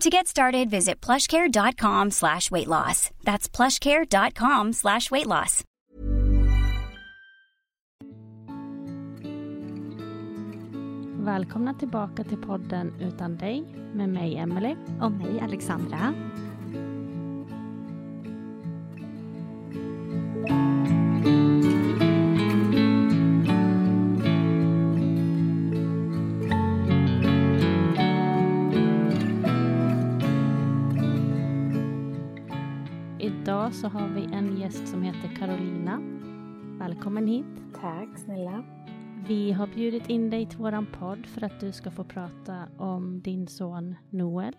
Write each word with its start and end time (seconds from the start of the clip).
To 0.00 0.10
get 0.10 0.26
started, 0.26 0.70
visit 0.70 1.00
plushcare.com 1.00 2.10
slash 2.10 2.50
weight 2.50 2.68
loss. 2.68 3.10
That's 3.24 3.48
plushcare.com 3.48 4.72
slash 4.72 5.10
weight 5.10 5.26
loss. 5.26 5.64
Välkomna 11.24 11.74
tillbaka 11.74 12.24
till 12.24 12.38
podden 12.38 12.92
Utan 13.00 13.36
dig 13.36 13.64
med 13.94 14.08
mig 14.08 14.36
Emelie. 14.36 14.76
Och 15.00 15.12
mig 15.12 15.40
Alexandra. 15.40 16.14
Idag 33.64 33.74
så 33.74 33.88
har 33.88 34.08
vi 34.08 34.24
en 34.24 34.60
gäst 34.60 34.88
som 34.88 35.02
heter 35.02 35.36
Carolina. 35.38 36.00
Välkommen 36.78 37.26
hit. 37.26 37.74
Tack 37.80 38.18
snälla. 38.18 38.64
Vi 39.28 39.52
har 39.52 39.66
bjudit 39.66 40.08
in 40.08 40.30
dig 40.30 40.46
till 40.48 40.58
våran 40.58 40.86
podd 40.98 41.26
för 41.26 41.44
att 41.44 41.60
du 41.60 41.72
ska 41.72 41.90
få 41.90 42.04
prata 42.04 42.68
om 42.78 43.22
din 43.22 43.48
son 43.48 43.94
Noel. 44.10 44.56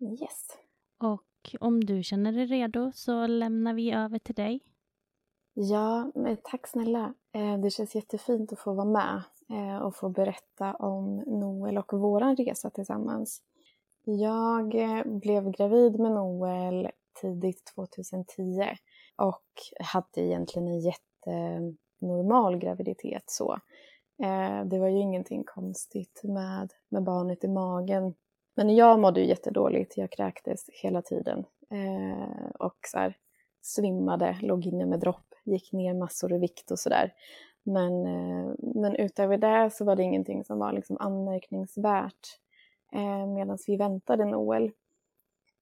Yes. 0.00 0.48
Och 1.04 1.56
om 1.60 1.84
du 1.84 2.02
känner 2.02 2.32
dig 2.32 2.46
redo 2.46 2.92
så 2.94 3.26
lämnar 3.26 3.74
vi 3.74 3.92
över 3.92 4.18
till 4.18 4.34
dig. 4.34 4.60
Ja, 5.54 6.12
tack 6.42 6.66
snälla. 6.66 7.14
Eh, 7.32 7.58
Det 7.58 7.70
känns 7.70 7.94
jättefint 7.94 8.52
att 8.52 8.58
få 8.58 8.74
vara 8.74 8.88
med 8.88 9.22
eh, 9.50 9.78
och 9.78 9.96
få 9.96 10.08
berätta 10.08 10.74
om 10.74 11.16
Noel 11.16 11.78
och 11.78 11.92
våran 11.92 12.36
resa 12.36 12.70
tillsammans. 12.70 13.42
Jag 14.04 14.74
eh, 14.74 15.04
blev 15.04 15.50
gravid 15.50 16.00
med 16.00 16.12
Noel 16.12 16.88
tidigt 17.20 17.72
2010 17.74 18.76
och 19.16 19.44
hade 19.80 20.20
egentligen 20.20 20.68
en 20.68 20.80
jättenormal 20.80 22.58
graviditet 22.58 23.24
så. 23.26 23.58
Eh, 24.22 24.64
det 24.64 24.78
var 24.78 24.88
ju 24.88 24.98
ingenting 24.98 25.44
konstigt 25.44 26.20
med, 26.24 26.72
med 26.88 27.02
barnet 27.02 27.44
i 27.44 27.48
magen. 27.48 28.14
Men 28.54 28.76
jag 28.76 29.00
mådde 29.00 29.20
ju 29.20 29.26
jättedåligt, 29.26 29.96
jag 29.96 30.10
kräktes 30.10 30.64
hela 30.82 31.02
tiden 31.02 31.44
eh, 31.70 32.50
och 32.58 32.76
så 32.86 32.98
här, 32.98 33.16
svimmade, 33.60 34.38
låg 34.42 34.66
inne 34.66 34.86
med 34.86 35.00
dropp, 35.00 35.34
gick 35.44 35.72
ner 35.72 35.94
massor 35.94 36.32
i 36.32 36.38
vikt 36.38 36.70
och 36.70 36.78
sådär. 36.78 37.12
Men, 37.62 38.06
eh, 38.06 38.54
men 38.58 38.96
utöver 38.96 39.38
det 39.38 39.70
så 39.70 39.84
var 39.84 39.96
det 39.96 40.02
ingenting 40.02 40.44
som 40.44 40.58
var 40.58 40.72
liksom 40.72 40.96
anmärkningsvärt 41.00 42.38
medan 43.34 43.58
vi 43.66 43.76
väntade 43.76 44.24
Noel. 44.24 44.70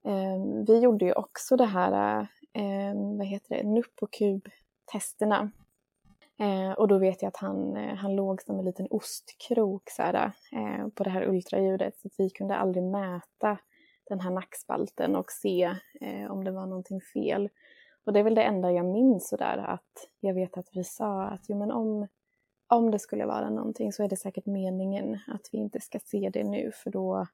Eh, 0.06 0.65
vi 0.67 0.78
gjorde 0.78 1.05
ju 1.05 1.12
också 1.12 1.56
det 1.56 1.65
här, 1.65 2.21
eh, 2.53 2.94
vad 3.19 3.27
heter 3.27 3.56
det, 3.56 3.62
NUP 3.62 4.03
och 4.03 4.12
KUB-testerna. 4.12 5.50
Eh, 6.39 6.72
och 6.72 6.89
då 6.89 6.99
vet 6.99 7.22
jag 7.22 7.28
att 7.28 7.37
han, 7.37 7.77
eh, 7.77 7.94
han 7.94 8.16
låg 8.16 8.43
som 8.43 8.59
en 8.59 8.65
liten 8.65 8.87
ostkrok 8.91 9.91
så 9.91 10.03
här, 10.03 10.33
eh, 10.53 10.89
på 10.89 11.05
det 11.05 11.11
här 11.11 11.28
ultraljudet 11.28 11.99
så 11.99 12.09
att 12.09 12.15
vi 12.19 12.31
kunde 12.31 12.56
aldrig 12.56 12.84
mäta 12.84 13.59
den 14.09 14.21
här 14.21 14.31
nackspalten 14.31 15.16
och 15.16 15.31
se 15.33 15.75
eh, 16.00 16.31
om 16.31 16.45
det 16.45 16.50
var 16.50 16.66
någonting 16.66 17.00
fel. 17.00 17.49
Och 18.05 18.12
det 18.12 18.21
är 18.21 18.25
väl 18.25 18.34
det 18.34 18.43
enda 18.43 18.72
jag 18.72 18.87
minns 18.87 19.28
sådär 19.28 19.59
att 19.59 20.09
jag 20.21 20.34
vet 20.34 20.59
att 20.59 20.69
vi 20.72 20.84
sa 20.84 21.22
att 21.22 21.45
jo 21.49 21.59
men 21.59 21.71
om, 21.71 22.09
om 22.66 22.91
det 22.91 22.99
skulle 22.99 23.27
vara 23.27 23.50
någonting 23.50 23.93
så 23.93 24.03
är 24.03 24.09
det 24.09 24.16
säkert 24.16 24.47
meningen 24.47 25.19
att 25.27 25.49
vi 25.53 25.59
inte 25.59 25.81
ska 25.81 25.99
se 26.05 26.31
det 26.33 26.45
nu 26.45 26.71
för 26.75 26.91
då, 26.91 27.27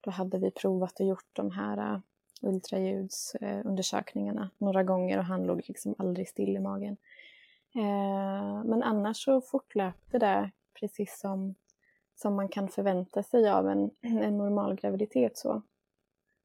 då 0.00 0.10
hade 0.10 0.38
vi 0.38 0.50
provat 0.50 1.00
och 1.00 1.06
gjort 1.06 1.30
de 1.32 1.50
här 1.50 2.02
ultraljudsundersökningarna 2.42 4.50
några 4.58 4.82
gånger 4.82 5.18
och 5.18 5.24
han 5.24 5.46
låg 5.46 5.62
liksom 5.68 5.94
aldrig 5.98 6.28
still 6.28 6.56
i 6.56 6.60
magen. 6.60 6.96
Eh, 7.74 8.64
men 8.64 8.82
annars 8.82 9.24
så 9.24 9.40
fortlöpte 9.40 10.18
det 10.18 10.50
precis 10.80 11.20
som, 11.20 11.54
som 12.14 12.34
man 12.34 12.48
kan 12.48 12.68
förvänta 12.68 13.22
sig 13.22 13.50
av 13.50 13.68
en, 13.68 13.90
en 14.00 14.38
normal 14.38 14.74
graviditet. 14.74 15.38
Så. 15.38 15.62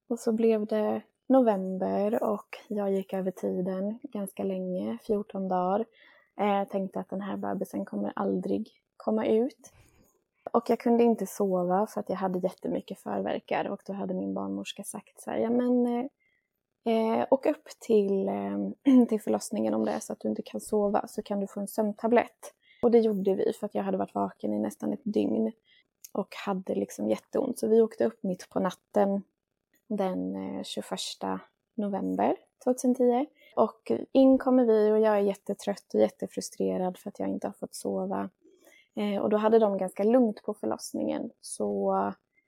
Och 0.08 0.20
så 0.20 0.32
blev 0.32 0.66
det 0.66 1.02
november 1.28 2.24
och 2.24 2.58
jag 2.68 2.92
gick 2.92 3.14
över 3.14 3.32
tiden 3.32 4.00
ganska 4.04 4.44
länge, 4.44 4.98
14 5.08 5.48
dagar. 5.48 5.86
Eh, 6.40 6.68
tänkte 6.68 7.00
att 7.00 7.10
den 7.10 7.22
här 7.22 7.38
bebisen 7.38 7.86
kommer 7.86 8.14
aldrig 8.16 8.70
komma 8.98 9.26
ut. 9.26 9.74
Och 10.52 10.70
jag 10.70 10.80
kunde 10.80 11.04
inte 11.04 11.26
sova 11.26 11.88
för 11.88 12.00
att 12.00 12.10
jag 12.10 12.16
hade 12.16 12.40
jättemycket 12.40 13.00
förverkar 13.00 13.66
och 13.70 13.82
då 13.86 13.94
hade 13.94 14.14
min 14.14 14.34
barnmorska 14.34 14.84
sagt 14.84 15.22
så 15.22 15.32
här, 15.32 15.38
ja 15.38 15.50
men 15.50 15.88
eh, 15.88 16.06
eh 16.86 17.28
åk 17.32 17.46
upp 17.46 17.70
till, 17.80 18.28
eh, 18.28 19.06
till 19.10 19.22
förlossningen 19.22 19.74
om 19.74 19.86
det 19.86 19.92
är 19.92 20.00
så 20.00 20.14
att 20.14 20.20
du 20.20 20.30
inte 20.30 20.42
kan 20.42 20.62
sova 20.62 21.08
så 21.08 21.22
kan 21.22 21.40
du 21.40 21.48
få 21.48 21.60
en 21.60 21.68
sömntablett. 21.68 22.54
Och 22.82 22.92
det 22.92 23.00
gjorde 23.00 23.36
vi 23.36 23.54
för 23.54 23.66
att 23.66 23.76
jag 23.76 23.84
hade 23.84 23.98
varit 23.98 24.16
vaken 24.16 24.54
i 24.54 24.60
nästan 24.60 24.94
ett 24.94 25.04
dygn 25.04 25.52
och 26.12 26.36
hade 26.46 26.76
liksom 26.76 27.10
jätteont. 27.10 27.60
Så 27.60 27.68
vi 27.68 27.82
åkte 27.82 28.06
upp 28.06 28.24
mitt 28.24 28.50
på 28.50 28.60
natten 28.60 29.24
den 29.88 30.36
eh, 30.36 30.64
21 30.64 30.90
november 31.76 32.36
2010. 32.64 33.26
Och 33.56 33.92
in 34.12 34.38
kommer 34.38 34.66
vi 34.66 34.92
och 34.92 35.00
jag 35.00 35.18
är 35.18 35.22
jättetrött 35.22 35.94
och 35.94 36.00
jättefrustrerad 36.00 36.98
för 36.98 37.10
att 37.10 37.20
jag 37.20 37.30
inte 37.30 37.48
har 37.48 37.54
fått 37.54 37.76
sova. 37.76 38.30
Eh, 38.96 39.22
och 39.22 39.30
då 39.30 39.38
hade 39.38 39.60
de 39.60 39.78
ganska 39.78 40.04
lugnt 40.04 40.44
på 40.44 40.54
förlossningen 40.54 41.30
så 41.42 41.94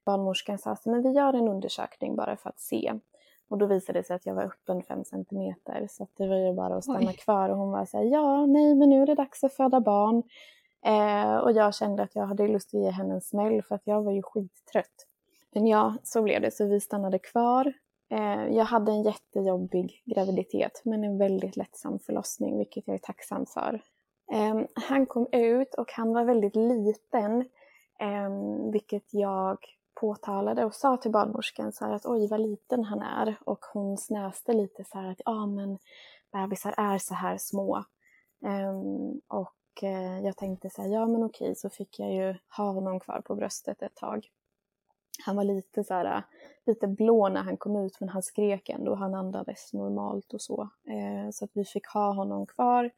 barnmorskan 0.05 0.57
sa 0.57 0.71
att 0.71 0.81
vi 0.85 1.09
gör 1.09 1.33
en 1.33 1.47
undersökning 1.47 2.15
bara 2.15 2.37
för 2.37 2.49
att 2.49 2.59
se. 2.59 2.93
Och 3.49 3.57
då 3.57 3.65
visade 3.65 3.99
det 3.99 4.03
sig 4.03 4.15
att 4.15 4.25
jag 4.25 4.35
var 4.35 4.43
öppen 4.43 4.83
5 4.83 5.03
centimeter 5.03 5.87
så 5.89 6.07
det 6.17 6.27
var 6.27 6.35
ju 6.35 6.53
bara 6.53 6.75
att 6.75 6.83
stanna 6.83 7.09
Oj. 7.09 7.17
kvar 7.17 7.49
och 7.49 7.57
hon 7.57 7.71
var 7.71 7.85
så 7.85 7.97
här, 7.97 8.05
ja, 8.05 8.45
nej, 8.45 8.75
men 8.75 8.89
nu 8.89 9.01
är 9.01 9.05
det 9.05 9.15
dags 9.15 9.43
att 9.43 9.53
föda 9.53 9.79
barn. 9.79 10.23
Eh, 10.85 11.37
och 11.37 11.51
jag 11.51 11.75
kände 11.75 12.03
att 12.03 12.15
jag 12.15 12.25
hade 12.25 12.47
lust 12.47 12.75
att 12.75 12.81
ge 12.81 12.89
henne 12.89 13.13
en 13.13 13.21
smäll 13.21 13.61
för 13.61 13.75
att 13.75 13.87
jag 13.87 14.03
var 14.03 14.11
ju 14.11 14.21
skittrött. 14.21 15.07
Men 15.53 15.67
ja, 15.67 15.95
så 16.03 16.21
blev 16.21 16.41
det, 16.41 16.51
så 16.51 16.65
vi 16.65 16.79
stannade 16.79 17.19
kvar. 17.19 17.73
Eh, 18.09 18.47
jag 18.55 18.65
hade 18.65 18.91
en 18.91 19.03
jättejobbig 19.03 20.01
graviditet 20.05 20.81
men 20.85 21.03
en 21.03 21.17
väldigt 21.17 21.57
lättsam 21.57 21.99
förlossning, 21.99 22.57
vilket 22.57 22.87
jag 22.87 22.93
är 22.93 22.99
tacksam 22.99 23.45
för. 23.45 23.81
Eh, 24.31 24.61
han 24.89 25.05
kom 25.05 25.27
ut 25.31 25.73
och 25.73 25.91
han 25.91 26.13
var 26.13 26.23
väldigt 26.23 26.55
liten, 26.55 27.41
eh, 27.99 28.29
vilket 28.71 29.13
jag 29.13 29.57
påtalade 29.95 30.65
och 30.65 30.75
sa 30.75 30.97
till 30.97 31.11
barnmorskan 31.11 31.71
så 31.71 31.85
här 31.85 31.93
att 31.93 32.05
oj 32.05 32.27
vad 32.27 32.41
liten 32.41 32.83
han 32.83 33.01
är 33.01 33.35
och 33.45 33.65
hon 33.73 33.97
snäste 33.97 34.53
lite 34.53 34.83
så 34.83 34.97
här 34.97 35.11
att 35.11 35.21
ja 35.25 35.45
men 35.45 35.77
bebisar 36.31 36.73
är 36.77 36.97
så 36.97 37.13
här 37.13 37.37
små. 37.37 37.83
Um, 38.45 39.21
och 39.27 39.83
uh, 39.83 40.25
jag 40.25 40.37
tänkte 40.37 40.69
så 40.69 40.81
här, 40.81 40.89
ja 40.89 41.07
men 41.07 41.23
okej, 41.23 41.55
så 41.55 41.69
fick 41.69 41.99
jag 41.99 42.13
ju 42.13 42.35
ha 42.57 42.71
honom 42.71 42.99
kvar 42.99 43.21
på 43.25 43.35
bröstet 43.35 43.81
ett 43.81 43.95
tag. 43.95 44.27
Han 45.25 45.35
var 45.35 45.43
lite 45.43 45.83
så 45.83 45.93
här, 45.93 46.23
lite 46.65 46.87
blå 46.87 47.29
när 47.29 47.41
han 47.41 47.57
kom 47.57 47.75
ut 47.75 47.99
men 47.99 48.09
han 48.09 48.23
skrek 48.23 48.69
ändå, 48.69 48.95
han 48.95 49.13
andades 49.13 49.73
normalt 49.73 50.33
och 50.33 50.41
så. 50.41 50.61
Uh, 50.61 51.31
så 51.31 51.45
att 51.45 51.51
vi 51.53 51.65
fick 51.65 51.87
ha 51.87 52.13
honom 52.13 52.45
kvar 52.45 52.91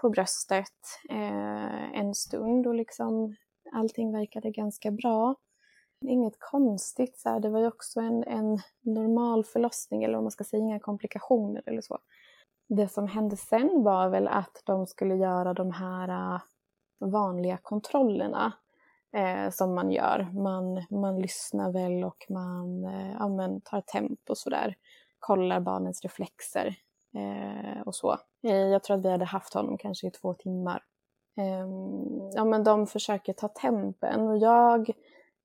på 0.00 0.10
bröstet 0.10 0.74
eh, 1.10 1.98
en 1.98 2.14
stund 2.14 2.66
och 2.66 2.74
liksom 2.74 3.36
allting 3.72 4.12
verkade 4.12 4.50
ganska 4.50 4.90
bra. 4.90 5.34
Inget 6.06 6.36
konstigt, 6.38 7.18
så 7.18 7.28
här. 7.28 7.40
det 7.40 7.48
var 7.48 7.60
ju 7.60 7.66
också 7.66 8.00
en, 8.00 8.24
en 8.24 8.58
normal 8.80 9.44
förlossning 9.44 10.04
eller 10.04 10.18
om 10.18 10.24
man 10.24 10.30
ska 10.30 10.44
säga 10.44 10.60
inga 10.60 10.80
komplikationer 10.80 11.62
eller 11.66 11.80
så. 11.80 11.98
Det 12.68 12.88
som 12.88 13.06
hände 13.06 13.36
sen 13.36 13.82
var 13.82 14.08
väl 14.08 14.28
att 14.28 14.62
de 14.64 14.86
skulle 14.86 15.14
göra 15.14 15.54
de 15.54 15.72
här 15.72 16.34
uh, 16.34 16.40
vanliga 16.98 17.56
kontrollerna 17.56 18.52
eh, 19.12 19.50
som 19.50 19.74
man 19.74 19.90
gör. 19.90 20.28
Man, 20.32 20.86
man 20.90 21.20
lyssnar 21.20 21.72
väl 21.72 22.04
och 22.04 22.26
man 22.28 22.84
eh, 22.84 23.12
ja, 23.12 23.28
men 23.28 23.60
tar 23.60 23.80
temp 23.80 24.30
och 24.30 24.38
sådär. 24.38 24.76
Kollar 25.18 25.60
barnens 25.60 26.02
reflexer 26.02 26.76
eh, 27.18 27.82
och 27.82 27.94
så. 27.94 28.18
Eh, 28.42 28.56
jag 28.56 28.82
tror 28.82 28.96
att 28.96 29.04
vi 29.04 29.10
hade 29.10 29.24
haft 29.24 29.54
honom 29.54 29.78
kanske 29.78 30.06
i 30.06 30.10
två 30.10 30.34
timmar. 30.34 30.82
Eh, 31.38 31.66
ja, 32.34 32.44
men 32.44 32.64
de 32.64 32.86
försöker 32.86 33.32
ta 33.32 33.48
tempen 33.48 34.28
och 34.28 34.38
jag 34.38 34.90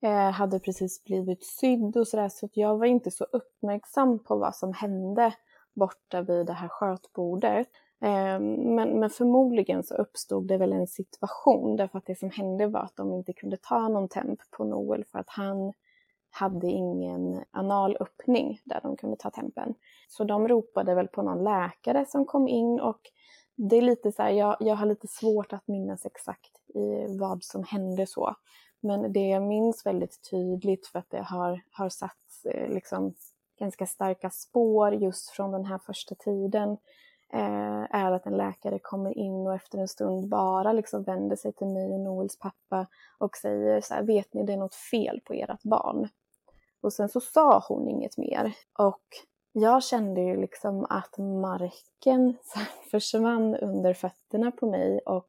eh, 0.02 0.30
hade 0.30 0.60
precis 0.60 1.04
blivit 1.04 1.44
sydd 1.44 1.96
och 1.96 2.08
sådär 2.08 2.28
så 2.28 2.46
att 2.46 2.56
jag 2.56 2.78
var 2.78 2.86
inte 2.86 3.10
så 3.10 3.24
uppmärksam 3.24 4.18
på 4.18 4.36
vad 4.36 4.56
som 4.56 4.72
hände 4.72 5.34
borta 5.74 6.22
vid 6.22 6.46
det 6.46 6.52
här 6.52 6.68
skötbordet. 6.68 7.68
Ehm, 8.00 8.74
men, 8.74 9.00
men 9.00 9.10
förmodligen 9.10 9.82
så 9.82 9.94
uppstod 9.94 10.46
det 10.46 10.56
väl 10.56 10.72
en 10.72 10.86
situation 10.86 11.76
därför 11.76 11.98
att 11.98 12.06
det 12.06 12.18
som 12.18 12.30
hände 12.30 12.66
var 12.66 12.80
att 12.80 12.96
de 12.96 13.12
inte 13.12 13.32
kunde 13.32 13.56
ta 13.56 13.88
någon 13.88 14.08
temp 14.08 14.40
på 14.50 14.64
Noel 14.64 15.04
för 15.04 15.18
att 15.18 15.30
han 15.30 15.72
hade 16.34 16.66
ingen 16.66 17.44
anal 17.50 17.96
öppning 18.00 18.60
där 18.64 18.80
de 18.82 18.96
kunde 18.96 19.16
ta 19.16 19.30
tempen. 19.30 19.74
Så 20.08 20.24
de 20.24 20.48
ropade 20.48 20.94
väl 20.94 21.08
på 21.08 21.22
någon 21.22 21.44
läkare 21.44 22.04
som 22.08 22.24
kom 22.24 22.48
in 22.48 22.80
och 22.80 23.00
det 23.56 23.76
är 23.76 23.82
lite 23.82 24.12
så 24.12 24.22
här, 24.22 24.30
jag, 24.30 24.56
jag 24.60 24.76
har 24.76 24.86
lite 24.86 25.06
svårt 25.08 25.52
att 25.52 25.68
minnas 25.68 26.06
exakt 26.06 26.70
i 26.74 27.18
vad 27.18 27.44
som 27.44 27.64
hände 27.64 28.06
så. 28.06 28.34
Men 28.82 29.12
det 29.12 29.28
jag 29.28 29.42
minns 29.42 29.86
väldigt 29.86 30.30
tydligt 30.30 30.86
för 30.86 30.98
att 30.98 31.10
det 31.10 31.22
har, 31.22 31.60
har 31.70 31.88
satt 31.88 32.44
eh, 32.44 32.68
liksom 32.68 33.14
ganska 33.58 33.86
starka 33.86 34.30
spår 34.30 34.94
just 34.94 35.30
från 35.30 35.52
den 35.52 35.64
här 35.64 35.78
första 35.78 36.14
tiden 36.14 36.70
eh, 37.32 37.86
är 37.90 38.12
att 38.12 38.26
en 38.26 38.36
läkare 38.36 38.78
kommer 38.82 39.18
in 39.18 39.46
och 39.46 39.54
efter 39.54 39.78
en 39.78 39.88
stund 39.88 40.28
bara 40.28 40.72
liksom 40.72 41.02
vänder 41.02 41.36
sig 41.36 41.52
till 41.52 41.66
mig 41.66 41.92
och 41.92 42.00
Noels 42.00 42.38
pappa 42.38 42.86
och 43.18 43.36
säger 43.36 43.80
så 43.80 43.94
här, 43.94 44.02
vet 44.02 44.34
ni 44.34 44.42
det 44.42 44.52
är 44.52 44.56
något 44.56 44.74
fel 44.74 45.20
på 45.24 45.32
ert 45.32 45.62
barn? 45.62 46.08
Och 46.84 46.92
sen 46.92 47.08
så 47.08 47.20
sa 47.20 47.64
hon 47.68 47.88
inget 47.88 48.18
mer 48.18 48.52
och 48.78 49.02
jag 49.52 49.84
kände 49.84 50.20
ju 50.20 50.40
liksom 50.40 50.86
att 50.90 51.18
marken 51.18 52.36
försvann 52.90 53.56
under 53.56 53.94
fötterna 53.94 54.50
på 54.50 54.70
mig 54.70 55.00
och 55.06 55.28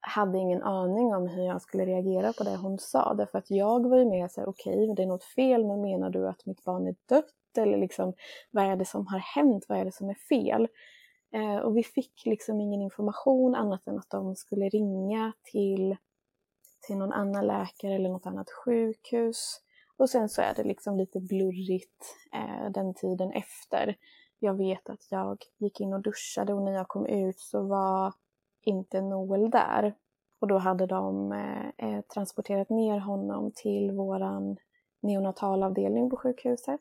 hade 0.00 0.38
ingen 0.38 0.62
aning 0.62 1.14
om 1.14 1.28
hur 1.28 1.42
jag 1.42 1.62
skulle 1.62 1.86
reagera 1.86 2.32
på 2.32 2.44
det 2.44 2.56
hon 2.56 2.78
sa. 2.78 3.14
Därför 3.14 3.38
att 3.38 3.50
jag 3.50 3.88
var 3.88 3.98
ju 3.98 4.04
med 4.04 4.32
såhär, 4.32 4.48
okej, 4.48 4.72
okay, 4.72 4.94
det 4.94 5.02
är 5.02 5.06
något 5.06 5.24
fel, 5.24 5.66
men 5.66 5.80
menar 5.80 6.10
du 6.10 6.28
att 6.28 6.46
mitt 6.46 6.64
barn 6.64 6.86
är 6.86 6.94
dött? 7.08 7.58
Eller 7.58 7.78
liksom, 7.78 8.14
vad 8.50 8.64
är 8.64 8.76
det 8.76 8.84
som 8.84 9.06
har 9.06 9.18
hänt? 9.18 9.64
Vad 9.68 9.78
är 9.78 9.84
det 9.84 9.94
som 9.94 10.10
är 10.10 10.16
fel? 10.28 10.68
Eh, 11.34 11.56
och 11.56 11.76
vi 11.76 11.82
fick 11.82 12.26
liksom 12.26 12.60
ingen 12.60 12.82
information 12.82 13.54
annat 13.54 13.86
än 13.86 13.98
att 13.98 14.10
de 14.10 14.36
skulle 14.36 14.68
ringa 14.68 15.32
till, 15.52 15.96
till 16.86 16.96
någon 16.96 17.12
annan 17.12 17.46
läkare 17.46 17.94
eller 17.94 18.08
något 18.08 18.26
annat 18.26 18.50
sjukhus. 18.64 19.60
Och 20.00 20.10
sen 20.10 20.28
så 20.28 20.42
är 20.42 20.54
det 20.54 20.64
liksom 20.64 20.96
lite 20.96 21.20
blurrigt 21.20 22.16
eh, 22.32 22.70
den 22.70 22.94
tiden 22.94 23.32
efter. 23.32 23.96
Jag 24.38 24.54
vet 24.54 24.90
att 24.90 25.06
jag 25.10 25.38
gick 25.58 25.80
in 25.80 25.92
och 25.92 26.02
duschade 26.02 26.54
och 26.54 26.62
när 26.62 26.72
jag 26.72 26.88
kom 26.88 27.06
ut 27.06 27.38
så 27.38 27.62
var 27.62 28.14
inte 28.62 29.00
Noel 29.00 29.50
där. 29.50 29.94
Och 30.40 30.48
då 30.48 30.58
hade 30.58 30.86
de 30.86 31.32
eh, 31.32 31.88
eh 31.88 32.00
transporterat 32.00 32.70
ner 32.70 32.98
honom 32.98 33.52
till 33.54 33.92
våran 33.92 34.56
neonatalavdelning 35.00 36.10
på 36.10 36.16
sjukhuset. 36.16 36.80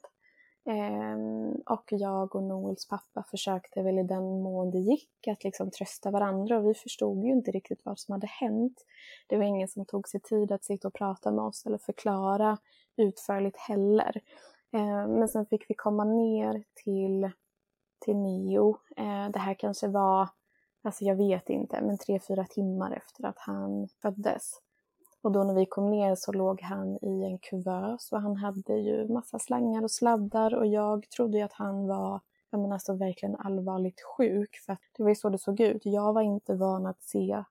Eh, 0.69 1.17
och 1.65 1.83
jag 1.89 2.35
och 2.35 2.43
Noels 2.43 2.87
pappa 2.87 3.23
försökte 3.23 3.81
väl 3.81 3.99
i 3.99 4.03
den 4.03 4.41
mån 4.41 4.71
det 4.71 4.77
gick 4.77 5.27
att 5.27 5.43
liksom 5.43 5.71
trösta 5.71 6.11
varandra 6.11 6.57
och 6.57 6.69
vi 6.69 6.73
förstod 6.73 7.23
ju 7.23 7.31
inte 7.31 7.51
riktigt 7.51 7.85
vad 7.85 7.99
som 7.99 8.11
hade 8.11 8.27
hänt. 8.27 8.85
Det 9.27 9.37
var 9.37 9.43
ingen 9.43 9.67
som 9.67 9.85
tog 9.85 10.07
sig 10.07 10.19
tid 10.19 10.51
att 10.51 10.63
sitta 10.63 10.87
och 10.87 10.93
prata 10.93 11.31
med 11.31 11.43
oss 11.43 11.65
eller 11.65 11.77
förklara 11.77 12.57
utförligt 12.97 13.57
heller. 13.57 14.21
Eh, 14.73 15.07
men 15.07 15.27
sen 15.27 15.45
fick 15.45 15.65
vi 15.69 15.73
komma 15.75 16.03
ner 16.03 16.63
till, 16.83 17.31
till 17.99 18.15
Neo. 18.15 18.77
Eh, 18.97 19.29
det 19.29 19.39
här 19.39 19.53
kanske 19.53 19.87
var 19.87 20.29
alltså 20.81 21.05
jag 21.05 21.15
vet 21.15 21.49
inte, 21.49 21.81
men 21.81 21.97
tre, 21.97 22.19
fyra 22.19 22.45
timmar 22.45 22.91
efter 22.91 23.25
att 23.25 23.39
han 23.39 23.87
föddes. 24.01 24.61
Och 25.21 25.31
då 25.31 25.43
när 25.43 25.53
vi 25.53 25.65
kom 25.65 25.89
ner 25.89 26.15
så 26.15 26.31
låg 26.31 26.61
han 26.61 26.97
i 27.01 27.23
en 27.23 27.39
kuvös 27.39 28.11
och 28.11 28.21
han 28.21 28.35
hade 28.35 28.73
ju 28.73 29.07
massa 29.07 29.39
slangar 29.39 29.83
och 29.83 29.91
sladdar 29.91 30.55
och 30.55 30.67
jag 30.67 31.09
trodde 31.09 31.37
ju 31.37 31.43
att 31.43 31.53
han 31.53 31.87
var 31.87 32.21
jag 32.51 32.61
menar 32.61 32.73
alltså 32.73 32.93
verkligen 32.93 33.35
allvarligt 33.35 34.01
sjuk 34.01 34.55
för 34.65 34.77
det 34.97 35.03
var 35.03 35.09
ju 35.09 35.15
så 35.15 35.29
det 35.29 35.37
såg 35.37 35.59
ut. 35.59 35.85
Jag 35.85 36.13
var 36.13 36.21
inte 36.21 36.55
van 36.55 36.85
att 36.85 37.03
se 37.03 37.43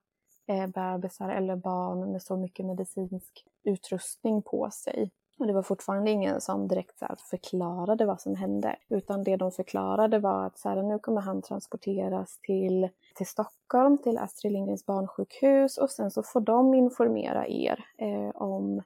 eh, 0.47 0.67
bebisar 0.67 1.29
eller 1.29 1.55
barn 1.55 2.11
med 2.11 2.21
så 2.21 2.37
mycket 2.37 2.65
medicinsk 2.65 3.45
utrustning 3.63 4.41
på 4.41 4.69
sig. 4.71 5.11
Och 5.39 5.47
det 5.47 5.53
var 5.53 5.63
fortfarande 5.63 6.11
ingen 6.11 6.41
som 6.41 6.67
direkt 6.67 6.99
så 6.99 7.05
förklarade 7.29 8.05
vad 8.05 8.21
som 8.21 8.35
hände. 8.35 8.75
Utan 8.89 9.23
det 9.23 9.35
de 9.35 9.51
förklarade 9.51 10.19
var 10.19 10.45
att 10.45 10.59
så 10.59 10.69
här, 10.69 10.83
nu 10.83 10.99
kommer 10.99 11.21
han 11.21 11.41
transporteras 11.41 12.39
till, 12.41 12.89
till 13.15 13.27
Stockholm, 13.27 13.97
till 13.97 14.17
Astrid 14.17 14.53
Lindgrens 14.53 14.85
barnsjukhus 14.85 15.77
och 15.77 15.89
sen 15.89 16.11
så 16.11 16.23
får 16.23 16.41
de 16.41 16.73
informera 16.73 17.47
er 17.47 17.85
eh, 17.97 18.29
om, 18.35 18.83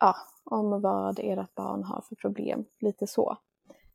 ja, 0.00 0.14
om 0.44 0.80
vad 0.80 1.18
ert 1.22 1.54
barn 1.54 1.84
har 1.84 2.00
för 2.08 2.14
problem. 2.14 2.64
Lite 2.80 3.06
så. 3.06 3.36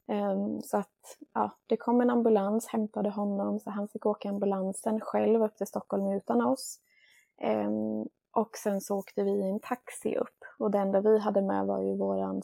Ehm, 0.07 0.61
så 0.61 0.77
att 0.77 1.17
ja, 1.33 1.57
det 1.67 1.77
kom 1.77 2.01
en 2.01 2.09
ambulans, 2.09 2.67
hämtade 2.67 3.09
honom, 3.09 3.59
så 3.59 3.69
han 3.69 3.87
fick 3.87 4.05
åka 4.05 4.29
ambulansen 4.29 5.01
själv 5.01 5.43
upp 5.43 5.57
till 5.57 5.67
Stockholm 5.67 6.07
utan 6.07 6.41
oss. 6.41 6.79
Ehm, 7.41 8.05
och 8.33 8.57
sen 8.57 8.81
så 8.81 8.97
åkte 8.97 9.23
vi 9.23 9.31
i 9.31 9.49
en 9.49 9.59
taxi 9.59 10.15
upp 10.15 10.43
och 10.59 10.71
det 10.71 10.77
enda 10.77 11.01
vi 11.01 11.19
hade 11.19 11.41
med 11.41 11.65
var 11.65 11.81
ju 11.81 11.95
våran 11.95 12.41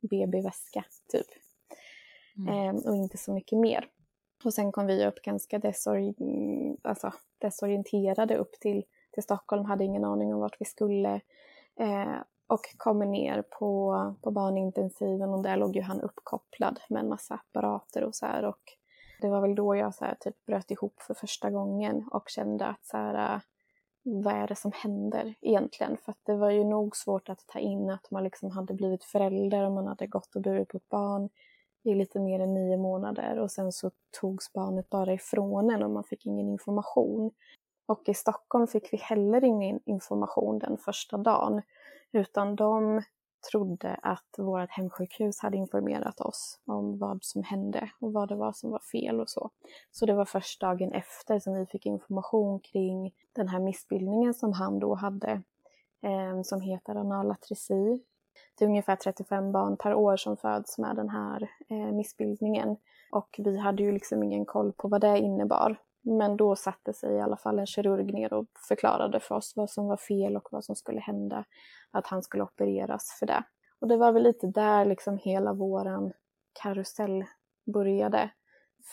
BB-väska 0.00 0.84
typ. 1.08 1.26
Mm. 2.36 2.54
Ehm, 2.54 2.76
och 2.76 2.96
inte 2.96 3.18
så 3.18 3.32
mycket 3.32 3.58
mer. 3.58 3.88
Och 4.44 4.54
sen 4.54 4.72
kom 4.72 4.86
vi 4.86 5.06
upp 5.06 5.22
ganska 5.22 5.58
desori 5.58 6.14
alltså, 6.82 7.12
desorienterade 7.38 8.36
upp 8.36 8.52
till, 8.60 8.84
till 9.10 9.22
Stockholm, 9.22 9.64
hade 9.64 9.84
ingen 9.84 10.04
aning 10.04 10.34
om 10.34 10.40
vart 10.40 10.60
vi 10.60 10.64
skulle. 10.64 11.20
Eh, 11.76 12.16
och 12.46 12.74
kommer 12.76 13.06
ner 13.06 13.42
på, 13.42 14.14
på 14.22 14.30
barnintensiven 14.30 15.30
och 15.30 15.42
där 15.42 15.56
låg 15.56 15.76
ju 15.76 15.82
han 15.82 16.00
uppkopplad 16.00 16.80
med 16.88 17.00
en 17.00 17.08
massa 17.08 17.34
apparater 17.34 18.04
och 18.04 18.14
så 18.14 18.26
här. 18.26 18.44
Och 18.44 18.60
det 19.20 19.28
var 19.28 19.40
väl 19.40 19.54
då 19.54 19.76
jag 19.76 19.94
så 19.94 20.04
här, 20.04 20.14
typ 20.20 20.46
bröt 20.46 20.70
ihop 20.70 21.02
för 21.02 21.14
första 21.14 21.50
gången 21.50 22.08
och 22.10 22.28
kände 22.28 22.66
att 22.66 22.86
så 22.86 22.96
här, 22.96 23.40
vad 24.02 24.34
är 24.34 24.46
det 24.46 24.56
som 24.56 24.72
händer 24.74 25.34
egentligen? 25.40 25.96
För 25.96 26.12
att 26.12 26.20
det 26.22 26.36
var 26.36 26.50
ju 26.50 26.64
nog 26.64 26.96
svårt 26.96 27.28
att 27.28 27.46
ta 27.46 27.58
in 27.58 27.90
att 27.90 28.10
man 28.10 28.24
liksom 28.24 28.50
hade 28.50 28.74
blivit 28.74 29.04
förälder 29.04 29.64
och 29.64 29.72
man 29.72 29.86
hade 29.86 30.06
gått 30.06 30.36
och 30.36 30.42
burit 30.42 30.68
på 30.68 30.76
ett 30.76 30.88
barn 30.88 31.28
i 31.84 31.94
lite 31.94 32.20
mer 32.20 32.40
än 32.40 32.54
nio 32.54 32.76
månader 32.76 33.38
och 33.38 33.50
sen 33.50 33.72
så 33.72 33.90
togs 34.20 34.52
barnet 34.52 34.90
bara 34.90 35.12
ifrån 35.12 35.70
en 35.70 35.82
och 35.82 35.90
man 35.90 36.04
fick 36.04 36.26
ingen 36.26 36.48
information. 36.48 37.30
Och 37.86 38.08
i 38.08 38.14
Stockholm 38.14 38.66
fick 38.66 38.92
vi 38.92 38.96
heller 38.96 39.44
ingen 39.44 39.80
information 39.84 40.58
den 40.58 40.78
första 40.78 41.16
dagen 41.16 41.62
utan 42.12 42.56
de 42.56 43.02
trodde 43.50 43.98
att 44.02 44.34
vårt 44.38 44.70
hemsjukhus 44.70 45.40
hade 45.40 45.56
informerat 45.56 46.20
oss 46.20 46.60
om 46.66 46.98
vad 46.98 47.18
som 47.24 47.42
hände 47.42 47.90
och 48.00 48.12
vad 48.12 48.28
det 48.28 48.36
var 48.36 48.52
som 48.52 48.70
var 48.70 48.82
fel 48.92 49.20
och 49.20 49.30
så. 49.30 49.50
Så 49.90 50.06
det 50.06 50.14
var 50.14 50.24
först 50.24 50.60
dagen 50.60 50.92
efter 50.92 51.38
som 51.38 51.54
vi 51.54 51.66
fick 51.66 51.86
information 51.86 52.60
kring 52.60 53.14
den 53.32 53.48
här 53.48 53.60
missbildningen 53.60 54.34
som 54.34 54.52
han 54.52 54.78
då 54.78 54.94
hade, 54.94 55.42
eh, 56.02 56.42
som 56.42 56.60
heter 56.60 56.94
analatresi. 56.94 58.00
Det 58.58 58.64
är 58.64 58.68
ungefär 58.68 58.96
35 58.96 59.52
barn 59.52 59.76
per 59.76 59.94
år 59.94 60.16
som 60.16 60.36
föds 60.36 60.78
med 60.78 60.96
den 60.96 61.08
här 61.08 61.48
eh, 61.68 61.92
missbildningen 61.92 62.76
och 63.12 63.36
vi 63.38 63.58
hade 63.58 63.82
ju 63.82 63.92
liksom 63.92 64.22
ingen 64.22 64.44
koll 64.44 64.72
på 64.72 64.88
vad 64.88 65.00
det 65.00 65.18
innebar. 65.18 65.76
Men 66.02 66.36
då 66.36 66.56
satte 66.56 66.92
sig 66.92 67.14
i 67.14 67.20
alla 67.20 67.36
fall 67.36 67.58
en 67.58 67.66
kirurg 67.66 68.14
ner 68.14 68.32
och 68.32 68.46
förklarade 68.68 69.20
för 69.20 69.34
oss 69.34 69.52
vad 69.56 69.70
som 69.70 69.86
var 69.86 69.96
fel 69.96 70.36
och 70.36 70.48
vad 70.50 70.64
som 70.64 70.76
skulle 70.76 71.00
hända. 71.00 71.44
Att 71.90 72.06
han 72.06 72.22
skulle 72.22 72.42
opereras 72.42 73.16
för 73.18 73.26
det. 73.26 73.44
Och 73.80 73.88
det 73.88 73.96
var 73.96 74.12
väl 74.12 74.22
lite 74.22 74.46
där 74.46 74.84
liksom 74.84 75.18
hela 75.18 75.52
våran 75.52 76.12
karusell 76.62 77.24
började. 77.74 78.30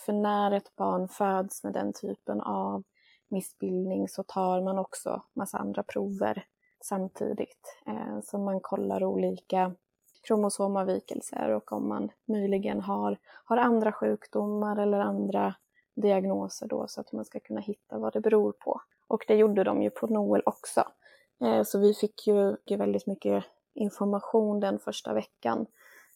För 0.06 0.12
när 0.12 0.50
ett 0.50 0.76
barn 0.76 1.08
föds 1.08 1.64
med 1.64 1.72
den 1.72 1.92
typen 1.92 2.40
av 2.40 2.82
missbildning 3.30 4.08
så 4.08 4.22
tar 4.22 4.62
man 4.62 4.78
också 4.78 5.22
massa 5.34 5.58
andra 5.58 5.82
prover 5.82 6.44
samtidigt. 6.84 7.82
Eh, 7.86 8.20
så 8.22 8.38
man 8.38 8.60
kollar 8.60 9.04
olika 9.04 9.74
kromosomavvikelser 10.26 11.50
och 11.50 11.72
om 11.72 11.88
man 11.88 12.10
möjligen 12.28 12.80
har, 12.80 13.18
har 13.44 13.56
andra 13.56 13.92
sjukdomar 13.92 14.76
eller 14.76 14.98
andra 14.98 15.54
diagnoser 15.94 16.66
då 16.66 16.86
så 16.88 17.00
att 17.00 17.12
man 17.12 17.24
ska 17.24 17.40
kunna 17.40 17.60
hitta 17.60 17.98
vad 17.98 18.12
det 18.12 18.20
beror 18.20 18.52
på. 18.52 18.80
Och 19.06 19.24
det 19.28 19.34
gjorde 19.34 19.64
de 19.64 19.82
ju 19.82 19.90
på 19.90 20.06
Noel 20.06 20.42
också. 20.46 20.84
Eh, 21.40 21.62
så 21.62 21.78
vi 21.78 21.94
fick 21.94 22.26
ju 22.26 22.56
väldigt 22.78 23.06
mycket 23.06 23.44
information 23.74 24.60
den 24.60 24.78
första 24.78 25.14
veckan. 25.14 25.66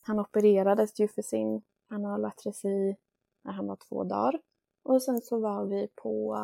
Han 0.02 0.20
opererades 0.20 1.00
ju 1.00 1.08
för 1.08 1.22
sin 1.22 1.62
anallatresi 1.90 2.96
när 3.44 3.52
han 3.52 3.66
var 3.66 3.76
två 3.88 4.04
dagar. 4.04 4.40
Och 4.82 5.02
sen 5.02 5.20
så 5.20 5.40
var 5.40 5.64
vi 5.64 5.88
på, 5.94 6.36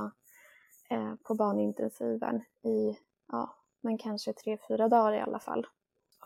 eh, 0.91 1.15
på 1.23 1.35
barnintensiven 1.35 2.43
i, 2.63 2.99
ja, 3.29 3.57
men 3.81 3.99
kanske 3.99 4.33
tre, 4.33 4.59
fyra 4.69 4.89
dagar 4.89 5.13
i 5.13 5.21
alla 5.21 5.39
fall. 5.39 5.67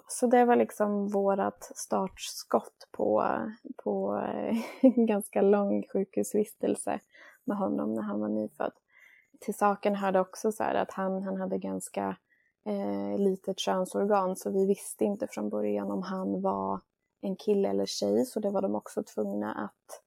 Så 0.09 0.27
det 0.27 0.45
var 0.45 0.57
liksom 0.57 1.09
vårt 1.09 1.63
startskott 1.75 2.89
på, 2.91 3.39
på 3.77 4.11
en 4.11 4.57
eh, 4.83 5.07
ganska 5.07 5.43
lång 5.43 5.85
sjukhusvistelse 5.93 7.01
med 7.45 7.57
honom 7.57 7.95
när 7.95 8.03
han 8.03 8.21
var 8.21 8.29
nyfödd. 8.29 8.73
Till 9.41 9.55
saken 9.55 9.95
hörde 9.95 10.21
också 10.21 10.53
så 10.53 10.65
att 10.65 10.93
han, 10.93 11.23
han 11.23 11.37
hade 11.37 11.59
ganska 11.59 12.17
eh, 12.65 13.19
litet 13.19 13.59
könsorgan 13.59 14.37
så 14.37 14.51
vi 14.51 14.67
visste 14.67 15.05
inte 15.05 15.27
från 15.27 15.49
början 15.49 15.91
om 15.91 16.03
han 16.03 16.43
var 16.43 16.81
en 17.21 17.37
kille 17.37 17.69
eller 17.69 17.87
tjej 17.87 18.25
så 18.25 18.41
det 18.41 18.51
var 18.51 18.63
de 18.63 18.75
också 18.75 19.03
tvungna 19.03 19.53
att, 19.53 20.03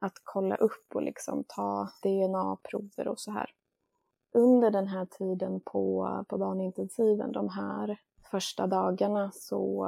att 0.00 0.20
kolla 0.24 0.56
upp 0.56 0.94
och 0.94 1.02
liksom 1.02 1.44
ta 1.48 1.88
DNA-prover 2.02 3.08
och 3.08 3.20
så 3.20 3.30
här. 3.30 3.50
Under 4.32 4.70
den 4.70 4.86
här 4.86 5.06
tiden 5.06 5.60
på, 5.60 6.24
på 6.28 6.38
barnintensiven, 6.38 7.32
de 7.32 7.48
här 7.48 7.98
första 8.34 8.66
dagarna 8.66 9.30
så, 9.34 9.86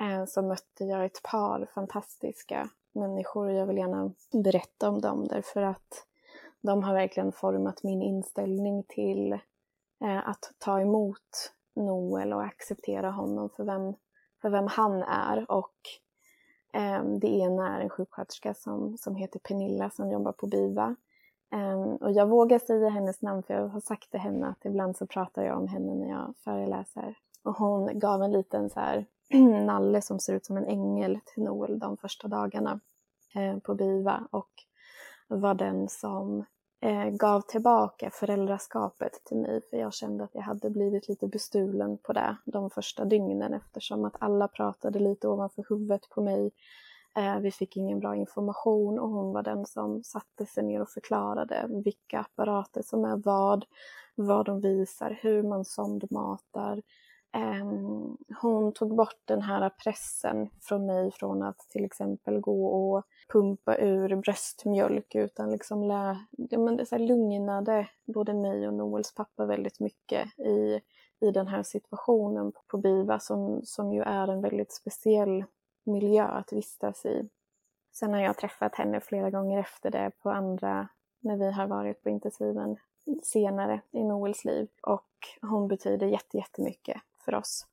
eh, 0.00 0.24
så 0.26 0.42
mötte 0.42 0.84
jag 0.84 1.04
ett 1.04 1.22
par 1.22 1.70
fantastiska 1.74 2.68
människor 2.92 3.46
och 3.46 3.52
jag 3.52 3.66
vill 3.66 3.76
gärna 3.76 4.12
berätta 4.44 4.88
om 4.88 5.00
dem 5.00 5.28
därför 5.28 5.62
att 5.62 6.06
de 6.60 6.82
har 6.82 6.94
verkligen 6.94 7.32
format 7.32 7.82
min 7.82 8.02
inställning 8.02 8.84
till 8.88 9.32
eh, 10.04 10.28
att 10.28 10.52
ta 10.58 10.80
emot 10.80 11.52
Noel 11.76 12.32
och 12.32 12.44
acceptera 12.44 13.10
honom 13.10 13.50
för 13.56 13.64
vem, 13.64 13.94
för 14.42 14.50
vem 14.50 14.66
han 14.66 15.02
är. 15.02 15.50
Och 15.50 15.78
eh, 16.72 17.04
det 17.20 17.28
ena 17.28 17.76
är 17.76 17.80
en 17.80 17.90
sjuksköterska 17.90 18.54
som, 18.54 18.96
som 18.98 19.16
heter 19.16 19.38
Pernilla 19.38 19.90
som 19.90 20.10
jobbar 20.10 20.32
på 20.32 20.46
BIVA. 20.46 20.96
Ehm, 21.50 21.96
och 21.96 22.12
jag 22.12 22.26
vågar 22.26 22.58
säga 22.58 22.88
hennes 22.88 23.22
namn 23.22 23.42
för 23.42 23.54
jag 23.54 23.68
har 23.68 23.80
sagt 23.80 24.10
till 24.10 24.20
henne 24.20 24.46
att 24.46 24.64
ibland 24.64 24.96
så 24.96 25.06
pratar 25.06 25.42
jag 25.42 25.58
om 25.58 25.68
henne 25.68 25.94
när 25.94 26.10
jag 26.10 26.34
föreläser. 26.36 27.16
Och 27.44 27.56
hon 27.56 27.98
gav 27.98 28.22
en 28.22 28.32
liten 28.32 28.70
så 28.70 28.80
här 28.80 29.06
nalle 29.64 30.02
som 30.02 30.20
ser 30.20 30.34
ut 30.34 30.46
som 30.46 30.56
en 30.56 30.66
ängel 30.66 31.20
till 31.24 31.42
Noel 31.42 31.78
de 31.78 31.96
första 31.96 32.28
dagarna 32.28 32.80
eh, 33.34 33.58
på 33.58 33.74
BIVA 33.74 34.28
och 34.30 34.50
var 35.28 35.54
den 35.54 35.88
som 35.88 36.44
eh, 36.80 37.08
gav 37.08 37.40
tillbaka 37.40 38.10
föräldraskapet 38.10 39.12
till 39.24 39.36
mig 39.36 39.60
för 39.70 39.76
jag 39.76 39.94
kände 39.94 40.24
att 40.24 40.34
jag 40.34 40.42
hade 40.42 40.70
blivit 40.70 41.08
lite 41.08 41.28
bestulen 41.28 41.98
på 41.98 42.12
det 42.12 42.36
de 42.44 42.70
första 42.70 43.04
dygnen 43.04 43.54
eftersom 43.54 44.04
att 44.04 44.16
alla 44.18 44.48
pratade 44.48 44.98
lite 44.98 45.28
ovanför 45.28 45.64
huvudet 45.68 46.08
på 46.10 46.22
mig. 46.22 46.50
Eh, 47.16 47.38
vi 47.38 47.50
fick 47.50 47.76
ingen 47.76 48.00
bra 48.00 48.16
information 48.16 48.98
och 48.98 49.08
hon 49.08 49.32
var 49.32 49.42
den 49.42 49.66
som 49.66 50.02
satte 50.04 50.46
sig 50.46 50.64
ner 50.64 50.82
och 50.82 50.88
förklarade 50.88 51.66
vilka 51.84 52.18
apparater 52.18 52.82
som 52.82 53.04
är 53.04 53.16
vad, 53.16 53.64
vad 54.14 54.46
de 54.46 54.60
visar, 54.60 55.18
hur 55.22 55.42
man 55.42 55.64
sondmatar, 55.64 56.82
ehm, 57.32 58.16
hon 58.42 58.72
tog 58.72 58.96
bort 58.96 59.20
den 59.24 59.42
här 59.42 59.70
pressen 59.70 60.50
från 60.60 60.86
mig 60.86 61.10
från 61.10 61.42
att 61.42 61.58
till 61.58 61.84
exempel 61.84 62.40
gå 62.40 62.66
och 62.66 63.04
pumpa 63.32 63.76
ur 63.76 64.16
bröstmjölk 64.16 65.14
utan 65.14 65.50
liksom 65.50 65.84
lä, 65.84 66.18
ja, 66.30 66.58
men 66.58 66.76
det 66.76 66.86
så 66.86 66.98
lugnade 66.98 67.88
både 68.04 68.34
mig 68.34 68.68
och 68.68 68.74
Noels 68.74 69.14
pappa 69.14 69.46
väldigt 69.46 69.80
mycket 69.80 70.38
i, 70.38 70.80
i 71.20 71.30
den 71.30 71.46
här 71.46 71.62
situationen 71.62 72.52
på 72.66 72.78
BIVA 72.78 73.18
som, 73.18 73.60
som 73.64 73.92
ju 73.92 74.02
är 74.02 74.28
en 74.28 74.40
väldigt 74.40 74.72
speciell 74.72 75.44
miljö 75.84 76.24
att 76.24 76.52
vistas 76.52 77.06
i. 77.06 77.28
Sen 77.92 78.12
har 78.12 78.20
jag 78.20 78.36
träffat 78.36 78.74
henne 78.74 79.00
flera 79.00 79.30
gånger 79.30 79.58
efter 79.58 79.90
det 79.90 80.10
på 80.22 80.30
andra, 80.30 80.88
när 81.20 81.36
vi 81.36 81.52
har 81.52 81.66
varit 81.66 82.02
på 82.02 82.10
intensiven 82.10 82.76
senare 83.22 83.80
i 83.90 84.04
Noels 84.04 84.44
liv 84.44 84.68
och 84.82 85.08
hon 85.40 85.68
betyder 85.68 86.06
jättemycket 86.32 87.02
för 87.24 87.34
oss. 87.34 87.66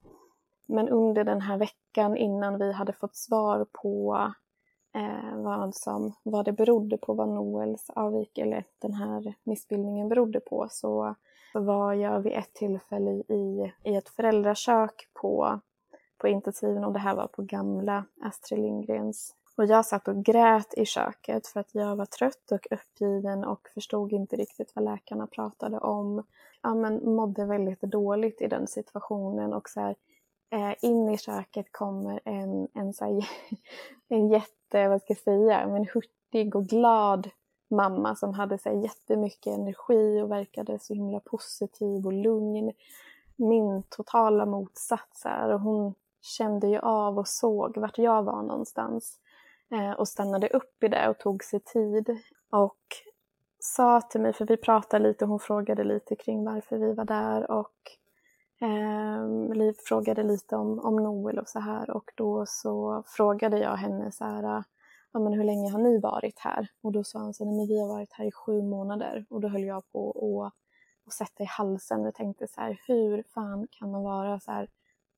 Men 0.66 0.90
under 0.90 1.24
den 1.24 1.42
här 1.42 1.58
veckan 1.58 2.18
innan 2.18 2.58
vi 2.58 2.72
hade 2.72 2.94
fått 2.94 3.16
svar 3.16 3.66
på 3.72 4.18
eh, 4.94 5.36
vad, 5.36 5.76
som, 5.76 6.14
vad 6.24 6.46
det 6.46 6.52
berodde 6.52 6.98
på, 6.98 7.14
vad 7.14 7.30
Noels 7.30 7.90
avvik 7.90 8.38
eller 8.38 8.64
den 8.80 8.94
här 8.94 9.34
missbildningen 9.44 10.10
berodde 10.10 10.40
på, 10.40 10.68
så 10.70 11.16
var 11.54 11.94
jag 11.94 12.20
vid 12.20 12.34
ett 12.34 12.54
tillfälle 12.54 13.12
i, 13.12 13.74
i 13.84 13.96
ett 13.96 14.10
föräldrakök 14.10 15.10
på, 15.14 15.60
på 16.22 16.28
intensiven 16.28 16.84
och 16.84 16.94
det 16.94 17.00
här 17.00 17.16
var 17.16 17.28
på 17.28 17.42
gamla 17.42 18.06
Astrid 18.22 18.60
Lindgrens 18.60 19.36
och 19.58 19.66
jag 19.66 19.86
satt 19.86 20.08
och 20.08 20.26
grät 20.26 20.74
i 20.78 20.86
köket 20.86 21.48
för 21.48 21.60
att 21.60 21.76
jag 21.76 21.96
var 21.96 22.06
trött 22.06 22.52
och 22.52 22.68
uppgiven 22.72 23.44
och 23.44 23.68
förstod 23.74 24.14
inte 24.14 24.36
riktigt 24.36 24.72
vad 24.76 24.86
läkarna 24.86 25.28
pratade 25.28 25.80
om. 25.80 26.24
Ja, 26.62 26.76
men 26.76 27.16
mådde 27.16 27.46
väldigt 27.46 27.82
dåligt 27.82 28.42
i 28.42 28.48
den 28.48 28.68
situationen 28.68 29.54
och 29.54 29.70
så 29.70 29.80
här, 29.80 29.96
eh, 30.52 30.76
in 30.82 31.10
i 31.10 31.18
köket 31.18 31.72
kommer 31.72 32.20
en, 32.26 32.68
en, 32.74 32.94
så 32.94 33.06
här, 33.06 33.30
en 34.08 34.30
jätte, 34.30 34.88
vad 34.88 35.02
ska 35.02 35.14
jag 35.14 35.18
säga, 35.18 35.60
en 35.60 35.88
hurtig 35.94 36.56
och 36.56 36.68
glad 36.68 37.30
mamma 37.70 38.16
som 38.16 38.34
hade 38.34 38.58
så 38.58 38.70
här, 38.70 38.76
jättemycket 38.76 39.54
energi 39.54 40.22
och 40.22 40.32
verkade 40.32 40.80
så 40.80 40.94
himla 40.94 41.20
positiv 41.20 42.06
och 42.06 42.14
lugn. 42.14 42.72
Min 43.36 43.84
totala 43.90 44.46
motsats 44.46 45.24
här, 45.24 45.50
och 45.54 45.62
hon 45.62 45.94
kände 46.22 46.68
ju 46.68 46.80
av 46.80 47.20
och 47.20 47.28
såg 47.28 47.78
vart 47.78 47.98
jag 47.98 48.24
var 48.24 48.42
någonstans. 48.42 49.20
Eh, 49.72 49.92
och 49.92 50.08
stannade 50.08 50.48
upp 50.48 50.84
i 50.84 50.88
det 50.88 51.10
och 51.10 51.20
tog 51.20 51.44
sig 51.44 51.60
tid 51.60 52.18
och 52.52 52.80
sa 53.60 54.02
till 54.02 54.22
mig, 54.22 54.34
för 54.34 54.46
vi 54.46 54.58
pratade 54.58 55.08
lite, 55.08 55.26
hon 55.26 55.40
frågade 55.40 55.84
lite 55.84 56.16
kring 56.16 56.46
varför 56.46 56.78
vi 56.78 56.94
var 56.94 57.06
där 57.06 57.52
och 57.52 57.76
eh, 58.62 59.56
Liv 59.56 59.76
frågade 59.88 60.24
lite 60.24 60.56
om, 60.56 60.80
om 60.80 60.96
Noel 60.96 61.40
och 61.40 61.50
så 61.50 61.60
här 61.60 61.90
och 61.90 62.12
då 62.16 62.46
så 62.48 63.04
frågade 63.08 63.60
jag 63.60 63.76
henne 63.76 64.12
så 64.12 64.26
här, 64.26 64.64
ja 65.14 65.20
men 65.20 65.34
hur 65.34 65.44
länge 65.44 65.72
har 65.72 65.80
ni 65.80 66.00
varit 66.00 66.40
här? 66.40 66.68
Och 66.84 66.92
då 66.92 67.04
sa 67.04 67.20
hon 67.20 67.34
så 67.34 67.46
här, 67.46 67.52
men 67.52 67.68
vi 67.68 67.80
har 67.82 67.88
varit 67.88 68.14
här 68.14 68.26
i 68.26 68.32
sju 68.32 68.62
månader 68.62 69.26
och 69.30 69.42
då 69.42 69.48
höll 69.48 69.64
jag 69.64 69.92
på 69.92 70.10
att 70.46 70.54
och 71.06 71.14
sätta 71.14 71.44
i 71.44 71.46
halsen 71.46 72.06
och 72.06 72.16
tänkte 72.16 72.48
så 72.48 72.62
här, 72.62 72.80
hur 72.88 73.24
fan 73.34 73.68
kan 73.72 73.92
man 73.92 74.04
vara 74.04 74.40
så 74.40 74.52
här 74.52 74.68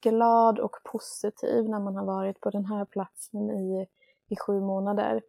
glad 0.03 0.59
och 0.59 0.75
positiv 0.83 1.69
när 1.69 1.79
man 1.79 1.95
har 1.95 2.05
varit 2.05 2.41
på 2.41 2.49
den 2.49 2.65
här 2.65 2.85
platsen 2.85 3.49
i 3.49 3.87
i 4.33 4.35
sju 4.35 4.61
månader. 4.61 5.21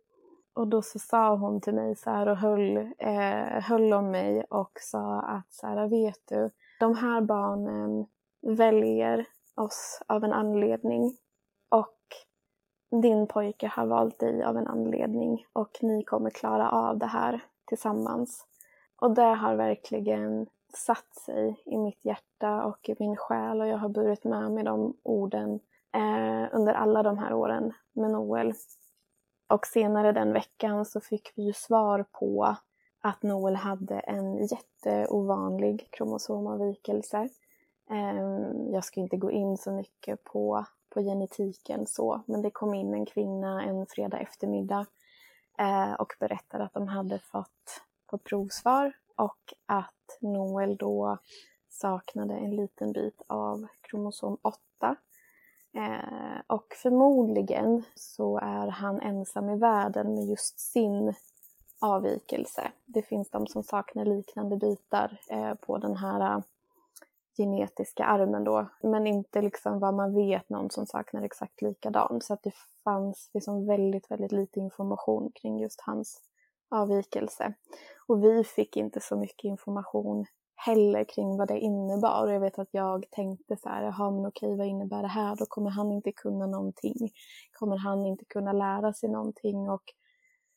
Och 0.54 0.68
då 0.68 0.82
så 0.82 0.98
sa 0.98 1.36
hon 1.36 1.60
till 1.60 1.74
mig 1.74 1.96
så 1.96 2.10
här 2.10 2.28
och 2.28 2.36
höll, 2.36 2.76
eh, 2.98 3.62
höll 3.62 3.92
om 3.92 4.10
mig 4.10 4.44
och 4.50 4.72
sa 4.80 5.20
att 5.20 5.52
så 5.54 5.66
här, 5.66 5.88
vet 5.88 6.20
du, 6.28 6.50
de 6.80 6.94
här 6.94 7.20
barnen 7.20 8.06
väljer 8.42 9.26
oss 9.56 10.02
av 10.06 10.24
en 10.24 10.32
anledning 10.32 11.16
och 11.68 11.98
din 13.02 13.26
pojke 13.26 13.66
har 13.66 13.86
valt 13.86 14.18
dig 14.18 14.42
av 14.44 14.56
en 14.56 14.66
anledning 14.66 15.46
och 15.52 15.78
ni 15.82 16.04
kommer 16.04 16.30
klara 16.30 16.70
av 16.70 16.98
det 16.98 17.06
här 17.06 17.44
tillsammans. 17.64 18.46
Och 18.96 19.14
det 19.14 19.34
har 19.34 19.54
verkligen 19.54 20.46
satt 20.76 21.14
sig 21.14 21.62
i 21.64 21.78
mitt 21.78 22.04
hjärta 22.04 22.64
och 22.64 22.88
i 22.88 22.96
min 22.98 23.16
själ 23.16 23.60
och 23.60 23.66
jag 23.66 23.78
har 23.78 23.88
burit 23.88 24.24
med 24.24 24.52
mig 24.52 24.64
de 24.64 24.96
orden 25.02 25.60
eh, 25.94 26.48
under 26.52 26.72
alla 26.72 27.02
de 27.02 27.18
här 27.18 27.32
åren 27.32 27.72
med 27.92 28.10
Noel. 28.10 28.54
Och 29.48 29.66
senare 29.66 30.12
den 30.12 30.32
veckan 30.32 30.84
så 30.84 31.00
fick 31.00 31.32
vi 31.34 31.42
ju 31.42 31.52
svar 31.52 32.04
på 32.12 32.56
att 33.00 33.22
Noel 33.22 33.56
hade 33.56 33.98
en 33.98 34.46
jätteovanlig 34.46 35.88
kromosomavvikelse. 35.90 37.28
Eh, 37.90 38.50
jag 38.72 38.84
ska 38.84 39.00
inte 39.00 39.16
gå 39.16 39.30
in 39.30 39.58
så 39.58 39.72
mycket 39.72 40.24
på, 40.24 40.64
på 40.88 41.00
genetiken 41.00 41.86
så, 41.86 42.22
men 42.26 42.42
det 42.42 42.50
kom 42.50 42.74
in 42.74 42.94
en 42.94 43.06
kvinna 43.06 43.64
en 43.64 43.86
fredag 43.86 44.18
eftermiddag 44.18 44.86
eh, 45.58 45.92
och 45.92 46.12
berättade 46.20 46.64
att 46.64 46.74
de 46.74 46.88
hade 46.88 47.18
fått, 47.18 47.82
fått 48.10 48.24
provsvar 48.24 48.92
och 49.16 49.54
att 49.66 50.03
Noel 50.20 50.76
då 50.76 51.18
saknade 51.68 52.34
en 52.34 52.56
liten 52.56 52.92
bit 52.92 53.22
av 53.26 53.66
kromosom 53.80 54.38
8 54.42 54.96
Eh, 55.76 56.40
och 56.46 56.74
förmodligen 56.82 57.82
så 57.94 58.38
är 58.38 58.66
han 58.66 59.00
ensam 59.00 59.50
i 59.50 59.56
världen 59.56 60.14
med 60.14 60.24
just 60.24 60.60
sin 60.60 61.14
avvikelse. 61.80 62.72
Det 62.84 63.02
finns 63.02 63.30
de 63.30 63.46
som 63.46 63.62
saknar 63.62 64.04
liknande 64.04 64.56
bitar 64.56 65.20
eh, 65.30 65.54
på 65.54 65.78
den 65.78 65.96
här 65.96 66.20
eh, 66.20 66.42
genetiska 67.36 68.04
armen 68.04 68.44
då, 68.44 68.66
men 68.82 69.06
inte 69.06 69.42
liksom 69.42 69.78
vad 69.78 69.94
man 69.94 70.14
vet 70.14 70.48
någon 70.48 70.70
som 70.70 70.86
saknar 70.86 71.22
exakt 71.22 71.62
likadan. 71.62 72.20
Så 72.20 72.34
att 72.34 72.42
det 72.42 72.54
fanns 72.84 73.30
liksom 73.34 73.66
väldigt, 73.66 74.10
väldigt 74.10 74.32
lite 74.32 74.60
information 74.60 75.30
kring 75.34 75.58
just 75.58 75.80
hans 75.80 76.20
avvikelse. 76.70 77.54
Och 78.06 78.24
vi 78.24 78.44
fick 78.44 78.76
inte 78.76 79.00
så 79.00 79.16
mycket 79.16 79.44
information 79.44 80.26
heller 80.56 81.04
kring 81.04 81.36
vad 81.36 81.48
det 81.48 81.58
innebar. 81.58 82.28
Jag 82.28 82.40
vet 82.40 82.58
att 82.58 82.68
jag 82.70 83.04
tänkte 83.10 83.56
så 83.56 83.68
här, 83.68 83.82
jaha 83.82 84.10
men 84.10 84.26
okej 84.26 84.56
vad 84.56 84.66
innebär 84.66 85.02
det 85.02 85.08
här? 85.08 85.36
Då 85.36 85.46
kommer 85.48 85.70
han 85.70 85.92
inte 85.92 86.12
kunna 86.12 86.46
någonting. 86.46 87.10
Kommer 87.52 87.76
han 87.76 88.06
inte 88.06 88.24
kunna 88.24 88.52
lära 88.52 88.92
sig 88.92 89.08
någonting? 89.08 89.70
Och 89.70 89.82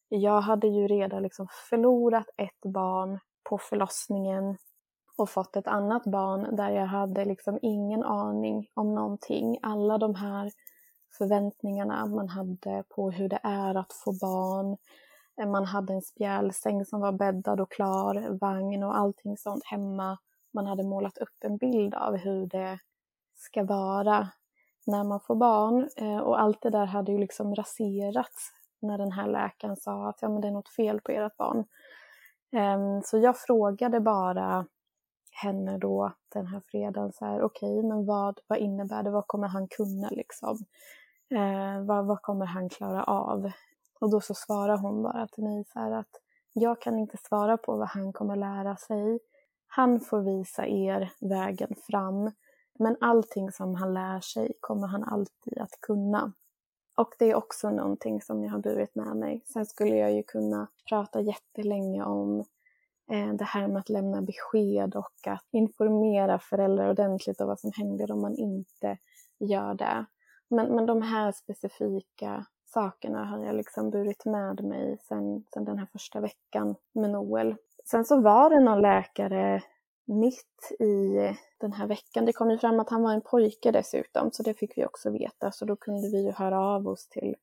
jag 0.10 0.42
hade 0.42 0.68
ju 0.68 0.88
redan 0.88 1.24
liksom 1.24 1.48
förlorat 1.70 2.30
ett 2.38 2.72
barn 2.74 3.20
på 3.50 3.58
förlossningen 3.58 4.58
och 5.18 5.30
fått 5.30 5.56
ett 5.56 5.68
annat 5.68 6.04
barn 6.04 6.56
där 6.56 6.70
jag 6.70 6.86
hade 6.86 7.26
liksom 7.26 7.60
ingen 7.62 8.04
aning 8.04 8.70
om 8.74 8.96
någonting. 8.96 9.58
Alla 9.62 9.98
de 9.98 10.16
här 10.16 10.52
förväntningarna 11.18 12.06
man 12.06 12.30
hade 12.30 12.84
på 12.90 13.12
hur 13.12 13.30
det 13.30 13.40
är 13.44 13.76
att 13.76 13.94
få 13.94 14.12
barn. 14.22 14.78
Man 15.46 15.66
hade 15.66 15.94
en 15.94 16.02
spjälsäng 16.02 16.86
som 16.86 17.02
var 17.02 17.12
bäddad 17.12 17.62
och 17.62 17.72
klar, 17.72 18.40
vagn 18.40 18.84
och 18.84 18.98
allting 18.98 19.38
sånt 19.38 19.64
hemma. 19.66 20.18
Man 20.54 20.66
hade 20.66 20.84
målat 20.84 21.18
upp 21.18 21.44
en 21.46 21.58
bild 21.58 21.94
av 21.94 22.18
hur 22.18 22.48
det 22.48 22.80
ska 23.36 23.64
vara 23.64 24.28
när 24.88 25.04
man 25.04 25.20
får 25.20 25.36
barn 25.36 25.90
eh, 25.98 26.18
och 26.18 26.42
allt 26.42 26.62
det 26.62 26.70
där 26.70 26.86
hade 26.86 27.12
ju 27.12 27.18
liksom 27.18 27.56
raserats 27.56 28.52
när 28.82 28.98
den 28.98 29.12
här 29.12 29.28
läkaren 29.28 29.78
sa 29.78 30.10
att 30.10 30.22
ja, 30.22 30.30
men 30.30 30.42
det 30.42 30.48
är 30.48 30.52
något 30.52 30.76
fel 30.76 31.02
på 31.02 31.12
ert 31.12 31.38
barn. 31.38 31.66
Ehm, 32.52 33.02
så 33.04 33.18
jag 33.18 33.38
frågade 33.38 34.00
bara 34.00 34.66
henne 35.32 35.78
då 35.78 36.14
den 36.34 36.48
här 36.48 36.62
fredagen 36.72 37.14
så 37.14 37.26
här, 37.26 37.42
okej, 37.42 37.80
okay, 37.80 37.90
men 37.90 38.06
vad, 38.06 38.40
vad 38.48 38.60
innebär 38.60 39.04
det? 39.04 39.10
Vad 39.10 39.28
kommer 39.28 39.48
han 39.48 39.68
kunna 39.68 40.10
liksom? 40.10 40.58
Eh, 41.36 41.86
vad, 41.86 42.06
vad 42.06 42.22
kommer 42.22 42.46
han 42.46 42.70
klara 42.70 43.04
av? 43.04 43.52
Och 44.00 44.10
då 44.10 44.22
så 44.22 44.34
svarar 44.34 44.78
hon 44.78 45.04
bara 45.04 45.28
till 45.28 45.44
mig 45.44 45.64
så 45.74 45.80
här 45.80 45.92
att 45.92 46.22
jag 46.54 46.82
kan 46.82 47.00
inte 47.00 47.18
svara 47.18 47.58
på 47.58 47.78
vad 47.78 47.88
han 47.88 48.14
kommer 48.14 48.36
lära 48.36 48.78
sig. 48.78 49.20
Han 49.68 50.00
får 50.00 50.22
visa 50.22 50.68
er 50.68 51.12
vägen 51.20 51.76
fram. 51.88 52.32
Men 52.80 52.98
allting 53.02 53.52
som 53.52 53.76
han 53.76 53.94
lär 53.94 54.20
sig 54.20 54.54
kommer 54.60 54.88
han 54.88 55.04
alltid 55.04 55.58
att 55.58 55.82
kunna. 55.82 56.34
Och 56.98 57.16
det 57.20 57.32
är 57.32 57.36
också 57.36 57.70
någonting 57.70 58.22
som 58.22 58.44
jag 58.44 58.52
har 58.52 58.60
burit 58.60 58.96
med 58.96 59.16
mig. 59.16 59.44
Sen 59.46 59.66
skulle 59.66 59.96
jag 59.96 60.14
ju 60.14 60.24
kunna 60.24 60.68
prata 60.90 61.22
jättelänge 61.22 62.04
om 62.04 62.40
eh, 63.12 63.34
det 63.34 63.44
här 63.44 63.68
med 63.68 63.80
att 63.80 63.90
lämna 63.90 64.22
besked 64.22 64.96
och 64.96 65.28
att 65.28 65.46
informera 65.52 66.40
föräldrar 66.40 66.90
ordentligt 66.90 67.42
om 67.42 67.48
vad 67.48 67.60
som 67.60 67.72
händer 67.74 68.12
om 68.12 68.22
man 68.22 68.36
inte 68.36 68.98
gör 69.40 69.74
det. 69.74 70.06
Men, 70.50 70.76
men 70.76 70.86
de 70.86 71.02
här 71.02 71.32
specifika 71.32 72.46
sakerna 72.68 73.26
har 73.26 73.46
jag 73.46 73.56
liksom 73.56 73.90
burit 73.90 74.26
med 74.26 74.64
mig 74.64 74.98
sen, 75.08 75.44
sen 75.54 75.66
den 75.66 75.78
här 75.78 75.86
första 75.86 76.20
veckan 76.20 76.76
med 76.94 77.10
Noel. 77.10 77.56
Sen 77.86 78.06
så 78.06 78.22
var 78.22 78.50
det 78.50 78.60
någon 78.60 78.82
läkare 78.82 79.64
mitt 80.06 80.72
i 80.80 81.18
den 81.58 81.74
här 81.74 81.88
veckan. 81.88 82.26
Det 82.26 82.34
kom 82.34 82.52
ju 82.52 82.58
fram 82.58 82.80
att 82.80 82.90
han 82.90 83.04
var 83.04 83.14
en 83.14 83.22
pojke 83.22 83.72
dessutom, 83.72 84.32
så 84.32 84.44
det 84.44 84.54
fick 84.54 84.78
vi 84.78 84.86
också 84.86 85.10
veta. 85.10 85.52
Så 85.52 85.66
då 85.66 85.76
kunde 85.76 86.10
vi 86.10 86.26
ju 86.26 86.32
höra 86.32 86.60
av 86.60 86.88
oss 86.88 87.08
till 87.08 87.36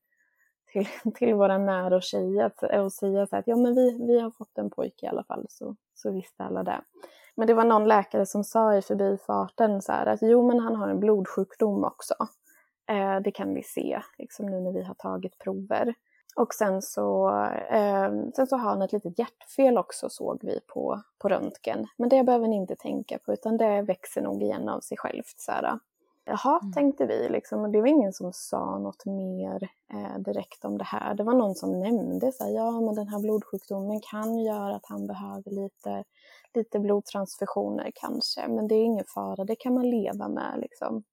till, 0.75 0.87
till 1.15 1.33
våra 1.33 1.57
nära 1.57 1.95
och 1.95 2.03
tjejer 2.03 2.51
och 2.83 2.93
säga 2.93 3.27
så 3.27 3.35
att 3.35 3.47
ja, 3.47 3.55
men 3.55 3.75
vi, 3.75 4.05
vi 4.07 4.19
har 4.19 4.31
fått 4.31 4.57
en 4.57 4.69
pojke 4.69 5.05
i 5.05 5.09
alla 5.09 5.23
fall, 5.23 5.45
så, 5.49 5.75
så 5.93 6.11
visste 6.11 6.43
alla 6.43 6.63
det. 6.63 6.81
Men 7.35 7.47
det 7.47 7.53
var 7.53 7.65
någon 7.65 7.87
läkare 7.87 8.25
som 8.25 8.43
sa 8.43 8.75
i 8.75 8.81
förbifarten 8.81 9.81
så 9.81 9.91
här 9.91 10.05
att 10.05 10.19
jo, 10.21 10.47
men 10.47 10.59
han 10.59 10.75
har 10.75 10.89
en 10.89 10.99
blodsjukdom 10.99 11.83
också. 11.83 12.15
Eh, 12.87 13.19
det 13.21 13.31
kan 13.31 13.53
vi 13.53 13.63
se 13.63 14.01
liksom 14.17 14.45
nu 14.45 14.61
när 14.61 14.71
vi 14.71 14.83
har 14.83 14.93
tagit 14.93 15.39
prover. 15.39 15.93
Och 16.35 16.53
sen 16.53 16.81
så, 16.81 17.29
eh, 17.69 18.11
sen 18.35 18.47
så 18.47 18.57
har 18.57 18.69
han 18.69 18.81
ett 18.81 18.93
litet 18.93 19.19
hjärtfel 19.19 19.77
också 19.77 20.09
såg 20.09 20.39
vi 20.41 20.59
på, 20.67 21.01
på 21.17 21.29
röntgen. 21.29 21.87
Men 21.97 22.09
det 22.09 22.23
behöver 22.23 22.47
ni 22.47 22.55
inte 22.55 22.75
tänka 22.75 23.17
på 23.17 23.33
utan 23.33 23.57
det 23.57 23.81
växer 23.81 24.21
nog 24.21 24.43
igen 24.43 24.69
av 24.69 24.79
sig 24.79 24.97
självt. 24.97 25.35
Så 25.37 25.51
här. 25.51 25.79
Jaha, 26.25 26.59
mm. 26.61 26.73
tänkte 26.73 27.05
vi 27.05 27.29
liksom. 27.29 27.61
Och 27.61 27.69
det 27.69 27.81
var 27.81 27.87
ingen 27.87 28.13
som 28.13 28.33
sa 28.33 28.77
något 28.77 29.05
mer 29.05 29.69
eh, 29.93 30.19
direkt 30.19 30.65
om 30.65 30.77
det 30.77 30.83
här. 30.83 31.13
Det 31.13 31.23
var 31.23 31.33
någon 31.33 31.55
som 31.55 31.79
nämnde 31.79 32.31
så 32.31 32.43
här, 32.43 32.51
ja 32.51 32.81
men 32.81 32.95
den 32.95 33.07
här 33.07 33.19
blodsjukdomen 33.19 33.99
kan 34.11 34.39
göra 34.39 34.75
att 34.75 34.85
han 34.85 35.07
behöver 35.07 35.51
lite, 35.51 36.03
lite 36.53 36.79
blodtransfusioner 36.79 37.91
kanske. 37.95 38.47
Men 38.47 38.67
det 38.67 38.75
är 38.75 38.83
ingen 38.83 39.05
fara, 39.05 39.45
det 39.45 39.55
kan 39.55 39.73
man 39.73 39.89
leva 39.89 40.27
med 40.27 40.59
liksom. 40.59 41.03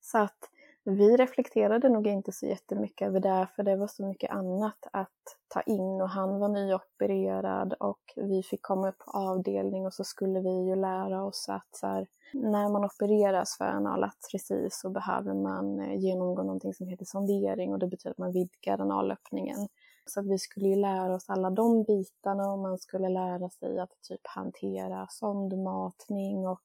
Så 0.00 0.18
att 0.18 0.38
vi 0.86 1.16
reflekterade 1.16 1.88
nog 1.88 2.06
inte 2.06 2.32
så 2.32 2.46
jättemycket 2.46 3.08
över 3.08 3.20
det, 3.20 3.48
för 3.56 3.62
det 3.62 3.76
var 3.76 3.86
så 3.86 4.06
mycket 4.06 4.30
annat 4.30 4.78
att 4.92 5.08
ta 5.48 5.60
in 5.60 6.00
och 6.00 6.08
han 6.08 6.38
var 6.38 6.48
nyopererad 6.48 7.74
och 7.80 8.00
vi 8.16 8.42
fick 8.42 8.62
komma 8.62 8.88
upp 8.88 8.98
på 8.98 9.10
avdelning 9.10 9.86
och 9.86 9.94
så 9.94 10.04
skulle 10.04 10.40
vi 10.40 10.68
ju 10.68 10.76
lära 10.76 11.24
oss 11.24 11.48
att 11.48 11.68
så 11.70 11.86
här, 11.86 12.06
när 12.32 12.68
man 12.68 12.84
opereras 12.84 13.56
för 13.58 13.64
analartresi 13.64 14.68
så 14.70 14.90
behöver 14.90 15.34
man 15.34 15.80
eh, 15.80 15.98
genomgå 15.98 16.42
någonting 16.42 16.74
som 16.74 16.88
heter 16.88 17.04
sondering 17.04 17.72
och 17.72 17.78
det 17.78 17.86
betyder 17.86 18.10
att 18.10 18.18
man 18.18 18.32
vidgar 18.32 18.80
analöppningen. 18.80 19.68
Så 20.06 20.20
att 20.20 20.26
vi 20.26 20.38
skulle 20.38 20.68
ju 20.68 20.76
lära 20.76 21.14
oss 21.14 21.24
alla 21.28 21.50
de 21.50 21.82
bitarna 21.82 22.52
och 22.52 22.58
man 22.58 22.78
skulle 22.78 23.08
lära 23.08 23.50
sig 23.50 23.78
att 23.78 24.02
typ 24.08 24.26
hantera 24.26 25.06
sondmatning 25.10 26.48
och 26.48 26.64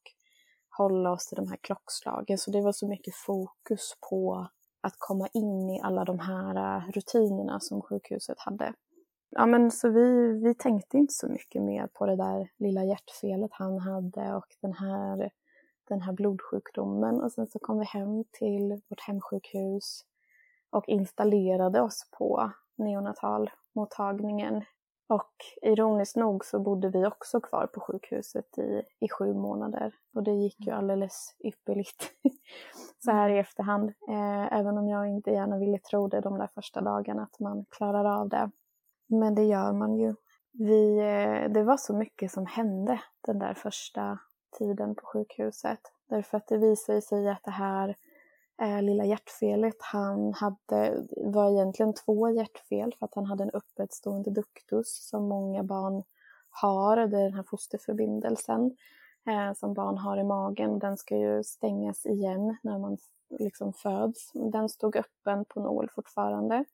hålla 0.78 1.12
oss 1.12 1.26
till 1.26 1.36
de 1.36 1.48
här 1.48 1.56
klockslagen. 1.56 2.38
Så 2.38 2.50
det 2.50 2.60
var 2.60 2.72
så 2.72 2.88
mycket 2.88 3.14
fokus 3.14 3.96
på 4.10 4.46
att 4.80 4.94
komma 4.98 5.28
in 5.34 5.70
i 5.70 5.80
alla 5.82 6.04
de 6.04 6.18
här 6.18 6.76
eh, 6.76 6.90
rutinerna 6.90 7.60
som 7.60 7.82
sjukhuset 7.82 8.38
hade. 8.38 8.74
Ja, 9.30 9.46
men 9.46 9.70
så 9.70 9.90
vi, 9.90 10.32
vi 10.42 10.54
tänkte 10.54 10.98
inte 10.98 11.14
så 11.14 11.28
mycket 11.28 11.62
mer 11.62 11.86
på 11.86 12.06
det 12.06 12.16
där 12.16 12.48
lilla 12.58 12.84
hjärtfelet 12.84 13.50
han 13.52 13.78
hade 13.78 14.34
och 14.34 14.46
den 14.60 14.72
här, 14.72 15.30
den 15.88 16.00
här 16.00 16.12
blodsjukdomen. 16.12 17.22
Och 17.22 17.32
sen 17.32 17.46
så 17.46 17.58
kom 17.58 17.78
vi 17.78 17.84
hem 17.84 18.24
till 18.30 18.80
vårt 18.88 19.00
hemsjukhus 19.00 20.04
och 20.70 20.88
installerade 20.88 21.80
oss 21.80 22.08
på 22.18 22.52
neonatalmottagningen 22.76 24.64
och 25.12 25.32
ironiskt 25.62 26.16
nog 26.16 26.44
så 26.44 26.60
bodde 26.60 26.88
vi 26.88 27.06
också 27.06 27.40
kvar 27.40 27.66
på 27.66 27.80
sjukhuset 27.80 28.58
i, 28.58 28.82
i 29.00 29.08
sju 29.08 29.34
månader. 29.34 29.94
Och 30.14 30.22
det 30.22 30.32
gick 30.32 30.60
ju 30.60 30.72
mm. 30.72 30.78
alldeles 30.78 31.36
ypperligt 31.44 32.12
så 33.04 33.10
här 33.10 33.30
i 33.30 33.38
efterhand. 33.38 33.88
Eh, 34.08 34.52
även 34.52 34.78
om 34.78 34.88
jag 34.88 35.08
inte 35.08 35.30
gärna 35.30 35.58
ville 35.58 35.78
tro 35.78 36.08
det 36.08 36.20
de 36.20 36.38
där 36.38 36.50
första 36.54 36.80
dagarna 36.80 37.22
att 37.22 37.40
man 37.40 37.64
klarar 37.70 38.20
av 38.20 38.28
det. 38.28 38.50
Men 39.08 39.34
det 39.34 39.44
gör 39.44 39.72
man 39.72 39.94
ju. 39.94 40.14
Vi, 40.52 40.98
eh, 40.98 41.52
det 41.52 41.62
var 41.62 41.76
så 41.76 41.96
mycket 41.96 42.30
som 42.30 42.46
hände 42.46 43.00
den 43.20 43.38
där 43.38 43.54
första 43.54 44.18
tiden 44.58 44.94
på 44.94 45.06
sjukhuset. 45.06 45.80
Därför 46.08 46.36
att 46.36 46.46
det 46.46 46.58
visade 46.58 47.02
sig 47.02 47.28
att 47.28 47.44
det 47.44 47.50
här 47.50 47.96
eh, 48.62 48.82
lilla 48.82 49.04
hjärtfelet. 49.04 49.76
Han 49.78 50.32
hade, 50.34 51.06
var 51.16 51.50
egentligen 51.50 51.94
två 51.94 52.30
hjärtfel 52.30 52.94
för 52.98 53.06
att 53.06 53.14
han 53.14 53.26
hade 53.26 53.44
en 53.44 53.50
uppåtstående 53.50 54.30
duktus 54.30 55.08
som 55.08 55.28
många 55.28 55.62
barn 55.62 56.02
har. 56.50 56.96
Det 56.96 57.18
är 57.18 57.22
den 57.24 57.34
här 57.34 57.42
fosterförbindelsen 57.42 58.76
eh, 59.26 59.54
som 59.54 59.74
barn 59.74 59.98
har 59.98 60.16
i 60.16 60.24
magen. 60.24 60.78
Den 60.78 60.96
ska 60.96 61.16
ju 61.16 61.44
stängas 61.44 62.06
igen 62.06 62.56
när 62.62 62.78
man 62.78 62.98
liksom 63.38 63.72
föds. 63.72 64.32
Den 64.34 64.68
stod 64.68 64.96
öppen 64.96 65.44
på 65.44 65.60
nål 65.60 65.90
fortfarande. 65.94 66.64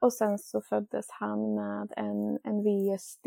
Och 0.00 0.12
sen 0.12 0.38
så 0.38 0.60
föddes 0.60 1.06
han 1.10 1.54
med 1.54 1.92
en, 1.96 2.38
en 2.44 2.62
VSD 2.62 3.26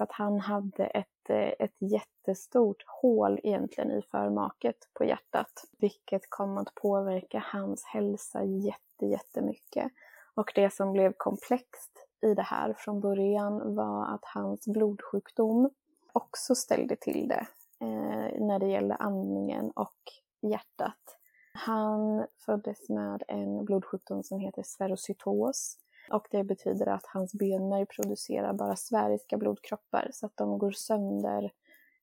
så 0.00 0.04
att 0.04 0.12
han 0.12 0.40
hade 0.40 0.86
ett, 0.86 1.30
eh, 1.30 1.52
ett 1.58 1.76
jättestort 1.78 2.84
hål 2.86 3.40
egentligen 3.42 3.90
i 3.90 4.02
förmaket 4.02 4.76
på 4.94 5.04
hjärtat, 5.04 5.64
vilket 5.78 6.22
kom 6.28 6.58
att 6.58 6.74
påverka 6.74 7.44
hans 7.52 7.84
hälsa 7.84 8.44
jätte, 8.44 9.06
jättemycket. 9.06 9.92
Och 10.34 10.52
det 10.54 10.74
som 10.74 10.92
blev 10.92 11.12
komplext 11.16 12.06
i 12.22 12.34
det 12.34 12.42
här 12.42 12.74
från 12.78 13.00
början 13.00 13.74
var 13.74 14.14
att 14.14 14.24
hans 14.24 14.66
blodsjukdom 14.66 15.70
också 16.12 16.54
ställde 16.54 16.96
till 16.96 17.28
det 17.28 17.46
eh, 17.80 18.40
när 18.46 18.58
det 18.58 18.66
gällde 18.66 18.94
andningen 18.94 19.70
och 19.70 19.98
hjärtat. 20.42 21.18
Han 21.52 22.26
föddes 22.46 22.88
med 22.88 23.22
en 23.28 23.64
blodsjukdom 23.64 24.22
som 24.22 24.38
heter 24.38 24.62
sferocytos 24.62 25.78
och 26.12 26.26
det 26.30 26.44
betyder 26.44 26.86
att 26.86 27.06
hans 27.06 27.34
benmärg 27.34 27.86
producerar 27.86 28.52
bara 28.52 28.76
sfäriska 28.76 29.36
blodkroppar 29.36 30.10
så 30.12 30.26
att 30.26 30.36
de 30.36 30.58
går 30.58 30.70
sönder 30.70 31.52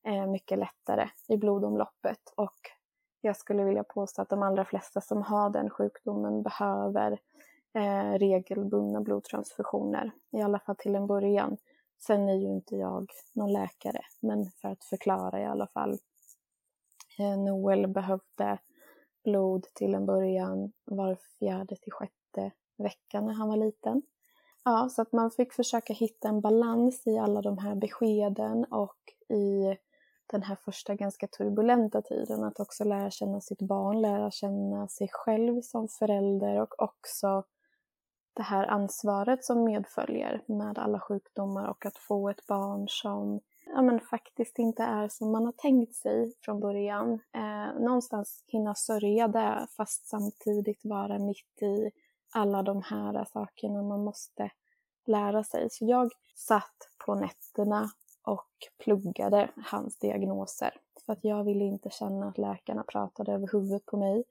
eh, 0.07 0.27
mycket 0.27 0.59
lättare 0.59 1.09
i 1.27 1.37
blodomloppet. 1.37 2.33
Och 2.35 2.57
jag 3.21 3.37
skulle 3.37 3.63
vilja 3.63 3.83
påstå 3.83 4.21
att 4.21 4.29
de 4.29 4.43
allra 4.43 4.65
flesta 4.65 5.01
som 5.01 5.21
har 5.21 5.49
den 5.49 5.69
sjukdomen 5.69 6.43
behöver 6.43 7.19
eh, 7.73 8.11
regelbundna 8.19 9.01
blodtransfusioner, 9.01 10.11
i 10.31 10.41
alla 10.41 10.59
fall 10.59 10.75
till 10.75 10.95
en 10.95 11.07
början. 11.07 11.57
Sen 11.99 12.29
är 12.29 12.35
ju 12.35 12.47
inte 12.47 12.75
jag 12.75 13.11
någon 13.33 13.53
läkare, 13.53 14.01
men 14.19 14.45
för 14.45 14.67
att 14.67 14.83
förklara 14.83 15.41
i 15.41 15.45
alla 15.45 15.67
fall. 15.67 15.97
Eh, 17.19 17.37
Noel 17.37 17.87
behövde 17.87 18.59
blod 19.23 19.63
till 19.73 19.95
en 19.95 20.05
början 20.05 20.71
var 20.85 21.17
fjärde 21.39 21.75
till 21.75 21.91
sjätte 21.91 22.16
vecka 22.77 23.21
när 23.21 23.33
han 23.33 23.47
var 23.47 23.57
liten. 23.57 24.01
Ja, 24.63 24.89
så 24.89 25.01
att 25.01 25.11
man 25.11 25.31
fick 25.31 25.53
försöka 25.53 25.93
hitta 25.93 26.27
en 26.27 26.41
balans 26.41 27.07
i 27.07 27.17
alla 27.17 27.41
de 27.41 27.57
här 27.57 27.75
beskeden 27.75 28.65
och 28.65 28.97
i 29.29 29.77
den 30.27 30.43
här 30.43 30.55
första 30.55 30.95
ganska 30.95 31.27
turbulenta 31.27 32.01
tiden. 32.01 32.43
Att 32.43 32.59
också 32.59 32.83
lära 32.83 33.11
känna 33.11 33.41
sitt 33.41 33.61
barn, 33.61 34.01
lära 34.01 34.31
känna 34.31 34.87
sig 34.87 35.09
själv 35.11 35.61
som 35.61 35.87
förälder 35.87 36.61
och 36.61 36.81
också 36.81 37.43
det 38.33 38.43
här 38.43 38.67
ansvaret 38.67 39.45
som 39.45 39.63
medföljer 39.63 40.41
med 40.45 40.79
alla 40.79 40.99
sjukdomar 40.99 41.67
och 41.67 41.85
att 41.85 41.97
få 41.97 42.29
ett 42.29 42.47
barn 42.47 42.85
som 42.89 43.39
ja, 43.65 43.81
men 43.81 43.99
faktiskt 43.99 44.59
inte 44.59 44.83
är 44.83 45.07
som 45.07 45.31
man 45.31 45.45
har 45.45 45.51
tänkt 45.51 45.95
sig 45.95 46.33
från 46.41 46.59
början. 46.59 47.19
Eh, 47.33 47.81
någonstans 47.81 48.43
hinna 48.47 48.75
sörja 48.75 49.27
det 49.27 49.67
fast 49.77 50.07
samtidigt 50.07 50.85
vara 50.85 51.19
mitt 51.19 51.61
i 51.61 51.91
alla 52.37 52.63
de 52.63 52.81
här 52.81 53.25
sakerna 53.25 53.83
man 53.83 54.03
måste 54.03 54.49
lära 55.05 55.43
sig. 55.43 55.67
Så 55.69 55.85
jag 55.85 56.11
satt 56.35 56.89
på 57.05 57.15
nätterna 57.15 57.89
och 58.23 58.49
pluggade 58.83 59.49
hans 59.71 59.97
diagnoser. 59.97 60.71
För 61.05 61.13
att 61.13 61.23
jag 61.23 61.43
ville 61.43 61.65
inte 61.65 61.89
känna 61.89 62.27
att 62.27 62.37
läkarna 62.37 62.83
pratade 62.83 63.31
över 63.31 63.49
huvudet 63.51 63.85
på 63.85 63.97
mig. 63.97 64.23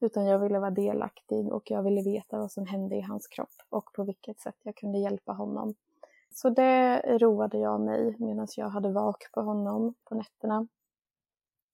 Utan 0.00 0.24
jag 0.24 0.38
ville 0.38 0.58
vara 0.58 0.70
delaktig 0.70 1.52
och 1.52 1.70
jag 1.70 1.82
ville 1.82 2.02
veta 2.02 2.38
vad 2.38 2.52
som 2.52 2.66
hände 2.66 2.96
i 2.96 3.00
hans 3.00 3.28
kropp 3.28 3.54
och 3.68 3.92
på 3.92 4.04
vilket 4.04 4.40
sätt 4.40 4.56
jag 4.62 4.76
kunde 4.76 4.98
hjälpa 4.98 5.32
honom. 5.32 5.74
Så 6.30 6.50
det 6.50 7.00
roade 7.18 7.58
jag 7.58 7.80
mig 7.80 8.16
medan 8.18 8.46
jag 8.56 8.68
hade 8.68 8.92
vak 8.92 9.32
på 9.32 9.40
honom 9.40 9.94
på 10.04 10.14
nätterna. 10.14 10.68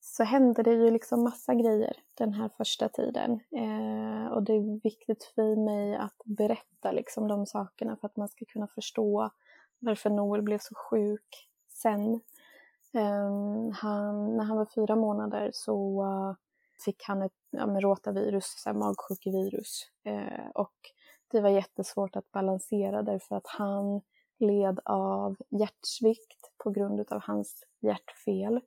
Så 0.00 0.24
hände 0.24 0.62
det 0.62 0.72
ju 0.72 0.90
liksom 0.90 1.24
massa 1.24 1.54
grejer 1.54 1.96
den 2.14 2.32
här 2.32 2.50
första 2.56 2.88
tiden. 2.88 3.32
Eh, 3.32 4.03
och 4.34 4.42
det 4.42 4.52
är 4.52 4.80
viktigt 4.82 5.24
för 5.24 5.56
mig 5.56 5.96
att 5.96 6.16
berätta 6.24 6.92
liksom 6.92 7.28
de 7.28 7.46
sakerna 7.46 7.96
för 7.96 8.06
att 8.06 8.16
man 8.16 8.28
ska 8.28 8.44
kunna 8.44 8.66
förstå 8.66 9.30
varför 9.78 10.10
Noel 10.10 10.42
blev 10.42 10.58
så 10.58 10.74
sjuk 10.74 11.48
sen. 11.68 12.20
Um, 12.92 13.72
han, 13.72 14.36
när 14.36 14.44
han 14.44 14.56
var 14.56 14.66
fyra 14.74 14.96
månader 14.96 15.50
så 15.52 16.04
uh, 16.04 16.34
fick 16.84 17.02
han 17.02 17.22
ett 17.22 17.32
ja, 17.50 17.66
rotavirus, 17.66 18.44
så 18.56 18.70
här, 18.70 18.76
magsjukevirus. 18.76 19.86
Uh, 20.08 20.48
och 20.54 20.74
det 21.30 21.40
var 21.40 21.50
jättesvårt 21.50 22.16
att 22.16 22.32
balansera 22.32 23.02
därför 23.02 23.36
att 23.36 23.46
han 23.46 24.00
led 24.38 24.80
av 24.84 25.36
hjärtsvikt 25.50 26.52
på 26.64 26.70
grund 26.70 27.12
av 27.12 27.20
hans 27.22 27.64
hjärtfel. 27.80 28.60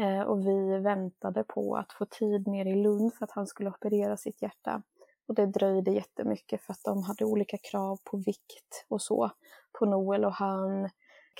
Uh, 0.00 0.20
och 0.20 0.46
vi 0.46 0.78
väntade 0.78 1.44
på 1.44 1.76
att 1.76 1.92
få 1.92 2.04
tid 2.04 2.46
ner 2.46 2.66
i 2.66 2.74
Lund 2.74 3.14
för 3.14 3.24
att 3.24 3.30
han 3.30 3.46
skulle 3.46 3.70
operera 3.70 4.16
sitt 4.16 4.42
hjärta. 4.42 4.82
Och 5.30 5.36
det 5.36 5.46
dröjde 5.46 5.90
jättemycket 5.90 6.62
för 6.62 6.72
att 6.72 6.84
de 6.84 7.02
hade 7.02 7.24
olika 7.24 7.58
krav 7.58 7.98
på 8.04 8.16
vikt 8.16 8.86
och 8.88 9.02
så 9.02 9.30
på 9.78 9.86
Noel 9.86 10.24
och 10.24 10.32
han 10.32 10.90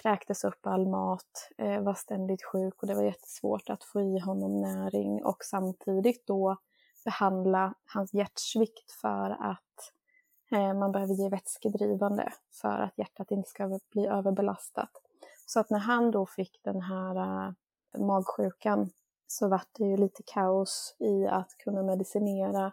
kräktes 0.03 0.45
upp 0.45 0.67
all 0.67 0.89
mat, 0.89 1.51
eh, 1.59 1.81
var 1.81 1.95
ständigt 1.95 2.45
sjuk 2.45 2.83
och 2.83 2.89
det 2.89 2.95
var 2.95 3.03
jättesvårt 3.03 3.71
att 3.71 3.85
få 3.85 4.01
i 4.01 4.19
honom 4.19 4.61
näring 4.61 5.25
och 5.25 5.45
samtidigt 5.45 6.27
då 6.27 6.57
behandla 7.05 7.75
hans 7.85 8.15
hjärtsvikt 8.15 8.93
för 8.93 9.31
att 9.31 9.93
eh, 10.53 10.75
man 10.75 10.93
behöver 10.93 11.15
ge 11.15 11.29
vätskedrivande 11.29 12.33
för 12.53 12.79
att 12.79 12.99
hjärtat 12.99 13.31
inte 13.31 13.49
ska 13.49 13.79
bli 13.93 14.07
överbelastat. 14.07 14.91
Så 15.47 15.61
att 15.61 15.71
när 15.71 15.79
han 15.79 16.11
då 16.11 16.27
fick 16.27 16.61
den 16.63 16.81
här 16.81 17.17
eh, 17.17 17.53
magsjukan 18.01 18.91
så 19.27 19.49
var 19.49 19.63
det 19.73 19.85
ju 19.85 19.97
lite 19.97 20.23
kaos 20.27 20.97
i 20.99 21.27
att 21.27 21.57
kunna 21.59 21.83
medicinera 21.83 22.73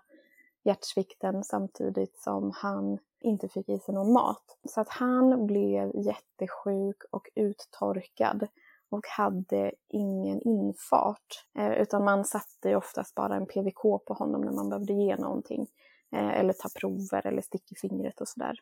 hjärtsvikten 0.68 1.44
samtidigt 1.44 2.18
som 2.18 2.52
han 2.56 3.00
inte 3.20 3.48
fick 3.48 3.70
i 3.70 3.80
sig 3.80 3.96
någon 3.96 4.14
mat. 4.14 4.58
Så 4.64 4.82
att 4.82 4.90
han 4.90 5.48
blev 5.48 5.92
jättesjuk 5.96 7.04
och 7.12 7.30
uttorkad 7.36 8.48
och 8.90 9.08
hade 9.08 9.72
ingen 9.90 10.42
infart. 10.42 11.46
Eh, 11.60 11.72
utan 11.72 12.04
man 12.04 12.26
satte 12.26 12.70
ju 12.70 12.76
oftast 12.76 13.16
bara 13.16 13.36
en 13.36 13.46
PVK 13.46 13.82
på 13.82 14.14
honom 14.20 14.42
när 14.42 14.52
man 14.52 14.70
behövde 14.70 14.94
ge 14.94 15.16
någonting. 15.16 15.68
Eh, 16.12 16.40
eller 16.40 16.54
ta 16.54 16.70
prover 16.80 17.28
eller 17.28 17.42
stick 17.42 17.72
i 17.72 17.76
fingret 17.76 18.22
och 18.22 18.28
sådär. 18.28 18.60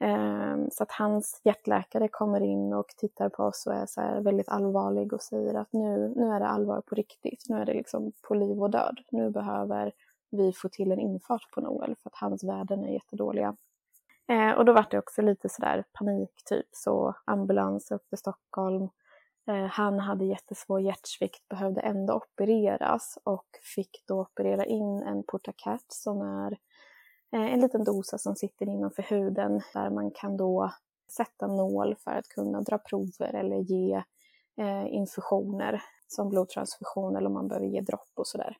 Eh, 0.00 0.56
så 0.72 0.82
att 0.82 0.92
hans 0.92 1.40
hjärtläkare 1.44 2.08
kommer 2.08 2.40
in 2.40 2.72
och 2.72 2.88
tittar 2.96 3.28
på 3.28 3.42
oss 3.42 3.66
och 3.66 3.74
är 3.74 3.86
så 3.86 4.20
väldigt 4.20 4.48
allvarlig 4.48 5.12
och 5.12 5.22
säger 5.22 5.54
att 5.54 5.72
nu, 5.72 6.12
nu 6.16 6.32
är 6.32 6.40
det 6.40 6.46
allvar 6.46 6.80
på 6.80 6.94
riktigt. 6.94 7.44
Nu 7.48 7.56
är 7.56 7.66
det 7.66 7.74
liksom 7.74 8.12
på 8.22 8.34
liv 8.34 8.62
och 8.62 8.70
död. 8.70 8.98
Nu 9.10 9.30
behöver 9.30 9.92
vi 10.34 10.52
får 10.52 10.68
till 10.68 10.92
en 10.92 11.00
infart 11.00 11.50
på 11.54 11.60
Noel 11.60 11.96
för 12.02 12.10
att 12.10 12.16
hans 12.16 12.44
värden 12.44 12.84
är 12.84 12.92
jättedåliga. 12.92 13.56
Eh, 14.28 14.50
och 14.50 14.64
då 14.64 14.72
var 14.72 14.86
det 14.90 14.98
också 14.98 15.22
lite 15.22 15.48
sådär 15.48 15.84
panik 15.92 16.30
typ, 16.44 16.66
så 16.72 17.14
ambulans 17.24 17.90
upp 17.90 18.08
till 18.08 18.18
Stockholm. 18.18 18.88
Eh, 19.48 19.64
han 19.64 19.98
hade 19.98 20.24
jättesvår 20.24 20.80
hjärtsvikt, 20.80 21.48
behövde 21.48 21.80
ändå 21.80 22.14
opereras 22.14 23.18
och 23.24 23.46
fick 23.74 24.04
då 24.06 24.20
operera 24.20 24.64
in 24.64 25.02
en 25.02 25.22
portacat 25.22 25.84
som 25.88 26.22
är 26.22 26.52
eh, 27.32 27.52
en 27.52 27.60
liten 27.60 27.84
dosa 27.84 28.18
som 28.18 28.36
sitter 28.36 28.68
innanför 28.68 29.02
huden 29.02 29.60
där 29.74 29.90
man 29.90 30.10
kan 30.10 30.36
då 30.36 30.72
sätta 31.16 31.46
nål 31.46 31.96
för 31.98 32.10
att 32.10 32.28
kunna 32.28 32.60
dra 32.60 32.78
prover 32.78 33.34
eller 33.34 33.56
ge 33.56 34.02
eh, 34.56 34.94
infusioner 34.94 35.82
som 36.08 36.28
blodtransfusion 36.28 37.16
eller 37.16 37.26
om 37.26 37.32
man 37.32 37.48
behöver 37.48 37.66
ge 37.66 37.80
dropp 37.80 38.12
och 38.14 38.26
sådär. 38.26 38.56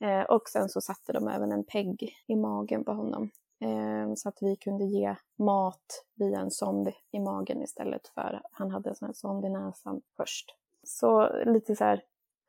Eh, 0.00 0.22
och 0.22 0.48
sen 0.48 0.68
så 0.68 0.80
satte 0.80 1.12
de 1.12 1.28
även 1.28 1.52
en 1.52 1.64
PEG 1.64 2.14
i 2.26 2.36
magen 2.36 2.84
på 2.84 2.92
honom 2.92 3.30
eh, 3.60 4.14
så 4.16 4.28
att 4.28 4.38
vi 4.40 4.56
kunde 4.56 4.84
ge 4.84 5.16
mat 5.38 6.04
via 6.14 6.40
en 6.40 6.50
sond 6.50 6.92
i 7.10 7.18
magen 7.20 7.62
istället 7.62 8.08
för 8.08 8.42
han 8.50 8.70
hade 8.70 8.88
en 8.88 8.96
sån 8.96 9.06
här 9.06 9.12
sond 9.12 9.44
i 9.44 9.48
näsan 9.48 10.02
först. 10.16 10.54
Så 10.82 11.42
lite 11.44 11.76
så 11.76 11.84
här 11.84 12.02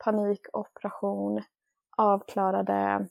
panikoperation, 0.04 1.42
avklarade 1.98 3.08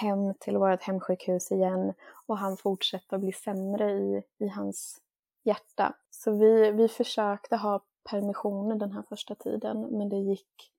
hem 0.00 0.34
till 0.34 0.56
vårt 0.56 0.82
hemsjukhus 0.82 1.52
igen 1.52 1.92
och 2.26 2.38
han 2.38 2.56
fortsatte 2.56 3.14
att 3.14 3.20
bli 3.20 3.32
sämre 3.32 3.92
i, 3.92 4.22
i 4.38 4.48
hans 4.48 5.00
hjärta. 5.42 5.94
Så 6.10 6.30
vi, 6.30 6.70
vi 6.70 6.88
försökte 6.88 7.56
ha 7.56 7.80
permissioner 8.10 8.76
den 8.76 8.92
här 8.92 9.02
första 9.08 9.34
tiden 9.34 9.98
men 9.98 10.08
det 10.08 10.16
gick 10.16 10.72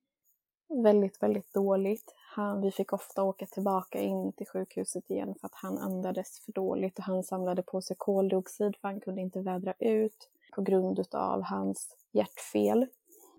väldigt, 0.84 1.24
väldigt 1.24 1.54
dåligt. 1.54 2.16
Han, 2.36 2.62
vi 2.62 2.72
fick 2.72 2.94
ofta 2.94 3.24
åka 3.24 3.46
tillbaka 3.46 4.00
in 4.00 4.34
till 4.34 4.48
sjukhuset 4.48 5.10
igen 5.10 5.36
för 5.40 5.46
att 5.48 5.56
han 5.56 5.78
andades 5.78 6.40
för 6.40 6.52
dåligt 6.52 7.00
och 7.00 7.06
han 7.06 7.24
samlade 7.24 7.62
på 7.62 7.82
sig 7.82 7.96
koldioxid 8.00 8.76
för 8.82 8.88
han 8.88 9.00
kunde 9.00 9.22
inte 9.22 9.42
vädra 9.42 9.74
ut 9.80 10.30
på 10.56 10.62
grund 10.62 11.00
av 11.12 11.42
hans 11.42 11.96
hjärtfel. 12.12 12.88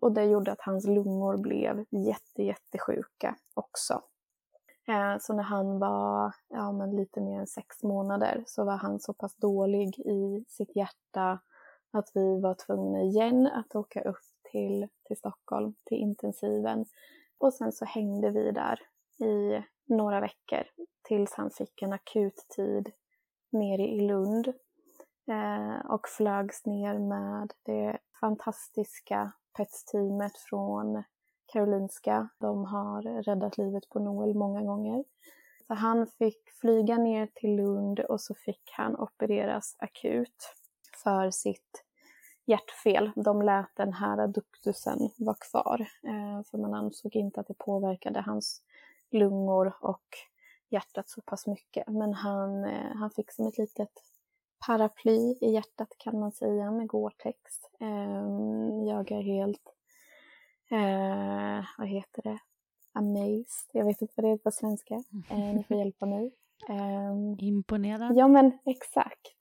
Och 0.00 0.12
det 0.12 0.24
gjorde 0.24 0.52
att 0.52 0.60
hans 0.60 0.86
lungor 0.86 1.36
blev 1.36 1.84
jätte, 1.90 2.42
jättesjuka 2.42 3.36
också. 3.54 4.02
Eh, 4.88 5.18
så 5.20 5.34
när 5.34 5.42
han 5.42 5.78
var 5.78 6.34
ja, 6.48 6.72
men 6.72 6.96
lite 6.96 7.20
mer 7.20 7.40
än 7.40 7.46
sex 7.46 7.82
månader 7.82 8.44
så 8.46 8.64
var 8.64 8.76
han 8.76 9.00
så 9.00 9.12
pass 9.12 9.36
dålig 9.36 9.98
i 9.98 10.44
sitt 10.48 10.76
hjärta 10.76 11.38
att 11.90 12.10
vi 12.14 12.40
var 12.40 12.54
tvungna 12.54 13.02
igen 13.02 13.46
att 13.46 13.76
åka 13.76 14.02
upp 14.02 14.24
till, 14.50 14.88
till 15.06 15.16
Stockholm, 15.16 15.74
till 15.84 15.98
intensiven 15.98 16.86
och 17.38 17.54
sen 17.54 17.72
så 17.72 17.84
hängde 17.84 18.30
vi 18.30 18.52
där 18.52 18.80
i 19.26 19.62
några 19.86 20.20
veckor 20.20 20.62
tills 21.08 21.32
han 21.34 21.50
fick 21.50 21.82
en 21.82 21.92
akut 21.92 22.46
tid 22.56 22.92
nere 23.52 23.82
i 23.82 24.00
Lund 24.00 24.48
eh, 25.28 25.90
och 25.90 26.08
flögs 26.08 26.66
ner 26.66 26.98
med 26.98 27.52
det 27.62 27.98
fantastiska 28.20 29.32
PETS-teamet 29.56 30.38
från 30.48 31.02
Karolinska. 31.52 32.28
De 32.38 32.64
har 32.64 33.22
räddat 33.22 33.58
livet 33.58 33.88
på 33.88 33.98
Noel 33.98 34.34
många 34.34 34.62
gånger. 34.62 35.04
Så 35.66 35.74
han 35.74 36.06
fick 36.06 36.50
flyga 36.60 36.98
ner 36.98 37.26
till 37.34 37.56
Lund 37.56 38.00
och 38.00 38.20
så 38.20 38.34
fick 38.34 38.70
han 38.72 38.96
opereras 38.96 39.76
akut 39.78 40.52
för 41.02 41.30
sitt 41.30 41.84
hjärtfel. 42.46 43.10
De 43.16 43.42
lät 43.42 43.76
den 43.76 43.92
här 43.92 44.18
adduktusen 44.18 45.10
vara 45.16 45.36
kvar 45.50 45.80
eh, 46.02 46.42
för 46.50 46.58
man 46.58 46.74
ansåg 46.74 47.16
inte 47.16 47.40
att 47.40 47.46
det 47.46 47.58
påverkade 47.58 48.20
hans 48.20 48.62
lungor 49.10 49.72
och 49.80 50.04
hjärtat 50.68 51.08
så 51.08 51.20
pass 51.22 51.46
mycket. 51.46 51.88
Men 51.88 52.14
han, 52.14 52.64
eh, 52.64 52.94
han 52.94 53.10
fick 53.10 53.32
som 53.32 53.46
ett 53.46 53.58
litet 53.58 54.02
paraply 54.66 55.38
i 55.40 55.50
hjärtat 55.50 55.88
kan 55.98 56.20
man 56.20 56.32
säga 56.32 56.70
med 56.70 56.88
Gore-Tex. 56.88 57.36
Eh, 57.80 58.88
jag 58.88 59.10
är 59.12 59.22
helt, 59.22 59.72
vad 61.78 61.88
heter 61.88 62.22
det, 62.22 62.38
amazed. 62.92 63.70
Jag 63.72 63.84
vet 63.84 64.02
inte 64.02 64.14
vad 64.16 64.24
det 64.24 64.30
är 64.30 64.36
på 64.36 64.50
svenska. 64.50 65.02
Ni 65.30 65.64
får 65.68 65.76
hjälpa 65.78 66.06
mig. 66.06 66.32
Imponerad? 67.38 68.16
Ja 68.16 68.28
men 68.28 68.58
exakt. 68.64 69.36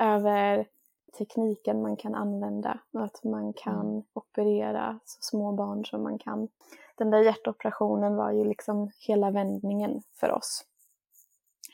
Över 0.00 0.66
tekniken 1.12 1.82
man 1.82 1.96
kan 1.96 2.14
använda 2.14 2.80
och 2.92 3.04
att 3.04 3.24
man 3.24 3.52
kan 3.52 3.90
mm. 3.90 4.02
operera 4.12 5.00
så 5.04 5.18
små 5.20 5.52
barn 5.52 5.84
som 5.84 6.02
man 6.02 6.18
kan. 6.18 6.48
Den 6.96 7.10
där 7.10 7.20
hjärtoperationen 7.20 8.16
var 8.16 8.32
ju 8.32 8.44
liksom 8.44 8.90
hela 8.98 9.30
vändningen 9.30 10.02
för 10.20 10.32
oss. 10.32 10.64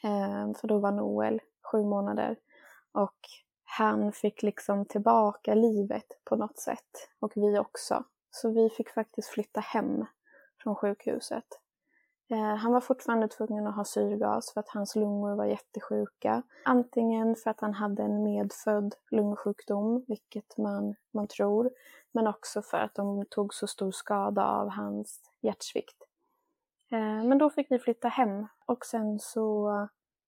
Eh, 0.05 0.55
för 0.61 0.68
då 0.68 0.79
var 0.79 0.92
Noel 0.92 1.40
sju 1.62 1.85
månader 1.85 2.37
och 2.92 3.18
han 3.64 4.12
fick 4.12 4.42
liksom 4.42 4.85
tillbaka 4.85 5.55
livet 5.55 6.07
på 6.25 6.37
något 6.37 6.59
sätt 6.59 7.09
och 7.20 7.33
vi 7.35 7.59
också. 7.59 8.05
Så 8.31 8.51
vi 8.51 8.70
fick 8.70 8.90
faktiskt 8.90 9.29
flytta 9.29 9.61
hem 9.61 10.07
från 10.62 10.75
sjukhuset. 10.75 11.44
Eh, 12.35 12.57
han 12.57 12.73
var 12.73 12.81
fortfarande 12.81 13.29
tvungen 13.29 13.66
att 13.66 13.75
ha 13.77 13.85
syrgas 13.85 14.53
för 14.53 14.61
att 14.61 14.68
hans 14.68 14.97
lungor 14.97 15.35
var 15.35 15.44
jättesjuka. 15.44 16.42
Antingen 16.64 17.37
för 17.37 17.51
att 17.51 17.61
han 17.61 17.75
hade 17.75 18.03
en 18.03 18.23
medfödd 18.23 18.94
lungsjukdom, 19.11 20.05
vilket 20.09 20.57
man, 20.59 20.94
man 21.11 21.29
tror, 21.29 21.70
men 22.12 22.27
också 22.27 22.62
för 22.62 22.79
att 22.79 22.94
de 22.94 23.25
tog 23.31 23.55
så 23.55 23.66
stor 23.66 23.90
skada 23.90 24.44
av 24.44 24.68
hans 24.68 25.20
hjärtsvikt. 25.40 25.97
Eh, 26.92 27.25
men 27.25 27.38
då 27.38 27.51
fick 27.51 27.70
vi 27.70 27.79
flytta 27.79 28.09
hem 28.09 28.47
och 28.66 28.85
sen 28.85 29.18
så 29.18 29.70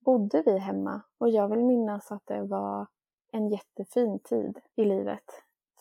bodde 0.04 0.42
vi 0.46 0.58
hemma 0.58 1.00
och 1.18 1.28
jag 1.28 1.48
vill 1.48 1.64
minnas 1.64 2.12
att 2.12 2.26
det 2.26 2.42
var 2.42 2.86
en 3.32 3.48
jättefin 3.48 4.18
tid 4.18 4.58
i 4.76 4.84
livet. 4.84 5.24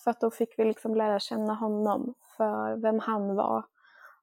För 0.04 0.12
att 0.12 0.20
då 0.20 0.32
fick 0.32 0.60
vi 0.60 0.66
liksom 0.66 0.96
lära 0.96 1.20
känna 1.20 1.54
honom 1.54 2.14
för 2.38 2.76
vem 2.76 3.00
han 3.00 3.36
var 3.36 3.64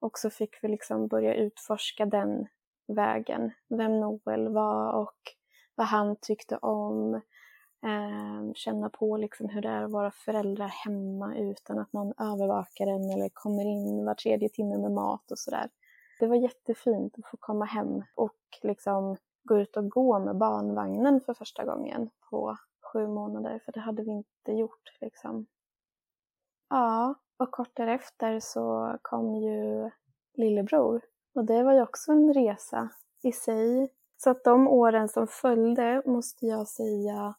och 0.03 0.19
så 0.19 0.31
fick 0.31 0.59
vi 0.63 0.69
liksom 0.69 1.09
börja 1.09 1.35
utforska 1.35 2.07
den 2.07 2.47
vägen, 2.87 3.51
vem 3.69 4.01
Noel 4.01 4.49
var 4.49 4.93
och 4.93 5.19
vad 5.75 5.87
han 5.87 6.17
tyckte 6.21 6.57
om. 6.57 7.15
Eh, 7.85 8.53
känna 8.55 8.91
på 8.91 9.17
liksom 9.17 9.49
hur 9.49 9.63
det 9.63 9.69
är 9.69 9.83
att 9.83 9.91
vara 9.91 10.11
föräldrar 10.11 10.69
hemma 10.69 11.37
utan 11.37 11.79
att 11.79 11.93
någon 11.93 12.13
övervakar 12.19 12.87
en 12.87 13.11
eller 13.11 13.31
kommer 13.33 13.65
in 13.65 14.05
var 14.05 14.15
tredje 14.15 14.49
timme 14.49 14.79
med 14.79 14.93
mat 14.93 15.31
och 15.31 15.39
sådär. 15.39 15.71
Det 16.21 16.27
var 16.27 16.37
jättefint 16.37 17.15
att 17.19 17.31
få 17.31 17.37
komma 17.41 17.65
hem 17.65 18.03
och 18.15 18.39
liksom 18.63 19.17
gå 19.45 19.59
ut 19.59 19.77
och 19.77 19.91
gå 19.91 20.19
med 20.19 20.37
barnvagnen 20.37 21.21
för 21.21 21.35
första 21.35 21.65
gången 21.65 22.11
på 22.31 22.57
sju 22.93 23.07
månader, 23.07 23.61
för 23.65 23.73
det 23.73 23.81
hade 23.81 24.03
vi 24.03 24.11
inte 24.11 24.53
gjort 24.53 24.97
liksom. 25.01 25.47
Ja, 26.71 27.15
och 27.37 27.51
kort 27.51 27.77
därefter 27.77 28.41
så 28.41 28.97
kom 29.03 29.35
ju 29.35 29.91
lillebror. 30.35 31.01
Och 31.35 31.45
det 31.45 31.63
var 31.63 31.73
ju 31.73 31.83
också 31.83 32.13
en 32.13 32.35
resa 32.35 32.89
i 33.23 33.33
sig. 33.33 33.89
Så 34.17 34.31
att 34.31 34.45
de 34.45 34.69
åren 34.69 35.09
som 35.09 35.27
följde 35.27 36.03
måste 36.07 36.47
jag 36.47 36.69
säga 36.69 37.35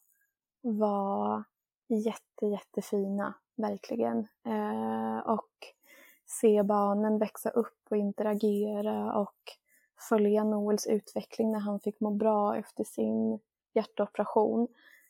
var 0.62 1.44
jätte, 1.88 2.46
jättefina, 2.46 3.34
verkligen. 3.56 4.28
Eh, 4.46 5.20
och 5.26 5.50
se 6.26 6.64
barnen 6.64 7.20
växa 7.20 7.50
upp 7.50 7.80
och 7.90 7.98
interagera 7.98 9.14
och 9.14 9.38
följa 10.10 10.44
Noels 10.44 10.88
utveckling 10.88 11.52
när 11.52 11.60
han 11.60 11.80
fick 11.80 12.00
må 12.00 12.12
bra 12.12 12.56
efter 12.58 12.84
sin 12.84 13.40
hjärtoperation. 13.74 14.68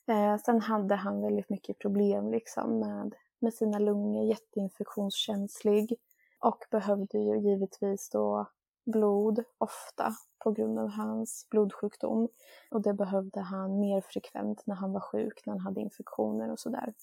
Eh, 0.07 0.37
sen 0.37 0.61
hade 0.61 0.95
han 0.95 1.21
väldigt 1.21 1.49
mycket 1.49 1.79
problem 1.79 2.31
liksom 2.31 2.79
med, 2.79 3.15
med 3.43 3.53
sina 3.53 3.79
lungor, 3.79 4.23
jätteinfektionskänslig 4.23 5.95
och 6.39 6.65
behövde 6.71 7.17
ju 7.17 7.39
givetvis 7.39 8.10
då 8.10 8.45
blod 8.86 9.43
ofta 9.58 10.15
på 10.43 10.51
grund 10.51 10.79
av 10.79 10.88
hans 10.88 11.47
blodsjukdom. 11.49 12.29
Och 12.71 12.82
det 12.82 12.93
behövde 12.93 13.39
han 13.39 13.79
mer 13.79 14.01
frekvent 14.01 14.63
när 14.65 14.75
han 14.75 14.93
var 14.93 14.99
sjuk, 14.99 15.45
när 15.45 15.53
han 15.53 15.60
hade 15.60 15.82
infektioner 15.82 16.51
och 16.51 16.60
sådär. 16.60 16.93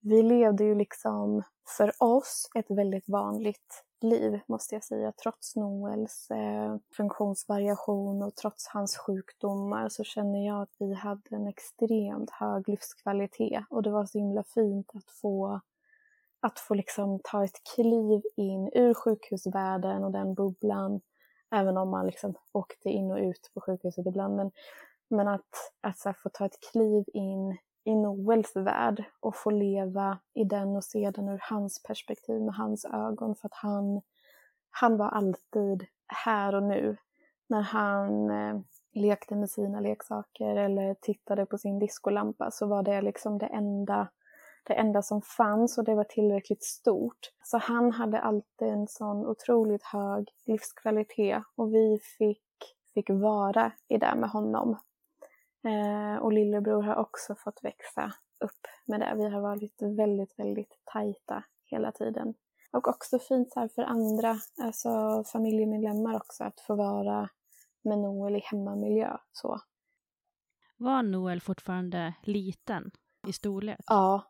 Vi 0.00 0.22
levde 0.22 0.64
ju 0.64 0.74
liksom 0.74 1.42
för 1.76 1.92
oss 1.98 2.48
ett 2.54 2.70
väldigt 2.70 3.08
vanligt 3.08 3.84
liv 4.02 4.40
måste 4.46 4.74
jag 4.74 4.84
säga. 4.84 5.12
Trots 5.12 5.56
Noels 5.56 6.30
eh, 6.30 6.76
funktionsvariation 6.96 8.22
och 8.22 8.36
trots 8.36 8.66
hans 8.66 8.96
sjukdomar 8.96 9.88
så 9.88 10.04
känner 10.04 10.46
jag 10.46 10.62
att 10.62 10.76
vi 10.78 10.94
hade 10.94 11.36
en 11.36 11.48
extremt 11.48 12.30
hög 12.30 12.68
livskvalitet 12.68 13.64
och 13.70 13.82
det 13.82 13.90
var 13.90 14.06
så 14.06 14.18
himla 14.18 14.44
fint 14.44 14.90
att 14.94 15.10
få 15.10 15.60
att 16.40 16.58
få 16.58 16.74
liksom 16.74 17.20
ta 17.24 17.44
ett 17.44 17.60
kliv 17.74 18.22
in 18.36 18.70
ur 18.74 18.94
sjukhusvärlden 18.94 20.04
och 20.04 20.12
den 20.12 20.34
bubblan, 20.34 21.00
även 21.50 21.76
om 21.76 21.90
man 21.90 22.06
liksom 22.06 22.34
åkte 22.52 22.88
in 22.90 23.10
och 23.10 23.18
ut 23.18 23.50
på 23.54 23.60
sjukhuset 23.60 24.06
ibland, 24.06 24.36
men, 24.36 24.50
men 25.10 25.28
att, 25.28 25.72
att 25.80 25.98
så 25.98 26.12
få 26.22 26.28
ta 26.32 26.46
ett 26.46 26.60
kliv 26.72 27.04
in 27.06 27.58
i 27.88 27.94
Noels 27.94 28.56
värld 28.56 29.04
och 29.20 29.36
få 29.36 29.50
leva 29.50 30.18
i 30.34 30.44
den 30.44 30.76
och 30.76 30.84
se 30.84 31.10
den 31.10 31.28
ur 31.28 31.40
hans 31.42 31.82
perspektiv 31.82 32.40
med 32.40 32.54
hans 32.54 32.84
ögon 32.84 33.34
för 33.34 33.48
att 33.48 33.54
han, 33.54 34.02
han 34.70 34.96
var 34.96 35.08
alltid 35.08 35.86
här 36.06 36.54
och 36.54 36.62
nu. 36.62 36.96
När 37.46 37.60
han 37.60 38.30
eh, 38.30 38.60
lekte 38.92 39.34
med 39.34 39.50
sina 39.50 39.80
leksaker 39.80 40.56
eller 40.56 40.94
tittade 40.94 41.46
på 41.46 41.58
sin 41.58 41.78
diskolampa 41.78 42.50
så 42.50 42.66
var 42.66 42.82
det 42.82 43.00
liksom 43.00 43.38
det 43.38 43.46
enda, 43.46 44.08
det 44.64 44.74
enda 44.74 45.02
som 45.02 45.22
fanns 45.22 45.78
och 45.78 45.84
det 45.84 45.94
var 45.94 46.04
tillräckligt 46.04 46.64
stort. 46.64 47.32
Så 47.44 47.58
han 47.58 47.92
hade 47.92 48.20
alltid 48.20 48.68
en 48.68 48.88
sån 48.88 49.26
otroligt 49.26 49.84
hög 49.84 50.28
livskvalitet 50.46 51.42
och 51.56 51.74
vi 51.74 51.98
fick, 52.18 52.76
fick 52.94 53.10
vara 53.10 53.72
i 53.88 53.98
det 53.98 54.14
med 54.16 54.30
honom. 54.30 54.78
Eh, 55.64 56.22
och 56.22 56.32
lillebror 56.32 56.82
har 56.82 56.96
också 56.96 57.34
fått 57.34 57.64
växa 57.64 58.12
upp 58.40 58.66
med 58.86 59.00
det. 59.00 59.14
Vi 59.16 59.28
har 59.28 59.40
varit 59.40 59.82
väldigt, 59.82 60.38
väldigt 60.38 60.78
tajta 60.84 61.44
hela 61.64 61.92
tiden. 61.92 62.34
Och 62.72 62.88
också 62.88 63.18
fint 63.18 63.52
så 63.52 63.68
för 63.68 63.82
andra, 63.82 64.36
alltså 64.60 65.24
familjemedlemmar 65.32 66.16
också, 66.16 66.44
att 66.44 66.60
få 66.60 66.74
vara 66.74 67.28
med 67.82 67.98
Noel 67.98 68.36
i 68.36 68.40
hemmamiljö. 68.44 69.16
Så. 69.32 69.60
Var 70.76 71.02
Noel 71.02 71.40
fortfarande 71.40 72.14
liten 72.22 72.90
i 73.26 73.32
storlek? 73.32 73.80
Ja. 73.86 74.22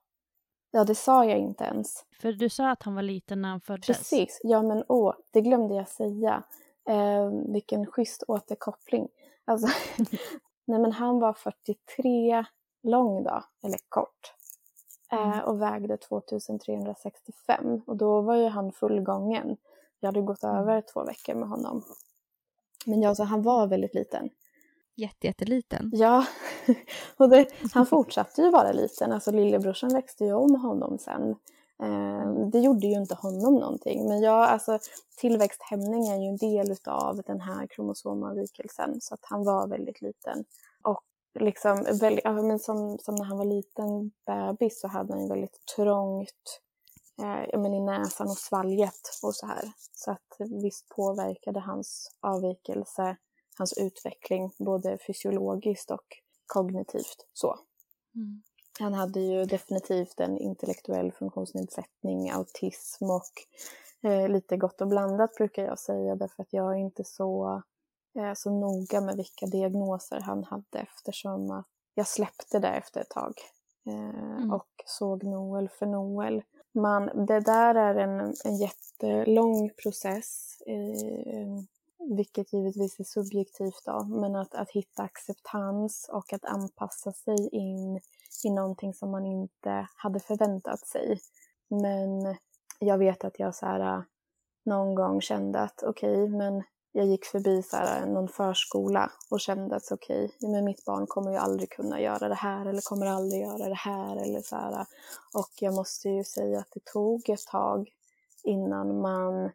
Ja, 0.71 0.85
det 0.85 0.95
sa 0.95 1.25
jag 1.25 1.39
inte 1.39 1.65
ens. 1.65 2.05
För 2.21 2.33
du 2.33 2.49
sa 2.49 2.71
att 2.71 2.83
han 2.83 2.95
var 2.95 3.03
liten 3.03 3.43
när 3.43 3.49
han 3.49 3.61
föddes. 3.61 3.87
Precis. 3.87 4.41
Ja, 4.43 4.63
men 4.63 4.85
åh, 4.89 5.15
det 5.31 5.41
glömde 5.41 5.75
jag 5.75 5.89
säga. 5.89 6.43
Eh, 6.89 7.31
vilken 7.53 7.87
schysst 7.87 8.25
återkoppling. 8.29 9.09
Alltså, 9.45 9.69
Nej 10.69 10.81
men 10.81 10.93
han 10.93 11.19
var 11.19 11.33
43 11.33 12.45
lång 12.83 13.23
då, 13.23 13.43
eller 13.63 13.79
kort. 13.89 14.33
Eh, 15.13 15.33
mm. 15.33 15.45
och 15.45 15.63
vägde 15.63 15.97
2365 15.97 17.83
och 17.87 17.97
då 17.97 18.21
var 18.21 18.37
ju 18.37 18.49
han 18.49 18.73
fullgången. 18.73 19.57
Jag 20.01 20.09
hade 20.09 20.21
gått 20.21 20.43
mm. 20.43 20.57
över 20.57 20.83
två 20.93 21.05
veckor 21.05 21.35
med 21.35 21.49
honom. 21.49 21.83
Men 22.87 23.03
ja, 23.03 23.15
så 23.15 23.25
han 23.25 23.43
var 23.43 23.67
väldigt 23.67 23.95
liten. 23.95 24.31
Jättejätteliten. 24.95 25.91
Ja, 25.95 26.25
och 27.17 27.29
det, 27.29 27.47
han 27.73 27.87
fortsatte 27.87 28.43
ju 28.43 28.51
vara 28.51 28.73
liten. 28.73 29.13
Alltså 29.13 29.31
lillebrorsan 29.31 29.93
växte 29.93 30.25
ju 30.25 30.33
om 30.33 30.55
honom 30.55 30.99
sen. 30.99 31.37
Eh, 31.83 32.49
det 32.53 32.59
gjorde 32.59 32.87
ju 32.87 32.95
inte 32.95 33.15
honom 33.15 33.55
någonting. 33.55 34.09
Men 34.09 34.21
jag, 34.21 34.49
alltså, 34.49 34.79
tillväxthämning 35.17 36.09
är 36.09 36.17
ju 36.17 36.29
en 36.29 36.37
del 36.37 36.77
av 36.87 37.23
den 37.27 37.41
här 37.41 37.67
kromosomavvikelsen. 37.67 39.01
Så 39.01 39.15
att 39.15 39.21
han 39.23 39.45
var 39.45 39.69
väldigt 39.69 40.01
liten. 40.01 40.45
Och 40.83 41.03
liksom, 41.41 41.85
väldigt, 42.01 42.25
ja, 42.25 42.33
men 42.33 42.59
som, 42.59 42.99
som 42.99 43.15
när 43.15 43.25
han 43.25 43.39
var 43.39 43.45
liten 43.45 44.11
bebis 44.27 44.81
så 44.81 44.89
hade 44.89 45.13
han 45.13 45.23
ju 45.23 45.29
väldigt 45.29 45.67
trångt 45.77 46.61
eh, 47.23 47.61
men 47.61 47.75
i 47.75 47.81
näsan 47.81 48.27
och 48.27 48.39
svalget 48.39 49.01
och 49.23 49.35
så 49.35 49.47
här. 49.47 49.73
Så 49.93 50.11
att 50.11 50.37
visst 50.63 50.89
påverkade 50.89 51.61
hans 51.61 52.11
avvikelse 52.21 53.17
hans 53.59 53.79
utveckling 53.79 54.53
både 54.59 54.99
fysiologiskt 55.07 55.91
och 55.91 56.07
kognitivt. 56.47 57.27
så. 57.33 57.59
Mm. 58.15 58.43
Han 58.79 58.95
hade 58.95 59.21
ju 59.21 59.45
definitivt 59.45 60.21
en 60.21 60.39
intellektuell 60.39 61.13
funktionsnedsättning, 61.13 62.31
autism 62.31 63.05
och 63.05 63.33
eh, 64.03 64.29
lite 64.29 64.57
gott 64.57 64.81
och 64.81 64.89
blandat 64.89 65.35
brukar 65.35 65.65
jag 65.65 65.79
säga 65.79 66.15
därför 66.15 66.43
att 66.43 66.53
jag 66.53 66.73
är 66.73 66.79
inte 66.79 67.05
så, 67.05 67.63
eh, 68.19 68.35
så 68.35 68.51
noga 68.51 69.01
med 69.01 69.17
vilka 69.17 69.47
diagnoser 69.47 70.21
han 70.21 70.45
hade 70.45 70.79
eftersom 70.79 71.51
att 71.51 71.67
jag 71.95 72.07
släppte 72.07 72.59
det 72.59 72.69
efter 72.69 73.01
ett 73.01 73.11
tag 73.11 73.35
eh, 73.87 74.37
mm. 74.37 74.53
och 74.53 74.69
såg 74.87 75.25
Noel 75.25 75.69
för 75.69 75.87
Noel. 75.87 76.43
Man, 76.73 77.27
det 77.27 77.41
där 77.41 77.75
är 77.75 77.95
en, 77.95 78.35
en 78.45 78.57
jättelång 78.57 79.71
process 79.83 80.63
eh, 80.67 81.65
vilket 82.17 82.53
givetvis 82.53 83.01
är 83.01 83.05
subjektivt 83.05 83.83
då, 83.85 84.05
men 84.05 84.37
att, 84.37 84.55
att 84.55 84.71
hitta 84.71 85.03
acceptans 85.03 86.11
och 86.13 86.33
att 86.33 86.45
anpassa 86.45 87.13
sig 87.13 87.49
in 87.53 88.01
i 88.45 88.51
någonting 88.51 88.95
som 88.95 89.11
man 89.11 89.27
inte 89.27 89.89
hade 89.95 90.21
förväntat 90.21 90.87
sig. 90.87 91.21
Men 91.69 92.37
jag 92.79 92.99
vet 92.99 93.25
att 93.25 93.39
jag 93.39 93.55
så 93.55 93.67
här, 93.67 94.05
någon 94.65 94.95
gång 94.95 95.21
kände 95.21 95.61
att 95.61 95.83
okej, 95.83 96.23
okay, 96.23 96.37
men 96.37 96.63
jag 96.93 97.07
gick 97.07 97.25
förbi 97.25 97.63
så 97.63 97.77
här, 97.77 98.07
någon 98.07 98.29
förskola 98.29 99.13
och 99.31 99.41
kände 99.41 99.77
att 99.77 99.93
okej, 99.93 100.25
okay, 100.25 100.51
men 100.51 100.65
mitt 100.65 100.85
barn 100.85 101.07
kommer 101.07 101.31
ju 101.31 101.37
aldrig 101.37 101.71
kunna 101.71 102.01
göra 102.01 102.29
det 102.29 102.35
här 102.35 102.67
eller 102.67 102.81
kommer 102.81 103.07
aldrig 103.07 103.43
göra 103.43 103.69
det 103.69 103.75
här 103.75 104.17
eller 104.17 104.41
så 104.41 104.57
här. 104.57 104.87
Och 105.35 105.51
jag 105.61 105.75
måste 105.75 106.09
ju 106.09 106.25
säga 106.25 106.59
att 106.59 106.71
det 106.71 106.85
tog 106.85 107.29
ett 107.29 107.47
tag 107.47 107.91
innan 108.43 109.01
man 109.01 109.51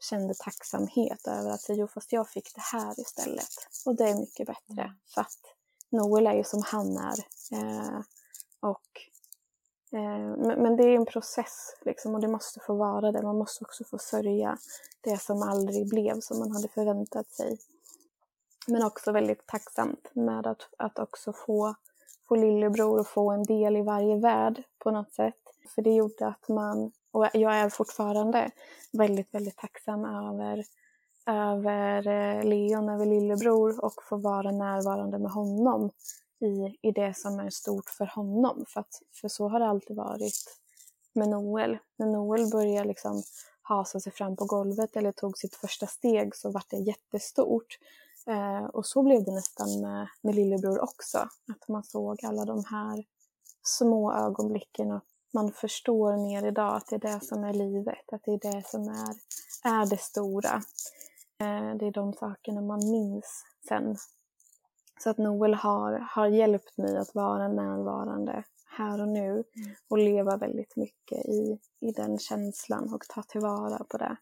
kände 0.00 0.34
tacksamhet 0.34 1.26
över 1.26 1.50
att 1.50 1.64
jo, 1.68 1.88
fast 1.88 2.12
jag 2.12 2.28
fick 2.28 2.54
det 2.54 2.60
här 2.60 3.00
istället. 3.00 3.48
Och 3.86 3.96
det 3.96 4.04
är 4.04 4.20
mycket 4.20 4.46
bättre 4.46 4.82
mm. 4.82 4.94
för 5.14 5.20
att 5.20 5.55
Noel 5.96 6.26
är 6.26 6.34
ju 6.34 6.44
som 6.44 6.62
han 6.66 6.96
är. 6.96 7.18
Eh, 7.52 8.00
och, 8.60 9.00
eh, 9.92 10.36
men, 10.36 10.62
men, 10.62 10.76
det 10.76 10.82
är 10.82 10.96
en 10.96 11.06
process 11.06 11.76
liksom, 11.84 12.14
och 12.14 12.20
det 12.20 12.28
måste 12.28 12.60
få 12.60 12.74
vara 12.74 13.12
det. 13.12 13.22
Man 13.22 13.38
måste 13.38 13.64
också 13.64 13.84
få 13.84 13.98
sörja 13.98 14.58
det 15.00 15.22
som 15.22 15.42
aldrig 15.42 15.88
blev 15.88 16.20
som 16.20 16.38
man 16.38 16.52
hade 16.52 16.68
förväntat 16.68 17.30
sig. 17.30 17.58
Men 18.66 18.82
också 18.82 19.12
väldigt 19.12 19.46
tacksamt 19.46 20.10
med 20.12 20.46
att, 20.46 20.68
att 20.78 20.98
också 20.98 21.32
få, 21.32 21.74
få 22.28 22.34
lillebror 22.34 23.00
och 23.00 23.08
få 23.08 23.30
en 23.30 23.42
del 23.42 23.76
i 23.76 23.82
varje 23.82 24.16
värld 24.16 24.62
på 24.78 24.90
något 24.90 25.12
sätt. 25.12 25.34
För 25.74 25.82
det 25.82 25.94
gjorde 25.94 26.26
att 26.26 26.48
man, 26.48 26.92
och 27.12 27.26
jag 27.32 27.56
är 27.56 27.68
fortfarande 27.68 28.50
väldigt, 28.92 29.34
väldigt 29.34 29.56
tacksam 29.56 30.04
över, 30.04 30.64
över 31.26 32.08
eh, 32.08 32.44
Leon, 32.44 32.88
över 32.88 33.06
lillebror 33.06 33.84
och 33.84 34.02
få 34.08 34.16
vara 34.16 34.50
närvarande 34.50 35.18
med 35.18 35.30
honom 35.30 35.90
i, 36.40 36.88
i 36.88 36.92
det 36.92 37.16
som 37.16 37.38
är 37.40 37.50
stort 37.50 37.90
för 37.90 38.06
honom. 38.06 38.64
För, 38.68 38.80
att, 38.80 39.02
för 39.20 39.28
så 39.28 39.48
har 39.48 39.60
det 39.60 39.66
alltid 39.66 39.96
varit 39.96 40.58
med 41.12 41.28
Noel. 41.28 41.78
När 41.96 42.06
Noel 42.06 42.50
började 42.50 42.88
liksom 42.88 43.22
hasa 43.62 44.00
sig 44.00 44.12
fram 44.12 44.36
på 44.36 44.44
golvet 44.44 44.96
eller 44.96 45.12
tog 45.12 45.38
sitt 45.38 45.54
första 45.54 45.86
steg 45.86 46.36
så 46.36 46.50
vart 46.50 46.70
det 46.70 46.76
jättestort. 46.76 47.78
Eh, 48.26 48.64
och 48.64 48.86
så 48.86 49.02
blev 49.02 49.24
det 49.24 49.32
nästan 49.32 49.80
med, 49.80 50.08
med 50.22 50.34
lillebror 50.34 50.82
också. 50.82 51.18
Att 51.52 51.68
man 51.68 51.84
såg 51.84 52.24
alla 52.24 52.44
de 52.44 52.64
här 52.70 53.04
små 53.62 54.12
ögonblicken 54.12 54.92
och 54.92 55.02
man 55.34 55.52
förstår 55.52 56.16
mer 56.16 56.46
idag 56.46 56.76
att 56.76 56.86
det 56.86 56.96
är 56.96 57.14
det 57.14 57.24
som 57.24 57.44
är 57.44 57.52
livet, 57.52 58.12
att 58.12 58.22
det 58.24 58.32
är 58.32 58.52
det 58.52 58.66
som 58.66 58.88
är, 58.88 59.14
är 59.62 59.86
det 59.86 60.00
stora. 60.00 60.62
Eh, 61.40 61.74
det 61.74 61.86
är 61.86 61.92
de 61.92 62.12
sakerna 62.12 62.60
man 62.60 62.90
minns 62.90 63.44
sen. 63.68 63.96
Så 65.00 65.10
att 65.10 65.18
Noel 65.18 65.54
har, 65.54 65.92
har 65.92 66.26
hjälpt 66.26 66.78
mig 66.78 66.96
att 66.96 67.14
vara 67.14 67.48
närvarande 67.48 68.44
här 68.66 69.00
och 69.00 69.08
nu 69.08 69.28
mm. 69.30 69.44
och 69.88 69.98
leva 69.98 70.36
väldigt 70.36 70.76
mycket 70.76 71.26
i, 71.26 71.58
i 71.80 71.92
den 71.92 72.18
känslan 72.18 72.94
och 72.94 73.04
ta 73.08 73.22
tillvara 73.22 73.84
på 73.88 73.98
det. 73.98 74.16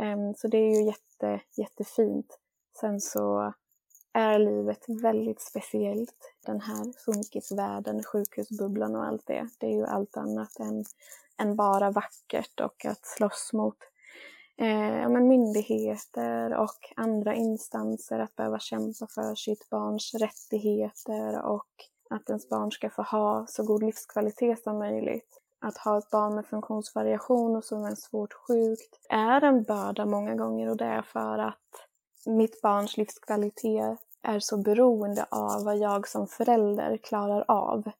Um, 0.00 0.34
så 0.34 0.48
det 0.48 0.58
är 0.58 0.80
ju 0.80 0.86
jätte, 0.86 1.40
jättefint. 1.56 2.38
Sen 2.80 3.00
så 3.00 3.52
är 4.12 4.38
livet 4.38 4.84
väldigt 5.02 5.40
speciellt. 5.40 6.34
Den 6.46 6.60
här 6.60 6.92
funkisvärlden, 7.04 8.02
sjukhusbubblan 8.02 8.96
och 8.96 9.06
allt 9.06 9.26
det. 9.26 9.48
Det 9.58 9.66
är 9.66 9.74
ju 9.74 9.86
allt 9.86 10.16
annat 10.16 10.60
än, 10.60 10.84
än 11.38 11.56
bara 11.56 11.90
vackert 11.90 12.60
och 12.60 12.84
att 12.84 13.06
slåss 13.06 13.50
mot 13.52 13.76
eh, 14.58 15.08
men 15.08 15.28
myndigheter 15.28 16.54
och 16.54 16.92
andra 16.96 17.34
instanser, 17.34 18.18
att 18.18 18.36
behöva 18.36 18.58
kämpa 18.58 19.06
för 19.14 19.34
sitt 19.34 19.70
barns 19.70 20.14
rättigheter 20.14 21.42
och 21.42 21.68
att 22.10 22.28
ens 22.28 22.48
barn 22.48 22.70
ska 22.70 22.90
få 22.90 23.02
ha 23.02 23.46
så 23.48 23.62
god 23.62 23.82
livskvalitet 23.82 24.62
som 24.62 24.78
möjligt. 24.78 25.40
Att 25.60 25.78
ha 25.78 25.98
ett 25.98 26.10
barn 26.10 26.34
med 26.34 26.46
funktionsvariation 26.46 27.56
och 27.56 27.64
som 27.64 27.84
är 27.84 27.94
svårt 27.94 28.32
sjukt 28.32 29.06
är 29.10 29.44
en 29.44 29.62
börda 29.62 30.06
många 30.06 30.34
gånger 30.34 30.70
och 30.70 30.76
det 30.76 30.84
är 30.84 31.02
för 31.02 31.38
att 31.38 31.88
mitt 32.26 32.62
barns 32.62 32.96
livskvalitet 32.96 33.98
är 34.22 34.40
så 34.40 34.56
beroende 34.56 35.26
av 35.30 35.64
vad 35.64 35.78
jag 35.78 36.08
som 36.08 36.26
förälder 36.26 36.96
klarar 36.96 37.44
av. 37.48 37.90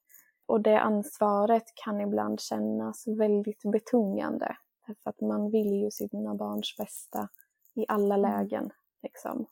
Och 0.46 0.60
det 0.60 0.80
ansvaret 0.80 1.64
kan 1.84 2.00
ibland 2.00 2.40
kännas 2.40 3.04
väldigt 3.06 3.62
betungande. 3.72 4.56
Därför 4.88 5.10
att 5.10 5.20
man 5.20 5.50
vill 5.50 5.72
ju 5.72 5.90
sina 5.90 6.34
barns 6.34 6.76
bästa 6.76 7.28
i 7.74 7.84
alla 7.88 8.14
mm. 8.14 8.30
lägen. 8.30 8.70
Liksom. 9.02 9.46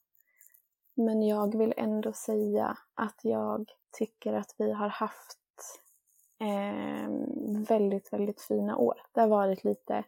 Men 0.94 1.22
jag 1.22 1.58
vill 1.58 1.74
ändå 1.76 2.12
säga 2.12 2.78
att 2.94 3.20
jag 3.22 3.70
tycker 3.98 4.32
att 4.32 4.54
vi 4.58 4.72
har 4.72 4.88
haft 4.88 5.38
eh, 6.40 7.10
väldigt, 7.68 8.12
väldigt 8.12 8.40
fina 8.40 8.76
år. 8.76 9.02
Det 9.12 9.20
har 9.20 9.28
varit 9.28 9.64
lite 9.64 10.04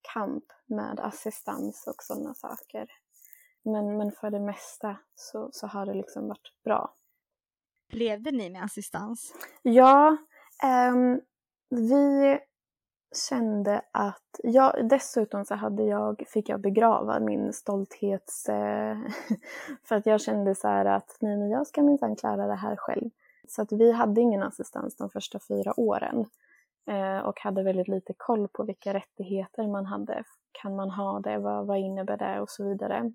kamp 0.00 0.44
med 0.66 1.00
assistans 1.00 1.84
och 1.86 2.02
sådana 2.02 2.34
saker. 2.34 2.88
Men, 3.62 3.96
men 3.96 4.12
för 4.12 4.30
det 4.30 4.40
mesta 4.40 4.96
så, 5.14 5.50
så 5.52 5.66
har 5.66 5.86
det 5.86 5.94
liksom 5.94 6.28
varit 6.28 6.62
bra. 6.64 6.94
Levde 7.88 8.30
ni 8.30 8.50
med 8.50 8.64
assistans? 8.64 9.34
Ja, 9.62 10.16
eh, 10.62 10.94
vi 11.68 12.38
kände 13.16 13.82
att, 13.92 14.40
jag, 14.42 14.88
dessutom 14.88 15.44
så 15.44 15.54
hade 15.54 15.82
jag, 15.82 16.24
fick 16.28 16.48
jag 16.48 16.60
begrava 16.60 17.20
min 17.20 17.52
stolthets... 17.52 18.48
Eh, 18.48 18.96
för 19.84 19.96
att 19.96 20.06
jag 20.06 20.20
kände 20.20 20.54
så 20.54 20.68
här 20.68 20.84
att 20.84 21.16
nej 21.20 21.36
men 21.36 21.50
jag 21.50 21.66
ska 21.66 21.82
minsann 21.82 22.16
klara 22.16 22.46
det 22.46 22.54
här 22.54 22.76
själv. 22.76 23.10
Så 23.48 23.62
att 23.62 23.72
vi 23.72 23.92
hade 23.92 24.20
ingen 24.20 24.42
assistans 24.42 24.96
de 24.96 25.10
första 25.10 25.38
fyra 25.48 25.80
åren. 25.80 26.26
Eh, 26.86 27.18
och 27.18 27.40
hade 27.40 27.62
väldigt 27.62 27.88
lite 27.88 28.14
koll 28.16 28.48
på 28.48 28.64
vilka 28.64 28.94
rättigheter 28.94 29.66
man 29.66 29.86
hade. 29.86 30.24
Kan 30.52 30.76
man 30.76 30.90
ha 30.90 31.20
det? 31.20 31.38
Vad, 31.38 31.66
vad 31.66 31.78
innebär 31.78 32.16
det? 32.16 32.40
Och 32.40 32.50
så 32.50 32.64
vidare. 32.64 33.12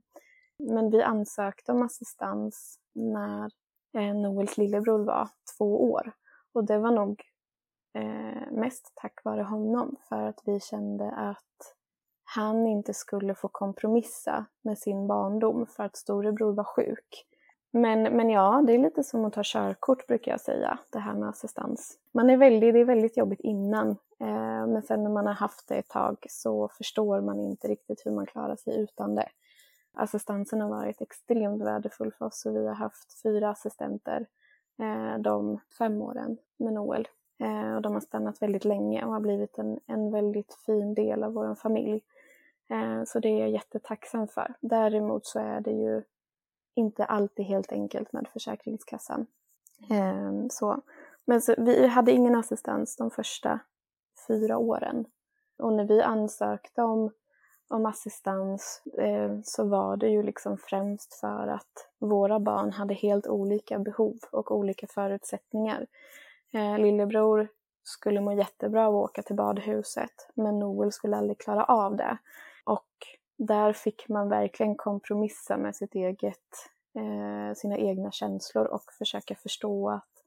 Men 0.60 0.90
vi 0.90 1.02
ansökte 1.02 1.72
om 1.72 1.82
assistans 1.82 2.80
när 2.94 3.52
eh, 3.98 4.16
Noels 4.16 4.58
lillebror 4.58 5.06
var 5.06 5.30
två 5.58 5.92
år. 5.92 6.12
Och 6.54 6.64
det 6.64 6.78
var 6.78 6.92
nog 6.92 7.24
Eh, 7.98 8.52
mest 8.52 8.92
tack 8.96 9.24
vare 9.24 9.44
honom 9.44 9.96
för 10.10 10.24
att 10.24 10.42
vi 10.46 10.60
kände 10.60 11.12
att 11.12 11.74
han 12.24 12.68
inte 12.68 12.94
skulle 12.94 13.36
få 13.36 13.48
kompromissa 13.48 14.46
med 14.62 14.78
sin 14.78 15.08
barndom 15.08 15.68
för 15.68 15.84
att 15.84 15.96
storebror 15.96 16.54
var 16.54 16.64
sjuk. 16.64 17.26
Men, 17.72 18.04
men 18.04 18.30
ja, 18.30 18.64
det 18.68 18.74
är 18.74 18.78
lite 18.78 19.04
som 19.04 19.26
att 19.26 19.34
ta 19.34 19.42
körkort 19.44 20.08
brukar 20.08 20.32
jag 20.32 20.42
säga, 20.42 20.80
det 20.92 21.00
här 21.00 21.14
med 21.14 21.30
assistans. 21.30 22.00
Man 22.12 22.30
är 22.30 22.38
väldigt, 22.38 22.74
det 22.74 22.80
är 22.80 22.86
väldigt 22.86 23.18
jobbigt 23.18 23.40
innan, 23.40 23.90
eh, 24.20 24.68
men 24.68 24.84
sen 24.84 25.04
när 25.04 25.12
man 25.12 25.28
har 25.28 25.34
haft 25.34 25.68
det 25.68 25.76
ett 25.76 25.90
tag 25.90 26.26
så 26.30 26.68
förstår 26.68 27.22
man 27.22 27.40
inte 27.40 27.68
riktigt 27.68 28.06
hur 28.06 28.12
man 28.12 28.26
klarar 28.26 28.56
sig 28.56 28.80
utan 28.80 29.16
det. 29.16 29.30
Assistansen 29.94 30.62
har 30.62 30.70
varit 30.70 31.02
extremt 31.02 31.62
värdefull 31.62 32.14
för 32.18 32.26
oss 32.26 32.46
och 32.46 32.56
vi 32.56 32.68
har 32.68 32.76
haft 32.76 33.22
fyra 33.24 33.50
assistenter 33.50 34.28
eh, 34.80 35.20
de 35.20 35.60
fem 35.78 36.02
åren 36.02 36.38
med 36.58 36.74
Noel. 36.74 37.08
Eh, 37.40 37.76
och 37.76 37.82
de 37.82 37.94
har 37.94 38.02
stannat 38.02 38.42
väldigt 38.42 38.66
länge 38.66 39.06
och 39.06 39.14
har 39.14 39.20
blivit 39.20 39.58
en, 39.58 39.80
en 39.86 40.12
väldigt 40.12 40.54
fin 40.66 40.94
del 40.94 41.24
av 41.24 41.34
vår 41.34 41.56
familj. 41.56 42.02
Eh, 42.70 43.04
så 43.06 43.20
det 43.20 43.30
är 43.30 43.40
jag 43.40 43.50
jättetacksam 43.50 44.28
för. 44.28 44.54
Däremot 44.62 45.26
så 45.26 45.40
är 45.40 45.62
det 45.62 45.72
ju 45.72 46.04
inte 46.76 47.06
alltid 47.06 47.46
helt 47.46 47.72
enkelt 47.72 48.14
med 48.14 48.28
Försäkringskassan. 48.34 49.28
Eh, 49.90 50.48
så. 50.50 50.82
Men 51.26 51.42
så, 51.42 51.56
vi 51.58 51.88
hade 51.88 52.12
ingen 52.12 52.36
assistans 52.36 52.96
de 52.96 53.12
första 53.12 53.60
fyra 54.28 54.58
åren. 54.58 55.06
Och 55.58 55.74
när 55.74 55.86
vi 55.86 56.02
ansökte 56.02 56.82
om, 56.82 57.12
om 57.68 57.86
assistans 57.86 58.82
eh, 58.98 59.40
så 59.44 59.64
var 59.64 59.98
det 59.98 60.08
ju 60.08 60.24
liksom 60.24 60.58
främst 60.58 61.14
för 61.14 61.48
att 61.48 61.90
våra 62.00 62.40
barn 62.40 62.72
hade 62.72 62.94
helt 62.94 63.28
olika 63.28 63.80
behov 63.80 64.18
och 64.32 64.52
olika 64.52 64.88
förutsättningar. 64.88 65.88
Eh, 66.54 66.80
lillebror 66.80 67.48
skulle 67.84 68.22
må 68.22 68.34
jättebra 68.34 68.88
av 68.88 68.96
att 68.96 69.10
åka 69.10 69.22
till 69.22 69.36
badhuset 69.36 70.30
men 70.34 70.60
Noel 70.60 70.92
skulle 70.92 71.18
aldrig 71.18 71.40
klara 71.40 71.64
av 71.64 71.96
det. 71.96 72.18
Och 72.64 72.88
där 73.38 73.74
fick 73.74 74.10
man 74.10 74.30
verkligen 74.30 74.76
kompromissa 74.76 75.58
med 75.58 75.76
sitt 75.76 75.96
eget, 75.96 76.70
eh, 76.96 77.56
sina 77.56 77.78
egna 77.78 78.12
känslor 78.12 78.66
och 78.66 78.94
försöka 78.98 79.36
förstå 79.36 79.90
att 79.90 80.24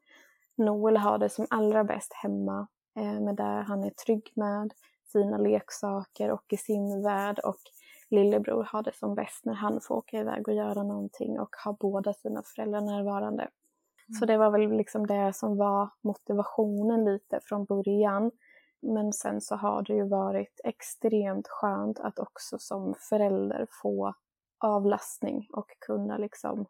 Noel 0.57 0.97
har 0.97 1.18
det 1.18 1.28
som 1.28 1.47
allra 1.51 1.84
bäst 1.84 2.12
hemma 2.12 2.66
eh, 2.97 3.20
med 3.20 3.36
det 3.36 3.64
han 3.68 3.84
är 3.84 3.90
trygg 3.90 4.32
med, 4.34 4.72
sina 5.12 5.38
leksaker 5.38 6.30
och 6.30 6.44
i 6.49 6.57
sin 6.57 7.03
värld 7.03 7.38
och 7.38 7.61
lillebror 8.11 8.64
har 8.64 8.82
det 8.82 8.94
som 8.94 9.14
bäst 9.14 9.44
när 9.44 9.55
han 9.55 9.80
får 9.80 9.94
åka 9.94 10.18
iväg 10.18 10.49
och 10.49 10.55
göra 10.55 10.82
någonting 10.82 11.40
och 11.40 11.57
ha 11.64 11.76
båda 11.80 12.12
sina 12.12 12.42
föräldrar 12.42 12.80
närvarande. 12.80 13.49
Så 14.18 14.26
det 14.26 14.38
var 14.38 14.50
väl 14.50 14.76
liksom 14.76 15.06
det 15.06 15.32
som 15.32 15.56
var 15.56 15.90
motivationen 16.02 17.04
lite 17.04 17.40
från 17.42 17.64
början. 17.64 18.30
Men 18.82 19.12
sen 19.12 19.40
så 19.40 19.56
har 19.56 19.82
det 19.82 19.94
ju 19.94 20.08
varit 20.08 20.61
extremt 20.64 21.48
skönt 21.48 22.00
att 22.00 22.18
också 22.18 22.58
som 22.58 22.94
förälder 23.08 23.66
få 23.82 24.14
avlastning 24.58 25.46
och 25.52 25.66
kunna 25.86 26.18
liksom 26.18 26.66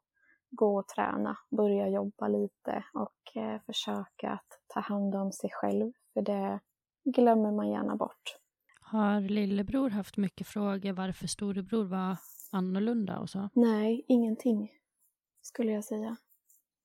gå 0.51 0.79
och 0.79 0.89
träna, 0.89 1.37
börja 1.57 1.89
jobba 1.89 2.29
lite 2.29 2.85
och 2.95 3.43
eh, 3.43 3.61
försöka 3.67 4.31
att 4.31 4.61
ta 4.75 4.81
hand 4.81 5.15
om 5.15 5.33
sig 5.33 5.51
själv, 5.53 5.93
för 6.15 6.23
det 6.23 6.61
glömmer 7.05 7.53
man 7.53 7.71
gärna 7.71 7.97
bort. 7.97 8.37
Har 8.81 9.21
lillebror 9.21 9.91
haft 9.91 10.17
mycket 10.17 10.47
frågor 10.47 10.93
varför 10.93 11.27
storebror 11.27 11.85
var 11.85 12.17
annorlunda 12.53 13.19
och 13.19 13.31
så? 13.31 13.49
Nej, 13.55 14.05
ingenting 14.09 14.71
skulle 15.43 15.73
jag 15.73 15.85
säga. 15.85 16.17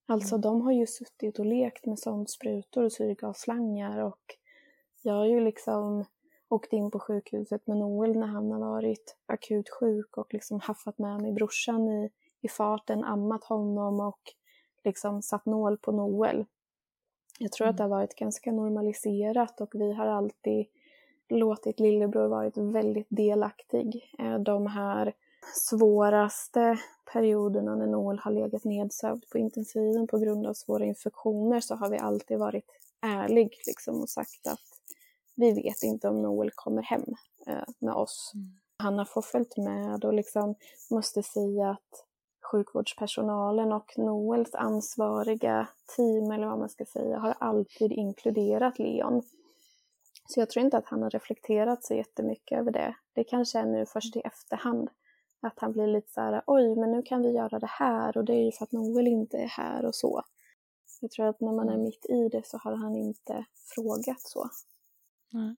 Alltså 0.08 0.38
de 0.38 0.62
har 0.62 0.72
ju 0.72 0.88
suttit 0.88 1.40
och 1.40 1.46
lekt 1.46 1.86
med 1.86 2.00
sondsprutor 2.00 2.84
och 2.84 2.92
syrgasslangar 2.92 4.00
och 4.00 4.36
jag 5.02 5.14
har 5.14 5.26
ju 5.26 5.40
liksom 5.40 6.06
åkt 6.50 6.74
in 6.74 6.92
på 6.92 7.00
sjukhuset 7.00 7.68
med 7.68 7.78
Noel 7.78 8.18
när 8.18 8.28
han 8.28 8.52
har 8.52 8.60
varit 8.60 9.18
akut 9.26 9.70
sjuk 9.70 10.18
och 10.18 10.34
liksom 10.34 10.60
haffat 10.60 10.98
med 10.98 11.22
mig 11.22 11.32
brorsan 11.32 11.90
i, 11.90 12.10
i 12.42 12.48
farten, 12.48 13.04
ammat 13.04 13.44
honom 13.44 14.00
och 14.00 14.22
liksom 14.84 15.22
satt 15.22 15.46
nål 15.46 15.78
på 15.78 15.92
Noel. 15.92 16.46
Jag 17.40 17.52
tror 17.52 17.66
mm. 17.66 17.72
att 17.72 17.78
det 17.78 17.84
har 17.84 17.90
varit 17.90 18.16
ganska 18.16 18.52
normaliserat 18.52 19.62
och 19.62 19.70
vi 19.74 19.94
har 19.94 20.08
alltid 20.08 20.66
låtit 21.30 21.80
lillebror 21.80 22.28
varit 22.28 22.58
väldigt 22.58 23.08
delaktig. 23.10 24.16
Eh, 24.20 24.40
de 24.40 24.68
här 24.68 25.14
svåraste 25.54 26.80
perioderna 27.14 27.76
när 27.76 27.88
Noel 27.88 28.20
har 28.20 28.32
legat 28.32 28.64
nedsövd 28.64 29.30
på 29.30 29.38
intensiven 29.38 30.08
på 30.08 30.18
grund 30.18 30.48
av 30.48 30.54
svåra 30.54 30.86
infektioner 30.86 31.60
så 31.60 31.76
har 31.76 31.90
vi 31.90 31.98
alltid 31.98 32.40
varit 32.40 32.66
ärlig 33.02 33.60
liksom 33.68 34.02
och 34.02 34.10
sagt 34.10 34.48
att 34.48 34.60
vi 35.36 35.54
vet 35.54 35.84
inte 35.84 36.10
om 36.10 36.22
Noel 36.22 36.52
kommer 36.56 36.82
hem 36.82 37.06
eh, 37.48 37.64
med 37.80 37.94
oss. 37.94 38.32
Mm. 38.36 38.60
Han 38.78 38.98
har 38.98 39.06
fått 39.06 39.26
följt 39.26 39.58
med 39.58 40.06
och 40.06 40.14
liksom 40.14 40.56
måste 40.90 41.24
säga 41.24 41.70
att 41.70 42.06
sjukvårdspersonalen 42.52 43.72
och 43.72 43.94
Noels 43.98 44.56
ansvariga 44.56 45.68
team, 45.96 46.32
eller 46.32 46.48
vad 46.48 46.60
man 46.60 46.70
ska 46.70 46.86
säga, 46.86 47.20
har 47.20 47.36
alltid 47.40 47.92
inkluderat 47.92 48.80
Leon. 48.80 49.24
Så 50.28 50.40
jag 50.40 50.50
tror 50.50 50.66
inte 50.66 50.78
att 50.78 50.86
han 50.86 51.04
har 51.04 51.10
reflekterat 51.10 51.84
så 51.84 51.94
jättemycket 51.94 52.60
över 52.60 52.72
det. 52.72 52.96
Det 53.14 53.24
kanske 53.24 53.60
är 53.60 53.66
nu 53.66 53.86
först 53.86 54.16
i 54.16 54.20
efterhand. 54.20 54.90
Att 55.42 55.60
han 55.60 55.72
blir 55.72 55.88
lite 55.88 56.12
så 56.12 56.22
här, 56.22 56.42
oj, 56.48 56.76
men 56.76 56.92
nu 56.92 57.02
kan 57.02 57.22
vi 57.22 57.32
göra 57.32 57.60
det 57.60 57.70
här 57.70 58.18
och 58.18 58.26
det 58.26 58.34
är 58.34 58.44
ju 58.44 58.52
för 58.52 58.64
att 58.64 58.72
Noel 58.72 59.08
inte 59.08 59.38
är 59.38 59.48
här 59.48 59.86
och 59.86 59.96
så. 59.96 60.24
Jag 61.02 61.12
tror 61.12 61.26
att 61.28 61.42
när 61.42 61.54
man 61.54 61.70
är 61.70 61.74
mm. 61.74 61.84
mitt 61.84 62.06
i 62.10 62.30
det 62.30 62.46
så 62.46 62.58
har 62.58 62.76
han 62.76 62.96
inte 62.96 63.46
frågat 63.76 64.22
så. 64.22 64.50
Mm. 65.34 65.56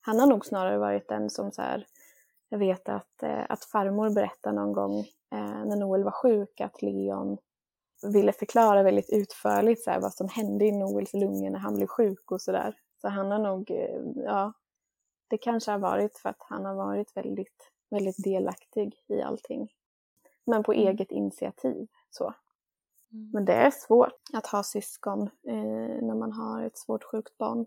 Han 0.00 0.20
har 0.20 0.26
nog 0.26 0.46
snarare 0.46 0.78
varit 0.78 1.08
den 1.08 1.30
som 1.30 1.52
så 1.52 1.62
här, 1.62 1.86
jag 2.48 2.58
vet 2.58 2.88
att, 2.88 3.22
eh, 3.22 3.44
att 3.48 3.64
farmor 3.64 4.14
berättade 4.14 4.56
någon 4.56 4.72
gång 4.72 4.98
eh, 5.32 5.64
när 5.64 5.76
Noel 5.76 6.04
var 6.04 6.10
sjuk 6.10 6.60
att 6.60 6.82
Leon 6.82 7.38
ville 8.02 8.32
förklara 8.32 8.82
väldigt 8.82 9.10
utförligt 9.10 9.84
så 9.84 9.90
här, 9.90 10.00
vad 10.00 10.14
som 10.14 10.28
hände 10.28 10.64
i 10.64 10.72
Noels 10.72 11.14
lungor 11.14 11.50
när 11.50 11.58
han 11.58 11.74
blev 11.74 11.86
sjuk 11.86 12.30
och 12.30 12.42
sådär. 12.42 12.76
Så 13.00 13.08
han 13.08 13.30
har 13.30 13.38
nog, 13.38 13.70
eh, 13.70 14.00
ja, 14.14 14.52
det 15.28 15.38
kanske 15.38 15.70
har 15.70 15.78
varit 15.78 16.18
för 16.18 16.28
att 16.28 16.36
han 16.38 16.64
har 16.64 16.74
varit 16.74 17.16
väldigt, 17.16 17.70
väldigt 17.92 18.24
delaktig 18.24 18.94
i 19.08 19.22
allting. 19.22 19.68
Men 20.44 20.62
på 20.62 20.72
mm. 20.72 20.88
eget 20.88 21.10
initiativ 21.10 21.86
så. 22.10 22.34
Mm. 23.12 23.30
Men 23.32 23.44
det 23.44 23.52
är 23.52 23.70
svårt 23.70 24.20
att 24.32 24.46
ha 24.46 24.62
syskon 24.62 25.22
eh, 25.22 26.02
när 26.02 26.14
man 26.14 26.32
har 26.32 26.62
ett 26.62 26.78
svårt 26.78 27.04
sjukt 27.04 27.38
barn. 27.38 27.66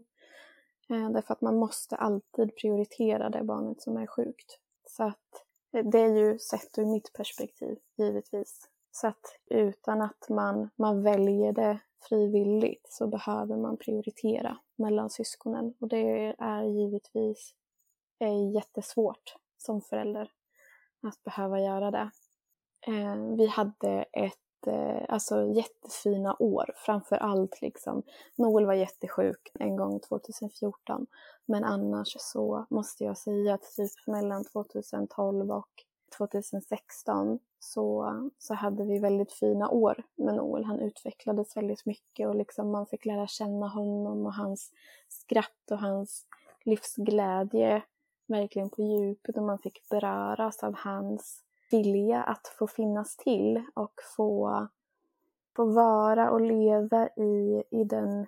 Eh, 0.90 1.10
därför 1.10 1.34
att 1.34 1.42
man 1.42 1.56
måste 1.56 1.96
alltid 1.96 2.56
prioritera 2.56 3.30
det 3.30 3.44
barnet 3.44 3.82
som 3.82 3.98
är 3.98 4.08
sjukt. 4.08 4.60
Så 4.90 5.04
att 5.04 5.46
eh, 5.74 5.86
det 5.86 6.00
är 6.00 6.16
ju 6.16 6.40
sett 6.40 6.78
ur 6.78 6.86
mitt 6.86 7.14
perspektiv, 7.14 7.78
givetvis. 7.98 8.70
Så 8.92 9.08
att 9.08 9.40
utan 9.46 10.02
att 10.02 10.30
man, 10.30 10.70
man 10.76 11.04
väljer 11.04 11.54
det 11.54 11.80
frivilligt 12.10 12.88
så 12.90 13.08
behöver 13.08 13.58
man 13.58 13.78
prioritera 13.78 14.58
mellan 14.76 15.10
syskonen. 15.10 15.74
Och 15.80 15.88
det 15.88 16.36
är 16.38 16.64
givetvis 16.64 17.56
är 18.20 18.56
jättesvårt 18.56 19.36
som 19.66 19.82
förälder 19.82 20.32
att 21.04 21.24
behöva 21.24 21.60
göra 21.60 21.92
det. 21.92 22.10
Eh, 22.88 23.16
vi 23.38 23.48
hade 23.48 24.06
ett 24.14 24.68
eh, 24.68 25.06
alltså 25.10 25.44
jättefina 25.44 26.36
år. 26.40 26.74
Framför 26.76 27.16
allt 27.16 27.62
liksom, 27.62 28.04
Noel 28.36 28.66
var 28.66 28.74
jättesjuk 28.74 29.52
en 29.60 29.76
gång 29.76 30.00
2014. 30.00 31.08
Men 31.46 31.64
annars 31.64 32.16
så 32.20 32.66
måste 32.70 33.04
jag 33.04 33.18
säga 33.18 33.54
att 33.54 33.76
typ 33.76 34.08
mellan 34.08 34.46
2012 34.46 35.52
och 35.52 35.70
2016 36.18 37.40
så, 37.60 38.14
så 38.38 38.54
hade 38.54 38.84
vi 38.84 39.00
väldigt 39.00 39.34
fina 39.34 39.70
år 39.70 40.04
med 40.16 40.36
Noel. 40.36 40.64
Han 40.64 40.80
utvecklades 40.80 41.58
väldigt 41.58 41.86
mycket 41.86 42.28
och 42.28 42.36
liksom 42.36 42.72
man 42.72 42.86
fick 42.86 43.06
lära 43.06 43.28
känna 43.28 43.68
honom 43.68 44.26
och 44.26 44.34
hans 44.34 44.72
skratt 45.10 45.72
och 45.72 45.80
hans 45.80 46.26
livsglädje 46.66 47.84
verkligen 48.28 48.70
på 48.70 48.82
djupet 48.82 49.38
och 49.38 49.44
man 49.44 49.60
fick 49.60 49.90
beröras 49.90 50.64
av 50.64 50.76
hans 50.76 51.42
vilja 51.72 52.24
att 52.24 52.48
få 52.48 52.68
finnas 52.68 53.18
till 53.18 53.64
och 53.74 53.94
få, 54.18 54.68
få 55.56 55.66
vara 55.66 56.32
och 56.32 56.42
leva 56.42 57.08
i, 57.08 57.64
i 57.72 57.84
den 57.84 58.28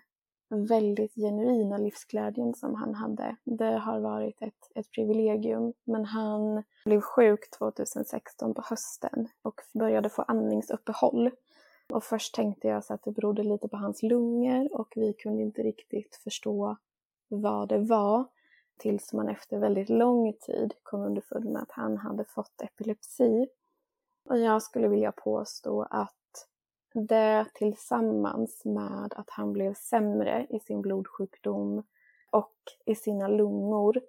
väldigt 0.49 1.15
genuina 1.15 1.77
livsglädjen 1.77 2.53
som 2.53 2.75
han 2.75 2.95
hade. 2.95 3.35
Det 3.43 3.77
har 3.77 3.99
varit 3.99 4.41
ett, 4.41 4.71
ett 4.75 4.91
privilegium. 4.91 5.73
Men 5.83 6.05
han 6.05 6.63
blev 6.85 7.01
sjuk 7.01 7.49
2016 7.57 8.53
på 8.53 8.61
hösten 8.65 9.27
och 9.41 9.61
började 9.73 10.09
få 10.09 10.21
andningsuppehåll. 10.21 11.31
Och 11.93 12.03
först 12.03 12.35
tänkte 12.35 12.67
jag 12.67 12.83
så 12.83 12.93
att 12.93 13.03
det 13.03 13.11
berodde 13.11 13.43
lite 13.43 13.67
på 13.67 13.77
hans 13.77 14.03
lungor 14.03 14.79
och 14.79 14.93
vi 14.95 15.13
kunde 15.13 15.41
inte 15.41 15.61
riktigt 15.61 16.15
förstå 16.15 16.77
vad 17.27 17.69
det 17.69 17.77
var 17.77 18.25
tills 18.77 19.13
man 19.13 19.29
efter 19.29 19.57
väldigt 19.57 19.89
lång 19.89 20.33
tid 20.33 20.73
kom 20.83 21.01
underfund 21.01 21.45
med 21.45 21.61
att 21.61 21.71
han 21.71 21.97
hade 21.97 22.25
fått 22.25 22.61
epilepsi. 22.61 23.47
Och 24.29 24.39
jag 24.39 24.61
skulle 24.61 24.87
vilja 24.87 25.11
påstå 25.11 25.81
att 25.89 26.13
det 26.93 27.45
tillsammans 27.53 28.65
med 28.65 29.13
att 29.15 29.29
han 29.29 29.53
blev 29.53 29.73
sämre 29.73 30.47
i 30.49 30.59
sin 30.59 30.81
blodsjukdom 30.81 31.83
och 32.31 32.55
i 32.85 32.95
sina 32.95 33.27
lungor 33.27 34.01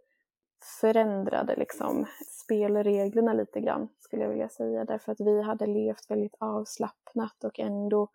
förändrade 0.81 1.57
liksom 1.57 2.07
spelreglerna 2.27 3.33
lite 3.33 3.61
grann 3.61 3.89
skulle 3.99 4.23
jag 4.23 4.31
vilja 4.31 4.49
säga 4.49 4.85
därför 4.85 5.13
att 5.13 5.21
vi 5.21 5.43
hade 5.43 5.67
levt 5.67 6.11
väldigt 6.11 6.35
avslappnat 6.39 7.45
och 7.45 7.61
ändå 7.61 8.09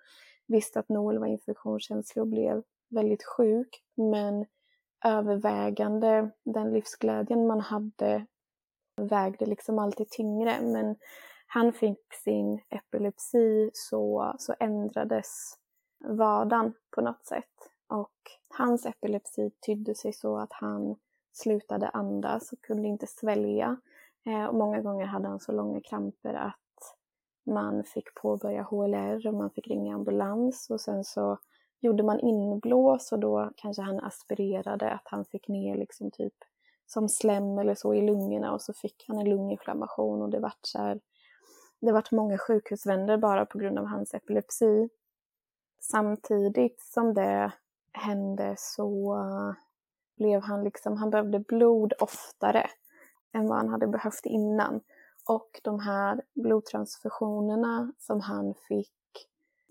visste 0.47 0.79
att 0.79 0.89
Noel 0.89 1.19
var 1.19 1.27
infektionskänslig 1.27 2.21
och 2.21 2.27
blev 2.27 2.63
väldigt 2.89 3.23
sjuk 3.23 3.83
men 3.95 4.45
övervägande, 5.03 6.29
den 6.43 6.73
livsglädjen 6.73 7.47
man 7.47 7.59
hade 7.59 8.25
vägde 9.01 9.45
liksom 9.45 9.79
alltid 9.79 10.09
tyngre. 10.09 10.61
Men 10.61 10.95
han 11.47 11.73
fick 11.73 12.13
sin 12.23 12.61
epilepsi 12.69 13.69
så, 13.73 14.35
så 14.39 14.55
ändrades 14.59 15.57
vardagen 16.05 16.73
på 16.95 17.01
något 17.01 17.25
sätt. 17.25 17.71
Och 17.87 18.13
hans 18.57 18.85
epilepsi 18.85 19.51
tydde 19.65 19.95
sig 19.95 20.13
så 20.13 20.37
att 20.37 20.53
han 20.53 20.95
slutade 21.33 21.89
andas 21.89 22.51
och 22.53 22.61
kunde 22.61 22.87
inte 22.87 23.07
svälja. 23.07 23.77
Eh, 24.25 24.45
och 24.45 24.55
många 24.55 24.81
gånger 24.81 25.05
hade 25.05 25.27
han 25.27 25.39
så 25.39 25.51
långa 25.51 25.81
kramper 25.81 26.33
att 26.33 26.55
man 27.45 27.83
fick 27.83 28.15
påbörja 28.15 28.63
HLR 28.63 29.27
och 29.27 29.33
man 29.33 29.49
fick 29.49 29.67
ringa 29.67 29.95
ambulans 29.95 30.69
och 30.69 30.81
sen 30.81 31.03
så 31.03 31.37
gjorde 31.83 32.03
man 32.03 32.19
inblås 32.19 33.11
och 33.11 33.19
då 33.19 33.51
kanske 33.55 33.81
han 33.81 33.99
aspirerade 33.99 34.91
att 34.91 35.03
han 35.05 35.25
fick 35.25 35.47
ner 35.47 35.77
liksom 35.77 36.11
typ 36.11 36.33
som 36.85 37.09
slem 37.09 37.59
eller 37.59 37.75
så 37.75 37.93
i 37.93 38.01
lungorna 38.01 38.53
och 38.53 38.61
så 38.61 38.73
fick 38.73 39.05
han 39.07 39.17
en 39.17 39.29
lunginflammation 39.29 40.21
och 40.21 40.29
det 40.29 40.39
vart 40.39 40.59
så 40.61 40.77
här, 40.77 40.99
det 41.81 41.91
vart 41.91 42.11
många 42.11 42.37
sjukhusvänder 42.37 43.17
bara 43.17 43.45
på 43.45 43.57
grund 43.57 43.79
av 43.79 43.85
hans 43.85 44.13
epilepsi. 44.13 44.89
Samtidigt 45.79 46.81
som 46.81 47.13
det 47.13 47.51
hände 47.91 48.55
så 48.57 49.17
blev 50.17 50.41
han 50.41 50.63
liksom, 50.63 50.97
han 50.97 51.09
behövde 51.09 51.39
blod 51.39 51.93
oftare 51.99 52.67
än 53.33 53.47
vad 53.47 53.57
han 53.57 53.69
hade 53.69 53.87
behövt 53.87 54.25
innan. 54.25 54.81
Och 55.29 55.61
de 55.63 55.79
här 55.79 56.21
blodtransfusionerna 56.35 57.93
som 57.97 58.21
han 58.21 58.53
fick 58.67 58.93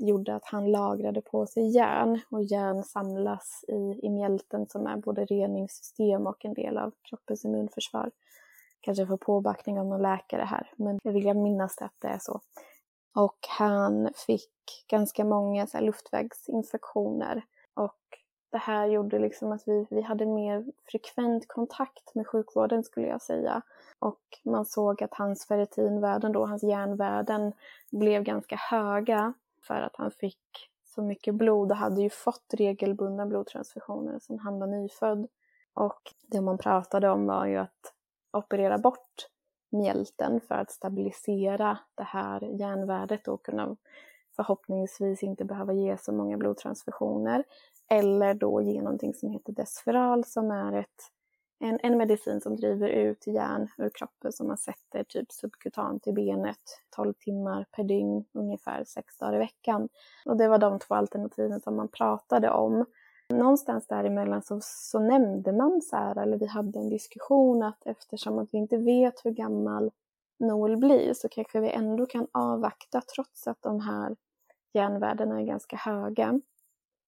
gjorde 0.07 0.34
att 0.34 0.44
han 0.44 0.70
lagrade 0.70 1.20
på 1.20 1.46
sig 1.46 1.76
järn 1.76 2.20
och 2.30 2.42
järn 2.42 2.84
samlas 2.84 3.64
i, 3.68 4.07
i 4.07 4.11
mjälten 4.11 4.66
som 4.68 4.86
är 4.86 4.96
både 4.96 5.24
reningssystem 5.24 6.26
och 6.26 6.44
en 6.44 6.55
del 6.55 6.78
av 6.78 6.92
kroppens 7.03 7.44
immunförsvar. 7.44 8.11
Kanske 8.80 9.07
får 9.07 9.16
påbackning 9.16 9.80
av 9.80 9.86
någon 9.86 10.03
läkare 10.03 10.42
här, 10.42 10.70
men 10.76 10.98
jag 11.03 11.12
vill 11.12 11.34
minnas 11.34 11.78
att 11.78 11.94
det 11.98 12.09
är 12.09 12.18
så. 12.18 12.40
Och 13.14 13.38
han 13.59 14.11
fick 14.26 14.84
ganska 14.88 15.24
många 15.24 15.66
så 15.66 15.76
här, 15.76 15.84
luftvägsinfektioner 15.84 17.42
och 17.74 17.98
det 18.53 18.59
här 18.59 18.86
gjorde 18.86 19.18
liksom 19.18 19.53
att 19.53 19.62
vi, 19.66 19.86
vi 19.90 20.03
hade 20.03 20.26
mer 20.26 20.64
frekvent 20.90 21.48
kontakt 21.48 22.14
med 22.14 22.26
sjukvården 22.26 22.84
skulle 22.84 23.07
jag 23.07 23.22
säga. 23.22 23.62
Och 23.98 24.20
man 24.44 24.66
såg 24.66 25.03
att 25.03 25.14
hans 25.14 25.46
ferritinvärden 25.46 26.32
då, 26.32 26.46
hans 26.46 26.62
järnvärden, 26.62 27.53
blev 27.90 28.22
ganska 28.22 28.57
höga 28.57 29.34
för 29.62 29.74
att 29.74 29.96
han 29.96 30.10
fick 30.10 30.70
så 30.84 31.02
mycket 31.02 31.34
blod 31.34 31.70
och 31.70 31.76
hade 31.76 32.02
ju 32.02 32.10
fått 32.10 32.54
regelbundna 32.54 33.26
blodtransfusioner 33.26 34.18
sedan 34.18 34.38
han 34.38 34.58
var 34.58 34.66
nyfödd. 34.66 35.26
Och 35.74 36.00
det 36.26 36.40
man 36.40 36.58
pratade 36.58 37.10
om 37.10 37.26
var 37.26 37.46
ju 37.46 37.56
att 37.56 37.94
operera 38.32 38.78
bort 38.78 39.28
mjälten 39.70 40.40
för 40.40 40.54
att 40.54 40.70
stabilisera 40.70 41.78
det 41.94 42.02
här 42.02 42.42
järnvärdet 42.42 43.28
och 43.28 43.44
kunna 43.44 43.76
förhoppningsvis 44.36 45.22
inte 45.22 45.44
behöva 45.44 45.72
ge 45.72 45.96
så 45.98 46.12
många 46.12 46.36
blodtransfusioner. 46.36 47.44
Eller 47.90 48.34
då 48.34 48.62
ge 48.62 48.82
någonting 48.82 49.14
som 49.14 49.30
heter 49.30 49.52
Desferal 49.52 50.24
som 50.24 50.50
är 50.50 50.72
ett, 50.72 51.10
en, 51.62 51.78
en 51.82 51.98
medicin 51.98 52.40
som 52.40 52.56
driver 52.56 52.88
ut 52.88 53.26
järn 53.26 53.68
ur 53.78 53.90
kroppen 53.94 54.32
som 54.32 54.46
man 54.48 54.58
sätter 54.58 55.04
typ 55.04 55.32
subkutant 55.32 56.06
i 56.06 56.12
benet 56.12 56.58
12 56.96 57.12
timmar 57.12 57.66
per 57.76 57.84
dygn, 57.84 58.24
ungefär 58.32 58.84
sex 58.84 59.18
dagar 59.18 59.34
i 59.34 59.38
veckan. 59.38 59.88
Och 60.24 60.36
det 60.36 60.48
var 60.48 60.58
de 60.58 60.78
två 60.78 60.94
alternativen 60.94 61.60
som 61.60 61.76
man 61.76 61.88
pratade 61.88 62.50
om. 62.50 62.84
Någonstans 63.28 63.86
däremellan 63.86 64.42
så, 64.42 64.58
så 64.62 64.98
nämnde 64.98 65.52
man 65.52 65.82
så 65.82 65.96
här, 65.96 66.18
eller 66.18 66.36
vi 66.36 66.46
hade 66.46 66.78
en 66.78 66.88
diskussion 66.88 67.62
att 67.62 67.86
eftersom 67.86 68.38
att 68.38 68.48
vi 68.52 68.58
inte 68.58 68.76
vet 68.76 69.24
hur 69.24 69.30
gammal 69.30 69.90
Noel 70.38 70.76
blir 70.76 71.14
så 71.14 71.28
kanske 71.28 71.60
vi 71.60 71.70
ändå 71.70 72.06
kan 72.06 72.26
avvakta 72.32 73.00
trots 73.14 73.46
att 73.46 73.62
de 73.62 73.80
här 73.80 74.16
järnvärdena 74.72 75.40
är 75.40 75.44
ganska 75.44 75.76
höga. 75.76 76.40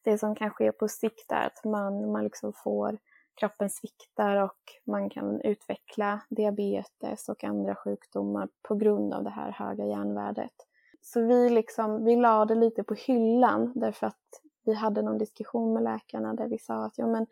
Det 0.02 0.18
som 0.18 0.34
kan 0.34 0.50
ske 0.50 0.72
på 0.72 0.88
sikt 0.88 1.32
är 1.32 1.46
att 1.46 1.64
man, 1.64 2.12
man 2.12 2.24
liksom 2.24 2.52
får 2.52 2.98
kroppen 3.34 3.70
sviktar 3.70 4.36
och 4.36 4.58
man 4.86 5.10
kan 5.10 5.40
utveckla 5.40 6.20
diabetes 6.28 7.28
och 7.28 7.44
andra 7.44 7.74
sjukdomar 7.74 8.48
på 8.62 8.74
grund 8.74 9.14
av 9.14 9.24
det 9.24 9.30
här 9.30 9.50
höga 9.50 9.86
järnvärdet. 9.86 10.54
Så 11.02 11.26
vi, 11.26 11.50
liksom, 11.50 12.04
vi 12.04 12.16
la 12.16 12.44
det 12.44 12.54
lite 12.54 12.82
på 12.82 12.94
hyllan 12.94 13.72
därför 13.74 14.06
att 14.06 14.42
vi 14.64 14.74
hade 14.74 15.02
någon 15.02 15.18
diskussion 15.18 15.72
med 15.72 15.82
läkarna 15.82 16.34
där 16.34 16.48
vi 16.48 16.58
sa 16.58 16.84
att 16.84 16.98
ja, 16.98 17.06
men 17.06 17.26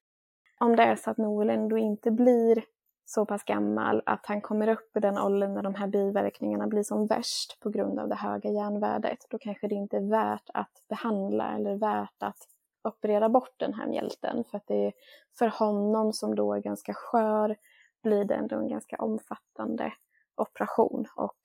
om 0.60 0.76
det 0.76 0.82
är 0.82 0.96
så 0.96 1.10
att 1.10 1.18
Noel 1.18 1.50
ändå 1.50 1.78
inte 1.78 2.10
blir 2.10 2.64
så 3.04 3.26
pass 3.26 3.44
gammal 3.44 4.02
att 4.06 4.26
han 4.26 4.40
kommer 4.40 4.68
upp 4.68 4.96
i 4.96 5.00
den 5.00 5.18
åldern 5.18 5.54
när 5.54 5.62
de 5.62 5.74
här 5.74 5.86
biverkningarna 5.86 6.66
blir 6.66 6.82
som 6.82 7.06
värst 7.06 7.60
på 7.60 7.70
grund 7.70 7.98
av 7.98 8.08
det 8.08 8.14
höga 8.14 8.50
järnvärdet, 8.50 9.26
då 9.30 9.38
kanske 9.38 9.68
det 9.68 9.74
inte 9.74 9.96
är 9.96 10.10
värt 10.10 10.50
att 10.54 10.84
behandla 10.88 11.56
eller 11.56 11.74
värt 11.74 12.22
att 12.22 12.48
operera 12.84 13.28
bort 13.28 13.54
den 13.56 13.74
här 13.74 13.86
mjälten. 13.86 14.44
För 14.44 14.56
att 14.56 14.66
det 14.66 14.86
är 14.86 14.92
för 15.38 15.46
honom 15.46 16.12
som 16.12 16.34
då 16.34 16.54
är 16.54 16.60
ganska 16.60 16.94
skör 16.94 17.56
blir 18.02 18.24
det 18.24 18.34
ändå 18.34 18.56
en 18.56 18.68
ganska 18.68 18.96
omfattande 18.96 19.92
operation. 20.36 21.06
Och 21.16 21.40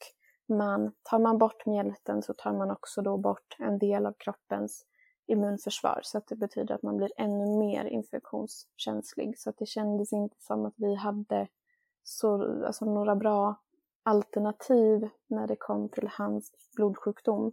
man, 0.48 0.92
tar 1.04 1.20
man 1.20 1.38
bort 1.38 1.66
mjälten 1.66 2.22
så 2.22 2.34
tar 2.34 2.54
man 2.54 2.72
också 2.72 3.02
då 3.02 3.18
bort 3.18 3.56
en 3.60 3.80
del 3.80 4.06
av 4.06 4.14
kroppens 4.14 4.86
immunförsvar 5.28 6.00
så 6.04 6.18
att 6.18 6.28
det 6.28 6.36
betyder 6.36 6.76
att 6.76 6.84
man 6.84 6.98
blir 6.98 7.12
ännu 7.18 7.58
mer 7.58 7.86
infektionskänslig. 7.86 9.40
Så 9.40 9.50
att 9.50 9.58
det 9.58 9.66
kändes 9.66 10.14
inte 10.14 10.36
som 10.40 10.66
att 10.66 10.74
vi 10.78 10.96
hade 10.96 11.48
så, 12.04 12.64
alltså 12.66 12.86
några 12.86 13.16
bra 13.16 13.56
alternativ 14.04 15.10
när 15.28 15.48
det 15.48 15.56
kom 15.56 15.90
till 15.90 16.10
hans 16.12 16.52
blodsjukdom. 16.76 17.52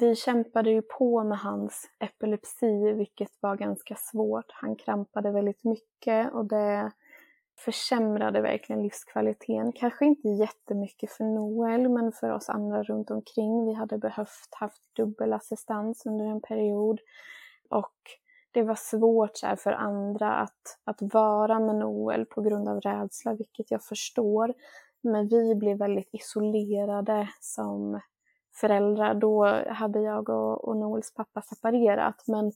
Vi 0.00 0.16
kämpade 0.16 0.70
ju 0.70 0.82
på 0.82 1.24
med 1.24 1.38
hans 1.38 1.90
epilepsi, 2.00 2.92
vilket 2.92 3.30
var 3.40 3.56
ganska 3.56 3.96
svårt. 3.98 4.44
Han 4.48 4.76
krampade 4.76 5.30
väldigt 5.30 5.64
mycket 5.64 6.32
och 6.32 6.44
det 6.44 6.92
försämrade 7.58 8.40
verkligen 8.40 8.82
livskvaliteten. 8.82 9.72
Kanske 9.72 10.04
inte 10.04 10.28
jättemycket 10.28 11.10
för 11.12 11.24
Noel, 11.24 11.88
men 11.88 12.12
för 12.12 12.30
oss 12.30 12.48
andra 12.48 12.82
runt 12.82 13.10
omkring. 13.10 13.66
Vi 13.66 13.72
hade 13.72 13.98
behövt 13.98 14.48
haft 14.50 14.82
dubbelassistans 14.96 16.06
under 16.06 16.24
en 16.24 16.40
period. 16.40 17.00
Och 17.70 17.96
det 18.52 18.62
var 18.62 18.78
svårt 18.78 19.36
så 19.36 19.56
för 19.56 19.72
andra 19.72 20.34
att, 20.34 20.78
att 20.84 21.14
vara 21.14 21.60
med 21.60 21.76
Noel 21.76 22.26
på 22.26 22.42
grund 22.42 22.68
av 22.68 22.80
rädsla, 22.80 23.34
vilket 23.34 23.70
jag 23.70 23.84
förstår. 23.84 24.54
Men 25.02 25.28
vi 25.28 25.54
blev 25.54 25.78
väldigt 25.78 26.14
isolerade 26.14 27.28
som 27.40 28.00
föräldrar. 28.54 29.14
Då 29.14 29.44
hade 29.68 30.00
jag 30.00 30.28
och, 30.28 30.68
och 30.68 30.76
Noels 30.76 31.14
pappa 31.14 31.42
separerat, 31.42 32.24
men 32.26 32.52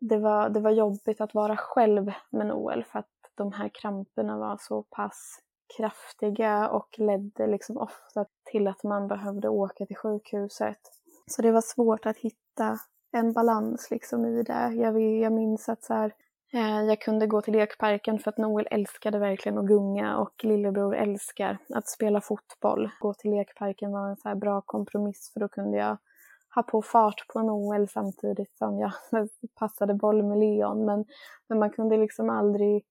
det 0.00 0.18
var, 0.18 0.48
det 0.48 0.60
var 0.60 0.70
jobbigt 0.70 1.20
att 1.20 1.34
vara 1.34 1.56
själv 1.56 2.12
med 2.30 2.46
Noel 2.46 2.84
för 2.84 2.98
att 2.98 3.10
de 3.34 3.52
här 3.52 3.68
kramperna 3.68 4.38
var 4.38 4.58
så 4.60 4.82
pass 4.82 5.38
kraftiga 5.76 6.68
och 6.68 6.98
ledde 6.98 7.46
liksom 7.46 7.76
ofta 7.76 8.24
till 8.44 8.68
att 8.68 8.82
man 8.82 9.08
behövde 9.08 9.48
åka 9.48 9.86
till 9.86 9.96
sjukhuset. 9.96 10.78
Så 11.26 11.42
det 11.42 11.52
var 11.52 11.60
svårt 11.60 12.06
att 12.06 12.18
hitta 12.18 12.78
en 13.12 13.32
balans 13.32 13.90
liksom 13.90 14.24
i 14.24 14.42
det. 14.42 14.72
Jag, 14.74 15.00
jag 15.00 15.32
minns 15.32 15.68
att 15.68 15.84
så 15.84 15.94
här, 15.94 16.12
Eh, 16.52 16.82
jag 16.82 17.00
kunde 17.00 17.26
gå 17.26 17.42
till 17.42 17.52
lekparken 17.52 18.18
för 18.18 18.30
att 18.30 18.38
Noel 18.38 18.68
älskade 18.70 19.18
verkligen 19.18 19.58
att 19.58 19.66
gunga 19.66 20.16
och 20.16 20.44
lillebror 20.44 20.96
älskar 20.96 21.58
att 21.74 21.88
spela 21.88 22.20
fotboll. 22.20 22.90
Gå 23.00 23.14
till 23.14 23.30
lekparken 23.30 23.92
var 23.92 24.08
en 24.08 24.16
så 24.16 24.34
bra 24.34 24.60
kompromiss 24.60 25.30
för 25.32 25.40
då 25.40 25.48
kunde 25.48 25.78
jag 25.78 25.98
ha 26.54 26.62
på 26.62 26.82
fart 26.82 27.26
på 27.28 27.42
Noel 27.42 27.88
samtidigt 27.88 28.56
som 28.58 28.78
jag 28.78 28.92
passade 29.58 29.94
boll 29.94 30.22
med 30.22 30.38
Leon. 30.38 30.84
Men, 30.84 31.04
men 31.48 31.58
man 31.58 31.70
kunde 31.70 31.96
liksom 31.96 32.30
aldrig 32.30 32.84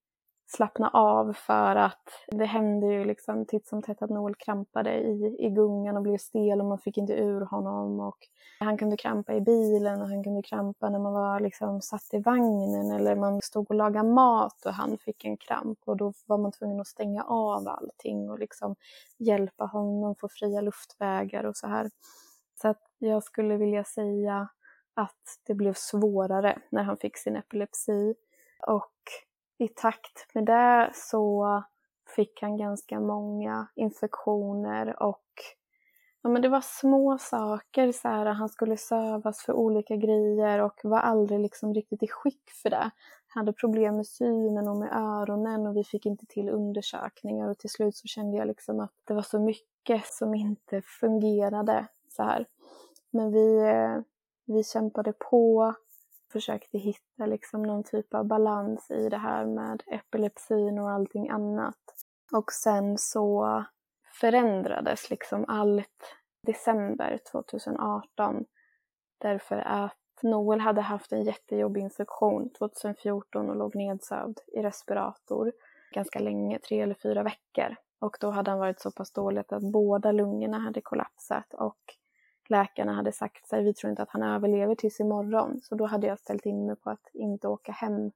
slappna 0.47 0.89
av 0.89 1.33
för 1.33 1.75
att 1.75 2.09
det 2.27 2.45
hände 2.45 2.87
ju 2.87 3.05
liksom 3.05 3.45
titt 3.45 3.67
som 3.67 3.81
tätt 3.81 4.01
att 4.01 4.09
Noel 4.09 4.35
krampade 4.35 4.93
i, 4.93 5.35
i 5.39 5.49
gungan 5.49 5.97
och 5.97 6.03
blev 6.03 6.17
stel 6.17 6.61
och 6.61 6.67
man 6.67 6.79
fick 6.79 6.97
inte 6.97 7.13
ur 7.13 7.41
honom 7.41 7.99
och 7.99 8.17
han 8.59 8.77
kunde 8.77 8.97
krampa 8.97 9.33
i 9.33 9.41
bilen 9.41 10.01
och 10.01 10.07
han 10.07 10.23
kunde 10.23 10.41
krampa 10.41 10.89
när 10.89 10.99
man 10.99 11.13
var 11.13 11.39
liksom 11.39 11.81
satt 11.81 12.13
i 12.13 12.19
vagnen 12.19 12.91
eller 12.91 13.15
man 13.15 13.41
stod 13.41 13.69
och 13.69 13.75
lagade 13.75 14.09
mat 14.09 14.65
och 14.65 14.73
han 14.73 14.97
fick 14.97 15.25
en 15.25 15.37
kramp 15.37 15.79
och 15.85 15.97
då 15.97 16.13
var 16.25 16.37
man 16.37 16.51
tvungen 16.51 16.79
att 16.79 16.87
stänga 16.87 17.23
av 17.23 17.67
allting 17.67 18.29
och 18.29 18.39
liksom 18.39 18.75
hjälpa 19.17 19.65
honom 19.65 20.15
få 20.15 20.29
fria 20.29 20.61
luftvägar 20.61 21.43
och 21.43 21.57
så 21.57 21.67
här. 21.67 21.89
Så 22.61 22.67
att 22.67 22.81
jag 22.97 23.23
skulle 23.23 23.57
vilja 23.57 23.83
säga 23.83 24.47
att 24.93 25.39
det 25.47 25.53
blev 25.53 25.73
svårare 25.73 26.59
när 26.69 26.83
han 26.83 26.97
fick 26.97 27.17
sin 27.17 27.35
epilepsi 27.35 28.15
och 28.67 28.91
i 29.57 29.67
takt 29.67 30.27
med 30.33 30.45
det 30.45 30.91
så 30.93 31.63
fick 32.15 32.41
han 32.41 32.57
ganska 32.57 32.99
många 32.99 33.67
infektioner 33.75 35.03
och 35.03 35.25
ja, 36.21 36.29
men 36.29 36.41
det 36.41 36.49
var 36.49 36.61
små 36.61 37.17
saker. 37.17 37.91
Så 37.91 38.07
här, 38.07 38.25
han 38.25 38.49
skulle 38.49 38.77
sövas 38.77 39.41
för 39.41 39.53
olika 39.53 39.95
grejer 39.95 40.61
och 40.61 40.79
var 40.83 40.99
aldrig 40.99 41.39
liksom 41.39 41.73
riktigt 41.73 42.03
i 42.03 42.07
skick 42.07 42.49
för 42.63 42.69
det. 42.69 42.91
Han 43.27 43.45
hade 43.45 43.53
problem 43.53 43.95
med 43.95 44.07
synen 44.07 44.67
och 44.67 44.77
med 44.77 44.89
öronen 44.93 45.67
och 45.67 45.77
vi 45.77 45.83
fick 45.83 46.05
inte 46.05 46.25
till 46.25 46.49
undersökningar 46.49 47.49
och 47.49 47.57
till 47.57 47.69
slut 47.69 47.95
så 47.95 48.07
kände 48.07 48.37
jag 48.37 48.47
liksom 48.47 48.79
att 48.79 48.93
det 49.03 49.13
var 49.13 49.21
så 49.21 49.39
mycket 49.39 50.05
som 50.05 50.35
inte 50.35 50.81
fungerade 50.81 51.87
så 52.09 52.23
här. 52.23 52.45
Men 53.11 53.31
vi, 53.31 53.57
eh, 53.57 53.97
vi 54.45 54.63
kämpade 54.63 55.13
på 55.13 55.73
försökte 56.35 56.77
hitta 56.77 57.25
liksom 57.25 57.63
någon 57.63 57.83
typ 57.83 58.13
av 58.13 58.25
balans 58.25 58.91
i 58.91 59.09
det 59.09 59.17
här 59.17 59.45
med 59.45 59.83
epilepsin 59.87 60.79
och 60.79 60.91
allting 60.91 61.29
annat. 61.29 61.83
Och 62.33 62.51
sen 62.51 62.97
så 62.97 63.63
förändrades 64.21 65.09
liksom 65.09 65.45
allt 65.47 66.15
december 66.43 67.19
2018 67.31 68.45
därför 69.17 69.57
att 69.57 70.23
Noel 70.23 70.59
hade 70.59 70.81
haft 70.81 71.11
en 71.11 71.23
jättejobbig 71.23 71.81
infektion 71.81 72.49
2014 72.49 73.49
och 73.49 73.55
låg 73.55 73.75
nedsövd 73.75 74.39
i 74.47 74.61
respirator 74.61 75.51
ganska 75.93 76.19
länge, 76.19 76.59
tre 76.59 76.81
eller 76.81 76.95
fyra 77.03 77.23
veckor. 77.23 77.75
Och 77.99 78.17
då 78.19 78.29
hade 78.29 78.51
han 78.51 78.59
varit 78.59 78.81
så 78.81 78.91
pass 78.91 79.11
dåligt 79.11 79.51
att 79.51 79.71
båda 79.71 80.11
lungorna 80.11 80.59
hade 80.59 80.81
kollapsat 80.81 81.53
och 81.53 81.79
läkarna 82.49 82.93
hade 82.93 83.11
sagt 83.11 83.53
att 83.53 83.65
vi 83.65 83.73
tror 83.73 83.89
inte 83.89 84.03
att 84.03 84.11
han 84.11 84.23
överlever 84.23 84.75
tills 84.75 84.99
imorgon. 84.99 85.59
Så 85.61 85.75
då 85.75 85.85
hade 85.85 86.07
jag 86.07 86.19
ställt 86.19 86.45
in 86.45 86.65
mig 86.65 86.75
på 86.75 86.89
att 86.89 87.09
inte 87.13 87.47
åka 87.47 87.71
hem 87.71 88.11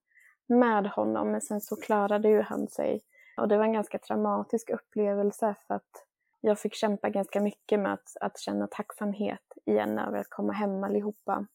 med 0.47 0.87
honom. 0.87 1.31
Men 1.31 1.41
sen 1.41 1.61
så 1.61 1.75
klarade 1.75 2.29
ju 2.29 2.41
han 2.41 2.67
sig. 2.67 3.01
Och 3.37 3.47
det 3.47 3.57
var 3.57 3.63
en 3.63 3.73
ganska 3.73 3.99
traumatisk 3.99 4.69
upplevelse 4.69 5.55
för 5.67 5.75
att 5.75 6.05
jag 6.41 6.59
fick 6.59 6.73
kämpa 6.75 7.09
ganska 7.09 7.41
mycket 7.41 7.79
med 7.79 7.93
att, 7.93 8.17
att 8.21 8.39
känna 8.39 8.67
tacksamhet 8.67 9.57
igen 9.65 9.99
över 9.99 10.17
att 10.17 10.29
komma 10.29 10.53
hem 10.53 10.83
allihopa. 10.83 11.45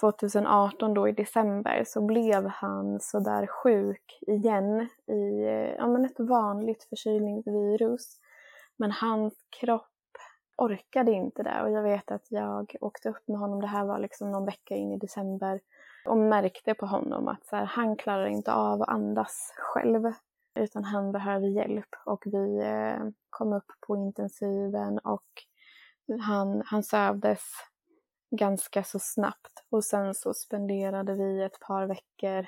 2018 0.00 0.94
då 0.94 1.08
i 1.08 1.12
december 1.12 1.84
så 1.86 2.06
blev 2.06 2.46
han 2.46 3.00
sådär 3.00 3.46
sjuk 3.46 4.18
igen 4.26 4.88
i 5.06 5.44
eh, 5.44 5.74
ja, 5.78 5.86
men 5.86 6.04
ett 6.04 6.20
vanligt 6.20 6.84
förkylningsvirus. 6.84 8.18
Men 8.76 8.90
hans 8.90 9.34
kropp 9.60 9.93
orkade 10.56 11.12
inte 11.12 11.42
det. 11.42 11.62
Och 11.62 11.70
jag 11.70 11.82
vet 11.82 12.10
att 12.10 12.26
jag 12.30 12.76
åkte 12.80 13.08
upp 13.08 13.28
med 13.28 13.38
honom, 13.38 13.60
det 13.60 13.66
här 13.66 13.84
var 13.84 13.98
liksom 13.98 14.30
någon 14.30 14.44
vecka 14.44 14.74
in 14.76 14.92
i 14.92 14.98
december. 14.98 15.60
Och 16.06 16.16
märkte 16.16 16.74
på 16.74 16.86
honom 16.86 17.28
att 17.28 17.46
så 17.46 17.56
här, 17.56 17.64
han 17.64 17.96
klarar 17.96 18.26
inte 18.26 18.52
av 18.52 18.82
att 18.82 18.88
andas 18.88 19.52
själv. 19.56 20.12
Utan 20.54 20.84
han 20.84 21.12
behöver 21.12 21.46
hjälp. 21.46 21.88
Och 22.06 22.22
vi 22.26 22.58
eh, 22.58 23.08
kom 23.30 23.52
upp 23.52 23.72
på 23.86 23.96
intensiven. 23.96 24.98
Och 24.98 25.26
han, 26.20 26.62
han 26.66 26.82
sövdes 26.82 27.42
ganska 28.30 28.84
så 28.84 28.98
snabbt. 28.98 29.64
Och 29.70 29.84
sen 29.84 30.14
så 30.14 30.34
spenderade 30.34 31.14
vi 31.14 31.42
ett 31.42 31.60
par 31.60 31.86
veckor 31.86 32.46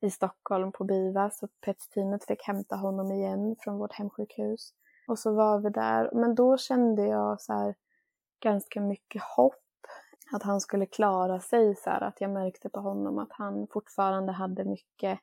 i 0.00 0.10
Stockholm 0.10 0.72
på 0.72 0.84
BIVA. 0.84 1.30
Så 1.30 1.48
PETS-teamet 1.60 2.24
fick 2.24 2.42
hämta 2.42 2.76
honom 2.76 3.12
igen 3.12 3.56
från 3.60 3.78
vårt 3.78 3.92
hemsjukhus. 3.92 4.74
Och 5.10 5.18
så 5.18 5.32
var 5.32 5.58
vi 5.58 5.70
där, 5.70 6.10
men 6.12 6.34
då 6.34 6.56
kände 6.56 7.06
jag 7.06 7.40
så 7.40 7.52
här, 7.52 7.74
ganska 8.40 8.80
mycket 8.80 9.22
hopp 9.22 9.86
att 10.32 10.42
han 10.42 10.60
skulle 10.60 10.86
klara 10.86 11.40
sig. 11.40 11.76
Så 11.76 11.90
här, 11.90 12.00
att 12.00 12.20
jag 12.20 12.30
märkte 12.30 12.68
på 12.68 12.80
honom 12.80 13.18
att 13.18 13.32
han 13.32 13.66
fortfarande 13.66 14.32
hade 14.32 14.64
mycket 14.64 15.18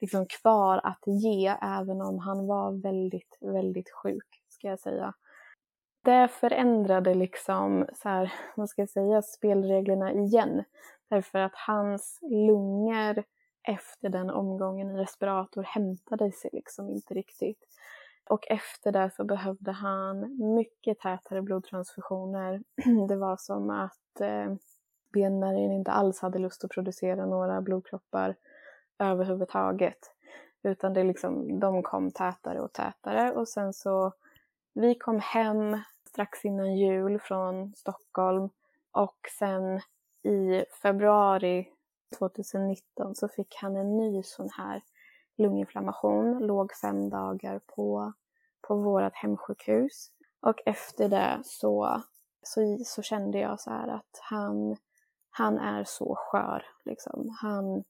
liksom, 0.00 0.26
kvar 0.26 0.80
att 0.84 1.02
ge 1.06 1.56
även 1.62 2.00
om 2.00 2.18
han 2.18 2.46
var 2.46 2.82
väldigt, 2.82 3.38
väldigt 3.40 3.90
sjuk, 3.90 4.42
ska 4.48 4.68
jag 4.68 4.80
säga. 4.80 5.14
Det 6.04 6.28
förändrade 6.28 7.14
liksom, 7.14 7.86
så 7.94 8.08
här, 8.08 8.32
vad 8.56 8.68
ska 8.68 8.82
jag 8.82 8.90
säga, 8.90 9.22
spelreglerna 9.22 10.12
igen. 10.12 10.64
Därför 11.10 11.38
att 11.38 11.54
hans 11.54 12.18
lungor 12.22 13.24
efter 13.68 14.08
den 14.08 14.30
omgången 14.30 14.90
i 14.90 14.98
respirator 14.98 15.62
hämtade 15.62 16.32
sig 16.32 16.50
liksom 16.52 16.90
inte 16.90 17.14
riktigt. 17.14 17.71
Och 18.30 18.50
efter 18.50 18.92
det 18.92 19.10
så 19.16 19.24
behövde 19.24 19.72
han 19.72 20.38
mycket 20.54 20.98
tätare 20.98 21.42
blodtransfusioner. 21.42 22.62
Det 23.08 23.16
var 23.16 23.36
som 23.36 23.70
att 23.70 24.20
eh, 24.20 24.54
benmärgen 25.12 25.72
inte 25.72 25.90
alls 25.90 26.20
hade 26.20 26.38
lust 26.38 26.64
att 26.64 26.70
producera 26.70 27.26
några 27.26 27.60
blodkroppar 27.60 28.36
överhuvudtaget. 28.98 29.98
Utan 30.62 30.94
det 30.94 31.04
liksom, 31.04 31.60
de 31.60 31.82
kom 31.82 32.10
tätare 32.10 32.60
och 32.60 32.72
tätare 32.72 33.32
och 33.32 33.48
sen 33.48 33.72
så, 33.72 34.12
vi 34.74 34.94
kom 34.94 35.20
hem 35.20 35.78
strax 36.08 36.44
innan 36.44 36.76
jul 36.76 37.18
från 37.18 37.74
Stockholm 37.74 38.48
och 38.92 39.16
sen 39.38 39.80
i 40.22 40.64
februari 40.82 41.68
2019 42.18 43.14
så 43.14 43.28
fick 43.28 43.54
han 43.54 43.76
en 43.76 43.96
ny 43.96 44.22
sån 44.22 44.48
här 44.50 44.82
lunginflammation, 45.42 46.38
låg 46.38 46.72
fem 46.72 47.10
dagar 47.10 47.60
på, 47.66 48.12
på 48.68 48.76
vårt 48.76 49.14
hemsjukhus. 49.14 50.10
Och 50.40 50.60
efter 50.66 51.08
det 51.08 51.40
så, 51.44 52.02
så, 52.42 52.78
så 52.84 53.02
kände 53.02 53.38
jag 53.38 53.60
så 53.60 53.70
här 53.70 53.88
att 53.88 54.20
han, 54.30 54.76
han 55.30 55.58
är 55.58 55.84
så 55.84 56.14
skör. 56.18 56.64
Liksom. 56.84 57.36
Han 57.40 57.84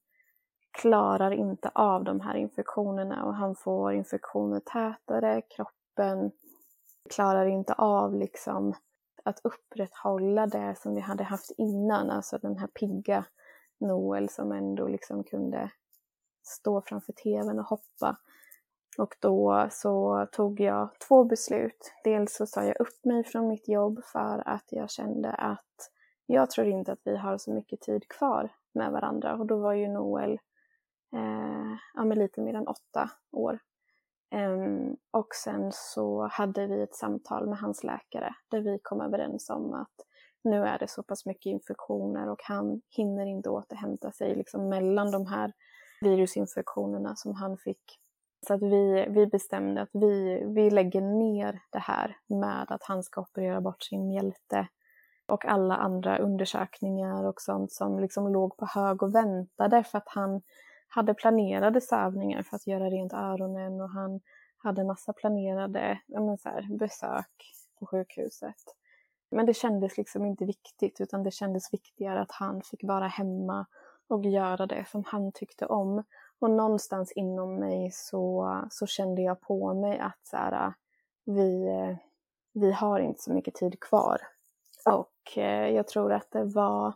klarar 0.71 1.31
inte 1.31 1.71
av 1.75 2.03
de 2.03 2.19
här 2.19 2.35
infektionerna 2.35 3.25
och 3.25 3.35
han 3.35 3.55
får 3.55 3.93
infektioner 3.93 4.59
tätare, 4.59 5.41
kroppen 5.41 6.31
klarar 7.09 7.45
inte 7.45 7.73
av 7.73 8.15
liksom 8.15 8.73
att 9.23 9.39
upprätthålla 9.43 10.47
det 10.47 10.75
som 10.77 10.95
vi 10.95 11.01
hade 11.01 11.23
haft 11.23 11.51
innan, 11.57 12.09
alltså 12.09 12.37
den 12.37 12.57
här 12.57 12.67
pigga 12.67 13.25
Noel 13.79 14.29
som 14.29 14.51
ändå 14.51 14.87
liksom 14.87 15.23
kunde 15.23 15.71
stå 16.43 16.81
framför 16.81 17.13
tvn 17.13 17.59
och 17.59 17.65
hoppa. 17.65 18.17
Och 18.97 19.15
då 19.19 19.67
så 19.71 20.27
tog 20.31 20.59
jag 20.59 20.89
två 21.07 21.23
beslut. 21.23 21.93
Dels 22.03 22.35
så 22.35 22.45
sa 22.45 22.63
jag 22.63 22.81
upp 22.81 23.05
mig 23.05 23.23
från 23.23 23.47
mitt 23.47 23.67
jobb 23.67 24.03
för 24.03 24.43
att 24.45 24.65
jag 24.69 24.89
kände 24.89 25.31
att 25.31 25.91
jag 26.25 26.49
tror 26.49 26.67
inte 26.67 26.91
att 26.91 27.01
vi 27.03 27.17
har 27.17 27.37
så 27.37 27.53
mycket 27.53 27.81
tid 27.81 28.07
kvar 28.07 28.49
med 28.73 28.91
varandra. 28.91 29.35
Och 29.35 29.45
då 29.45 29.57
var 29.57 29.73
ju 29.73 29.87
Noel 29.87 30.31
eh, 31.15 31.77
ja, 31.93 32.05
med 32.05 32.17
lite 32.17 32.41
mer 32.41 32.53
än 32.53 32.67
åtta 32.67 33.09
år. 33.31 33.59
Um, 34.35 34.97
och 35.11 35.27
sen 35.43 35.69
så 35.71 36.27
hade 36.31 36.67
vi 36.67 36.81
ett 36.81 36.95
samtal 36.95 37.49
med 37.49 37.57
hans 37.57 37.83
läkare 37.83 38.35
där 38.51 38.61
vi 38.61 38.79
kom 38.83 39.01
överens 39.01 39.49
om 39.49 39.73
att 39.73 39.95
nu 40.43 40.63
är 40.63 40.79
det 40.79 40.87
så 40.87 41.03
pass 41.03 41.25
mycket 41.25 41.45
infektioner 41.45 42.29
och 42.29 42.39
han 42.43 42.81
hinner 42.89 43.25
inte 43.25 43.49
återhämta 43.49 44.11
sig 44.11 44.35
liksom 44.35 44.69
mellan 44.69 45.11
de 45.11 45.25
här 45.25 45.53
virusinfektionerna 46.03 47.15
som 47.15 47.35
han 47.35 47.57
fick. 47.57 47.99
Så 48.47 48.53
att 48.53 48.61
vi, 48.61 49.05
vi 49.09 49.27
bestämde 49.27 49.81
att 49.81 49.89
vi, 49.93 50.43
vi 50.55 50.69
lägger 50.69 51.01
ner 51.01 51.59
det 51.69 51.79
här 51.79 52.17
med 52.27 52.65
att 52.71 52.83
han 52.83 53.03
ska 53.03 53.21
operera 53.21 53.61
bort 53.61 53.83
sin 53.83 54.07
mjälte 54.07 54.67
och 55.27 55.45
alla 55.45 55.75
andra 55.75 56.17
undersökningar 56.17 57.25
och 57.25 57.41
sånt 57.41 57.71
som 57.71 57.99
liksom 57.99 58.33
låg 58.33 58.57
på 58.57 58.65
hög 58.65 59.03
och 59.03 59.15
väntade 59.15 59.83
för 59.83 59.97
att 59.97 60.09
han 60.09 60.41
hade 60.87 61.13
planerade 61.13 61.81
sövningar 61.81 62.43
för 62.43 62.55
att 62.55 62.67
göra 62.67 62.89
rent 62.89 63.13
öronen 63.13 63.81
och 63.81 63.89
han 63.89 64.21
hade 64.57 64.83
massa 64.83 65.13
planerade 65.13 65.99
men 66.07 66.37
så 66.37 66.49
här, 66.49 66.77
besök 66.77 67.53
på 67.79 67.85
sjukhuset. 67.85 68.55
Men 69.31 69.45
det 69.45 69.53
kändes 69.53 69.97
liksom 69.97 70.25
inte 70.25 70.45
viktigt 70.45 71.01
utan 71.01 71.23
det 71.23 71.31
kändes 71.31 71.73
viktigare 71.73 72.21
att 72.21 72.31
han 72.31 72.61
fick 72.61 72.83
vara 72.83 73.07
hemma 73.07 73.65
och 74.07 74.25
göra 74.25 74.65
det 74.65 74.85
som 74.91 75.03
han 75.07 75.31
tyckte 75.31 75.65
om. 75.65 76.03
Och 76.39 76.49
någonstans 76.49 77.11
inom 77.11 77.55
mig 77.55 77.91
så, 77.91 78.61
så 78.69 78.87
kände 78.87 79.21
jag 79.21 79.41
på 79.41 79.73
mig 79.73 79.99
att 79.99 80.19
så 80.23 80.37
här, 80.37 80.65
äh, 80.65 80.73
vi, 81.25 81.67
eh, 81.67 81.95
vi 82.53 82.71
har 82.71 82.99
inte 82.99 83.21
så 83.21 83.33
mycket 83.33 83.55
tid 83.55 83.79
kvar. 83.79 84.21
Och 84.85 85.37
eh, 85.37 85.69
jag 85.69 85.87
tror 85.87 86.13
att 86.13 86.31
det 86.31 86.43
var, 86.43 86.93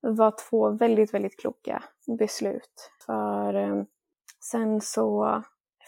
var 0.00 0.34
två 0.50 0.70
väldigt, 0.70 1.14
väldigt 1.14 1.40
kloka 1.40 1.82
beslut. 2.18 2.90
För 3.06 3.54
eh, 3.54 3.82
sen 4.50 4.80
så 4.80 5.42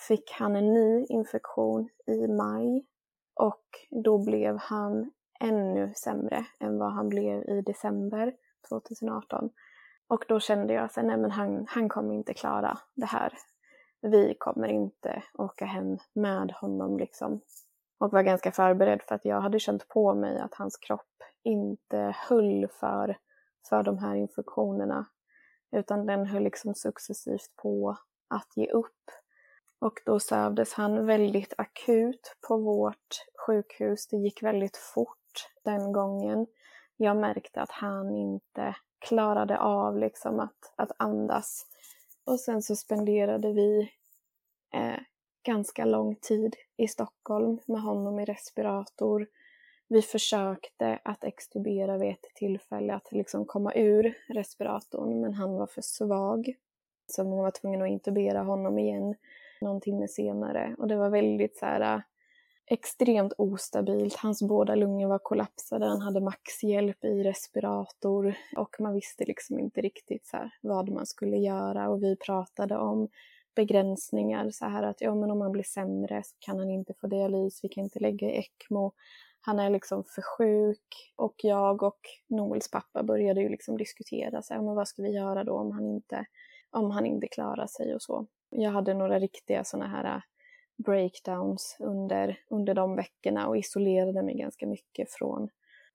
fick 0.08 0.30
han 0.30 0.56
en 0.56 0.74
ny 0.74 1.06
infektion 1.08 1.88
i 2.06 2.26
maj 2.26 2.86
och 3.34 3.64
då 4.04 4.18
blev 4.18 4.56
han 4.58 5.10
ännu 5.40 5.92
sämre 5.94 6.46
än 6.60 6.78
vad 6.78 6.92
han 6.92 7.08
blev 7.08 7.42
i 7.42 7.62
december 7.66 8.34
2018. 8.68 9.50
Och 10.08 10.24
då 10.28 10.40
kände 10.40 10.74
jag 10.74 10.84
att 10.84 10.96
nej 10.96 11.16
men 11.16 11.30
han, 11.30 11.66
han 11.68 11.88
kommer 11.88 12.14
inte 12.14 12.34
klara 12.34 12.78
det 12.94 13.06
här. 13.06 13.32
Vi 14.02 14.34
kommer 14.38 14.68
inte 14.68 15.22
åka 15.34 15.64
hem 15.64 15.98
med 16.12 16.52
honom 16.52 16.98
liksom. 16.98 17.40
Och 17.98 18.12
var 18.12 18.22
ganska 18.22 18.52
förberedd 18.52 19.02
för 19.02 19.14
att 19.14 19.24
jag 19.24 19.40
hade 19.40 19.60
känt 19.60 19.88
på 19.88 20.14
mig 20.14 20.38
att 20.38 20.54
hans 20.54 20.76
kropp 20.76 21.22
inte 21.42 22.14
höll 22.28 22.68
för, 22.80 23.16
för 23.68 23.82
de 23.82 23.98
här 23.98 24.14
infektionerna. 24.14 25.06
Utan 25.76 26.06
den 26.06 26.26
höll 26.26 26.42
liksom 26.42 26.74
successivt 26.74 27.56
på 27.62 27.96
att 28.28 28.56
ge 28.56 28.70
upp. 28.70 29.10
Och 29.78 29.94
då 30.06 30.20
sövdes 30.20 30.74
han 30.74 31.06
väldigt 31.06 31.54
akut 31.58 32.36
på 32.48 32.56
vårt 32.56 33.24
sjukhus. 33.46 34.08
Det 34.08 34.16
gick 34.16 34.42
väldigt 34.42 34.76
fort 34.76 35.48
den 35.64 35.92
gången. 35.92 36.46
Jag 36.96 37.16
märkte 37.16 37.60
att 37.60 37.70
han 37.70 38.16
inte 38.16 38.76
klarade 38.98 39.58
av 39.58 39.98
liksom 39.98 40.40
att, 40.40 40.72
att 40.76 40.92
andas. 40.96 41.66
Och 42.24 42.40
sen 42.40 42.62
så 42.62 42.76
spenderade 42.76 43.52
vi 43.52 43.90
eh, 44.74 45.00
ganska 45.46 45.84
lång 45.84 46.16
tid 46.16 46.56
i 46.76 46.88
Stockholm 46.88 47.58
med 47.66 47.82
honom 47.82 48.20
i 48.20 48.24
respirator. 48.24 49.26
Vi 49.88 50.02
försökte 50.02 50.98
att 51.04 51.24
extubera 51.24 51.98
vid 51.98 52.10
ett 52.10 52.34
tillfälle, 52.34 52.94
att 52.94 53.12
liksom 53.12 53.44
komma 53.44 53.74
ur 53.74 54.18
respiratorn, 54.28 55.20
men 55.20 55.34
han 55.34 55.54
var 55.54 55.66
för 55.66 55.82
svag. 55.82 56.54
Så 57.06 57.24
man 57.24 57.38
var 57.38 57.50
tvungen 57.50 57.82
att 57.82 57.88
intubera 57.88 58.42
honom 58.42 58.78
igen 58.78 59.14
någon 59.60 59.80
timme 59.80 60.08
senare. 60.08 60.76
Och 60.78 60.88
det 60.88 60.96
var 60.96 61.10
väldigt 61.10 61.56
så 61.56 61.66
här, 61.66 62.02
extremt 62.66 63.32
ostabilt. 63.38 64.14
Hans 64.16 64.42
båda 64.42 64.74
lungor 64.74 65.08
var 65.08 65.18
kollapsade, 65.18 65.86
han 65.86 66.00
hade 66.00 66.20
maxhjälp 66.20 67.04
i 67.04 67.22
respirator 67.22 68.34
och 68.56 68.76
man 68.80 68.94
visste 68.94 69.24
liksom 69.24 69.58
inte 69.58 69.80
riktigt 69.80 70.26
så 70.26 70.50
vad 70.60 70.88
man 70.88 71.06
skulle 71.06 71.36
göra 71.36 71.88
och 71.88 72.02
vi 72.02 72.16
pratade 72.16 72.76
om 72.76 73.08
begränsningar 73.54 74.50
så 74.50 74.64
här 74.64 74.82
att 74.82 75.00
ja 75.00 75.14
men 75.14 75.30
om 75.30 75.40
han 75.40 75.52
blir 75.52 75.62
sämre 75.62 76.22
så 76.24 76.36
kan 76.38 76.58
han 76.58 76.70
inte 76.70 76.94
få 77.00 77.06
dialys, 77.06 77.60
vi 77.62 77.68
kan 77.68 77.84
inte 77.84 78.00
lägga 78.00 78.30
ECMO. 78.30 78.92
Han 79.40 79.58
är 79.58 79.70
liksom 79.70 80.04
för 80.04 80.22
sjuk 80.22 81.12
och 81.16 81.34
jag 81.36 81.82
och 81.82 82.00
Noels 82.28 82.70
pappa 82.70 83.02
började 83.02 83.40
ju 83.40 83.48
liksom 83.48 83.76
diskutera 83.76 84.42
så 84.42 84.54
här, 84.54 84.62
men 84.62 84.74
vad 84.74 84.88
ska 84.88 85.02
vi 85.02 85.10
göra 85.10 85.44
då 85.44 85.52
om 85.52 85.72
han 85.72 85.86
inte, 85.86 86.26
om 86.70 86.90
han 86.90 87.06
inte 87.06 87.28
klarar 87.28 87.66
sig 87.66 87.94
och 87.94 88.02
så. 88.02 88.26
Jag 88.50 88.70
hade 88.70 88.94
några 88.94 89.18
riktiga 89.18 89.64
sådana 89.64 89.88
här 89.88 90.22
breakdowns 90.76 91.76
under, 91.80 92.38
under 92.50 92.74
de 92.74 92.96
veckorna 92.96 93.48
och 93.48 93.56
isolerade 93.56 94.22
mig 94.22 94.34
ganska 94.34 94.66
mycket 94.66 95.12
från, 95.12 95.48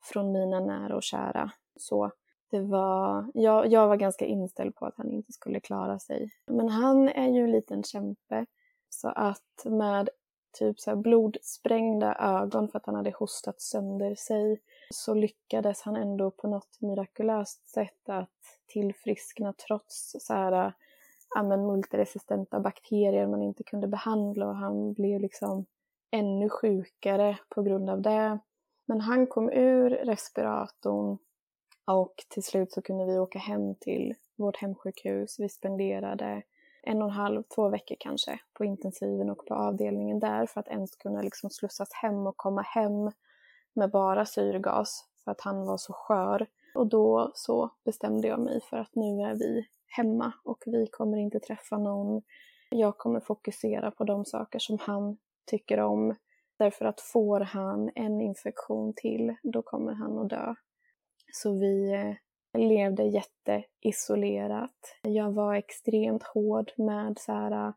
från 0.04 0.32
mina 0.32 0.60
nära 0.60 0.96
och 0.96 1.04
kära. 1.04 1.52
Så 1.76 2.12
det 2.52 2.62
var, 2.62 3.32
jag, 3.34 3.68
jag 3.68 3.88
var 3.88 3.98
ganska 3.98 4.26
inställd 4.26 4.76
på 4.76 4.86
att 4.86 4.98
han 4.98 5.12
inte 5.12 5.32
skulle 5.32 5.60
klara 5.60 6.00
sig. 6.00 6.30
Men 6.48 6.70
han 6.70 7.10
är 7.10 7.28
ju 7.28 7.44
en 7.44 7.52
liten 7.52 7.84
kämpe. 7.84 8.46
Så 8.90 9.10
att 9.10 9.66
med 9.66 10.10
typ 10.60 10.80
så 10.80 10.96
blodsprängda 10.96 12.16
ögon 12.16 12.68
för 12.68 12.78
att 12.78 12.86
han 12.86 12.96
hade 12.96 13.12
hostat 13.12 13.62
sönder 13.62 14.16
sig 14.16 14.62
så 14.94 15.14
lyckades 15.14 15.82
han 15.82 15.96
ändå 15.96 16.32
på 16.32 16.48
något 16.48 16.82
mirakulöst 16.82 17.68
sätt 17.68 18.10
att 18.10 18.30
tillfriskna 18.68 19.54
trots 19.54 20.16
så 20.20 20.34
här 20.34 20.74
ja, 21.36 21.44
multiresistenta 21.44 22.60
bakterier 22.60 23.28
man 23.28 23.42
inte 23.42 23.64
kunde 23.64 23.88
behandla 23.88 24.48
och 24.48 24.56
han 24.56 24.94
blev 24.94 25.22
liksom 25.22 25.66
ännu 26.12 26.50
sjukare 26.50 27.38
på 27.50 27.64
grund 27.64 27.90
av 27.90 28.02
det. 28.02 28.40
Men 28.86 29.02
han 29.02 29.28
kom 29.28 29.50
ur 29.50 29.90
respiratorn 29.90 31.18
och 31.88 32.14
till 32.30 32.44
slut 32.44 32.72
så 32.72 32.82
kunde 32.82 33.06
vi 33.06 33.20
åka 33.20 33.40
hem 33.40 33.76
till 33.76 34.14
vårt 34.38 34.58
hemsjukhus. 34.58 35.40
Vi 35.40 35.50
spenderade 35.50 36.44
en 36.84 37.02
och 37.02 37.08
en 37.08 37.14
halv, 37.14 37.44
två 37.44 37.70
veckor 37.70 37.96
kanske 38.00 38.40
på 38.54 38.66
intensiven 38.66 39.30
och 39.30 39.46
på 39.46 39.54
avdelningen 39.54 40.20
där 40.20 40.46
för 40.46 40.60
att 40.60 40.68
ens 40.68 40.96
kunna 40.96 41.22
liksom 41.22 41.50
slussas 41.50 41.94
hem 41.94 42.28
och 42.28 42.38
komma 42.38 42.62
hem 42.62 43.12
med 43.74 43.92
bara 43.92 44.26
syrgas 44.26 45.06
för 45.24 45.32
att 45.32 45.42
han 45.42 45.66
var 45.66 45.78
så 45.78 45.94
skör. 45.94 46.48
Och 46.76 46.88
då 46.88 47.32
så 47.34 47.70
bestämde 47.86 48.28
jag 48.28 48.40
mig 48.40 48.62
för 48.70 48.78
att 48.78 48.96
nu 48.96 49.22
är 49.22 49.36
vi 49.36 49.68
hemma 49.88 50.34
och 50.44 50.64
vi 50.66 50.88
kommer 50.88 51.18
inte 51.18 51.40
träffa 51.40 51.78
någon. 51.78 52.22
Jag 52.70 52.98
kommer 52.98 53.20
fokusera 53.20 53.92
på 53.92 54.04
de 54.04 54.26
saker 54.26 54.60
som 54.60 54.78
han 54.82 55.18
tycker 55.46 55.80
om. 55.80 56.16
Därför 56.58 56.86
att 56.86 57.02
får 57.02 57.40
han 57.40 57.92
en 57.96 58.22
infektion 58.22 58.94
till, 58.96 59.36
då 59.44 59.62
kommer 59.62 59.94
han 59.94 60.20
att 60.20 60.30
dö. 60.30 60.56
Så 61.34 61.60
vi 61.60 61.94
eh, 61.94 62.16
levde 62.62 63.04
jätteisolerat. 63.04 65.00
Jag 65.02 65.32
var 65.32 65.56
extremt 65.56 66.24
hård 66.24 66.72
med 66.78 67.20
så 67.20 67.32
här, 67.32 67.68
eh, 67.68 67.74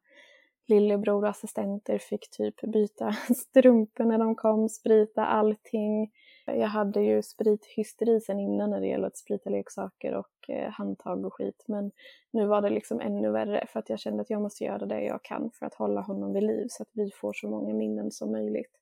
lillebror 0.66 1.24
och 1.24 1.28
assistenter 1.28 1.98
fick 1.98 2.30
typ 2.30 2.60
byta 2.60 3.12
strumpor 3.36 4.04
när 4.04 4.18
de 4.18 4.34
kom, 4.34 4.68
sprita 4.68 5.26
allting. 5.26 6.10
Jag 6.46 6.68
hade 6.68 7.00
ju 7.00 7.22
sprithysteri 7.22 8.20
sen 8.20 8.40
innan 8.40 8.70
när 8.70 8.80
det 8.80 8.86
gäller 8.86 9.06
att 9.06 9.16
sprita 9.16 9.50
leksaker 9.50 10.14
och 10.14 10.50
eh, 10.50 10.70
handtag 10.70 11.24
och 11.24 11.34
skit. 11.34 11.64
Men 11.68 11.90
nu 12.32 12.46
var 12.46 12.62
det 12.62 12.70
liksom 12.70 13.00
ännu 13.00 13.30
värre 13.30 13.66
för 13.68 13.78
att 13.78 13.90
jag 13.90 14.00
kände 14.00 14.20
att 14.22 14.30
jag 14.30 14.42
måste 14.42 14.64
göra 14.64 14.86
det 14.86 15.00
jag 15.00 15.22
kan 15.22 15.50
för 15.50 15.66
att 15.66 15.74
hålla 15.74 16.00
honom 16.00 16.32
vid 16.32 16.42
liv 16.42 16.66
så 16.70 16.82
att 16.82 16.90
vi 16.92 17.10
får 17.10 17.32
så 17.32 17.48
många 17.48 17.74
minnen 17.74 18.10
som 18.10 18.32
möjligt. 18.32 18.72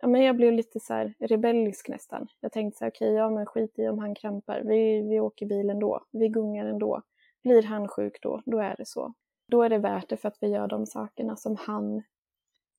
Ja, 0.00 0.08
men 0.08 0.22
jag 0.22 0.36
blev 0.36 0.52
lite 0.52 0.80
så 0.80 0.94
här 0.94 1.14
rebellisk 1.18 1.88
nästan. 1.88 2.26
Jag 2.40 2.52
tänkte 2.52 2.78
så 2.78 2.84
här, 2.84 2.90
okej, 2.90 3.08
okay, 3.08 3.16
ja 3.16 3.30
men 3.30 3.46
skit 3.46 3.78
i 3.78 3.88
om 3.88 3.98
han 3.98 4.14
krampar. 4.14 4.62
Vi, 4.64 5.02
vi 5.02 5.20
åker 5.20 5.46
bil 5.46 5.70
ändå. 5.70 6.00
Vi 6.12 6.28
gungar 6.28 6.66
ändå. 6.66 7.02
Blir 7.42 7.62
han 7.62 7.88
sjuk 7.88 8.18
då, 8.22 8.42
då 8.46 8.58
är 8.58 8.76
det 8.78 8.86
så. 8.86 9.14
Då 9.48 9.62
är 9.62 9.68
det 9.68 9.78
värt 9.78 10.08
det 10.08 10.16
för 10.16 10.28
att 10.28 10.38
vi 10.40 10.48
gör 10.48 10.68
de 10.68 10.86
sakerna 10.86 11.36
som 11.36 11.56
han, 11.56 12.02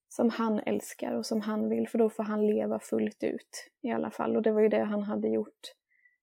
som 0.08 0.30
han 0.30 0.58
älskar 0.58 1.14
och 1.14 1.26
som 1.26 1.40
han 1.40 1.68
vill, 1.68 1.88
för 1.88 1.98
då 1.98 2.10
får 2.10 2.22
han 2.22 2.46
leva 2.46 2.78
fullt 2.78 3.22
ut 3.22 3.70
i 3.82 3.90
alla 3.90 4.10
fall. 4.10 4.36
Och 4.36 4.42
det 4.42 4.52
var 4.52 4.60
ju 4.60 4.68
det 4.68 4.84
han 4.84 5.02
hade 5.02 5.28
gjort 5.28 5.74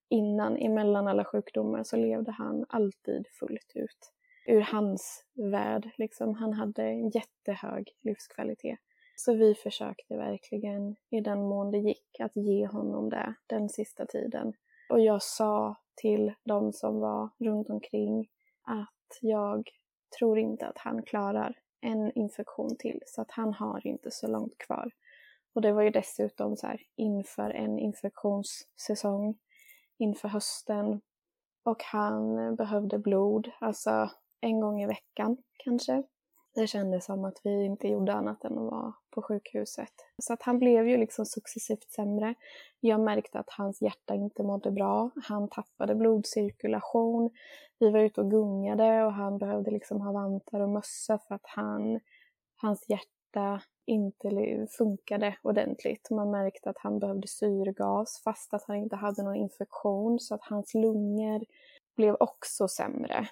innan, 0.10 0.58
emellan 0.58 1.08
alla 1.08 1.26
sjukdomar, 1.26 1.84
så 1.84 1.98
levde 1.98 2.32
han 2.32 2.66
alltid 2.70 3.28
fullt 3.40 3.72
ut. 3.76 4.12
Ur 4.48 4.62
hans 4.62 5.26
värld, 5.52 5.90
liksom. 5.98 6.34
Han 6.36 6.54
hade 6.54 6.84
en 6.84 7.10
jättehög 7.10 7.92
livskvalitet. 8.02 8.80
Så 9.16 9.34
vi 9.34 9.56
försökte 9.56 10.18
verkligen, 10.18 10.96
i 11.10 11.22
den 11.22 11.40
mån 11.40 11.72
det 11.72 11.78
gick, 11.78 12.20
att 12.20 12.36
ge 12.36 12.68
honom 12.68 13.10
det 13.10 13.34
den 13.48 13.70
sista 13.70 14.06
tiden. 14.06 14.54
Och 14.90 15.00
jag 15.00 15.24
sa 15.24 15.76
till 15.96 16.34
de 16.44 16.74
som 16.74 17.00
var 17.00 17.30
runt 17.40 17.70
omkring 17.70 18.28
att 18.64 19.20
jag 19.22 19.70
tror 20.20 20.40
inte 20.40 20.68
att 20.68 20.78
han 20.78 21.04
klarar 21.04 21.56
en 21.82 22.12
infektion 22.12 22.78
till, 22.80 23.02
så 23.06 23.22
att 23.22 23.32
han 23.32 23.54
har 23.54 23.88
inte 23.88 24.12
så 24.12 24.28
långt 24.28 24.58
kvar. 24.58 24.92
Och 25.54 25.62
det 25.62 25.72
var 25.72 25.82
ju 25.82 25.90
dessutom 25.90 26.58
så 26.58 26.68
här 26.68 26.82
inför 26.96 27.50
en 27.50 27.80
infektionssäsong, 27.80 29.38
inför 29.98 30.28
hösten. 30.28 31.02
Och 31.64 31.84
han 31.84 32.56
behövde 32.56 33.00
blod, 33.00 33.52
alltså 33.60 34.10
en 34.42 34.60
gång 34.60 34.82
i 34.82 34.86
veckan 34.86 35.38
kanske. 35.58 36.04
Det 36.56 36.68
kändes 36.68 37.06
som 37.06 37.26
att 37.26 37.42
vi 37.44 37.66
inte 37.66 37.88
gjorde 37.88 38.14
annat 38.14 38.44
än 38.44 38.58
att 38.58 38.72
vara 38.72 38.94
på 39.10 39.22
sjukhuset. 39.22 39.94
Så 40.18 40.34
att 40.34 40.42
han 40.42 40.60
blev 40.60 40.88
ju 40.88 40.98
liksom 40.98 41.26
successivt 41.26 41.92
sämre. 41.92 42.36
Jag 42.80 43.00
märkte 43.00 43.40
att 43.40 43.50
hans 43.50 43.82
hjärta 43.82 44.16
inte 44.16 44.44
mådde 44.44 44.72
bra. 44.72 45.10
Han 45.24 45.50
tappade 45.50 45.96
blodcirkulation. 45.96 47.30
Vi 47.80 47.92
var 47.92 48.00
ute 48.00 48.22
och 48.22 48.32
gungade 48.32 49.04
och 49.04 49.14
han 49.14 49.38
behövde 49.38 49.72
liksom 49.72 50.02
ha 50.02 50.12
vantar 50.12 50.60
och 50.60 50.70
mössa 50.70 51.20
för 51.28 51.36
att 51.36 51.46
han, 51.46 52.00
hans 52.62 52.90
hjärta 52.90 53.62
inte 53.86 54.68
funkade 54.78 55.38
ordentligt. 55.42 56.10
Man 56.12 56.32
märkte 56.32 56.70
att 56.70 56.78
han 56.78 57.00
behövde 57.00 57.28
syrgas 57.28 58.22
fast 58.24 58.54
att 58.54 58.64
han 58.68 58.76
inte 58.76 58.96
hade 58.96 59.24
någon 59.24 59.36
infektion 59.36 60.20
så 60.20 60.36
att 60.36 60.44
hans 60.44 60.74
lungor 60.74 61.46
blev 61.96 62.16
också 62.20 62.68
sämre. 62.68 63.28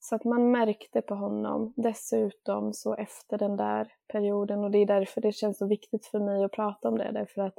Så 0.00 0.14
att 0.14 0.24
man 0.24 0.50
märkte 0.50 1.00
på 1.00 1.14
honom. 1.14 1.72
Dessutom 1.76 2.72
så 2.72 2.94
efter 2.94 3.38
den 3.38 3.56
där 3.56 3.92
perioden 4.08 4.64
och 4.64 4.70
det 4.70 4.78
är 4.78 4.86
därför 4.86 5.20
det 5.20 5.32
känns 5.32 5.58
så 5.58 5.66
viktigt 5.66 6.06
för 6.06 6.20
mig 6.20 6.44
att 6.44 6.52
prata 6.52 6.88
om 6.88 6.98
det. 6.98 7.10
Därför 7.12 7.42
att 7.42 7.58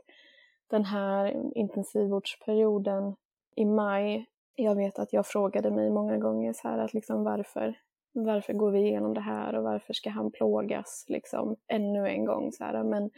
den 0.67 0.85
här 0.85 1.35
intensivvårdsperioden 1.57 3.15
i 3.55 3.65
maj, 3.65 4.25
jag 4.55 4.75
vet 4.75 4.99
att 4.99 5.13
jag 5.13 5.27
frågade 5.27 5.71
mig 5.71 5.89
många 5.89 6.17
gånger 6.17 6.53
så 6.53 6.67
här 6.67 6.77
att 6.77 6.93
liksom 6.93 7.23
varför, 7.23 7.79
varför 8.11 8.53
går 8.53 8.71
vi 8.71 8.79
igenom 8.79 9.13
det 9.13 9.21
här 9.21 9.55
och 9.55 9.63
varför 9.63 9.93
ska 9.93 10.09
han 10.09 10.31
plågas 10.31 11.05
liksom 11.07 11.55
ännu 11.67 12.07
en 12.07 12.25
gång 12.25 12.51
så 12.51 12.63
här. 12.63 12.83
Men 12.83 13.09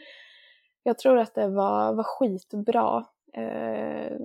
jag 0.82 0.98
tror 0.98 1.18
att 1.18 1.34
det 1.34 1.48
var, 1.48 1.92
var 1.92 2.04
skitbra 2.04 3.04
eh, 3.32 4.16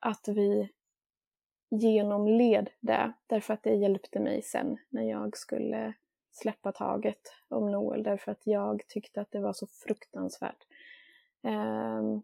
att 0.00 0.28
vi 0.28 0.70
genomled 1.70 2.70
det 2.80 3.12
därför 3.26 3.54
att 3.54 3.62
det 3.62 3.74
hjälpte 3.74 4.20
mig 4.20 4.42
sen 4.42 4.78
när 4.88 5.02
jag 5.02 5.36
skulle 5.36 5.94
släppa 6.30 6.72
taget 6.72 7.32
om 7.48 7.70
Noel 7.70 8.02
därför 8.02 8.32
att 8.32 8.46
jag 8.46 8.82
tyckte 8.88 9.20
att 9.20 9.30
det 9.30 9.40
var 9.40 9.52
så 9.52 9.66
fruktansvärt. 9.66 10.66
Um, 11.42 12.22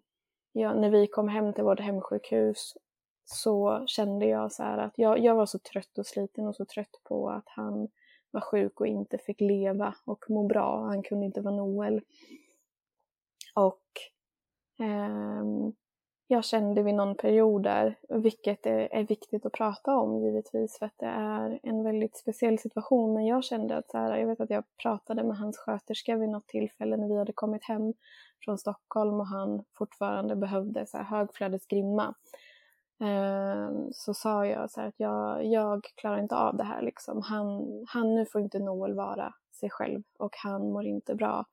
ja, 0.53 0.75
när 0.75 0.91
vi 0.91 1.07
kom 1.07 1.29
hem 1.29 1.53
till 1.53 1.65
vårt 1.65 1.81
hemsjukhus 1.81 2.77
så 3.25 3.85
kände 3.87 4.27
jag 4.27 4.53
så 4.53 4.63
att 4.63 4.93
jag, 4.97 5.19
jag 5.19 5.35
var 5.35 5.47
så 5.47 5.59
trött 5.59 5.99
och 5.99 6.07
sliten 6.07 6.47
och 6.47 6.57
så 6.57 6.65
trött 6.65 7.01
på 7.05 7.31
att 7.31 7.49
han 7.49 7.89
var 8.31 8.41
sjuk 8.41 8.81
och 8.81 8.87
inte 8.87 9.19
fick 9.19 9.41
leva 9.41 9.95
och 10.05 10.25
må 10.29 10.47
bra. 10.47 10.87
Han 10.87 11.03
kunde 11.03 11.27
inte 11.27 11.41
vara 11.41 11.57
Noel. 11.57 12.01
Och 13.55 13.83
um, 14.79 15.75
jag 16.35 16.45
kände 16.45 16.83
vid 16.83 16.95
någon 16.95 17.15
period 17.15 17.63
där, 17.63 17.99
vilket 18.09 18.67
är, 18.67 19.05
viktigt 19.05 19.47
att 19.47 19.53
prata 19.53 19.97
om 19.97 20.19
givetvis 20.19 20.79
för 20.79 20.87
att 20.87 20.99
det 20.99 21.07
är 21.07 21.61
en 21.63 21.85
väldigt 21.85 22.17
speciell 22.17 22.59
situation, 22.59 23.15
men 23.15 23.27
jag 23.27 23.45
kände 23.45 23.77
att 23.77 23.91
så 23.91 23.99
här, 23.99 24.17
jag 24.17 24.27
vet 24.27 24.41
att 24.41 24.51
jag 24.51 24.65
pratade 24.83 25.25
med 25.25 25.37
hans 25.37 25.59
sköterska 25.59 26.17
vid 26.17 26.29
något 26.29 26.47
tillfälle 26.47 26.97
när 26.97 27.09
vi 27.09 27.19
hade 27.19 27.33
kommit 27.33 27.65
hem 27.65 27.95
från 28.45 28.59
Stockholm 28.59 29.21
och 29.21 29.27
han 29.27 29.65
fortfarande 29.79 30.37
behövde 30.37 30.87
så 30.87 30.97
här 30.97 31.05
högflödesgrimma. 31.05 32.15
Ehm, 33.01 33.93
så 33.93 34.15
sa 34.15 34.47
jag 34.47 34.71
så 34.71 34.81
här 34.81 34.89
att 34.89 35.01
jag, 35.01 35.45
jag 35.45 35.85
klarar 35.95 36.19
inte 36.19 36.37
av 36.37 36.57
det 36.57 36.65
här 36.65 36.83
liksom. 36.83 37.23
Han, 37.23 37.65
han, 37.89 38.15
nu 38.15 38.27
får 38.27 38.41
inte 38.41 38.59
Noel 38.59 38.95
vara 38.95 39.35
sig 39.61 39.71
själv 39.71 40.03
och 40.19 40.35
han 40.37 40.73
mår 40.73 40.87
inte 40.87 41.15
bra 41.15 41.45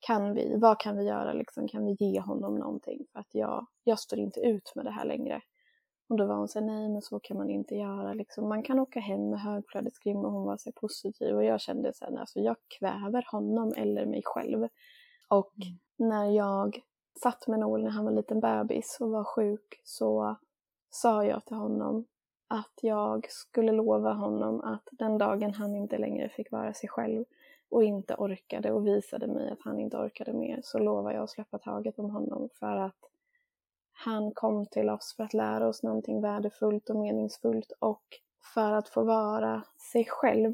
kan 0.00 0.34
vi, 0.34 0.56
vad 0.56 0.80
kan 0.80 0.96
vi 0.96 1.04
göra 1.04 1.32
liksom? 1.32 1.68
Kan 1.68 1.86
vi 1.86 1.96
ge 2.00 2.20
honom 2.20 2.54
någonting? 2.54 3.06
För 3.12 3.20
att 3.20 3.34
jag, 3.34 3.66
jag 3.84 3.98
står 3.98 4.18
inte 4.18 4.40
ut 4.40 4.72
med 4.74 4.84
det 4.84 4.90
här 4.90 5.04
längre. 5.04 5.40
Och 6.08 6.16
då 6.16 6.26
var 6.26 6.34
hon 6.34 6.48
så 6.48 6.60
nej 6.60 6.88
men 6.88 7.02
så 7.02 7.20
kan 7.20 7.36
man 7.36 7.50
inte 7.50 7.74
göra 7.74 8.14
liksom. 8.14 8.48
Man 8.48 8.62
kan 8.62 8.78
åka 8.78 9.00
hem 9.00 9.30
med 9.30 9.40
högflödesgrim 9.40 10.16
och 10.16 10.32
hon 10.32 10.46
var 10.46 10.56
så 10.56 10.72
positiv 10.72 11.36
och 11.36 11.44
jag 11.44 11.60
kände 11.60 11.92
sen 11.92 12.18
alltså 12.18 12.40
jag 12.40 12.56
kväver 12.78 13.24
honom 13.30 13.72
eller 13.76 14.06
mig 14.06 14.22
själv. 14.24 14.68
Och 15.28 15.52
mm. 15.56 15.78
när 16.10 16.30
jag 16.30 16.80
satt 17.22 17.48
med 17.48 17.58
Noel 17.58 17.82
när 17.82 17.90
han 17.90 18.04
var 18.04 18.10
en 18.10 18.16
liten 18.16 18.40
bebis 18.40 18.98
och 19.00 19.10
var 19.10 19.24
sjuk 19.24 19.80
så 19.84 20.36
sa 20.90 21.24
jag 21.24 21.44
till 21.44 21.56
honom 21.56 22.04
att 22.48 22.78
jag 22.82 23.26
skulle 23.30 23.72
lova 23.72 24.12
honom 24.12 24.60
att 24.60 24.88
den 24.92 25.18
dagen 25.18 25.54
han 25.54 25.76
inte 25.76 25.98
längre 25.98 26.28
fick 26.28 26.52
vara 26.52 26.74
sig 26.74 26.88
själv 26.88 27.24
och 27.70 27.84
inte 27.84 28.14
orkade 28.14 28.72
och 28.72 28.86
visade 28.86 29.26
mig 29.26 29.50
att 29.50 29.62
han 29.62 29.78
inte 29.78 29.96
orkade 29.96 30.32
mer 30.32 30.60
så 30.62 30.78
lovar 30.78 31.12
jag 31.12 31.22
att 31.22 31.30
släppa 31.30 31.58
taget 31.58 31.98
om 31.98 32.10
honom 32.10 32.48
för 32.58 32.76
att 32.76 33.00
han 33.92 34.32
kom 34.34 34.66
till 34.66 34.90
oss 34.90 35.14
för 35.16 35.24
att 35.24 35.34
lära 35.34 35.68
oss 35.68 35.82
någonting 35.82 36.20
värdefullt 36.20 36.90
och 36.90 36.96
meningsfullt 36.96 37.72
och 37.78 38.04
för 38.54 38.72
att 38.72 38.88
få 38.88 39.04
vara 39.04 39.62
sig 39.92 40.04
själv. 40.08 40.52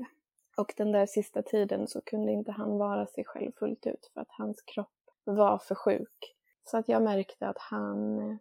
Och 0.56 0.74
den 0.76 0.92
där 0.92 1.06
sista 1.06 1.42
tiden 1.42 1.88
så 1.88 2.00
kunde 2.00 2.32
inte 2.32 2.52
han 2.52 2.78
vara 2.78 3.06
sig 3.06 3.24
själv 3.24 3.52
fullt 3.58 3.86
ut 3.86 4.10
för 4.14 4.20
att 4.20 4.30
hans 4.30 4.62
kropp 4.62 4.88
var 5.24 5.58
för 5.58 5.74
sjuk. 5.74 6.34
Så 6.64 6.78
att 6.78 6.88
jag 6.88 7.02
märkte 7.02 7.48
att 7.48 7.58
han 7.58 8.18
eh, 8.18 8.36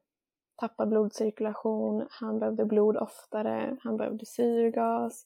tappade 0.55 0.89
blodcirkulation, 0.89 2.07
han 2.09 2.39
behövde 2.39 2.65
blod 2.65 2.97
oftare, 2.97 3.77
han 3.81 3.97
behövde 3.97 4.25
syrgas, 4.25 5.25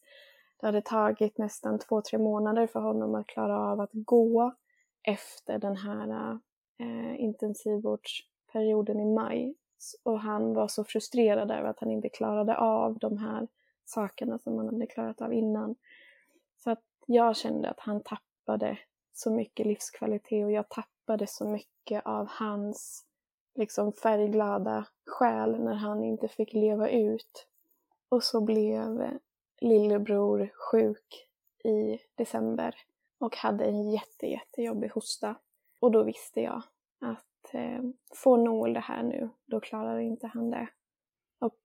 det 0.59 0.65
hade 0.65 0.81
tagit 0.81 1.37
nästan 1.37 1.79
två, 1.79 2.01
tre 2.01 2.19
månader 2.19 2.67
för 2.67 2.79
honom 2.79 3.15
att 3.15 3.27
klara 3.27 3.59
av 3.59 3.79
att 3.79 3.89
gå 3.93 4.55
efter 5.03 5.59
den 5.59 5.77
här 5.77 6.39
eh, 6.79 7.21
intensivvårdsperioden 7.21 8.99
i 8.99 9.05
maj. 9.05 9.55
Och 10.03 10.19
han 10.19 10.53
var 10.53 10.67
så 10.67 10.83
frustrerad 10.83 11.51
över 11.51 11.69
att 11.69 11.79
han 11.79 11.91
inte 11.91 12.09
klarade 12.09 12.57
av 12.57 12.97
de 12.97 13.17
här 13.17 13.47
sakerna 13.85 14.39
som 14.39 14.57
han 14.57 14.65
hade 14.65 14.87
klarat 14.87 15.21
av 15.21 15.33
innan. 15.33 15.75
Så 16.57 16.71
att 16.71 16.83
jag 17.05 17.37
kände 17.37 17.69
att 17.69 17.79
han 17.79 18.01
tappade 18.01 18.77
så 19.13 19.31
mycket 19.31 19.65
livskvalitet 19.65 20.45
och 20.45 20.51
jag 20.51 20.69
tappade 20.69 21.27
så 21.27 21.45
mycket 21.47 22.05
av 22.05 22.27
hans 22.29 23.05
liksom 23.55 23.93
färgglada 23.93 24.85
själ 25.05 25.63
när 25.63 25.73
han 25.73 26.03
inte 26.03 26.27
fick 26.27 26.53
leva 26.53 26.89
ut. 26.89 27.47
Och 28.09 28.23
så 28.23 28.41
blev 28.41 29.19
lillebror 29.61 30.49
sjuk 30.71 31.27
i 31.63 31.99
december 32.15 32.75
och 33.19 33.35
hade 33.35 33.65
en 33.65 33.91
jätte, 33.91 34.25
jättejobbig 34.27 34.89
hosta. 34.89 35.35
Och 35.79 35.91
då 35.91 36.03
visste 36.03 36.41
jag 36.41 36.61
att 36.99 37.53
eh, 37.53 37.83
får 38.15 38.37
Noel 38.37 38.73
det 38.73 38.79
här 38.79 39.03
nu, 39.03 39.29
då 39.45 39.59
klarar 39.59 39.99
inte 39.99 40.27
han 40.27 40.49
det. 40.49 40.67
Och 41.39 41.61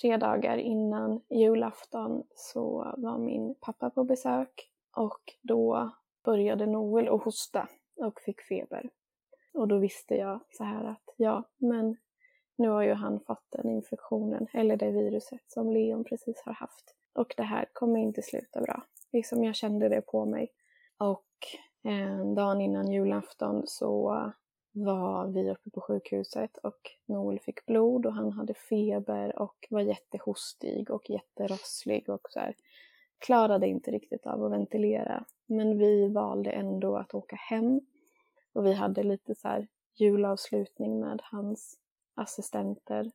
tre 0.00 0.16
dagar 0.16 0.56
innan 0.56 1.20
julafton 1.30 2.22
så 2.34 2.94
var 2.96 3.18
min 3.18 3.54
pappa 3.60 3.90
på 3.90 4.04
besök 4.04 4.70
och 4.96 5.34
då 5.42 5.92
började 6.24 6.66
Noel 6.66 7.08
att 7.08 7.24
hosta 7.24 7.68
och 7.96 8.20
fick 8.20 8.40
feber. 8.40 8.90
Och 9.52 9.68
då 9.68 9.78
visste 9.78 10.14
jag 10.14 10.40
så 10.50 10.64
här 10.64 10.84
att 10.84 11.14
ja, 11.16 11.42
men 11.56 11.96
nu 12.56 12.68
har 12.68 12.82
ju 12.82 12.92
han 12.92 13.20
fått 13.20 13.46
den 13.50 13.70
infektionen, 13.70 14.46
eller 14.52 14.76
det 14.76 14.90
viruset 14.90 15.42
som 15.46 15.72
Leon 15.72 16.04
precis 16.04 16.42
har 16.44 16.52
haft. 16.52 16.94
Och 17.14 17.34
det 17.36 17.42
här 17.42 17.68
kommer 17.72 18.00
inte 18.00 18.22
sluta 18.22 18.60
bra. 18.60 18.82
Liksom 19.12 19.44
jag 19.44 19.54
kände 19.54 19.88
det 19.88 20.00
på 20.00 20.24
mig. 20.24 20.52
Och 20.98 21.26
eh, 21.90 22.34
dagen 22.34 22.60
innan 22.60 22.92
julafton 22.92 23.62
så 23.66 24.12
var 24.72 25.26
vi 25.26 25.50
uppe 25.50 25.70
på 25.70 25.80
sjukhuset 25.80 26.56
och 26.56 26.80
Noel 27.06 27.40
fick 27.40 27.66
blod 27.66 28.06
och 28.06 28.14
han 28.14 28.32
hade 28.32 28.54
feber 28.54 29.38
och 29.38 29.66
var 29.70 29.80
jättehostig 29.80 30.90
och 30.90 31.10
jätterosslig 31.10 32.08
och 32.08 32.26
så 32.30 32.40
här. 32.40 32.54
Klarade 33.18 33.66
inte 33.66 33.90
riktigt 33.90 34.26
av 34.26 34.44
att 34.44 34.52
ventilera. 34.52 35.24
Men 35.46 35.78
vi 35.78 36.08
valde 36.08 36.50
ändå 36.50 36.96
att 36.96 37.14
åka 37.14 37.36
hem 37.36 37.80
och 38.52 38.66
vi 38.66 38.72
hade 38.72 39.02
lite 39.02 39.34
så 39.34 39.48
här 39.48 39.68
julavslutning 39.94 41.00
med 41.00 41.20
hans 41.22 41.78
assistenter. 42.14 43.10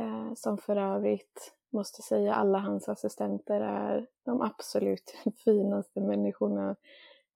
Eh, 0.00 0.34
som 0.34 0.58
för 0.58 0.76
övrigt, 0.76 1.54
måste 1.70 2.02
säga, 2.02 2.34
alla 2.34 2.58
hans 2.58 2.88
assistenter 2.88 3.60
är 3.60 4.06
de 4.24 4.42
absolut 4.42 5.14
finaste 5.44 6.00
människorna 6.00 6.76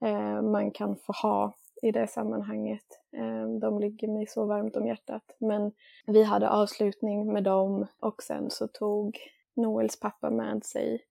eh, 0.05 0.43
man 0.43 0.71
kan 0.71 0.97
få 0.97 1.13
ha 1.13 1.53
i 1.83 1.93
det 1.93 2.07
sammanhanget. 2.07 2.85
Eh, 3.17 3.49
de 3.61 3.79
ligger 3.79 4.09
mig 4.09 4.27
så 4.27 4.45
varmt 4.45 4.77
om 4.77 4.87
hjärtat. 4.87 5.37
Men 5.39 5.73
vi 6.07 6.23
hade 6.23 6.51
avslutning 6.51 7.33
med 7.33 7.45
dem 7.45 7.87
och 8.01 8.23
sen 8.23 8.51
så 8.51 8.69
tog 8.69 9.19
Noels 9.57 10.01
pappa 10.01 10.31
med 10.31 10.65
sig 10.65 11.05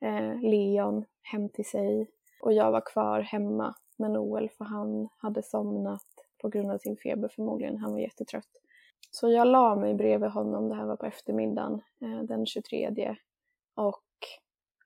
eh, 0.00 0.40
Leon 0.40 1.04
hem 1.22 1.48
till 1.48 1.64
sig 1.64 2.10
och 2.42 2.52
jag 2.52 2.70
var 2.72 2.80
kvar 2.80 3.20
hemma 3.20 3.74
med 3.96 4.10
Noel 4.10 4.50
för 4.50 4.64
han 4.64 5.08
hade 5.16 5.42
somnat 5.42 6.06
på 6.42 6.48
grund 6.48 6.70
av 6.70 6.78
sin 6.78 6.96
feber 6.96 7.28
förmodligen. 7.28 7.78
Han 7.78 7.92
var 7.92 8.00
jättetrött. 8.00 8.63
Så 9.14 9.28
jag 9.28 9.46
la 9.46 9.76
mig 9.76 9.94
bredvid 9.94 10.30
honom, 10.30 10.68
det 10.68 10.74
här 10.74 10.86
var 10.86 10.96
på 10.96 11.06
eftermiddagen 11.06 11.80
eh, 12.00 12.22
den 12.22 12.46
23 12.46 13.16
och 13.74 14.04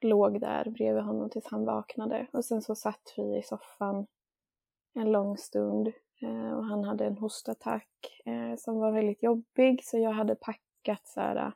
låg 0.01 0.41
där 0.41 0.71
bredvid 0.71 1.03
honom 1.03 1.31
tills 1.31 1.47
han 1.47 1.65
vaknade. 1.65 2.27
Och 2.33 2.45
sen 2.45 2.63
så 2.63 2.75
satt 2.75 3.15
vi 3.17 3.39
i 3.39 3.43
soffan 3.43 4.07
en 4.95 5.13
lång 5.13 5.37
stund 5.37 5.89
eh, 6.23 6.53
och 6.53 6.65
han 6.65 6.85
hade 6.85 7.07
en 7.07 7.19
hostattack 7.19 7.89
eh, 8.25 8.57
som 8.59 8.79
var 8.79 8.93
väldigt 8.93 9.23
jobbig 9.23 9.85
så 9.85 9.99
jag 9.99 10.13
hade 10.13 10.35
packat 10.35 11.07
så 11.07 11.21
här, 11.21 11.53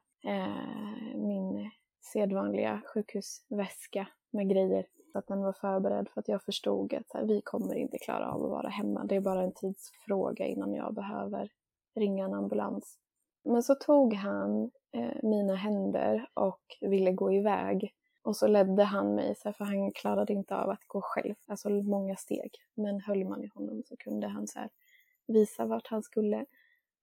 min 1.14 1.70
sedvanliga 2.12 2.82
sjukhusväska 2.94 4.08
med 4.30 4.50
grejer 4.50 4.86
så 5.12 5.18
att 5.18 5.26
den 5.26 5.42
var 5.42 5.52
förberedd 5.52 6.08
för 6.08 6.20
att 6.20 6.28
jag 6.28 6.42
förstod 6.42 6.94
att 6.94 7.12
här, 7.14 7.24
vi 7.24 7.40
kommer 7.40 7.74
inte 7.74 7.98
klara 7.98 8.32
av 8.32 8.44
att 8.44 8.50
vara 8.50 8.68
hemma. 8.68 9.04
Det 9.04 9.16
är 9.16 9.20
bara 9.20 9.42
en 9.42 9.52
tidsfråga 9.52 10.46
innan 10.46 10.74
jag 10.74 10.94
behöver 10.94 11.48
ringa 11.94 12.24
en 12.24 12.34
ambulans. 12.34 12.98
Men 13.44 13.62
så 13.62 13.74
tog 13.74 14.14
han 14.14 14.70
eh, 14.92 15.16
mina 15.22 15.54
händer 15.54 16.28
och 16.34 16.62
ville 16.80 17.12
gå 17.12 17.32
iväg. 17.32 17.94
Och 18.22 18.36
så 18.36 18.46
ledde 18.46 18.84
han 18.84 19.14
mig, 19.14 19.34
så 19.34 19.48
här, 19.48 19.52
för 19.52 19.64
han 19.64 19.92
klarade 19.92 20.32
inte 20.32 20.56
av 20.56 20.70
att 20.70 20.84
gå 20.86 21.00
själv, 21.02 21.34
alltså 21.46 21.70
många 21.70 22.16
steg. 22.16 22.50
Men 22.74 23.00
höll 23.00 23.24
man 23.24 23.44
i 23.44 23.50
honom 23.54 23.82
så 23.86 23.96
kunde 23.96 24.26
han 24.28 24.46
så 24.46 24.58
här, 24.58 24.70
visa 25.26 25.66
vart 25.66 25.86
han 25.86 26.02
skulle. 26.02 26.46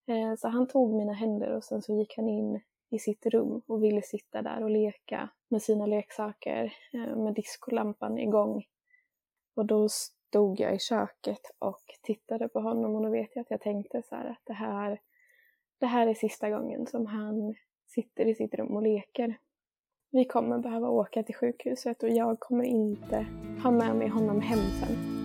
Eh, 0.07 0.35
så 0.37 0.47
han 0.47 0.67
tog 0.67 0.93
mina 0.93 1.13
händer 1.13 1.51
och 1.51 1.63
sen 1.63 1.81
så 1.81 1.93
gick 1.93 2.17
han 2.17 2.29
in 2.29 2.61
i 2.89 2.99
sitt 2.99 3.25
rum 3.25 3.61
och 3.67 3.83
ville 3.83 4.01
sitta 4.01 4.41
där 4.41 4.63
och 4.63 4.69
leka 4.69 5.29
med 5.49 5.61
sina 5.61 5.85
leksaker 5.85 6.73
eh, 6.93 7.15
med 7.15 7.33
diskolampan 7.33 8.17
igång. 8.17 8.65
Och 9.55 9.65
då 9.65 9.89
stod 10.29 10.59
jag 10.59 10.75
i 10.75 10.79
köket 10.79 11.51
och 11.59 11.83
tittade 12.01 12.47
på 12.47 12.59
honom 12.59 12.95
och 12.95 13.01
då 13.01 13.09
vet 13.09 13.29
jag 13.33 13.41
att 13.41 13.51
jag 13.51 13.61
tänkte 13.61 14.01
så 14.09 14.15
här 14.15 14.25
att 14.25 14.41
det 14.43 14.53
här, 14.53 14.99
det 15.79 15.85
här 15.85 16.07
är 16.07 16.13
sista 16.13 16.49
gången 16.49 16.87
som 16.87 17.05
han 17.05 17.55
sitter 17.87 18.25
i 18.25 18.35
sitt 18.35 18.53
rum 18.53 18.75
och 18.75 18.83
leker. 18.83 19.37
Vi 20.11 20.25
kommer 20.25 20.57
behöva 20.59 20.89
åka 20.89 21.23
till 21.23 21.35
sjukhuset 21.35 22.03
och 22.03 22.09
jag 22.09 22.39
kommer 22.39 22.63
inte 22.63 23.25
ha 23.63 23.71
med 23.71 23.95
mig 23.95 24.07
honom 24.07 24.41
hem 24.41 24.59
sen. 24.59 25.18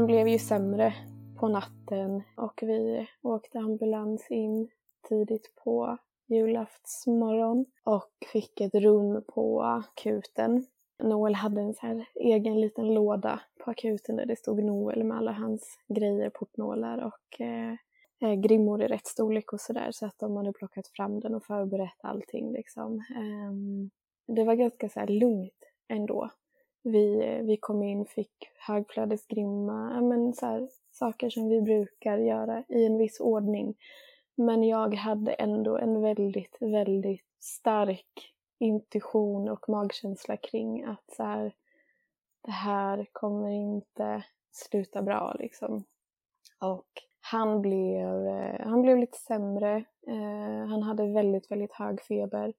Han 0.00 0.06
blev 0.06 0.28
ju 0.28 0.38
sämre 0.38 0.94
på 1.40 1.48
natten 1.48 2.22
och 2.36 2.60
vi 2.62 3.06
åkte 3.22 3.58
ambulans 3.58 4.30
in 4.30 4.68
tidigt 5.08 5.52
på 5.64 5.98
julaftsmorgon 6.26 7.66
och 7.84 8.10
fick 8.32 8.60
ett 8.60 8.74
rum 8.74 9.24
på 9.34 9.62
akuten. 9.62 10.66
Noel 11.02 11.34
hade 11.34 11.60
en 11.60 11.74
så 11.74 11.86
här 11.86 12.08
egen 12.14 12.60
liten 12.60 12.94
låda 12.94 13.40
på 13.64 13.70
akuten 13.70 14.16
där 14.16 14.26
det 14.26 14.36
stod 14.36 14.64
Noel 14.64 15.04
med 15.04 15.16
alla 15.16 15.32
hans 15.32 15.78
grejer, 15.88 16.30
portnålar 16.30 16.98
och 16.98 17.40
eh, 17.40 17.72
eh 18.22 18.34
grimmor 18.34 18.82
i 18.82 18.86
rätt 18.86 19.06
storlek 19.06 19.52
och 19.52 19.60
sådär 19.60 19.88
så 19.90 20.06
att 20.06 20.18
de 20.18 20.36
hade 20.36 20.52
plockat 20.52 20.88
fram 20.88 21.20
den 21.20 21.34
och 21.34 21.44
förberett 21.44 21.98
allting 22.00 22.52
liksom. 22.52 22.94
Eh, 22.96 23.52
det 24.34 24.44
var 24.44 24.54
ganska 24.54 24.88
så 24.88 25.06
lugnt 25.06 25.64
ändå 25.88 26.30
vi, 26.82 27.40
vi 27.42 27.56
kom 27.56 27.82
in, 27.82 28.06
fick 28.06 28.50
högflödesgrimma, 28.58 30.00
men 30.00 30.32
så 30.32 30.46
här, 30.46 30.68
saker 30.90 31.30
som 31.30 31.48
vi 31.48 31.60
brukar 31.60 32.18
göra 32.18 32.64
i 32.68 32.86
en 32.86 32.98
viss 32.98 33.20
ordning. 33.20 33.74
Men 34.34 34.64
jag 34.64 34.94
hade 34.94 35.32
ändå 35.32 35.78
en 35.78 36.00
väldigt, 36.00 36.56
väldigt 36.60 37.26
stark 37.38 38.34
intuition 38.58 39.48
och 39.48 39.68
magkänsla 39.68 40.36
kring 40.36 40.84
att 40.84 41.10
så 41.16 41.22
här, 41.22 41.52
det 42.44 42.50
här 42.50 43.06
kommer 43.12 43.50
inte 43.50 44.24
sluta 44.52 45.02
bra 45.02 45.36
liksom. 45.38 45.84
Och 46.58 46.88
han 47.20 47.62
blev, 47.62 48.26
eh, 48.26 48.66
han 48.66 48.82
blev 48.82 48.98
lite 48.98 49.18
sämre. 49.18 49.84
Eh, 50.06 50.66
han 50.68 50.82
hade 50.82 51.06
väldigt, 51.06 51.50
väldigt 51.50 51.72
hög 51.72 52.00
feber 52.02 52.52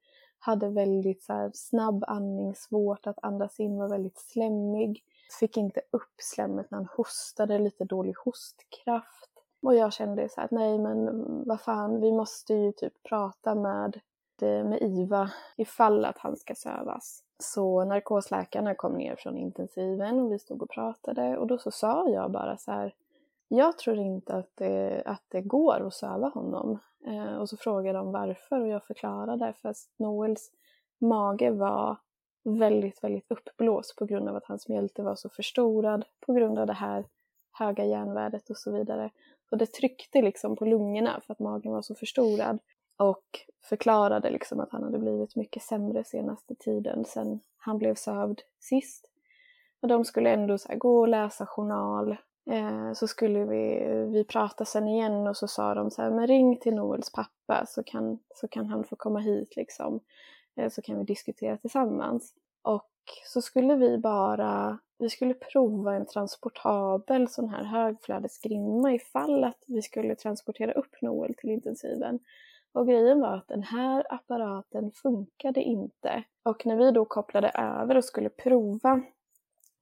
hade 0.43 0.69
väldigt 0.69 1.23
så 1.23 1.33
här, 1.33 1.51
snabb 1.53 2.03
andning, 2.07 2.55
svårt 2.55 3.07
att 3.07 3.19
andas 3.21 3.59
in, 3.59 3.77
var 3.77 3.89
väldigt 3.89 4.19
slemmig. 4.19 5.03
Fick 5.39 5.57
inte 5.57 5.81
upp 5.91 6.15
slemmet 6.17 6.71
när 6.71 6.77
han 6.77 6.87
hostade, 6.97 7.59
lite 7.59 7.85
dålig 7.85 8.15
hostkraft. 8.25 9.29
Och 9.61 9.75
jag 9.75 9.93
kände 9.93 10.29
så 10.29 10.41
här 10.41 10.45
att 10.45 10.51
nej 10.51 10.79
men 10.79 11.09
vad 11.45 11.61
fan, 11.61 12.01
vi 12.01 12.11
måste 12.11 12.53
ju 12.53 12.71
typ 12.71 13.03
prata 13.03 13.55
med, 13.55 13.99
eh, 14.41 14.63
med 14.63 14.81
IVA 14.81 15.31
ifall 15.57 16.05
att 16.05 16.17
han 16.17 16.37
ska 16.37 16.55
sövas. 16.55 17.23
Så 17.39 17.85
narkosläkarna 17.85 18.75
kom 18.75 18.93
ner 18.93 19.15
från 19.15 19.37
intensiven 19.37 20.19
och 20.19 20.31
vi 20.31 20.39
stod 20.39 20.61
och 20.61 20.69
pratade 20.69 21.37
och 21.37 21.47
då 21.47 21.57
så 21.57 21.71
sa 21.71 22.09
jag 22.09 22.31
bara 22.31 22.57
så 22.57 22.71
här, 22.71 22.93
jag 23.53 23.77
tror 23.77 23.97
inte 23.97 24.35
att 24.35 24.51
det, 24.55 25.03
att 25.05 25.23
det 25.27 25.41
går 25.41 25.87
att 25.87 25.93
söva 25.93 26.29
honom. 26.29 26.79
Eh, 27.07 27.35
och 27.35 27.49
så 27.49 27.57
frågade 27.57 27.97
de 27.97 28.11
varför 28.11 28.61
och 28.61 28.67
jag 28.67 28.83
förklarade 28.83 29.53
för 29.53 29.69
att 29.69 29.77
Noels 29.97 30.51
mage 30.99 31.51
var 31.51 31.97
väldigt, 32.43 33.03
väldigt 33.03 33.31
uppblåst 33.31 33.95
på 33.95 34.05
grund 34.05 34.29
av 34.29 34.35
att 34.35 34.45
hans 34.45 34.67
mjälte 34.67 35.03
var 35.03 35.15
så 35.15 35.29
förstorad 35.29 36.05
på 36.25 36.33
grund 36.33 36.59
av 36.59 36.67
det 36.67 36.73
här 36.73 37.05
höga 37.51 37.85
järnvärdet 37.85 38.49
och 38.49 38.57
så 38.57 38.71
vidare. 38.71 39.09
Och 39.51 39.57
det 39.57 39.71
tryckte 39.71 40.21
liksom 40.21 40.55
på 40.55 40.65
lungorna 40.65 41.21
för 41.25 41.33
att 41.33 41.39
magen 41.39 41.71
var 41.71 41.81
så 41.81 41.95
förstorad 41.95 42.59
och 42.97 43.25
förklarade 43.63 44.29
liksom 44.29 44.59
att 44.59 44.71
han 44.71 44.83
hade 44.83 44.99
blivit 44.99 45.35
mycket 45.35 45.63
sämre 45.63 46.03
senaste 46.03 46.55
tiden 46.55 47.05
sen 47.05 47.39
han 47.57 47.77
blev 47.77 47.95
sövd 47.95 48.41
sist. 48.59 49.11
Och 49.81 49.87
de 49.87 50.05
skulle 50.05 50.29
ändå 50.29 50.57
så 50.57 50.75
gå 50.77 50.99
och 50.99 51.07
läsa 51.07 51.45
journal 51.45 52.17
Eh, 52.49 52.93
så 52.93 53.07
skulle 53.07 53.45
vi, 53.45 53.85
vi 54.13 54.23
prata 54.23 54.65
sen 54.65 54.87
igen 54.87 55.27
och 55.27 55.37
så 55.37 55.47
sa 55.47 55.73
de 55.73 55.91
så 55.91 56.01
här, 56.01 56.11
men 56.11 56.27
ring 56.27 56.57
till 56.57 56.75
Noels 56.75 57.11
pappa 57.11 57.65
så 57.67 57.83
kan, 57.83 58.19
så 58.35 58.47
kan 58.47 58.65
han 58.65 58.83
få 58.83 58.95
komma 58.95 59.19
hit 59.19 59.55
liksom. 59.55 59.99
Eh, 60.55 60.69
så 60.69 60.81
kan 60.81 60.97
vi 60.97 61.03
diskutera 61.03 61.57
tillsammans. 61.57 62.33
Och 62.61 62.89
så 63.25 63.41
skulle 63.41 63.75
vi 63.75 63.97
bara 63.97 64.79
vi 65.01 65.09
skulle 65.09 65.33
prova 65.33 65.95
en 65.95 66.05
transportabel 66.05 67.27
sån 67.29 67.49
här 67.49 67.63
högflödesgrimma 67.63 68.93
ifall 68.93 69.43
att 69.43 69.63
vi 69.67 69.81
skulle 69.81 70.15
transportera 70.15 70.71
upp 70.71 71.01
Noel 71.01 71.33
till 71.35 71.49
intensiven. 71.49 72.19
Och 72.73 72.87
grejen 72.87 73.21
var 73.21 73.37
att 73.37 73.47
den 73.47 73.63
här 73.63 74.05
apparaten 74.09 74.91
funkade 74.91 75.61
inte. 75.61 76.23
Och 76.43 76.65
när 76.65 76.75
vi 76.75 76.91
då 76.91 77.05
kopplade 77.05 77.49
över 77.49 77.97
och 77.97 78.05
skulle 78.05 78.29
prova 78.29 79.01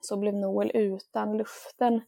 så 0.01 0.17
blev 0.17 0.33
Noel 0.33 0.71
utan 0.73 1.37
luften 1.37 2.01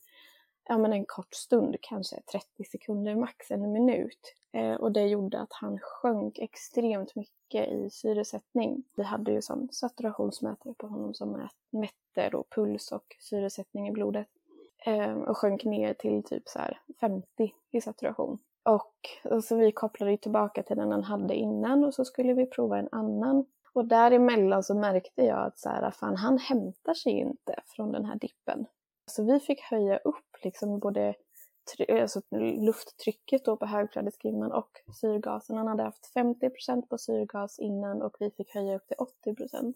ja, 0.67 0.77
men 0.77 0.93
en 0.93 1.05
kort 1.05 1.33
stund, 1.33 1.75
kanske 1.81 2.21
30 2.31 2.63
sekunder 2.71 3.15
max, 3.15 3.51
en 3.51 3.71
minut. 3.71 4.35
Eh, 4.53 4.73
och 4.73 4.91
det 4.91 5.07
gjorde 5.07 5.39
att 5.39 5.53
han 5.53 5.79
sjönk 5.79 6.39
extremt 6.39 7.15
mycket 7.15 7.67
i 7.67 7.89
syresättning. 7.89 8.83
Vi 8.95 9.03
hade 9.03 9.31
ju 9.31 9.41
som 9.41 9.69
saturationsmätare 9.71 10.73
på 10.73 10.87
honom 10.87 11.13
som 11.13 11.49
mätte 11.71 12.29
då 12.29 12.43
puls 12.55 12.91
och 12.91 13.15
syresättning 13.19 13.87
i 13.87 13.91
blodet. 13.91 14.27
Eh, 14.85 15.13
och 15.13 15.37
sjönk 15.37 15.63
ner 15.63 15.93
till 15.93 16.23
typ 16.23 16.49
så 16.49 16.59
50 16.99 17.53
i 17.71 17.81
saturation. 17.81 18.39
Och, 18.63 18.95
och 19.23 19.43
så 19.43 19.55
vi 19.55 19.71
kopplade 19.71 20.17
tillbaka 20.17 20.63
till 20.63 20.77
den 20.77 20.91
han 20.91 21.03
hade 21.03 21.35
innan 21.35 21.83
och 21.83 21.93
så 21.93 22.05
skulle 22.05 22.33
vi 22.33 22.45
prova 22.45 22.77
en 22.77 22.89
annan. 22.91 23.45
Och 23.73 23.85
däremellan 23.85 24.63
så 24.63 24.75
märkte 24.75 25.25
jag 25.25 25.45
att 25.45 25.59
så 25.59 25.69
här, 25.69 25.91
fan, 25.91 26.15
han 26.15 26.37
hämtar 26.37 26.93
sig 26.93 27.11
inte 27.11 27.55
från 27.67 27.91
den 27.91 28.05
här 28.05 28.15
dippen. 28.15 28.65
Så 29.11 29.23
vi 29.23 29.39
fick 29.39 29.61
höja 29.61 29.97
upp 29.97 30.43
liksom 30.43 30.79
både 30.79 31.15
alltså 31.89 32.21
lufttrycket 32.59 33.45
då 33.45 33.57
på 33.57 33.65
högflödesgrimman 33.65 34.51
och 34.51 34.69
syrgasen. 35.01 35.57
Han 35.57 35.67
hade 35.67 35.83
haft 35.83 36.13
50% 36.15 36.87
på 36.89 36.97
syrgas 36.97 37.59
innan 37.59 38.01
och 38.01 38.15
vi 38.19 38.31
fick 38.31 38.53
höja 38.53 38.75
upp 38.75 38.87
till 38.87 38.97
80% 39.35 39.73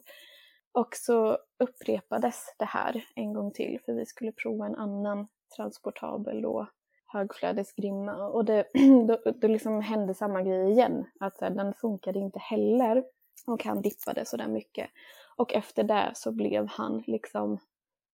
Och 0.72 0.96
så 0.96 1.38
upprepades 1.60 2.56
det 2.58 2.66
här 2.66 3.06
en 3.16 3.34
gång 3.34 3.52
till 3.52 3.80
för 3.86 3.94
vi 3.94 4.06
skulle 4.06 4.32
prova 4.32 4.66
en 4.66 4.76
annan 4.76 5.28
transportabel 5.56 6.42
då 6.42 6.68
högflödesgrimma 7.06 8.28
och 8.28 8.46
det, 8.46 8.66
då, 9.08 9.32
då 9.36 9.48
liksom 9.48 9.82
hände 9.82 10.14
samma 10.14 10.42
grej 10.42 10.72
igen. 10.72 11.06
Att 11.20 11.42
här, 11.42 11.50
den 11.50 11.74
funkade 11.74 12.20
inte 12.20 12.40
heller 12.40 13.04
och 13.48 13.64
han 13.64 13.82
dippade 13.82 14.26
sådär 14.26 14.48
mycket. 14.48 14.90
Och 15.36 15.54
efter 15.54 15.84
det 15.84 16.12
så 16.14 16.32
blev 16.32 16.68
han 16.68 17.04
liksom, 17.08 17.60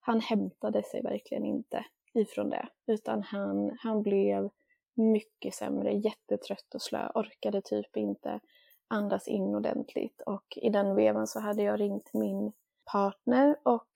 han 0.01 0.19
hämtade 0.19 0.83
sig 0.83 1.01
verkligen 1.01 1.45
inte 1.45 1.85
ifrån 2.13 2.49
det. 2.49 2.67
Utan 2.87 3.23
han, 3.23 3.77
han 3.79 4.03
blev 4.03 4.49
mycket 4.93 5.53
sämre, 5.53 5.93
jättetrött 5.93 6.75
och 6.75 6.81
slö, 6.81 7.11
orkade 7.15 7.61
typ 7.61 7.97
inte 7.97 8.39
andas 8.87 9.27
in 9.27 9.55
ordentligt. 9.55 10.21
Och 10.25 10.45
i 10.55 10.69
den 10.69 10.95
vevan 10.95 11.27
så 11.27 11.39
hade 11.39 11.63
jag 11.63 11.79
ringt 11.79 12.13
min 12.13 12.51
partner 12.91 13.55
och 13.63 13.89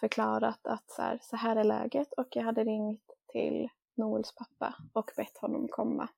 förklarat 0.00 0.66
att 0.66 0.90
så 0.90 1.02
här, 1.02 1.18
så 1.22 1.36
här 1.36 1.56
är 1.56 1.64
läget 1.64 2.12
och 2.12 2.26
jag 2.30 2.42
hade 2.42 2.64
ringt 2.64 3.10
till 3.32 3.68
Noels 3.94 4.34
pappa 4.34 4.74
och 4.92 5.10
bett 5.16 5.38
honom 5.38 5.68
komma. 5.68 6.08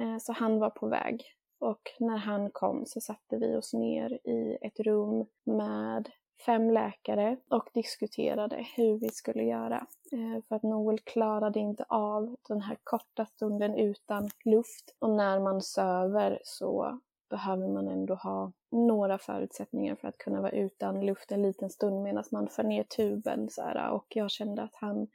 Eh, 0.00 0.18
så 0.18 0.32
han 0.32 0.58
var 0.58 0.70
på 0.70 0.88
väg. 0.88 1.24
Och 1.58 1.80
när 1.98 2.16
han 2.16 2.50
kom 2.50 2.86
så 2.86 3.00
satte 3.00 3.36
vi 3.36 3.56
oss 3.56 3.72
ner 3.72 4.12
i 4.12 4.58
ett 4.60 4.80
rum 4.80 5.26
med 5.44 6.10
fem 6.46 6.70
läkare 6.70 7.36
och 7.48 7.68
diskuterade 7.74 8.66
hur 8.76 8.98
vi 8.98 9.08
skulle 9.08 9.42
göra. 9.42 9.86
Eh, 10.12 10.42
för 10.48 10.56
att 10.56 10.62
Noel 10.62 10.98
klarade 10.98 11.58
inte 11.58 11.84
av 11.88 12.36
den 12.48 12.60
här 12.60 12.76
korta 12.84 13.26
stunden 13.26 13.74
utan 13.74 14.30
luft. 14.44 14.94
Och 14.98 15.10
när 15.10 15.40
man 15.40 15.62
söver 15.62 16.38
så 16.44 17.00
behöver 17.30 17.68
man 17.68 17.88
ändå 17.88 18.14
ha 18.14 18.52
några 18.70 19.18
förutsättningar 19.18 19.94
för 19.94 20.08
att 20.08 20.18
kunna 20.18 20.40
vara 20.40 20.52
utan 20.52 21.06
luft 21.06 21.32
en 21.32 21.42
liten 21.42 21.70
stund 21.70 22.02
medan 22.02 22.24
man 22.32 22.48
för 22.48 22.62
ner 22.62 22.82
tuben. 22.82 23.50
Så 23.50 23.62
här, 23.62 23.90
och 23.90 24.06
jag 24.08 24.30
kände 24.30 24.62
att 24.62 24.74
han, 24.74 25.08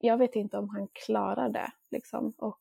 jag 0.00 0.16
vet 0.16 0.36
inte 0.36 0.58
om 0.58 0.68
han 0.68 0.88
klarar 0.92 1.48
det. 1.48 1.72
Liksom. 1.90 2.32
Och 2.38 2.60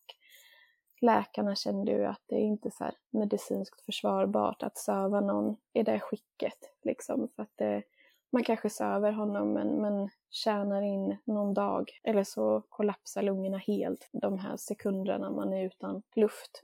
läkarna 1.01 1.55
kände 1.55 1.91
ju 1.91 2.05
att 2.05 2.21
det 2.25 2.35
är 2.35 2.43
inte 2.43 2.71
så 2.71 2.89
medicinskt 3.09 3.81
försvarbart 3.81 4.63
att 4.63 4.77
söva 4.77 5.21
någon 5.21 5.55
i 5.73 5.83
det 5.83 5.99
skicket. 5.99 6.57
Liksom, 6.83 7.27
för 7.35 7.43
att 7.43 7.53
det, 7.55 7.83
man 8.29 8.43
kanske 8.43 8.69
söver 8.69 9.11
honom 9.11 9.53
men, 9.53 9.81
men 9.81 10.09
tjänar 10.29 10.81
in 10.81 11.17
någon 11.23 11.53
dag. 11.53 11.91
Eller 12.03 12.23
så 12.23 12.63
kollapsar 12.69 13.21
lungorna 13.21 13.57
helt 13.57 14.09
de 14.11 14.39
här 14.39 14.57
sekunderna 14.57 15.31
man 15.31 15.53
är 15.53 15.65
utan 15.65 16.01
luft. 16.15 16.63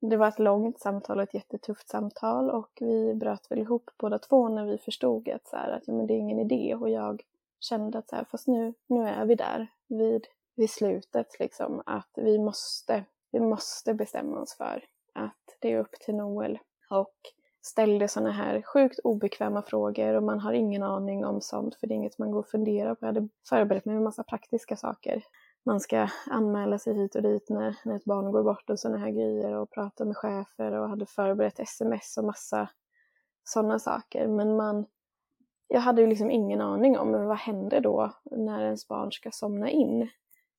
Det 0.00 0.16
var 0.16 0.28
ett 0.28 0.38
långt 0.38 0.80
samtal 0.80 1.16
och 1.18 1.22
ett 1.22 1.34
jättetufft 1.34 1.88
samtal 1.88 2.50
och 2.50 2.70
vi 2.80 3.14
bröt 3.14 3.50
väl 3.50 3.58
ihop 3.58 3.90
båda 3.98 4.18
två 4.18 4.48
när 4.48 4.66
vi 4.66 4.78
förstod 4.78 5.28
att, 5.28 5.48
så 5.48 5.56
här, 5.56 5.70
att 5.70 5.82
ja, 5.86 5.92
men 5.92 6.06
det 6.06 6.14
är 6.14 6.18
ingen 6.18 6.38
idé. 6.38 6.74
Och 6.74 6.90
jag 6.90 7.22
kände 7.60 7.98
att 7.98 8.08
så 8.08 8.16
här, 8.16 8.24
fast 8.24 8.46
nu, 8.46 8.74
nu 8.86 9.08
är 9.08 9.24
vi 9.24 9.34
där. 9.34 9.66
Vid, 9.88 10.26
vid 10.54 10.70
slutet 10.70 11.38
liksom 11.40 11.82
att 11.86 12.10
vi 12.16 12.38
måste, 12.38 13.04
vi 13.30 13.40
måste 13.40 13.94
bestämma 13.94 14.40
oss 14.40 14.56
för 14.56 14.84
att 15.12 15.56
det 15.60 15.72
är 15.72 15.78
upp 15.78 15.92
till 15.92 16.14
Noel. 16.14 16.58
Och 16.90 17.16
ställde 17.62 18.08
sådana 18.08 18.32
här 18.32 18.62
sjukt 18.62 18.98
obekväma 19.04 19.62
frågor 19.62 20.14
och 20.14 20.22
man 20.22 20.40
har 20.40 20.52
ingen 20.52 20.82
aning 20.82 21.24
om 21.24 21.40
sånt 21.40 21.74
för 21.74 21.86
det 21.86 21.94
är 21.94 21.96
inget 21.96 22.18
man 22.18 22.30
går 22.30 22.38
och 22.38 22.48
funderar 22.48 22.94
på. 22.94 23.06
Jag 23.06 23.14
hade 23.14 23.28
förberett 23.48 23.84
mig 23.84 23.94
med 23.94 24.04
massa 24.04 24.22
praktiska 24.22 24.76
saker. 24.76 25.22
Man 25.64 25.80
ska 25.80 26.08
anmäla 26.30 26.78
sig 26.78 26.94
hit 26.94 27.14
och 27.14 27.22
dit 27.22 27.48
när, 27.48 27.76
när 27.84 27.96
ett 27.96 28.04
barn 28.04 28.32
går 28.32 28.42
bort 28.42 28.70
och 28.70 28.78
sådana 28.78 28.98
här 28.98 29.10
grejer 29.10 29.54
och 29.54 29.70
prata 29.70 30.04
med 30.04 30.16
chefer 30.16 30.72
och 30.72 30.88
hade 30.88 31.06
förberett 31.06 31.60
sms 31.60 32.16
och 32.18 32.24
massa 32.24 32.68
sådana 33.44 33.78
saker. 33.78 34.28
Men 34.28 34.56
man, 34.56 34.86
jag 35.68 35.80
hade 35.80 36.02
ju 36.02 36.06
liksom 36.06 36.30
ingen 36.30 36.60
aning 36.60 36.98
om 36.98 37.12
vad 37.12 37.38
händer 37.38 37.80
då 37.80 38.12
när 38.30 38.64
ens 38.64 38.88
barn 38.88 39.12
ska 39.12 39.30
somna 39.30 39.70
in. 39.70 40.08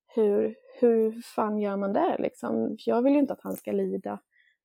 Hur, 0.07 0.55
hur 0.79 1.21
fan 1.21 1.57
gör 1.57 1.77
man 1.77 1.93
det 1.93 2.17
liksom? 2.19 2.75
Jag 2.85 3.01
vill 3.01 3.13
ju 3.13 3.19
inte 3.19 3.33
att 3.33 3.43
han 3.43 3.55
ska 3.55 3.71
lida 3.71 4.19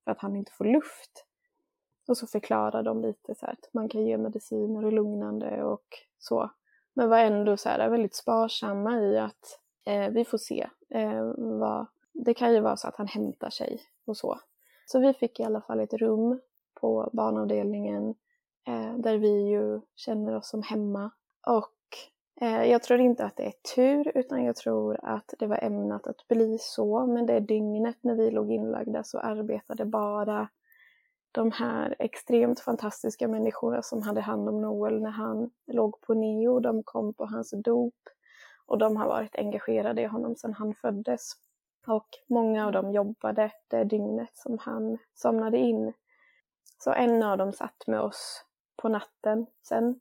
för 0.04 0.10
att 0.10 0.20
han 0.20 0.36
inte 0.36 0.52
får 0.52 0.64
luft. 0.64 1.27
Och 2.08 2.16
så 2.16 2.26
förklarar 2.26 2.82
de 2.82 3.02
lite 3.02 3.34
så 3.34 3.46
att 3.46 3.68
man 3.72 3.88
kan 3.88 4.06
ge 4.06 4.18
mediciner 4.18 4.84
och 4.84 4.92
lugnande 4.92 5.64
och 5.64 5.84
så. 6.18 6.50
Men 6.94 7.08
var 7.08 7.18
ändå 7.18 7.56
så 7.56 7.68
här 7.68 7.88
väldigt 7.88 8.14
sparsamma 8.14 9.00
i 9.00 9.18
att 9.18 9.60
eh, 9.86 10.08
vi 10.08 10.24
får 10.24 10.38
se. 10.38 10.68
Eh, 10.90 11.32
vad, 11.36 11.86
det 12.12 12.34
kan 12.34 12.54
ju 12.54 12.60
vara 12.60 12.76
så 12.76 12.88
att 12.88 12.96
han 12.96 13.06
hämtar 13.06 13.50
sig 13.50 13.80
och 14.06 14.16
så. 14.16 14.40
Så 14.86 15.00
vi 15.00 15.14
fick 15.14 15.40
i 15.40 15.44
alla 15.44 15.60
fall 15.60 15.80
ett 15.80 15.92
rum 15.92 16.40
på 16.80 17.10
barnavdelningen 17.12 18.14
eh, 18.66 18.94
där 18.98 19.18
vi 19.18 19.48
ju 19.48 19.80
känner 19.94 20.36
oss 20.36 20.48
som 20.48 20.62
hemma. 20.62 21.10
Och 21.46 21.76
eh, 22.40 22.64
jag 22.64 22.82
tror 22.82 23.00
inte 23.00 23.24
att 23.24 23.36
det 23.36 23.46
är 23.46 23.74
tur 23.74 24.12
utan 24.14 24.44
jag 24.44 24.56
tror 24.56 25.00
att 25.02 25.34
det 25.38 25.46
var 25.46 25.64
ämnat 25.64 26.06
att 26.06 26.28
bli 26.28 26.58
så. 26.60 27.06
Men 27.06 27.26
det 27.26 27.40
dygnet 27.40 27.96
när 28.00 28.14
vi 28.14 28.30
låg 28.30 28.52
inlagda 28.52 29.02
så 29.02 29.18
arbetade 29.18 29.84
bara 29.84 30.48
de 31.32 31.52
här 31.52 31.96
extremt 31.98 32.60
fantastiska 32.60 33.28
människorna 33.28 33.82
som 33.82 34.02
hade 34.02 34.20
hand 34.20 34.48
om 34.48 34.60
Noel 34.60 35.00
när 35.02 35.10
han 35.10 35.50
låg 35.66 36.00
på 36.00 36.14
neo. 36.14 36.60
De 36.60 36.82
kom 36.82 37.14
på 37.14 37.26
hans 37.26 37.50
dop 37.64 37.94
och 38.66 38.78
de 38.78 38.96
har 38.96 39.06
varit 39.06 39.36
engagerade 39.36 40.02
i 40.02 40.06
honom 40.06 40.36
sedan 40.36 40.52
han 40.52 40.74
föddes. 40.74 41.32
Och 41.86 42.08
många 42.28 42.66
av 42.66 42.72
dem 42.72 42.92
jobbade 42.92 43.52
det 43.68 43.84
dygnet 43.84 44.30
som 44.34 44.58
han 44.58 44.98
somnade 45.14 45.58
in. 45.58 45.92
Så 46.78 46.92
en 46.92 47.22
av 47.22 47.38
dem 47.38 47.52
satt 47.52 47.86
med 47.86 48.00
oss 48.00 48.44
på 48.76 48.88
natten 48.88 49.46
sen. 49.68 50.00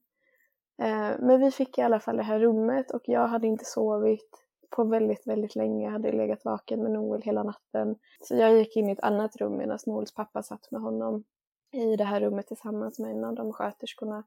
Eh, 0.81 1.11
men 1.19 1.39
vi 1.39 1.51
fick 1.51 1.77
i 1.77 1.81
alla 1.81 1.99
fall 1.99 2.17
det 2.17 2.23
här 2.23 2.39
rummet 2.39 2.91
och 2.91 3.01
jag 3.05 3.27
hade 3.27 3.47
inte 3.47 3.65
sovit 3.65 4.46
på 4.69 4.83
väldigt, 4.83 5.27
väldigt 5.27 5.55
länge. 5.55 5.85
Jag 5.85 5.91
hade 5.91 6.11
legat 6.11 6.45
vaken 6.45 6.83
med 6.83 6.91
Noel 6.91 7.21
hela 7.21 7.43
natten. 7.43 7.95
Så 8.21 8.35
jag 8.35 8.57
gick 8.57 8.75
in 8.75 8.89
i 8.89 8.91
ett 8.91 9.03
annat 9.03 9.35
rum 9.35 9.57
medan 9.57 9.79
Noels 9.85 10.13
pappa 10.13 10.43
satt 10.43 10.71
med 10.71 10.81
honom 10.81 11.23
i 11.71 11.95
det 11.95 12.03
här 12.03 12.19
rummet 12.19 12.47
tillsammans 12.47 12.99
med 12.99 13.11
en 13.11 13.23
av 13.23 13.35
de 13.35 13.53
sköterskorna. 13.53 14.23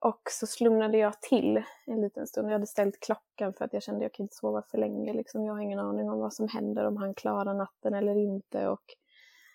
Och 0.00 0.20
så 0.30 0.46
slumnade 0.46 0.98
jag 0.98 1.22
till 1.22 1.62
en 1.86 2.00
liten 2.00 2.26
stund. 2.26 2.48
Jag 2.48 2.52
hade 2.52 2.66
ställt 2.66 3.00
klockan 3.00 3.54
för 3.54 3.64
att 3.64 3.72
jag 3.72 3.82
kände 3.82 3.98
att 3.98 4.02
jag 4.02 4.12
kan 4.12 4.24
inte 4.24 4.36
sova 4.36 4.62
för 4.62 4.78
länge. 4.78 5.12
Liksom. 5.12 5.44
Jag 5.44 5.54
har 5.54 5.60
ingen 5.60 5.78
aning 5.78 6.10
om 6.10 6.18
vad 6.18 6.34
som 6.34 6.48
händer, 6.48 6.84
om 6.84 6.96
han 6.96 7.14
klarar 7.14 7.54
natten 7.54 7.94
eller 7.94 8.16
inte. 8.16 8.68
Och 8.68 8.84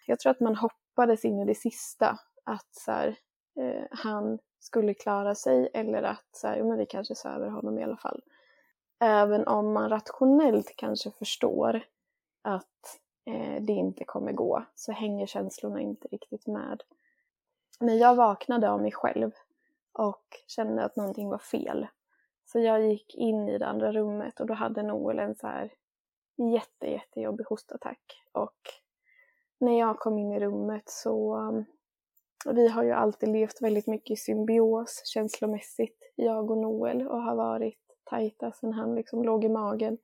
jag 0.07 0.19
tror 0.19 0.31
att 0.31 0.39
man 0.39 0.55
hoppades 0.55 1.25
in 1.25 1.39
i 1.39 1.45
det 1.45 1.55
sista 1.55 2.17
att 2.45 2.69
så 2.71 2.91
här, 2.91 3.15
eh, 3.59 3.83
han 3.91 4.39
skulle 4.59 4.93
klara 4.93 5.35
sig 5.35 5.69
eller 5.73 6.03
att 6.03 6.27
så 6.31 6.47
här, 6.47 6.63
men 6.63 6.77
vi 6.77 6.85
kanske 6.85 7.15
söver 7.15 7.49
honom 7.49 7.79
i 7.79 7.83
alla 7.83 7.97
fall. 7.97 8.21
Även 8.99 9.47
om 9.47 9.73
man 9.73 9.89
rationellt 9.89 10.73
kanske 10.75 11.11
förstår 11.11 11.83
att 12.41 12.99
eh, 13.25 13.61
det 13.61 13.73
inte 13.73 14.03
kommer 14.05 14.31
gå 14.31 14.65
så 14.75 14.91
hänger 14.91 15.25
känslorna 15.25 15.81
inte 15.81 16.07
riktigt 16.07 16.47
med. 16.47 16.83
Men 17.79 17.97
jag 17.97 18.15
vaknade 18.15 18.69
av 18.69 18.81
mig 18.81 18.91
själv 18.91 19.31
och 19.93 20.25
kände 20.47 20.83
att 20.83 20.95
någonting 20.95 21.29
var 21.29 21.37
fel. 21.37 21.87
Så 22.45 22.59
jag 22.59 22.81
gick 22.81 23.15
in 23.15 23.49
i 23.49 23.57
det 23.57 23.67
andra 23.67 23.91
rummet 23.91 24.39
och 24.39 24.45
då 24.47 24.53
hade 24.53 24.83
Noel 24.83 25.19
en 25.19 25.35
så 25.35 25.47
här 25.47 25.73
jätte, 26.53 26.87
jättejobbig 26.87 27.45
hostattack. 27.45 28.23
Och 28.31 28.57
när 29.59 29.79
jag 29.79 29.99
kom 29.99 30.17
in 30.17 30.31
i 30.31 30.39
rummet 30.39 30.89
så 30.89 31.37
vi 32.45 32.67
har 32.67 32.83
ju 32.83 32.91
alltid 32.91 33.29
levt 33.29 33.61
väldigt 33.61 33.87
mycket 33.87 34.11
i 34.11 34.15
symbios 34.15 35.01
känslomässigt, 35.05 36.11
jag 36.15 36.51
och 36.51 36.57
Noel, 36.57 37.07
och 37.07 37.21
har 37.21 37.35
varit 37.35 37.82
tajta 38.13 38.51
sen 38.51 38.73
han 38.73 38.95
liksom 38.95 39.23
låg 39.23 39.43
i 39.43 39.49
magen. 39.49 39.97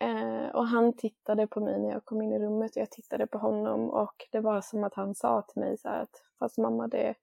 Eh, 0.00 0.48
och 0.54 0.66
han 0.66 0.92
tittade 0.92 1.46
på 1.46 1.60
mig 1.60 1.80
när 1.80 1.90
jag 1.90 2.04
kom 2.04 2.22
in 2.22 2.32
i 2.32 2.38
rummet 2.38 2.76
och 2.76 2.82
jag 2.82 2.90
tittade 2.90 3.26
på 3.26 3.38
honom 3.38 3.90
och 3.90 4.26
det 4.30 4.40
var 4.40 4.60
som 4.60 4.84
att 4.84 4.94
han 4.94 5.14
sa 5.14 5.42
till 5.42 5.60
mig 5.60 5.78
så 5.78 5.88
att 5.88 6.22
fast 6.38 6.58
mamma 6.58 6.88
det, 6.88 7.14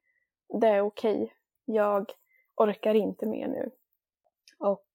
det 0.62 0.68
är 0.68 0.82
okej. 0.82 1.34
Jag 1.66 2.12
orkar 2.56 2.94
inte 2.94 3.26
mer 3.26 3.48
nu. 3.48 3.72
Och 4.58 4.88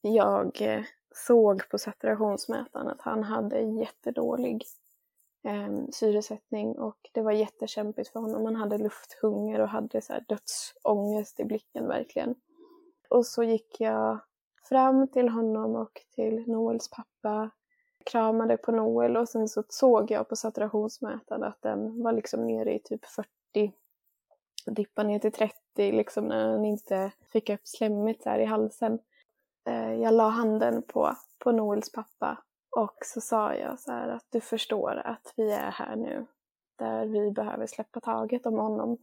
jag 0.00 0.62
eh, 0.62 0.82
såg 1.14 1.68
på 1.68 1.78
saturationsmätaren 1.78 2.88
att 2.88 3.02
han 3.02 3.22
hade 3.22 3.60
jättedålig 3.60 4.64
eh, 5.44 5.88
syresättning 5.90 6.78
och 6.78 7.10
det 7.12 7.22
var 7.22 7.32
jättekämpigt 7.32 8.08
för 8.08 8.20
honom. 8.20 8.44
Han 8.44 8.56
hade 8.56 8.78
lufthunger 8.78 9.60
och 9.60 9.68
hade 9.68 10.00
så 10.00 10.12
här 10.12 10.24
dödsångest 10.28 11.40
i 11.40 11.44
blicken 11.44 11.88
verkligen. 11.88 12.34
Och 13.08 13.26
så 13.26 13.42
gick 13.42 13.80
jag 13.80 14.18
fram 14.72 15.08
till 15.08 15.28
honom 15.28 15.76
och 15.76 16.00
till 16.14 16.44
Noels 16.46 16.90
pappa, 16.90 17.50
kramade 18.04 18.56
på 18.56 18.72
Noel 18.72 19.16
och 19.16 19.28
sen 19.28 19.48
så 19.48 19.64
såg 19.68 20.10
jag 20.10 20.28
på 20.28 20.36
saturationsmätaren 20.36 21.44
att 21.44 21.62
den 21.62 22.02
var 22.02 22.12
liksom 22.12 22.46
nere 22.46 22.74
i 22.74 22.78
typ 22.78 23.04
40, 23.04 23.72
dippade 24.66 25.08
ner 25.08 25.18
till 25.18 25.32
30 25.32 25.56
liksom 25.76 26.24
när 26.24 26.48
den 26.48 26.64
inte 26.64 27.12
fick 27.32 27.50
upp 27.50 27.60
slemmet 27.64 28.24
där 28.24 28.38
i 28.38 28.44
halsen. 28.44 28.98
Eh, 29.68 29.94
jag 29.94 30.14
la 30.14 30.28
handen 30.28 30.82
på, 30.82 31.16
på 31.38 31.52
Noels 31.52 31.92
pappa 31.92 32.38
och 32.76 32.96
så 33.04 33.20
sa 33.20 33.54
jag 33.54 33.80
så 33.80 33.92
här 33.92 34.08
att 34.08 34.26
du 34.30 34.40
förstår 34.40 35.02
att 35.04 35.32
vi 35.36 35.52
är 35.52 35.70
här 35.70 35.96
nu 35.96 36.26
där 36.78 37.06
vi 37.06 37.30
behöver 37.30 37.66
släppa 37.66 38.00
taget 38.00 38.46
om 38.46 38.54
honom. 38.58 38.98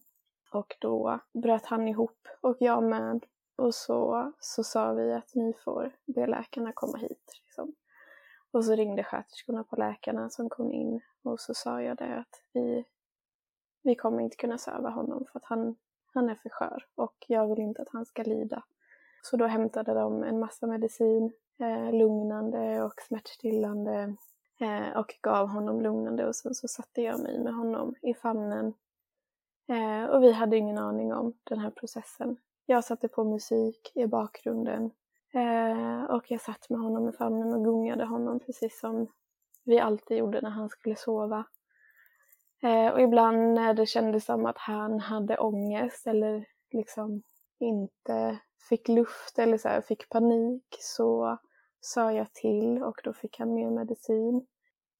Och 0.52 0.76
då 0.80 1.20
bröt 1.34 1.66
han 1.66 1.88
ihop 1.88 2.28
och 2.42 2.58
jag 2.60 2.84
med. 2.84 3.26
Och 3.60 3.76
så, 3.76 4.32
så 4.40 4.64
sa 4.64 4.94
vi 4.94 5.14
att 5.14 5.36
ni 5.36 5.54
får 5.64 5.92
be 6.06 6.28
läkarna 6.28 6.72
komma 6.74 6.98
hit. 6.98 7.32
Liksom. 7.46 7.76
Och 8.52 8.66
så 8.66 8.76
ringde 8.76 9.04
sköterskorna 9.04 9.64
på 9.64 9.76
läkarna 9.76 10.30
som 10.30 10.50
kom 10.50 10.72
in 10.72 11.02
och 11.24 11.40
så 11.40 11.54
sa 11.54 11.82
jag 11.82 11.98
det 11.98 12.16
att 12.16 12.42
vi, 12.54 12.86
vi 13.84 13.96
kommer 13.96 14.24
inte 14.24 14.38
kunna 14.38 14.58
söva 14.58 14.90
honom 14.90 15.26
för 15.32 15.40
att 15.40 15.46
han, 15.46 15.76
han 16.14 16.30
är 16.30 16.36
för 16.36 16.50
skör 16.50 16.86
och 16.96 17.26
jag 17.28 17.48
vill 17.48 17.60
inte 17.60 17.82
att 17.82 17.90
han 17.92 18.06
ska 18.06 18.24
lida. 18.24 18.64
Så 19.22 19.38
då 19.38 19.46
hämtade 19.46 19.94
de 19.94 20.24
en 20.24 20.40
massa 20.40 20.68
medicin, 20.68 21.32
eh, 21.60 21.92
lugnande 21.92 22.84
och 22.84 23.02
smärtstillande 23.08 24.16
eh, 24.60 24.98
och 24.98 25.16
gav 25.22 25.48
honom 25.48 25.82
lugnande 25.82 26.28
och 26.28 26.36
sen 26.36 26.56
så 26.56 26.68
satte 26.68 27.02
jag 27.02 27.20
mig 27.20 27.40
med 27.40 27.54
honom 27.54 27.96
i 28.02 28.14
famnen. 28.14 28.74
Eh, 29.68 30.06
och 30.06 30.24
vi 30.24 30.32
hade 30.32 30.58
ingen 30.58 30.78
aning 30.78 31.14
om 31.14 31.34
den 31.44 31.60
här 31.60 31.70
processen. 31.70 32.38
Jag 32.72 32.84
satte 32.84 33.08
på 33.08 33.24
musik 33.24 33.92
i 33.96 34.08
bakgrunden 34.08 34.92
eh, 35.34 36.04
och 36.04 36.32
jag 36.32 36.42
satt 36.42 36.70
med 36.70 36.80
honom 36.80 37.10
i 37.10 37.12
famnen 37.12 37.54
och 37.54 37.64
gungade 37.64 38.06
honom 38.06 38.40
precis 38.40 38.80
som 38.80 39.08
vi 39.64 39.80
alltid 39.80 40.18
gjorde 40.18 40.42
när 40.42 40.50
han 40.50 40.70
skulle 40.70 40.96
sova. 40.96 41.46
Eh, 42.62 42.88
och 42.94 43.02
ibland 43.02 43.54
när 43.54 43.74
det 43.74 43.86
kändes 43.86 44.26
som 44.26 44.46
att 44.46 44.58
han 44.58 45.00
hade 45.00 45.38
ångest 45.38 46.08
eller 46.08 46.46
liksom 46.72 47.22
inte 47.60 48.40
fick 48.70 48.88
luft 48.88 49.40
eller 49.40 49.58
så 49.58 49.68
här, 49.68 49.82
fick 49.82 50.10
panik 50.10 50.78
så 50.80 51.38
sa 51.80 52.12
jag 52.12 52.34
till 52.34 52.84
och 52.84 53.02
då 53.04 53.14
fick 53.14 53.40
han 53.40 53.54
mer 53.54 53.70
medicin. 53.70 54.48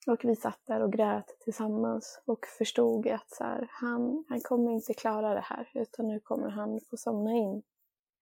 Och 0.08 0.20
vi 0.24 0.36
satt 0.36 0.60
där 0.66 0.82
och 0.82 0.94
grät 0.94 1.40
tillsammans 1.40 2.22
och 2.26 2.46
förstod 2.58 3.08
att 3.08 3.30
så 3.30 3.44
här, 3.44 3.68
han, 3.72 4.26
han 4.30 4.42
kommer 4.42 4.72
inte 4.72 4.94
klara 4.94 5.34
det 5.34 5.44
här 5.46 5.70
utan 5.74 6.08
nu 6.08 6.20
kommer 6.20 6.50
han 6.50 6.80
få 6.90 6.98
somna 6.98 7.32
in. 7.34 7.64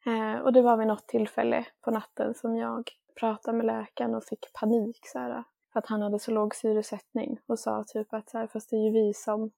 Eh, 0.05 0.41
och 0.41 0.53
det 0.53 0.61
var 0.61 0.78
vid 0.78 0.88
något 0.88 1.07
tillfälle 1.07 1.65
på 1.82 1.91
natten 1.91 2.34
som 2.34 2.55
jag 2.55 2.91
pratade 3.19 3.57
med 3.57 3.65
läkaren 3.65 4.15
och 4.15 4.23
fick 4.23 4.53
panik 4.53 4.99
så 5.03 5.19
här, 5.19 5.43
för 5.73 5.80
att 5.80 5.86
han 5.86 6.01
hade 6.01 6.19
så 6.19 6.32
låg 6.32 6.55
syresättning 6.55 7.39
och 7.45 7.59
sa 7.59 7.84
typ 7.88 8.13
att 8.13 8.30
så 8.30 8.38
här, 8.38 8.47
fast 8.47 8.69
det 8.69 8.75
är 8.75 8.84
ju 8.84 8.91
vi 8.91 9.13
som, 9.13 9.51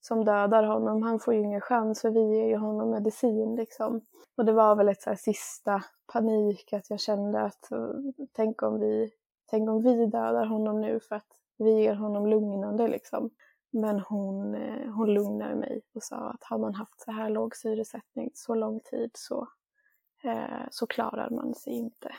som 0.00 0.24
dödar 0.24 0.64
honom, 0.64 1.02
han 1.02 1.20
får 1.20 1.34
ju 1.34 1.40
ingen 1.40 1.60
chans 1.60 2.00
för 2.00 2.10
vi 2.10 2.36
ger 2.36 2.46
ju 2.46 2.56
honom 2.56 2.90
medicin 2.90 3.56
liksom. 3.56 4.00
Och 4.36 4.44
det 4.44 4.52
var 4.52 4.76
väl 4.76 4.88
ett 4.88 5.02
så 5.02 5.10
här, 5.10 5.16
sista 5.16 5.84
panik 6.12 6.72
att 6.72 6.90
jag 6.90 7.00
kände 7.00 7.40
att 7.40 7.68
tänk 8.32 8.62
om 8.62 8.80
vi, 8.80 9.10
tänk 9.50 9.70
om 9.70 9.82
vi 9.82 10.06
dödar 10.06 10.46
honom 10.46 10.80
nu 10.80 11.00
för 11.00 11.16
att 11.16 11.26
vi 11.58 11.70
ger 11.70 11.94
honom 11.94 12.26
lugnande 12.26 12.88
liksom. 12.88 13.30
Men 13.70 14.00
hon, 14.00 14.54
eh, 14.54 14.90
hon 14.90 15.14
lugnade 15.14 15.54
mig 15.54 15.82
och 15.94 16.02
sa 16.02 16.16
att 16.16 16.44
har 16.44 16.58
man 16.58 16.74
haft 16.74 17.00
så 17.00 17.12
här 17.12 17.30
låg 17.30 17.56
syresättning 17.56 18.30
så 18.34 18.54
lång 18.54 18.80
tid 18.80 19.10
så, 19.14 19.48
eh, 20.24 20.66
så 20.70 20.86
klarar 20.86 21.30
man 21.30 21.54
sig 21.54 21.72
inte. 21.72 22.14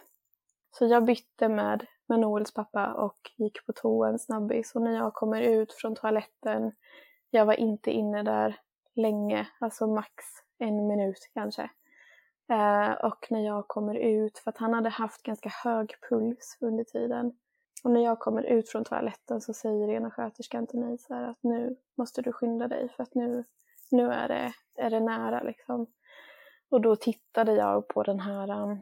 Så 0.72 0.86
jag 0.86 1.06
bytte 1.06 1.50
med, 1.50 1.86
med 2.08 2.20
Noels 2.20 2.54
pappa 2.54 2.94
och 2.94 3.32
gick 3.38 3.66
på 3.66 3.74
toa 3.74 4.10
en 4.10 4.20
snabbis 4.20 4.76
och 4.76 4.82
när 4.82 4.96
jag 4.96 5.14
kommer 5.14 5.42
ut 5.42 5.74
från 5.74 5.96
toaletten, 5.96 6.72
jag 7.30 7.46
var 7.46 7.54
inte 7.54 7.92
inne 7.92 8.24
där 8.24 8.60
länge, 8.96 9.48
alltså 9.60 9.88
max 9.88 10.24
en 10.58 10.88
minut 10.88 11.30
kanske. 11.34 11.70
Eh, 12.52 12.92
och 12.92 13.28
när 13.30 13.46
jag 13.46 13.68
kommer 13.68 13.96
ut, 13.96 14.38
för 14.38 14.50
att 14.50 14.58
han 14.58 14.74
hade 14.74 14.90
haft 14.90 15.24
ganska 15.24 15.50
hög 15.50 15.96
puls 16.10 16.58
under 16.62 16.84
tiden, 16.84 17.34
och 17.86 17.92
när 17.92 18.04
jag 18.04 18.20
kommer 18.20 18.44
ut 18.44 18.70
från 18.70 18.84
toaletten 18.84 19.42
så 19.42 19.54
säger 19.54 19.90
ena 19.90 20.12
sköterskan 20.12 20.68
till 20.68 20.80
mig 20.80 20.98
så 20.98 21.14
att 21.14 21.44
nu 21.44 21.76
måste 21.96 22.22
du 22.22 22.32
skynda 22.32 22.68
dig 22.68 22.90
för 22.90 23.04
att 23.04 23.16
nu, 23.16 23.44
nu 23.92 24.12
är, 24.12 24.28
det, 24.28 24.54
är 24.76 24.90
det 24.90 25.00
nära 25.00 25.44
liksom. 25.44 25.88
Och 26.70 26.82
då 26.82 26.96
tittade 26.96 27.54
jag 27.54 27.88
på 27.88 28.04
den 28.04 28.20
här 28.20 28.64
um, 28.64 28.78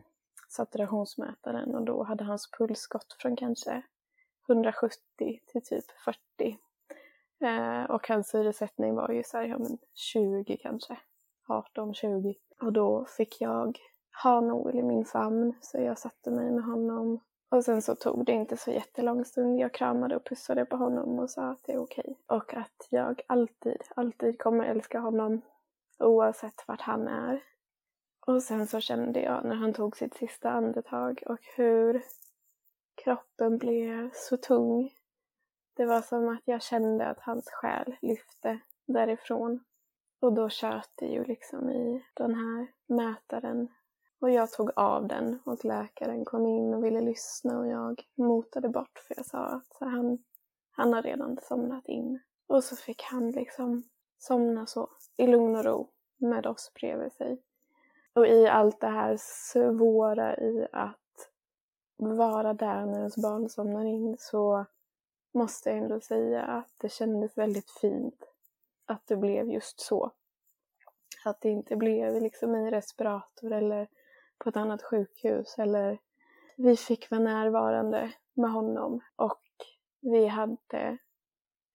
saturationsmätaren 0.50 1.76
och 1.76 1.86
då 1.86 2.04
hade 2.04 2.24
hans 2.24 2.52
puls 2.52 2.88
gått 2.88 3.16
från 3.20 3.36
kanske 3.36 3.82
170 4.50 4.98
till 5.48 5.62
typ 5.64 5.86
40. 6.06 6.58
Eh, 7.42 7.84
och 7.84 8.08
hans 8.08 8.30
syresättning 8.30 8.96
var 8.96 9.10
ju 9.10 9.24
så 9.24 9.38
här, 9.38 9.46
ja 9.46 9.58
men 9.58 9.78
20 9.94 10.58
kanske. 10.58 10.98
18, 11.48 11.94
20. 11.94 12.36
Och 12.62 12.74
då 12.74 13.06
fick 13.06 13.42
jag 13.42 13.80
ha 14.24 14.42
Noel 14.42 14.80
i 14.80 14.84
min 14.84 15.06
famn 15.06 15.54
så 15.62 15.78
jag 15.78 16.00
satte 16.00 16.32
mig 16.32 16.52
med 16.52 16.64
honom 16.64 17.20
och 17.54 17.66
sen 17.66 17.82
så 17.82 17.96
tog 17.96 18.26
det 18.26 18.32
inte 18.32 18.58
så 18.58 18.72
jättelång 18.72 19.26
stund. 19.26 19.60
Jag 19.60 19.74
kramade 19.74 20.16
och 20.16 20.26
pussade 20.26 20.66
på 20.66 20.76
honom 20.78 21.20
och 21.20 21.30
sa 21.30 21.50
att 21.50 21.64
det 21.64 21.74
är 21.74 21.78
okej. 21.78 22.18
Och 22.28 22.54
att 22.54 22.88
jag 22.90 23.22
alltid, 23.28 23.82
alltid 23.96 24.40
kommer 24.40 24.66
älska 24.66 25.00
honom 25.00 25.42
oavsett 26.00 26.68
vart 26.68 26.82
han 26.82 27.08
är. 27.08 27.44
Och 28.28 28.44
sen 28.44 28.68
så 28.68 28.80
kände 28.80 29.22
jag 29.22 29.46
när 29.46 29.56
han 29.56 29.74
tog 29.74 29.98
sitt 29.98 30.14
sista 30.14 30.52
andetag 30.52 31.24
och 31.26 31.40
hur 31.56 32.02
kroppen 33.04 33.58
blev 33.58 34.10
så 34.14 34.38
tung. 34.38 34.90
Det 35.74 35.86
var 35.86 36.02
som 36.02 36.30
att 36.30 36.42
jag 36.46 36.62
kände 36.62 37.06
att 37.06 37.20
hans 37.20 37.50
själ 37.50 37.96
lyfte 38.02 38.60
därifrån. 38.86 39.64
Och 40.20 40.34
då 40.34 40.50
tjöt 40.50 40.92
det 40.96 41.06
ju 41.06 41.24
liksom 41.24 41.70
i 41.70 42.06
den 42.14 42.36
här 42.36 42.68
mätaren 42.88 43.68
och 44.24 44.32
jag 44.32 44.52
tog 44.52 44.72
av 44.76 45.08
den 45.08 45.40
och 45.46 45.66
läkaren 45.66 46.26
kom 46.26 46.46
in 46.46 46.74
och 46.74 46.84
ville 46.84 47.02
lyssna 47.02 47.60
och 47.60 47.68
jag 47.68 48.02
motade 48.16 48.70
bort 48.70 49.00
för 49.08 49.16
jag 49.18 49.26
sa 49.26 49.38
att 49.38 49.78
han, 49.80 50.24
han 50.72 50.94
har 50.94 51.02
redan 51.02 51.38
somnat 51.42 51.88
in. 51.88 52.20
Och 52.48 52.64
så 52.64 52.76
fick 52.76 53.02
han 53.04 53.32
liksom 53.32 53.84
somna 54.18 54.66
så 54.66 54.90
i 55.18 55.28
lugn 55.28 55.56
och 55.56 55.66
ro 55.66 55.90
med 56.18 56.46
oss 56.46 56.72
bredvid 56.74 57.14
sig. 57.14 57.42
Och 58.14 58.28
i 58.28 58.48
allt 58.48 58.80
det 58.80 58.88
här 58.88 59.18
svåra 59.20 60.38
i 60.38 60.68
att 60.72 61.30
vara 61.98 62.54
där 62.54 62.86
när 62.86 62.98
ens 62.98 63.18
barn 63.18 63.50
somnar 63.50 63.86
in 63.86 64.16
så 64.20 64.66
måste 65.34 65.70
jag 65.70 65.78
ändå 65.78 66.00
säga 66.00 66.42
att 66.42 66.74
det 66.78 66.90
kändes 66.90 67.38
väldigt 67.38 67.72
fint 67.72 68.24
att 68.86 69.08
det 69.08 69.16
blev 69.16 69.50
just 69.50 69.80
så. 69.80 70.12
Att 71.26 71.42
det 71.42 71.50
inte 71.50 71.76
blev 71.76 72.22
liksom 72.22 72.56
i 72.56 72.72
respirator 72.72 73.52
eller 73.52 73.88
på 74.38 74.50
ett 74.50 74.58
annat 74.58 74.84
sjukhus 74.84 75.56
eller 75.58 76.00
vi 76.56 76.78
fick 76.78 77.12
vara 77.12 77.22
närvarande 77.22 78.14
med 78.34 78.52
honom 78.52 79.00
och 79.16 79.42
vi 80.02 80.28
hade 80.28 80.98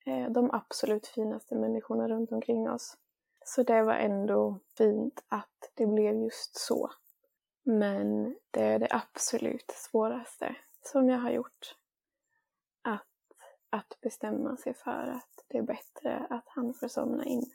eh, 0.06 0.30
de 0.30 0.51
absolut 0.51 1.06
finaste 1.06 1.55
människorna 1.55 2.09
runt 2.09 2.32
omkring 2.32 2.70
oss. 2.70 2.97
Så 3.44 3.62
det 3.62 3.82
var 3.82 3.94
ändå 3.94 4.60
fint 4.78 5.24
att 5.28 5.70
det 5.74 5.86
blev 5.86 6.22
just 6.22 6.56
så. 6.56 6.90
Men 7.62 8.36
det 8.51 8.62
är 8.62 8.78
det 8.78 8.89
absolut 8.90 9.70
svåraste 9.70 10.56
som 10.82 11.09
jag 11.09 11.18
har 11.18 11.30
gjort. 11.30 11.76
Att, 12.82 13.06
att 13.70 14.01
bestämma 14.01 14.56
sig 14.56 14.74
för 14.74 15.10
att 15.10 15.44
det 15.48 15.59
är 15.59 15.62
bättre 15.62 16.26
att 16.30 16.44
han 16.47 16.74
får 16.74 16.89
somna 16.89 17.24
in. 17.24 17.51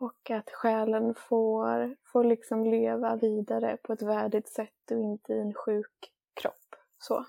Och 0.00 0.30
att 0.30 0.50
själen 0.50 1.14
får, 1.14 1.96
får 2.04 2.24
liksom 2.24 2.64
leva 2.64 3.16
vidare 3.16 3.76
på 3.82 3.92
ett 3.92 4.02
värdigt 4.02 4.48
sätt 4.48 4.90
och 4.90 4.98
inte 4.98 5.32
i 5.32 5.40
en 5.40 5.54
sjuk 5.54 6.12
kropp. 6.34 6.76
Så. 6.98 7.26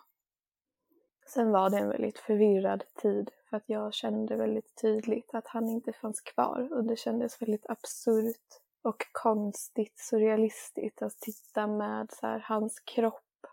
Sen 1.27 1.51
var 1.51 1.69
det 1.69 1.77
en 1.77 1.89
väldigt 1.89 2.19
förvirrad 2.19 2.83
tid 2.95 3.31
för 3.49 3.57
att 3.57 3.69
jag 3.69 3.93
kände 3.93 4.35
väldigt 4.35 4.81
tydligt 4.81 5.33
att 5.33 5.47
han 5.47 5.69
inte 5.69 5.93
fanns 5.93 6.21
kvar 6.21 6.69
och 6.71 6.83
det 6.83 6.95
kändes 6.95 7.41
väldigt 7.41 7.69
absurt 7.69 8.61
och 8.81 9.03
konstigt, 9.11 9.99
surrealistiskt 9.99 11.01
att 11.01 11.19
sitta 11.19 11.67
med 11.67 12.11
så 12.11 12.27
här, 12.27 12.39
hans 12.39 12.79
kropp 12.79 13.47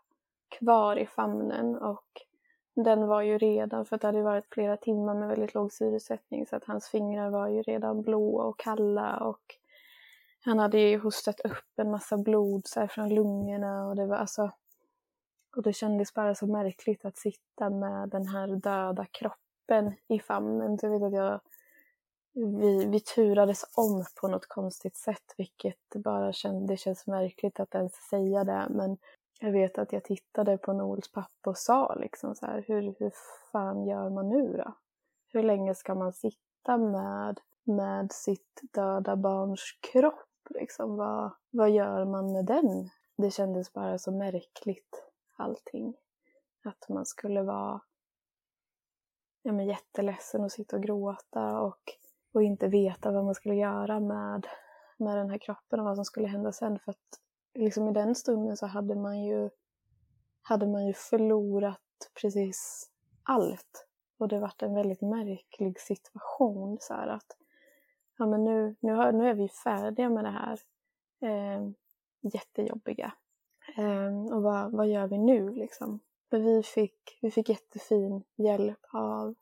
kvar 0.48 0.96
i 0.96 1.06
famnen 1.06 1.76
och 1.76 2.27
den 2.82 3.06
var 3.06 3.22
ju 3.22 3.38
redan, 3.38 3.86
för 3.86 3.98
det 3.98 4.06
hade 4.06 4.22
varit 4.22 4.46
flera 4.50 4.76
timmar 4.76 5.14
med 5.14 5.28
väldigt 5.28 5.54
låg 5.54 5.72
syresättning 5.72 6.46
så 6.46 6.56
att 6.56 6.64
hans 6.64 6.88
fingrar 6.88 7.30
var 7.30 7.48
ju 7.48 7.62
redan 7.62 8.02
blåa 8.02 8.44
och 8.44 8.58
kalla 8.58 9.16
och 9.16 9.56
han 10.44 10.58
hade 10.58 10.78
ju 10.78 10.98
hostat 10.98 11.40
upp 11.40 11.68
en 11.76 11.90
massa 11.90 12.18
blod 12.18 12.66
så 12.66 12.80
här 12.80 12.86
från 12.86 13.14
lungorna 13.14 13.88
och 13.88 13.96
det 13.96 14.06
var 14.06 14.16
alltså 14.16 14.50
och 15.56 15.62
det 15.62 15.72
kändes 15.72 16.14
bara 16.14 16.34
så 16.34 16.46
märkligt 16.46 17.04
att 17.04 17.16
sitta 17.16 17.70
med 17.70 18.08
den 18.08 18.26
här 18.26 18.48
döda 18.48 19.06
kroppen 19.06 19.92
i 20.08 20.18
famnen. 20.18 20.78
Så 20.78 20.86
jag 20.86 20.90
vet 20.90 21.02
att 21.02 21.12
jag, 21.12 21.40
vi, 22.32 22.84
vi 22.86 23.00
turades 23.00 23.64
om 23.74 24.04
på 24.20 24.28
något 24.28 24.46
konstigt 24.46 24.96
sätt, 24.96 25.34
vilket 25.36 25.94
bara 25.94 26.32
känd, 26.32 26.68
det 26.68 26.76
känns 26.76 27.06
märkligt 27.06 27.60
att 27.60 27.74
ens 27.74 27.92
säga 27.92 28.44
det. 28.44 28.66
Men 28.70 28.96
jag 29.38 29.52
vet 29.52 29.78
att 29.78 29.92
jag 29.92 30.04
tittade 30.04 30.58
på 30.58 30.72
Noels 30.72 31.12
pappa 31.12 31.50
och 31.50 31.58
sa 31.58 31.94
liksom 31.94 32.34
så 32.34 32.46
här, 32.46 32.64
hur, 32.68 32.94
hur 32.98 33.12
fan 33.52 33.86
gör 33.86 34.10
man 34.10 34.28
nu 34.28 34.56
då? 34.56 34.74
Hur 35.32 35.42
länge 35.42 35.74
ska 35.74 35.94
man 35.94 36.12
sitta 36.12 36.78
med, 36.78 37.40
med 37.64 38.12
sitt 38.12 38.60
döda 38.72 39.16
barns 39.16 39.78
kropp? 39.80 40.48
Liksom, 40.50 40.96
vad, 40.96 41.30
vad 41.50 41.70
gör 41.70 42.04
man 42.04 42.32
med 42.32 42.44
den? 42.44 42.90
Det 43.16 43.30
kändes 43.30 43.72
bara 43.72 43.98
så 43.98 44.12
märkligt 44.12 45.04
allting. 45.36 45.94
Att 46.64 46.88
man 46.88 47.06
skulle 47.06 47.42
vara 47.42 47.80
ja, 49.42 49.52
men 49.52 49.66
jätteledsen 49.66 50.44
och 50.44 50.52
sitta 50.52 50.76
och 50.76 50.82
gråta 50.82 51.60
och, 51.60 51.82
och 52.32 52.42
inte 52.42 52.68
veta 52.68 53.10
vad 53.10 53.24
man 53.24 53.34
skulle 53.34 53.54
göra 53.54 54.00
med, 54.00 54.46
med 54.96 55.18
den 55.18 55.30
här 55.30 55.38
kroppen 55.38 55.80
och 55.80 55.86
vad 55.86 55.96
som 55.96 56.04
skulle 56.04 56.28
hända 56.28 56.52
sen. 56.52 56.78
För 56.78 56.90
att 56.90 57.20
liksom 57.58 57.88
i 57.88 57.92
den 57.92 58.14
stunden 58.14 58.56
så 58.56 58.66
hade 58.66 58.94
man 58.94 59.24
ju, 59.24 59.50
hade 60.42 60.66
man 60.66 60.86
ju 60.86 60.92
förlorat 60.92 62.10
precis 62.20 62.90
allt. 63.22 63.86
Och 64.18 64.28
det 64.28 64.38
varit 64.38 64.62
en 64.62 64.74
väldigt 64.74 65.00
märklig 65.00 65.80
situation. 65.80 66.78
Så 66.80 66.94
att 66.94 67.36
ja, 68.18 68.26
men 68.26 68.44
nu, 68.44 68.76
nu, 68.80 68.92
har, 68.92 69.12
nu 69.12 69.28
är 69.28 69.34
vi 69.34 69.48
färdiga 69.48 70.08
med 70.08 70.24
det 70.24 70.30
här 70.30 70.60
eh, 71.20 71.70
jättejobbiga. 72.20 73.12
Eh, 73.76 74.34
och 74.34 74.42
vad, 74.42 74.72
vad 74.72 74.88
gör 74.88 75.06
vi 75.06 75.18
nu 75.18 75.50
liksom? 75.50 76.00
För 76.30 76.38
vi 76.38 76.62
fick, 76.62 77.18
vi 77.22 77.30
fick 77.30 77.48
jättefin 77.48 78.24
hjälp 78.36 78.80
av, 78.92 79.34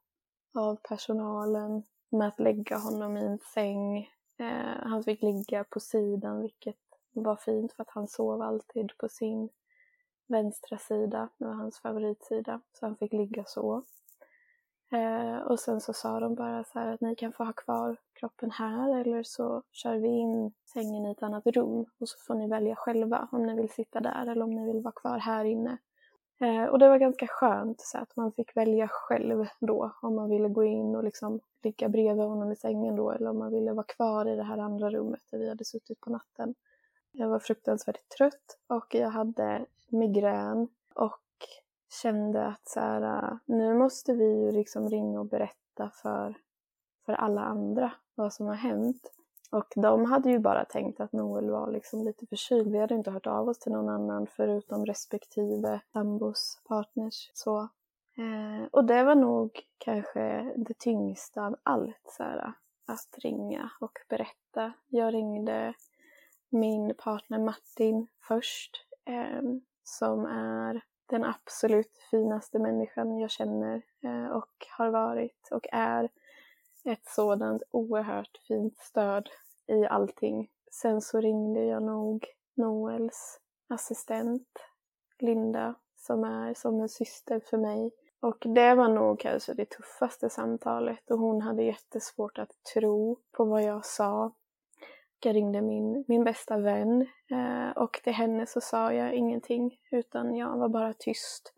av 0.54 0.76
personalen 0.88 1.82
med 2.10 2.28
att 2.28 2.40
lägga 2.40 2.78
honom 2.78 3.16
i 3.16 3.24
en 3.24 3.38
säng. 3.38 3.98
Eh, 4.38 4.76
han 4.82 5.04
fick 5.04 5.22
ligga 5.22 5.64
på 5.64 5.80
sidan 5.80 6.42
vilket 6.42 6.85
var 7.22 7.36
fint 7.36 7.72
för 7.72 7.82
att 7.82 7.90
han 7.90 8.08
sov 8.08 8.42
alltid 8.42 8.98
på 8.98 9.08
sin 9.08 9.48
vänstra 10.26 10.78
sida. 10.78 11.28
Det 11.38 11.44
var 11.44 11.54
hans 11.54 11.78
favoritsida. 11.78 12.60
Så 12.72 12.86
han 12.86 12.96
fick 12.96 13.12
ligga 13.12 13.44
så. 13.44 13.82
Eh, 14.92 15.38
och 15.38 15.60
sen 15.60 15.80
så 15.80 15.92
sa 15.92 16.20
de 16.20 16.34
bara 16.34 16.64
så 16.64 16.78
här 16.78 16.94
att 16.94 17.00
ni 17.00 17.16
kan 17.16 17.32
få 17.32 17.44
ha 17.44 17.52
kvar 17.52 17.96
kroppen 18.12 18.50
här 18.50 19.00
eller 19.00 19.22
så 19.22 19.62
kör 19.72 19.96
vi 19.96 20.08
in 20.08 20.52
sängen 20.72 21.06
i 21.06 21.10
ett 21.10 21.22
annat 21.22 21.46
rum 21.46 21.86
och 21.98 22.08
så 22.08 22.18
får 22.26 22.34
ni 22.34 22.48
välja 22.48 22.76
själva 22.76 23.28
om 23.32 23.46
ni 23.46 23.54
vill 23.54 23.68
sitta 23.70 24.00
där 24.00 24.26
eller 24.26 24.42
om 24.42 24.50
ni 24.50 24.72
vill 24.72 24.82
vara 24.82 24.92
kvar 24.92 25.18
här 25.18 25.44
inne. 25.44 25.78
Eh, 26.40 26.64
och 26.64 26.78
det 26.78 26.88
var 26.88 26.98
ganska 26.98 27.26
skönt 27.26 27.80
så 27.80 27.98
att 27.98 28.16
man 28.16 28.32
fick 28.32 28.56
välja 28.56 28.88
själv 28.88 29.46
då 29.60 29.92
om 30.02 30.14
man 30.14 30.30
ville 30.30 30.48
gå 30.48 30.64
in 30.64 30.96
och 30.96 31.04
liksom 31.04 31.40
ligga 31.62 31.88
bredvid 31.88 32.24
honom 32.24 32.52
i 32.52 32.56
sängen 32.56 32.96
då 32.96 33.10
eller 33.10 33.30
om 33.30 33.38
man 33.38 33.52
ville 33.52 33.72
vara 33.72 33.86
kvar 33.86 34.28
i 34.28 34.36
det 34.36 34.42
här 34.42 34.58
andra 34.58 34.90
rummet 34.90 35.20
där 35.30 35.38
vi 35.38 35.48
hade 35.48 35.64
suttit 35.64 36.00
på 36.00 36.10
natten. 36.10 36.54
Jag 37.18 37.28
var 37.28 37.38
fruktansvärt 37.38 38.08
trött 38.08 38.58
och 38.66 38.94
jag 38.94 39.10
hade 39.10 39.66
migrän 39.88 40.68
och 40.94 41.22
kände 42.02 42.46
att 42.46 42.68
så 42.68 42.80
här, 42.80 43.02
äh, 43.02 43.36
nu 43.46 43.74
måste 43.74 44.12
vi 44.12 44.24
ju 44.24 44.52
liksom 44.52 44.90
ringa 44.90 45.20
och 45.20 45.26
berätta 45.26 45.90
för, 45.90 46.34
för 47.06 47.12
alla 47.12 47.40
andra 47.40 47.92
vad 48.14 48.32
som 48.32 48.46
har 48.46 48.54
hänt. 48.54 49.12
Och 49.50 49.72
de 49.76 50.04
hade 50.04 50.30
ju 50.30 50.38
bara 50.38 50.64
tänkt 50.64 51.00
att 51.00 51.12
Noel 51.12 51.50
var 51.50 51.70
liksom 51.72 52.02
lite 52.02 52.26
förkyld. 52.26 52.72
Vi 52.72 52.78
hade 52.78 52.94
inte 52.94 53.10
hört 53.10 53.26
av 53.26 53.48
oss 53.48 53.58
till 53.58 53.72
någon 53.72 53.88
annan 53.88 54.26
förutom 54.26 54.86
respektive 54.86 55.80
sambos 55.92 56.60
partners. 56.68 57.30
Så. 57.34 57.58
Eh, 58.16 58.68
och 58.70 58.84
det 58.84 59.04
var 59.04 59.14
nog 59.14 59.60
kanske 59.78 60.52
det 60.56 60.78
tyngsta 60.78 61.46
av 61.46 61.56
allt, 61.62 62.02
så 62.16 62.22
här, 62.22 62.38
äh, 62.38 62.50
att 62.86 63.18
ringa 63.18 63.70
och 63.80 63.98
berätta. 64.08 64.72
Jag 64.88 65.14
ringde 65.14 65.74
min 66.48 66.94
partner 66.94 67.38
Martin 67.38 68.06
först, 68.28 68.86
eh, 69.04 69.42
som 69.84 70.24
är 70.26 70.82
den 71.06 71.24
absolut 71.24 71.98
finaste 72.10 72.58
människan 72.58 73.18
jag 73.18 73.30
känner 73.30 73.82
eh, 74.04 74.26
och 74.26 74.66
har 74.78 74.90
varit 74.90 75.48
och 75.50 75.66
är 75.72 76.10
ett 76.84 77.06
sådant 77.06 77.62
oerhört 77.70 78.40
fint 78.48 78.78
stöd 78.78 79.28
i 79.66 79.86
allting. 79.86 80.50
Sen 80.70 81.00
så 81.00 81.20
ringde 81.20 81.64
jag 81.64 81.82
nog 81.82 82.26
Noels 82.54 83.40
assistent 83.68 84.48
Linda 85.18 85.74
som 85.96 86.24
är 86.24 86.54
som 86.54 86.80
en 86.80 86.88
syster 86.88 87.40
för 87.40 87.58
mig. 87.58 87.90
Och 88.20 88.44
det 88.54 88.74
var 88.74 88.88
nog 88.88 89.20
kanske 89.20 89.54
det 89.54 89.70
tuffaste 89.70 90.30
samtalet 90.30 91.10
och 91.10 91.18
hon 91.18 91.42
hade 91.42 91.62
jättesvårt 91.62 92.38
att 92.38 92.50
tro 92.74 93.20
på 93.32 93.44
vad 93.44 93.62
jag 93.62 93.84
sa. 93.84 94.32
Jag 95.26 95.36
ringde 95.36 95.62
min, 95.62 96.04
min 96.08 96.24
bästa 96.24 96.58
vän 96.58 97.06
eh, 97.30 97.70
och 97.76 98.00
till 98.04 98.12
henne 98.12 98.46
så 98.46 98.60
sa 98.60 98.92
jag 98.92 99.14
ingenting 99.14 99.78
utan 99.90 100.36
jag 100.36 100.56
var 100.56 100.68
bara 100.68 100.92
tyst. 100.92 101.52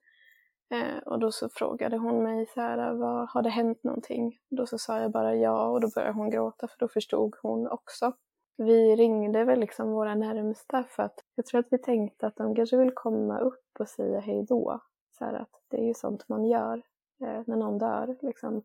Eh, 0.70 0.98
och 1.06 1.18
då 1.18 1.32
så 1.32 1.48
frågade 1.48 1.96
hon 1.96 2.22
mig 2.22 2.46
så 2.46 2.60
här, 2.60 2.92
vad, 2.94 3.28
har 3.30 3.42
det 3.42 3.50
hänt 3.50 3.84
någonting? 3.84 4.38
Då 4.50 4.66
så 4.66 4.78
sa 4.78 5.00
jag 5.00 5.10
bara 5.10 5.34
ja 5.34 5.68
och 5.68 5.80
då 5.80 5.90
började 5.94 6.12
hon 6.12 6.30
gråta 6.30 6.68
för 6.68 6.78
då 6.78 6.88
förstod 6.88 7.34
hon 7.42 7.68
också. 7.68 8.12
Vi 8.56 8.96
ringde 8.96 9.44
väl 9.44 9.60
liksom 9.60 9.90
våra 9.90 10.14
närmsta 10.14 10.84
för 10.84 11.02
att 11.02 11.24
jag 11.34 11.46
tror 11.46 11.60
att 11.60 11.68
vi 11.70 11.78
tänkte 11.78 12.26
att 12.26 12.36
de 12.36 12.54
kanske 12.54 12.76
vill 12.76 12.92
komma 12.94 13.38
upp 13.38 13.76
och 13.78 13.88
säga 13.88 14.20
hej 14.20 14.46
då. 14.48 14.80
Så 15.18 15.24
här 15.24 15.34
att 15.34 15.62
det 15.70 15.76
är 15.76 15.84
ju 15.84 15.94
sånt 15.94 16.28
man 16.28 16.44
gör 16.44 16.82
eh, 17.20 17.42
när 17.46 17.56
någon 17.56 17.78
dör. 17.78 18.16
Liksom. 18.22 18.62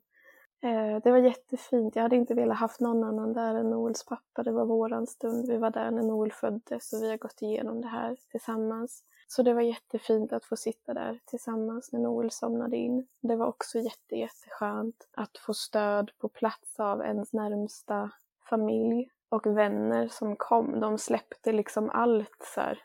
Eh, 0.63 0.99
det 1.03 1.11
var 1.11 1.17
jättefint. 1.17 1.95
Jag 1.95 2.03
hade 2.03 2.15
inte 2.15 2.33
velat 2.33 2.57
haft 2.57 2.79
någon 2.79 3.03
annan 3.03 3.33
där 3.33 3.55
än 3.55 3.69
Noels 3.69 4.05
pappa. 4.05 4.43
Det 4.43 4.51
var 4.51 4.65
våran 4.65 5.07
stund. 5.07 5.47
Vi 5.47 5.57
var 5.57 5.69
där 5.69 5.91
när 5.91 6.03
Noel 6.03 6.31
föddes 6.31 6.93
och 6.93 7.01
vi 7.01 7.09
har 7.09 7.17
gått 7.17 7.41
igenom 7.41 7.81
det 7.81 7.87
här 7.87 8.17
tillsammans. 8.31 9.03
Så 9.27 9.43
det 9.43 9.53
var 9.53 9.61
jättefint 9.61 10.33
att 10.33 10.45
få 10.45 10.55
sitta 10.55 10.93
där 10.93 11.19
tillsammans 11.25 11.91
när 11.91 11.99
Noel 11.99 12.31
somnade 12.31 12.77
in. 12.77 13.07
Det 13.21 13.35
var 13.35 13.47
också 13.47 13.79
jätte, 13.79 14.15
jätteskönt 14.15 15.07
att 15.11 15.37
få 15.37 15.53
stöd 15.53 16.11
på 16.17 16.29
plats 16.29 16.79
av 16.79 17.01
ens 17.01 17.33
närmsta 17.33 18.11
familj 18.49 19.09
och 19.29 19.57
vänner 19.57 20.07
som 20.07 20.35
kom. 20.35 20.79
De 20.79 20.97
släppte 20.97 21.51
liksom 21.51 21.89
allt 21.89 22.49
så 22.55 22.61
här 22.61 22.79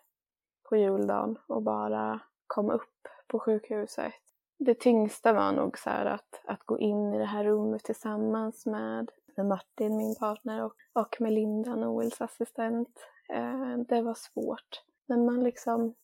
på 0.69 0.77
juldagen 0.77 1.39
och 1.47 1.63
bara 1.63 2.21
kom 2.47 2.71
upp 2.71 3.09
på 3.27 3.39
sjukhuset 3.39 4.28
det 4.59 4.75
tyngsta 4.75 5.33
var 5.33 5.53
nog 5.53 5.79
så 5.79 5.91
att, 5.91 6.41
att 6.45 6.65
gå 6.65 6.79
in 6.79 7.15
i 7.15 7.19
det 7.19 7.25
här 7.25 7.45
rummet 7.45 7.85
tillsammans 7.85 8.67
med, 8.67 9.11
med 9.37 9.47
Martin, 9.47 9.97
min 9.97 10.15
partner, 10.15 10.65
och, 10.65 10.75
och 10.93 11.17
med 11.21 11.33
Linda, 11.33 11.77
Noels 11.77 12.21
assistent. 12.21 13.01
Eh, 13.29 13.77
det 13.89 14.03
var 14.03 14.15
svårt. 14.15 14.83
Men 15.07 15.25
man 15.25 15.45
liksom, 15.45 15.95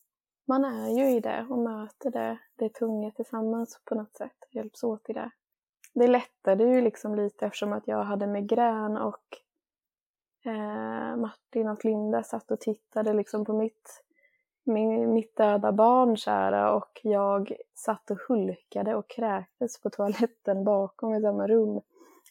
man 0.47 0.65
är 0.65 0.89
ju 0.89 1.15
i 1.15 1.19
det 1.19 1.47
och 1.49 1.59
möter 1.59 2.11
det, 2.11 2.39
det 2.55 2.73
tunga 2.73 3.11
tillsammans 3.11 3.81
på 3.85 3.95
något 3.95 4.15
sätt. 4.15 4.37
Hjälps 4.51 4.83
åt 4.83 5.09
i 5.09 5.13
det. 5.13 5.31
Det 5.93 6.07
lättade 6.07 6.63
ju 6.63 6.81
liksom 6.81 7.15
lite 7.15 7.45
eftersom 7.45 7.73
att 7.73 7.87
jag 7.87 8.03
hade 8.03 8.27
migrän 8.27 8.97
och 8.97 9.37
eh, 10.45 11.17
Martin 11.17 11.67
och 11.67 11.85
Linda 11.85 12.23
satt 12.23 12.51
och 12.51 12.59
tittade 12.59 13.13
liksom 13.13 13.45
på 13.45 13.53
mitt 13.53 14.04
min, 14.65 15.13
mitt 15.13 15.35
döda 15.35 15.71
barn 15.71 16.17
kära 16.17 16.73
och 16.73 17.01
jag 17.03 17.51
satt 17.73 18.11
och 18.11 18.19
hulkade 18.27 18.95
och 18.95 19.09
kräktes 19.09 19.81
på 19.81 19.89
toaletten 19.89 20.63
bakom 20.63 21.13
i 21.13 21.21
samma 21.21 21.47
rum. 21.47 21.81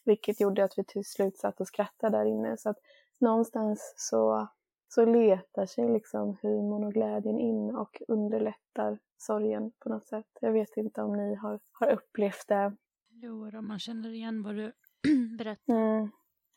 Vilket 0.05 0.39
gjorde 0.39 0.63
att 0.63 0.77
vi 0.77 0.83
till 0.83 1.05
slut 1.05 1.37
satt 1.37 1.61
och 1.61 1.67
skrattade 1.67 2.17
där 2.17 2.25
inne. 2.25 2.57
Så 2.57 2.69
att 2.69 2.77
någonstans 3.17 3.93
så, 3.97 4.47
så 4.87 5.05
letar 5.05 5.65
sig 5.65 5.89
liksom 5.89 6.37
humorn 6.41 6.83
och 6.83 6.93
glädjen 6.93 7.39
in 7.39 7.75
och 7.75 8.01
underlättar 8.07 8.99
sorgen 9.17 9.71
på 9.79 9.89
något 9.89 10.07
sätt. 10.07 10.37
Jag 10.41 10.51
vet 10.51 10.77
inte 10.77 11.01
om 11.01 11.17
ni 11.17 11.35
har, 11.35 11.59
har 11.71 11.91
upplevt 11.91 12.47
det. 12.47 12.75
Jo, 13.09 13.49
då, 13.51 13.61
man 13.61 13.79
känner 13.79 14.09
igen 14.09 14.43
vad 14.43 14.55
du 14.55 14.73
berättar. 15.37 15.73
Mm. 15.73 16.09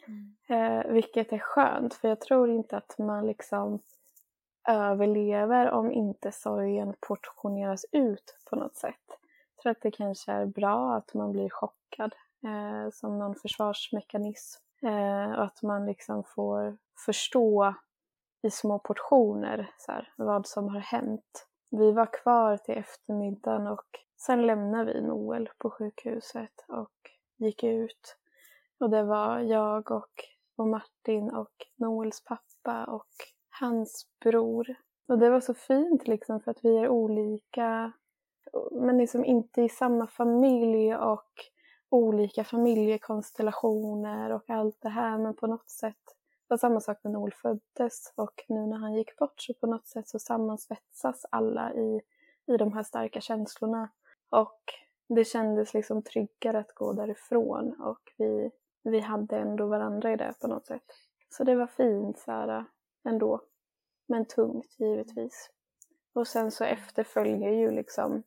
Mm. 0.07 0.37
Eh, 0.49 0.93
vilket 0.93 1.33
är 1.33 1.39
skönt, 1.39 1.95
för 1.95 2.09
jag 2.09 2.21
tror 2.21 2.51
inte 2.51 2.77
att 2.77 2.99
man 2.99 3.27
liksom 3.27 3.81
överlever 4.69 5.71
om 5.71 5.93
inte 5.93 6.33
sorgen 6.33 6.95
portioneras 7.01 7.87
ut 7.93 8.39
på 8.51 8.57
något 8.57 8.77
sätt. 8.77 9.19
Jag 9.57 9.63
tror 9.63 9.71
att 9.73 9.83
det 9.83 9.91
kanske 9.91 10.33
är 10.33 10.47
bra 10.47 10.95
att 10.95 11.15
man 11.15 11.33
blir 11.33 11.51
chockad 11.51 12.15
eh, 12.45 12.91
som 12.93 13.19
någon 13.19 13.35
försvarsmekanism 13.35 14.63
eh, 14.83 15.33
och 15.33 15.45
att 15.45 15.63
man 15.63 15.87
liksom 15.87 16.25
får 16.25 16.77
förstå 17.07 17.75
i 18.43 18.51
små 18.51 18.79
portioner 18.79 19.71
så 19.79 19.93
här, 19.93 20.13
vad 20.17 20.47
som 20.47 20.69
har 20.69 20.81
hänt. 20.81 21.47
vi 21.71 21.93
var 21.93 22.23
kvar 22.23 22.57
till 22.57 22.79
eftermiddagen 22.79 23.67
och 23.67 23.87
sen 24.17 24.47
lämnade 24.47 24.93
vi 24.93 25.01
Noel 25.01 25.49
på 25.59 25.71
sjukhuset 25.71 26.65
och 26.69 27.11
gick 27.37 27.65
ut. 27.65 28.17
Och 28.81 28.91
det 28.91 29.03
var 29.03 29.39
jag 29.39 29.91
och, 29.91 30.25
och 30.57 30.69
Martin 30.69 31.31
och 31.31 31.67
Noels 31.77 32.25
pappa 32.25 32.85
och 32.85 33.09
hans 33.61 34.07
bror. 34.25 34.75
Och 35.09 35.19
det 35.19 35.31
var 35.31 35.41
så 35.41 35.55
fint 35.55 36.09
liksom 36.09 36.41
för 36.41 36.51
att 36.51 36.65
vi 36.65 36.79
är 36.79 36.89
olika 36.89 37.93
men 38.73 38.99
liksom 38.99 39.25
inte 39.25 39.63
i 39.63 39.69
samma 39.69 40.07
familj 40.07 40.95
och 40.95 41.33
olika 41.91 42.45
familjekonstellationer 42.45 44.31
och 44.33 44.51
allt 44.51 44.81
det 44.81 44.89
här 44.89 45.19
men 45.19 45.35
på 45.35 45.47
något 45.47 45.71
sätt 45.71 46.19
det 46.49 46.53
var 46.53 46.59
samma 46.59 46.81
sak 46.81 46.99
när 47.03 47.11
Noel 47.11 47.33
föddes 47.33 48.13
och 48.17 48.45
nu 48.49 48.67
när 48.67 48.77
han 48.77 48.95
gick 48.95 49.17
bort 49.17 49.41
så 49.41 49.55
på 49.55 49.67
något 49.67 49.87
sätt 49.87 50.09
så 50.09 50.19
sammansvetsas 50.19 51.27
alla 51.31 51.75
i, 51.75 52.01
i 52.47 52.57
de 52.57 52.73
här 52.73 52.83
starka 52.83 53.21
känslorna. 53.21 53.91
Och 54.31 54.63
det 55.09 55.25
kändes 55.25 55.75
liksom 55.75 56.03
tryggare 56.03 56.59
att 56.59 56.75
gå 56.75 56.93
därifrån 56.93 57.81
och 57.81 58.13
vi, 58.17 58.51
vi 58.83 59.01
hade 59.01 59.39
ändå 59.39 59.67
varandra 59.67 60.13
i 60.13 60.17
det 60.17 60.35
på 60.41 60.47
något 60.47 60.67
sätt. 60.67 60.95
Så 61.29 61.45
det 61.45 61.55
var 61.55 61.67
fint 61.67 62.19
så 62.19 62.33
här, 62.33 62.65
ändå. 63.05 63.41
Men 64.07 64.25
tungt 64.25 64.77
givetvis. 64.79 65.51
Och 66.13 66.27
sen 66.27 66.51
så 66.51 66.65
efterföljer 66.65 67.51
ju 67.51 67.71
liksom 67.71 68.23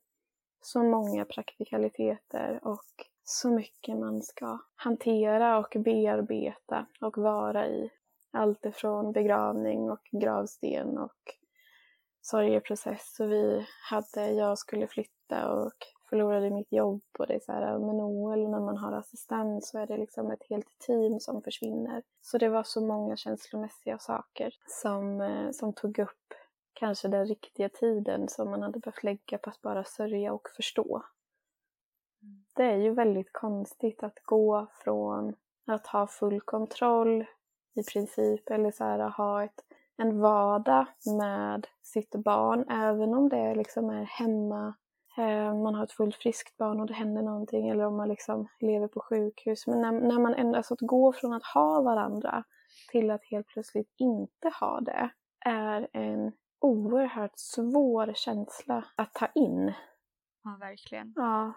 så 0.60 0.82
många 0.82 1.24
praktikaliteter 1.24 2.60
och 2.62 2.84
så 3.24 3.50
mycket 3.50 3.98
man 3.98 4.22
ska 4.22 4.58
hantera 4.74 5.58
och 5.58 5.76
bearbeta 5.84 6.86
och 7.00 7.18
vara 7.18 7.68
i. 7.68 7.90
Allt 8.30 8.66
ifrån 8.66 9.12
begravning 9.12 9.90
och 9.90 10.08
gravsten 10.12 10.98
och 10.98 11.36
sorgeprocess. 12.20 13.14
Så 13.14 13.26
vi 13.26 13.66
hade, 13.90 14.32
jag 14.32 14.58
skulle 14.58 14.86
flytta 14.86 15.52
och 15.52 15.76
förlorade 16.12 16.50
mitt 16.50 16.72
jobb 16.72 17.02
och 17.18 17.26
det 17.26 17.34
är 17.34 17.40
så 17.40 17.52
här 17.52 17.78
med 17.78 17.94
Noel 17.94 18.50
när 18.50 18.60
man 18.60 18.76
har 18.76 18.92
assistent 18.92 19.64
så 19.64 19.78
är 19.78 19.86
det 19.86 19.96
liksom 19.96 20.30
ett 20.30 20.42
helt 20.50 20.78
team 20.78 21.20
som 21.20 21.42
försvinner. 21.42 22.02
Så 22.20 22.38
det 22.38 22.48
var 22.48 22.62
så 22.62 22.80
många 22.80 23.16
känslomässiga 23.16 23.98
saker 23.98 24.54
som, 24.66 25.20
eh, 25.20 25.50
som 25.50 25.72
tog 25.72 25.98
upp 25.98 26.34
kanske 26.72 27.08
den 27.08 27.26
riktiga 27.26 27.68
tiden 27.68 28.28
som 28.28 28.50
man 28.50 28.62
hade 28.62 28.78
behövt 28.78 29.02
lägga 29.02 29.38
på 29.38 29.50
att 29.50 29.62
bara 29.62 29.84
sörja 29.84 30.32
och 30.32 30.48
förstå. 30.56 31.02
Det 32.54 32.64
är 32.64 32.76
ju 32.76 32.90
väldigt 32.94 33.32
konstigt 33.32 34.02
att 34.02 34.18
gå 34.24 34.66
från 34.72 35.34
att 35.66 35.86
ha 35.86 36.06
full 36.06 36.40
kontroll 36.40 37.24
i 37.74 37.82
princip 37.92 38.50
eller 38.50 38.70
så 38.70 38.84
här, 38.84 38.98
ha 38.98 39.44
ett, 39.44 39.64
en 39.96 40.20
vardag 40.20 40.86
med 41.18 41.66
sitt 41.82 42.14
barn 42.14 42.64
även 42.70 43.14
om 43.14 43.28
det 43.28 43.54
liksom 43.54 43.90
är 43.90 44.04
hemma 44.04 44.74
man 45.62 45.74
har 45.74 45.84
ett 45.84 45.92
fullt 45.92 46.16
friskt 46.16 46.56
barn 46.56 46.80
och 46.80 46.86
det 46.86 46.94
händer 46.94 47.22
någonting 47.22 47.68
eller 47.68 47.84
om 47.84 47.96
man 47.96 48.08
liksom 48.08 48.48
lever 48.60 48.88
på 48.88 49.00
sjukhus. 49.00 49.66
Men 49.66 49.80
när, 49.80 49.92
när 49.92 50.18
man 50.18 50.34
ändå, 50.34 50.56
alltså 50.56 50.74
att 50.74 50.80
gå 50.80 51.12
från 51.12 51.32
att 51.32 51.44
ha 51.44 51.82
varandra 51.82 52.44
till 52.90 53.10
att 53.10 53.24
helt 53.24 53.46
plötsligt 53.46 53.94
inte 53.98 54.52
ha 54.60 54.80
det 54.80 55.10
är 55.44 55.88
en 55.92 56.32
oerhört 56.60 57.32
svår 57.34 58.12
känsla 58.14 58.84
att 58.96 59.14
ta 59.14 59.26
in. 59.34 59.72
Ja, 60.44 60.56
verkligen. 60.60 61.12
Ja. 61.16 61.52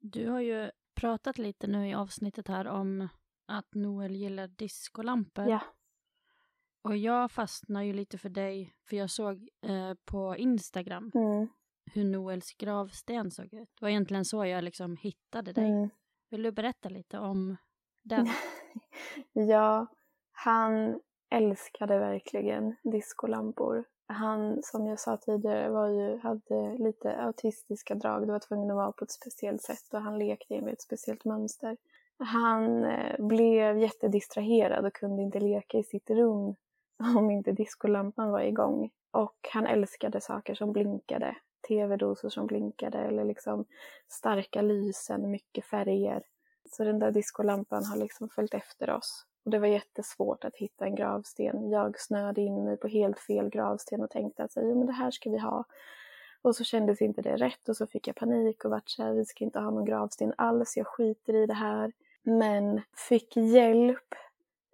Du 0.00 0.30
har 0.30 0.40
ju 0.40 0.70
pratat 0.94 1.38
lite 1.38 1.66
nu 1.66 1.88
i 1.88 1.94
avsnittet 1.94 2.48
här 2.48 2.68
om 2.68 3.08
att 3.46 3.74
Noel 3.74 4.16
gillar 4.16 4.46
discolampor. 4.46 5.48
Ja. 5.48 5.60
Och 6.82 6.96
jag 6.96 7.30
fastnar 7.30 7.82
ju 7.82 7.92
lite 7.92 8.18
för 8.18 8.28
dig, 8.28 8.74
för 8.88 8.96
jag 8.96 9.10
såg 9.10 9.48
eh, 9.62 9.94
på 10.04 10.36
Instagram 10.36 11.10
Mm. 11.14 11.48
Hur 11.94 12.04
Noels 12.04 12.54
gravsten 12.54 13.30
såg 13.30 13.54
ut. 13.54 13.68
Det 13.74 13.82
var 13.84 13.88
egentligen 13.88 14.24
så 14.24 14.44
jag 14.44 14.64
liksom 14.64 14.96
hittade 14.96 15.52
dig. 15.52 15.70
Mm. 15.70 15.88
Vill 16.30 16.42
du 16.42 16.52
berätta 16.52 16.88
lite 16.88 17.18
om 17.18 17.56
den? 18.02 18.28
ja, 19.32 19.86
han 20.32 21.00
älskade 21.30 21.98
verkligen 21.98 22.76
discolampor. 22.82 23.84
Han, 24.06 24.62
som 24.62 24.86
jag 24.86 25.00
sa 25.00 25.16
tidigare, 25.16 25.70
var 25.70 25.88
ju, 25.88 26.18
hade 26.18 26.78
lite 26.78 27.16
autistiska 27.16 27.94
drag. 27.94 28.26
Det 28.26 28.32
var 28.32 28.38
tvungen 28.38 28.70
att 28.70 28.76
vara 28.76 28.92
på 28.92 29.04
ett 29.04 29.10
speciellt 29.10 29.62
sätt 29.62 29.92
och 29.92 30.00
han 30.00 30.18
lekte 30.18 30.54
enligt 30.54 30.72
ett 30.72 30.82
speciellt 30.82 31.24
mönster. 31.24 31.76
Han 32.18 32.84
eh, 32.84 33.26
blev 33.26 33.78
jättedistraherad 33.78 34.86
och 34.86 34.92
kunde 34.92 35.22
inte 35.22 35.40
leka 35.40 35.78
i 35.78 35.82
sitt 35.82 36.10
rum 36.10 36.54
om 37.16 37.30
inte 37.30 37.52
diskolampan 37.52 38.30
var 38.30 38.40
igång. 38.40 38.90
Och 39.10 39.48
han 39.52 39.66
älskade 39.66 40.20
saker 40.20 40.54
som 40.54 40.72
blinkade. 40.72 41.36
Tv-dosor 41.68 42.28
som 42.28 42.46
blinkade 42.46 42.98
eller 42.98 43.24
liksom 43.24 43.64
starka 44.08 44.62
lysen, 44.62 45.30
mycket 45.30 45.64
färger. 45.64 46.22
Så 46.70 46.84
den 46.84 46.98
där 46.98 47.10
diskolampan 47.10 47.84
har 47.84 47.96
liksom 47.96 48.28
följt 48.28 48.54
efter 48.54 48.90
oss. 48.90 49.26
Och 49.44 49.50
det 49.50 49.58
var 49.58 49.66
jättesvårt 49.66 50.44
att 50.44 50.56
hitta 50.56 50.84
en 50.84 50.94
gravsten. 50.94 51.70
Jag 51.70 52.00
snöade 52.00 52.40
in 52.40 52.64
mig 52.64 52.76
på 52.76 52.88
helt 52.88 53.20
fel 53.20 53.48
gravsten 53.48 54.00
och 54.00 54.10
tänkte 54.10 54.44
att 54.44 54.56
men 54.56 54.86
det 54.86 54.92
här 54.92 55.10
ska 55.10 55.30
vi 55.30 55.38
ha. 55.38 55.64
Och 56.42 56.56
så 56.56 56.64
kändes 56.64 57.02
inte 57.02 57.22
det 57.22 57.36
rätt 57.36 57.68
och 57.68 57.76
så 57.76 57.86
fick 57.86 58.08
jag 58.08 58.16
panik 58.16 58.64
och 58.64 58.70
vart 58.70 58.88
så 58.88 59.02
här, 59.02 59.12
vi 59.12 59.24
ska 59.24 59.44
inte 59.44 59.58
ha 59.58 59.70
någon 59.70 59.84
gravsten 59.84 60.32
alls, 60.36 60.76
jag 60.76 60.86
skiter 60.86 61.34
i 61.34 61.46
det 61.46 61.54
här. 61.54 61.92
Men 62.22 62.82
fick 63.08 63.36
hjälp 63.36 64.14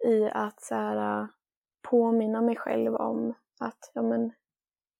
i 0.07 0.29
att 0.33 0.61
så 0.61 0.75
här, 0.75 1.21
äh, 1.21 1.27
påminna 1.81 2.41
mig 2.41 2.55
själv 2.55 2.95
om 2.95 3.33
att 3.59 3.91
ja, 3.93 4.01
men, 4.01 4.31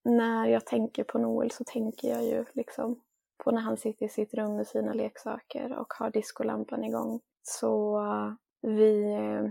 när 0.06 0.48
jag 0.48 0.66
tänker 0.66 1.04
på 1.04 1.18
Noel 1.18 1.52
så 1.52 1.64
tänker 1.64 2.10
jag 2.10 2.24
ju 2.24 2.46
liksom 2.54 3.02
på 3.38 3.52
när 3.52 3.62
han 3.62 3.78
sitter 3.78 4.06
i 4.06 4.10
sitt 4.10 4.34
rum 4.34 4.56
med 4.56 4.68
sina 4.68 4.94
leksaker 4.94 5.78
och 5.78 5.94
har 5.94 6.10
diskolampan 6.10 6.84
igång. 6.84 7.22
Så 7.44 7.98
eh, 7.98 8.34
vi 8.62 9.14
eh, 9.14 9.50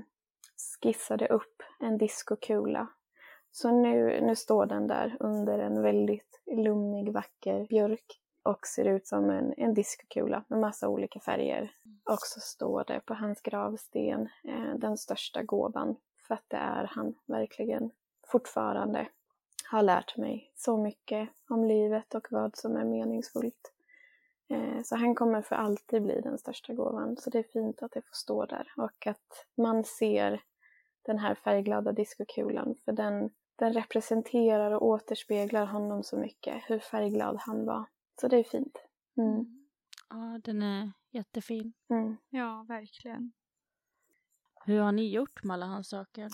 skissade 0.83 1.29
upp 1.29 1.63
en 1.81 1.99
diskokula. 1.99 2.89
Så 3.51 3.71
nu, 3.71 4.21
nu 4.21 4.37
står 4.37 4.67
den 4.67 4.87
där 4.87 5.17
under 5.21 5.59
en 5.59 5.83
väldigt 5.83 6.41
lummig, 6.47 7.13
vacker 7.13 7.67
björk 7.67 8.21
och 8.43 8.67
ser 8.67 8.85
ut 8.85 9.07
som 9.07 9.31
en, 9.31 9.55
en 9.57 9.75
diskokula 9.75 10.45
med 10.49 10.61
massa 10.61 10.89
olika 10.89 11.21
färger. 11.21 11.73
Och 12.11 12.21
så 12.21 12.41
står 12.41 12.85
det 12.87 13.01
på 13.01 13.15
hans 13.15 13.41
gravsten 13.41 14.29
eh, 14.45 14.75
den 14.77 14.99
största 14.99 15.43
gåvan, 15.43 15.97
för 16.29 16.35
att 16.35 16.45
det 16.49 16.57
är 16.57 16.85
han 16.91 17.15
verkligen 17.27 17.91
fortfarande 18.27 19.09
har 19.75 19.83
lärt 19.83 20.17
mig 20.17 20.53
så 20.57 20.77
mycket 20.77 21.29
om 21.49 21.65
livet 21.65 22.15
och 22.15 22.27
vad 22.31 22.57
som 22.57 22.77
är 22.77 22.85
meningsfullt. 22.85 23.73
Eh, 24.49 24.83
så 24.85 24.97
han 24.97 25.15
kommer 25.15 25.43
för 25.43 25.57
alltid 25.57 26.03
bli 26.03 26.21
den 26.21 26.39
största 26.39 26.75
gåvan. 26.75 27.17
Så 27.17 27.31
det 27.31 27.39
är 27.39 27.43
fint 27.53 27.83
att 27.83 27.93
det 27.93 28.03
får 28.03 28.15
stå 28.15 28.47
där 28.47 28.73
och 28.77 29.07
att 29.07 29.47
man 29.57 29.85
ser 29.85 30.43
den 31.03 31.19
här 31.19 31.35
färgglada 31.35 31.93
diskokulan 31.93 32.75
för 32.85 32.93
den, 32.93 33.31
den 33.57 33.73
representerar 33.73 34.71
och 34.71 34.87
återspeglar 34.87 35.67
honom 35.67 36.03
så 36.03 36.17
mycket, 36.17 36.63
hur 36.67 36.79
färgglad 36.79 37.37
han 37.41 37.67
var. 37.67 37.85
Så 38.21 38.29
det 38.29 38.37
är 38.37 38.45
fint. 38.45 38.79
Mm. 39.17 39.67
Ja, 40.11 40.41
den 40.45 40.63
är 40.63 40.93
jättefin. 41.11 41.73
Mm. 41.91 42.17
Ja, 42.31 42.65
verkligen. 42.69 43.33
Hur 44.65 44.81
har 44.81 44.93
ni 44.93 45.11
gjort 45.11 45.45
med 45.45 45.55
alla 45.55 45.67
hans 45.67 45.89
saker? 45.89 46.29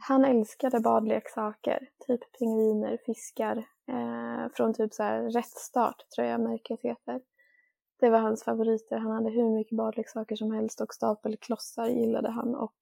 Han 0.00 0.24
älskade 0.24 0.80
badleksaker, 0.80 1.88
typ 2.06 2.38
pingviner, 2.38 2.98
fiskar, 3.06 3.56
eh, 3.88 4.52
från 4.54 4.74
typ 4.74 4.94
så 4.94 5.02
här 5.02 5.30
Rättstart 5.30 6.10
tror 6.14 6.26
jag 6.26 6.40
märket 6.40 6.80
heter. 6.82 7.20
Det 8.00 8.10
var 8.10 8.18
hans 8.18 8.44
favoriter. 8.44 8.98
Han 8.98 9.12
hade 9.12 9.30
hur 9.30 9.50
mycket 9.50 9.76
badleksaker 9.76 10.36
som 10.36 10.50
helst 10.52 10.80
och 10.80 10.94
stapelklossar 10.94 11.86
gillade 11.86 12.30
han 12.30 12.54
och 12.54 12.76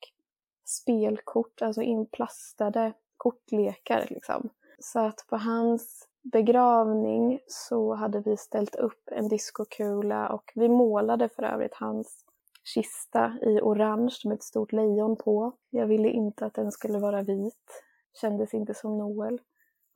spelkort, 0.64 1.62
alltså 1.62 1.82
inplastade 1.82 2.92
kortlekar 3.16 4.06
liksom. 4.10 4.48
Så 4.78 4.98
att 4.98 5.26
på 5.28 5.36
hans 5.36 6.08
begravning 6.32 7.40
så 7.46 7.94
hade 7.94 8.20
vi 8.20 8.36
ställt 8.36 8.74
upp 8.74 9.08
en 9.12 9.28
diskokula 9.28 10.28
och 10.28 10.52
vi 10.54 10.68
målade 10.68 11.28
för 11.28 11.42
övrigt 11.42 11.74
hans 11.74 12.24
kista 12.64 13.38
i 13.42 13.60
orange 13.60 14.16
med 14.24 14.34
ett 14.34 14.42
stort 14.42 14.72
lejon 14.72 15.16
på. 15.16 15.52
Jag 15.70 15.86
ville 15.86 16.08
inte 16.08 16.46
att 16.46 16.54
den 16.54 16.72
skulle 16.72 16.98
vara 16.98 17.22
vit. 17.22 17.84
Kändes 18.20 18.54
inte 18.54 18.74
som 18.74 18.98
Noel. 18.98 19.40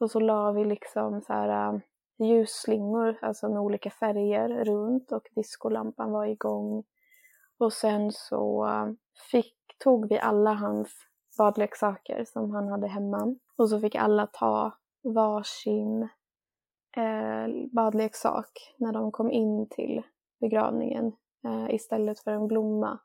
Och 0.00 0.10
så 0.10 0.20
la 0.20 0.52
vi 0.52 0.64
liksom 0.64 1.22
så 1.22 1.32
här 1.32 1.74
äh, 1.74 1.80
ljusslingor, 2.18 3.16
alltså 3.22 3.48
med 3.48 3.60
olika 3.60 3.90
färger 3.90 4.64
runt 4.64 5.12
och 5.12 5.28
diskolampan 5.34 6.12
var 6.12 6.26
igång. 6.26 6.84
Och 7.58 7.72
sen 7.72 8.12
så 8.12 8.66
äh, 8.66 8.92
fick, 9.30 9.56
tog 9.78 10.08
vi 10.08 10.18
alla 10.18 10.52
hans 10.52 10.88
badleksaker 11.38 12.24
som 12.24 12.50
han 12.50 12.68
hade 12.68 12.86
hemma 12.86 13.36
och 13.56 13.70
så 13.70 13.80
fick 13.80 13.94
alla 13.94 14.26
ta 14.26 14.72
varsin 15.02 16.02
eh, 16.96 17.68
badleksak 17.72 18.74
när 18.76 18.92
de 18.92 19.12
kom 19.12 19.30
in 19.30 19.68
till 19.68 20.02
begravningen 20.40 21.12
eh, 21.46 21.74
istället 21.74 22.20
för 22.20 22.30
en 22.30 22.46
blomma. 22.46 22.98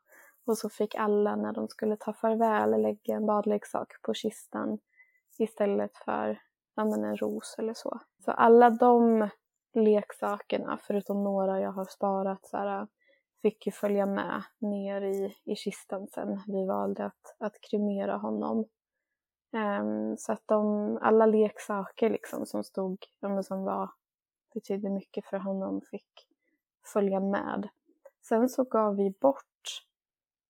Och 0.46 0.58
så 0.58 0.68
fick 0.68 0.94
alla 0.94 1.36
när 1.36 1.52
de 1.52 1.68
skulle 1.68 1.96
ta 1.96 2.12
farväl 2.12 2.80
lägga 2.80 3.14
en 3.14 3.26
badleksak 3.26 3.92
på 4.02 4.14
kistan 4.14 4.78
istället 5.38 5.96
för 5.96 6.40
ja, 6.74 6.84
men 6.84 7.04
en 7.04 7.16
ros 7.16 7.54
eller 7.58 7.74
så. 7.74 8.00
Så 8.24 8.30
alla 8.30 8.70
de 8.70 9.28
leksakerna, 9.74 10.78
förutom 10.82 11.24
några 11.24 11.60
jag 11.60 11.72
har 11.72 11.84
sparat, 11.84 12.46
så 12.46 12.56
här, 12.56 12.86
fick 13.42 13.66
ju 13.66 13.72
följa 13.72 14.06
med 14.06 14.42
ner 14.58 15.02
i, 15.02 15.36
i 15.44 15.56
kistan 15.56 16.08
sen 16.08 16.40
vi 16.46 16.66
valde 16.66 17.04
att, 17.04 17.36
att 17.38 17.60
kremera 17.60 18.16
honom. 18.16 18.64
Um, 19.52 20.16
så 20.16 20.32
att 20.32 20.42
de, 20.46 20.98
alla 21.02 21.26
leksaker 21.26 22.10
liksom 22.10 22.46
som 22.46 22.64
stod, 22.64 22.98
som 23.44 23.64
var, 23.64 23.90
betydde 24.54 24.90
mycket 24.90 25.26
för 25.26 25.36
honom 25.36 25.80
fick 25.90 26.28
följa 26.92 27.20
med. 27.20 27.68
Sen 28.22 28.48
så 28.48 28.64
gav 28.64 28.96
vi 28.96 29.10
bort 29.10 29.84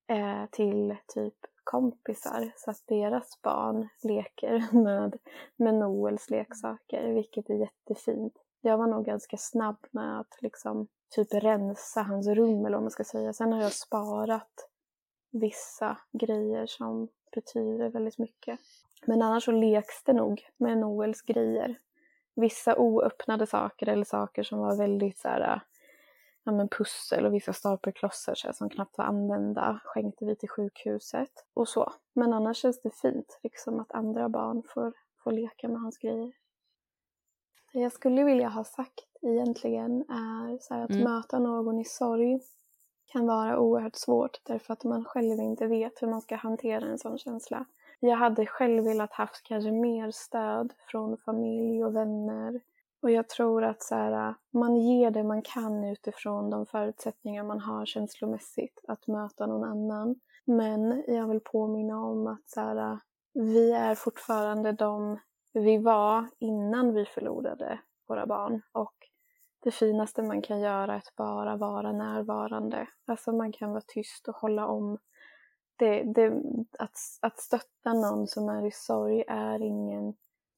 eh, 0.07 0.45
till 0.51 0.95
typ 1.07 1.35
kompisar 1.63 2.51
så 2.55 2.71
att 2.71 2.83
deras 2.87 3.41
barn 3.41 3.89
leker 4.03 4.67
med, 4.83 5.17
med 5.55 5.73
Noels 5.73 6.29
leksaker, 6.29 7.13
vilket 7.13 7.49
är 7.49 7.53
jättefint. 7.53 8.33
Jag 8.61 8.77
var 8.77 8.87
nog 8.87 9.05
ganska 9.05 9.37
snabb 9.37 9.85
med 9.91 10.19
att 10.19 10.41
liksom 10.41 10.87
typ 11.09 11.33
rensa 11.33 12.01
hans 12.01 12.27
rum 12.27 12.65
eller 12.65 12.77
vad 12.77 12.83
man 12.83 12.91
ska 12.91 13.03
säga. 13.03 13.33
Sen 13.33 13.53
har 13.53 13.61
jag 13.61 13.73
sparat 13.73 14.69
vissa 15.31 15.97
grejer 16.11 16.65
som 16.65 17.07
betyder 17.35 17.89
väldigt 17.89 18.17
mycket. 18.17 18.59
Men 19.05 19.21
annars 19.21 19.45
så 19.45 19.51
leks 19.51 20.03
det 20.03 20.13
nog 20.13 20.49
med 20.57 20.77
Noels 20.77 21.21
grejer. 21.21 21.79
Vissa 22.35 22.77
oöppnade 22.77 23.47
saker 23.47 23.89
eller 23.89 24.05
saker 24.05 24.43
som 24.43 24.59
var 24.59 24.77
väldigt 24.77 25.19
så 25.19 25.27
här, 25.27 25.61
ja, 26.43 26.51
men 26.51 26.67
pussel 26.69 27.25
och 27.25 27.33
vissa 27.33 27.53
stapelklossar 27.53 28.35
så 28.35 28.47
här, 28.47 28.53
som 28.53 28.69
knappt 28.69 28.97
var 28.97 29.05
använda 29.05 29.79
skänkte 29.83 30.25
vi 30.25 30.35
till 30.35 30.49
sjukhuset 30.49 31.45
och 31.53 31.67
så. 31.67 31.93
Men 32.13 32.33
annars 32.33 32.57
känns 32.57 32.81
det 32.81 32.95
fint 33.01 33.39
liksom 33.43 33.79
att 33.79 33.91
andra 33.91 34.29
barn 34.29 34.63
får, 34.67 34.93
får 35.23 35.31
leka 35.31 35.67
med 35.67 35.81
hans 35.81 35.97
grejer. 35.97 36.31
Det 37.73 37.79
jag 37.79 37.91
skulle 37.91 38.23
vilja 38.23 38.49
ha 38.49 38.63
sagt 38.63 39.17
egentligen 39.21 40.01
är 40.09 40.57
så 40.61 40.73
att 40.73 40.89
mm. 40.89 41.03
möta 41.03 41.39
någon 41.39 41.79
i 41.79 41.85
sorg 41.85 42.39
kan 43.05 43.27
vara 43.27 43.59
oerhört 43.59 43.95
svårt 43.95 44.39
därför 44.43 44.73
att 44.73 44.83
man 44.83 45.05
själv 45.05 45.39
inte 45.39 45.67
vet 45.67 46.01
hur 46.01 46.07
man 46.07 46.21
ska 46.21 46.35
hantera 46.35 46.85
en 46.85 46.99
sån 46.99 47.17
känsla. 47.17 47.65
Jag 47.99 48.17
hade 48.17 48.45
själv 48.45 48.83
velat 48.83 49.11
haft 49.11 49.43
kanske 49.43 49.71
mer 49.71 50.11
stöd 50.11 50.73
från 50.87 51.17
familj 51.17 51.85
och 51.85 51.95
vänner. 51.95 52.61
Och 53.03 53.11
jag 53.11 53.29
tror 53.29 53.63
att 53.63 53.83
så 53.83 53.95
här, 53.95 54.29
äh, 54.29 54.35
man 54.51 54.75
ger 54.75 55.11
det 55.11 55.23
man 55.23 55.41
kan 55.41 55.83
utifrån 55.83 56.49
de 56.49 56.65
förutsättningar 56.65 57.43
man 57.43 57.59
har 57.59 57.85
känslomässigt 57.85 58.79
att 58.87 59.07
möta 59.07 59.45
någon 59.45 59.63
annan. 59.63 60.15
Men 60.45 61.03
jag 61.07 61.27
vill 61.27 61.39
påminna 61.39 62.05
om 62.05 62.27
att 62.27 62.49
så 62.49 62.59
här, 62.61 62.91
äh, 62.91 62.97
vi 63.33 63.71
är 63.71 63.95
fortfarande 63.95 64.71
de 64.71 65.19
vi 65.53 65.77
var 65.77 66.27
innan 66.39 66.93
vi 66.93 67.05
förlorade 67.05 67.79
våra 68.07 68.25
barn. 68.25 68.61
Och 68.71 68.93
det 69.59 69.71
finaste 69.71 70.21
man 70.23 70.41
kan 70.41 70.59
göra 70.59 70.93
är 70.93 70.97
att 70.97 71.15
bara 71.15 71.55
vara 71.55 71.91
närvarande. 71.91 72.87
Alltså 73.07 73.31
man 73.31 73.51
kan 73.51 73.71
vara 73.71 73.83
tyst 73.87 74.27
och 74.27 74.35
hålla 74.35 74.67
om. 74.67 74.97
Det, 75.75 76.03
det, 76.03 76.41
att, 76.79 76.97
att 77.21 77.39
stötta 77.39 77.93
någon 77.93 78.27
som 78.27 78.49
är 78.49 78.65
i 78.65 78.71
sorg 78.71 79.23
är 79.27 79.61
ingen 79.61 80.13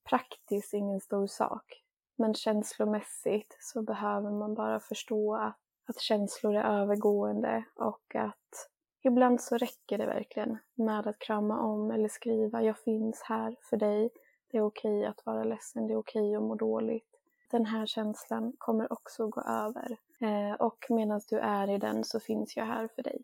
praktisk, 0.09 0.73
ingen 0.73 0.99
stor 0.99 1.27
sak. 1.27 1.85
Men 2.16 2.34
känslomässigt 2.34 3.58
så 3.60 3.82
behöver 3.82 4.32
man 4.32 4.54
bara 4.54 4.80
förstå 4.80 5.36
att, 5.36 5.58
att 5.86 6.00
känslor 6.00 6.56
är 6.56 6.82
övergående 6.82 7.64
och 7.76 8.16
att 8.16 8.70
ibland 9.02 9.42
så 9.42 9.58
räcker 9.58 9.98
det 9.98 10.06
verkligen 10.06 10.58
med 10.76 11.08
att 11.08 11.20
krama 11.20 11.60
om 11.60 11.92
eller 11.92 12.10
skriva 12.10 12.64
jag 12.64 12.78
finns 12.78 13.22
här 13.22 13.56
för 13.62 13.78
dig. 13.78 14.10
Det 14.52 14.58
är 14.58 14.62
okej 14.62 15.06
att 15.06 15.26
vara 15.26 15.44
ledsen, 15.44 15.88
det 15.88 15.94
är 15.94 15.98
okej 15.98 16.36
att 16.36 16.44
må 16.44 16.56
dåligt 16.56 17.16
den 17.52 17.66
här 17.66 17.86
känslan 17.86 18.54
kommer 18.58 18.94
också 18.94 19.28
gå 19.28 19.42
över. 19.42 19.98
Eh, 20.20 20.54
och 20.54 20.86
medan 20.90 21.22
du 21.30 21.40
är 21.40 21.70
i 21.70 21.78
den 21.78 22.04
så 22.04 22.20
finns 22.20 22.58
jag 22.58 22.66
här 22.66 22.88
för 22.96 23.04
dig. 23.04 23.22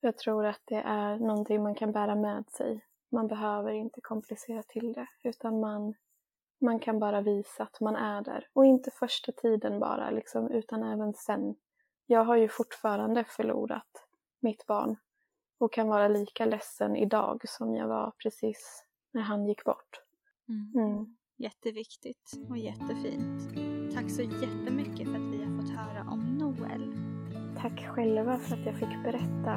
Jag 0.00 0.18
tror 0.18 0.46
att 0.46 0.60
det 0.64 0.82
är 0.86 1.16
någonting 1.16 1.62
man 1.62 1.74
kan 1.74 1.92
bära 1.92 2.14
med 2.14 2.50
sig. 2.50 2.84
Man 3.08 3.28
behöver 3.28 3.72
inte 3.72 4.00
komplicera 4.00 4.62
till 4.62 4.92
det, 4.92 5.06
utan 5.22 5.60
man, 5.60 5.94
man 6.60 6.78
kan 6.78 6.98
bara 6.98 7.20
visa 7.20 7.62
att 7.62 7.80
man 7.80 7.96
är 7.96 8.22
där. 8.22 8.48
Och 8.52 8.66
inte 8.66 8.90
första 8.90 9.32
tiden 9.32 9.80
bara, 9.80 10.10
liksom, 10.10 10.50
utan 10.50 10.82
även 10.82 11.14
sen. 11.14 11.54
Jag 12.06 12.24
har 12.24 12.36
ju 12.36 12.48
fortfarande 12.48 13.24
förlorat 13.24 14.06
mitt 14.40 14.66
barn 14.66 14.96
och 15.58 15.72
kan 15.72 15.88
vara 15.88 16.08
lika 16.08 16.46
ledsen 16.46 16.96
idag 16.96 17.42
som 17.48 17.74
jag 17.74 17.88
var 17.88 18.12
precis 18.22 18.84
när 19.12 19.22
han 19.22 19.46
gick 19.46 19.64
bort. 19.64 20.00
Mm. 20.48 20.90
Mm. 20.90 21.16
Jätteviktigt 21.38 22.32
och 22.50 22.58
jättefint. 22.58 23.42
Tack 23.94 24.10
så 24.10 24.22
jättemycket 24.22 25.08
för 25.08 25.14
att 25.14 25.32
vi 25.32 25.44
har 25.44 25.60
fått 25.60 25.76
höra 25.76 26.00
om 26.10 26.38
Noel. 26.38 26.94
Tack 27.58 27.86
själva 27.86 28.38
för 28.38 28.56
att 28.56 28.66
jag 28.66 28.74
fick 28.74 29.02
berätta. 29.04 29.56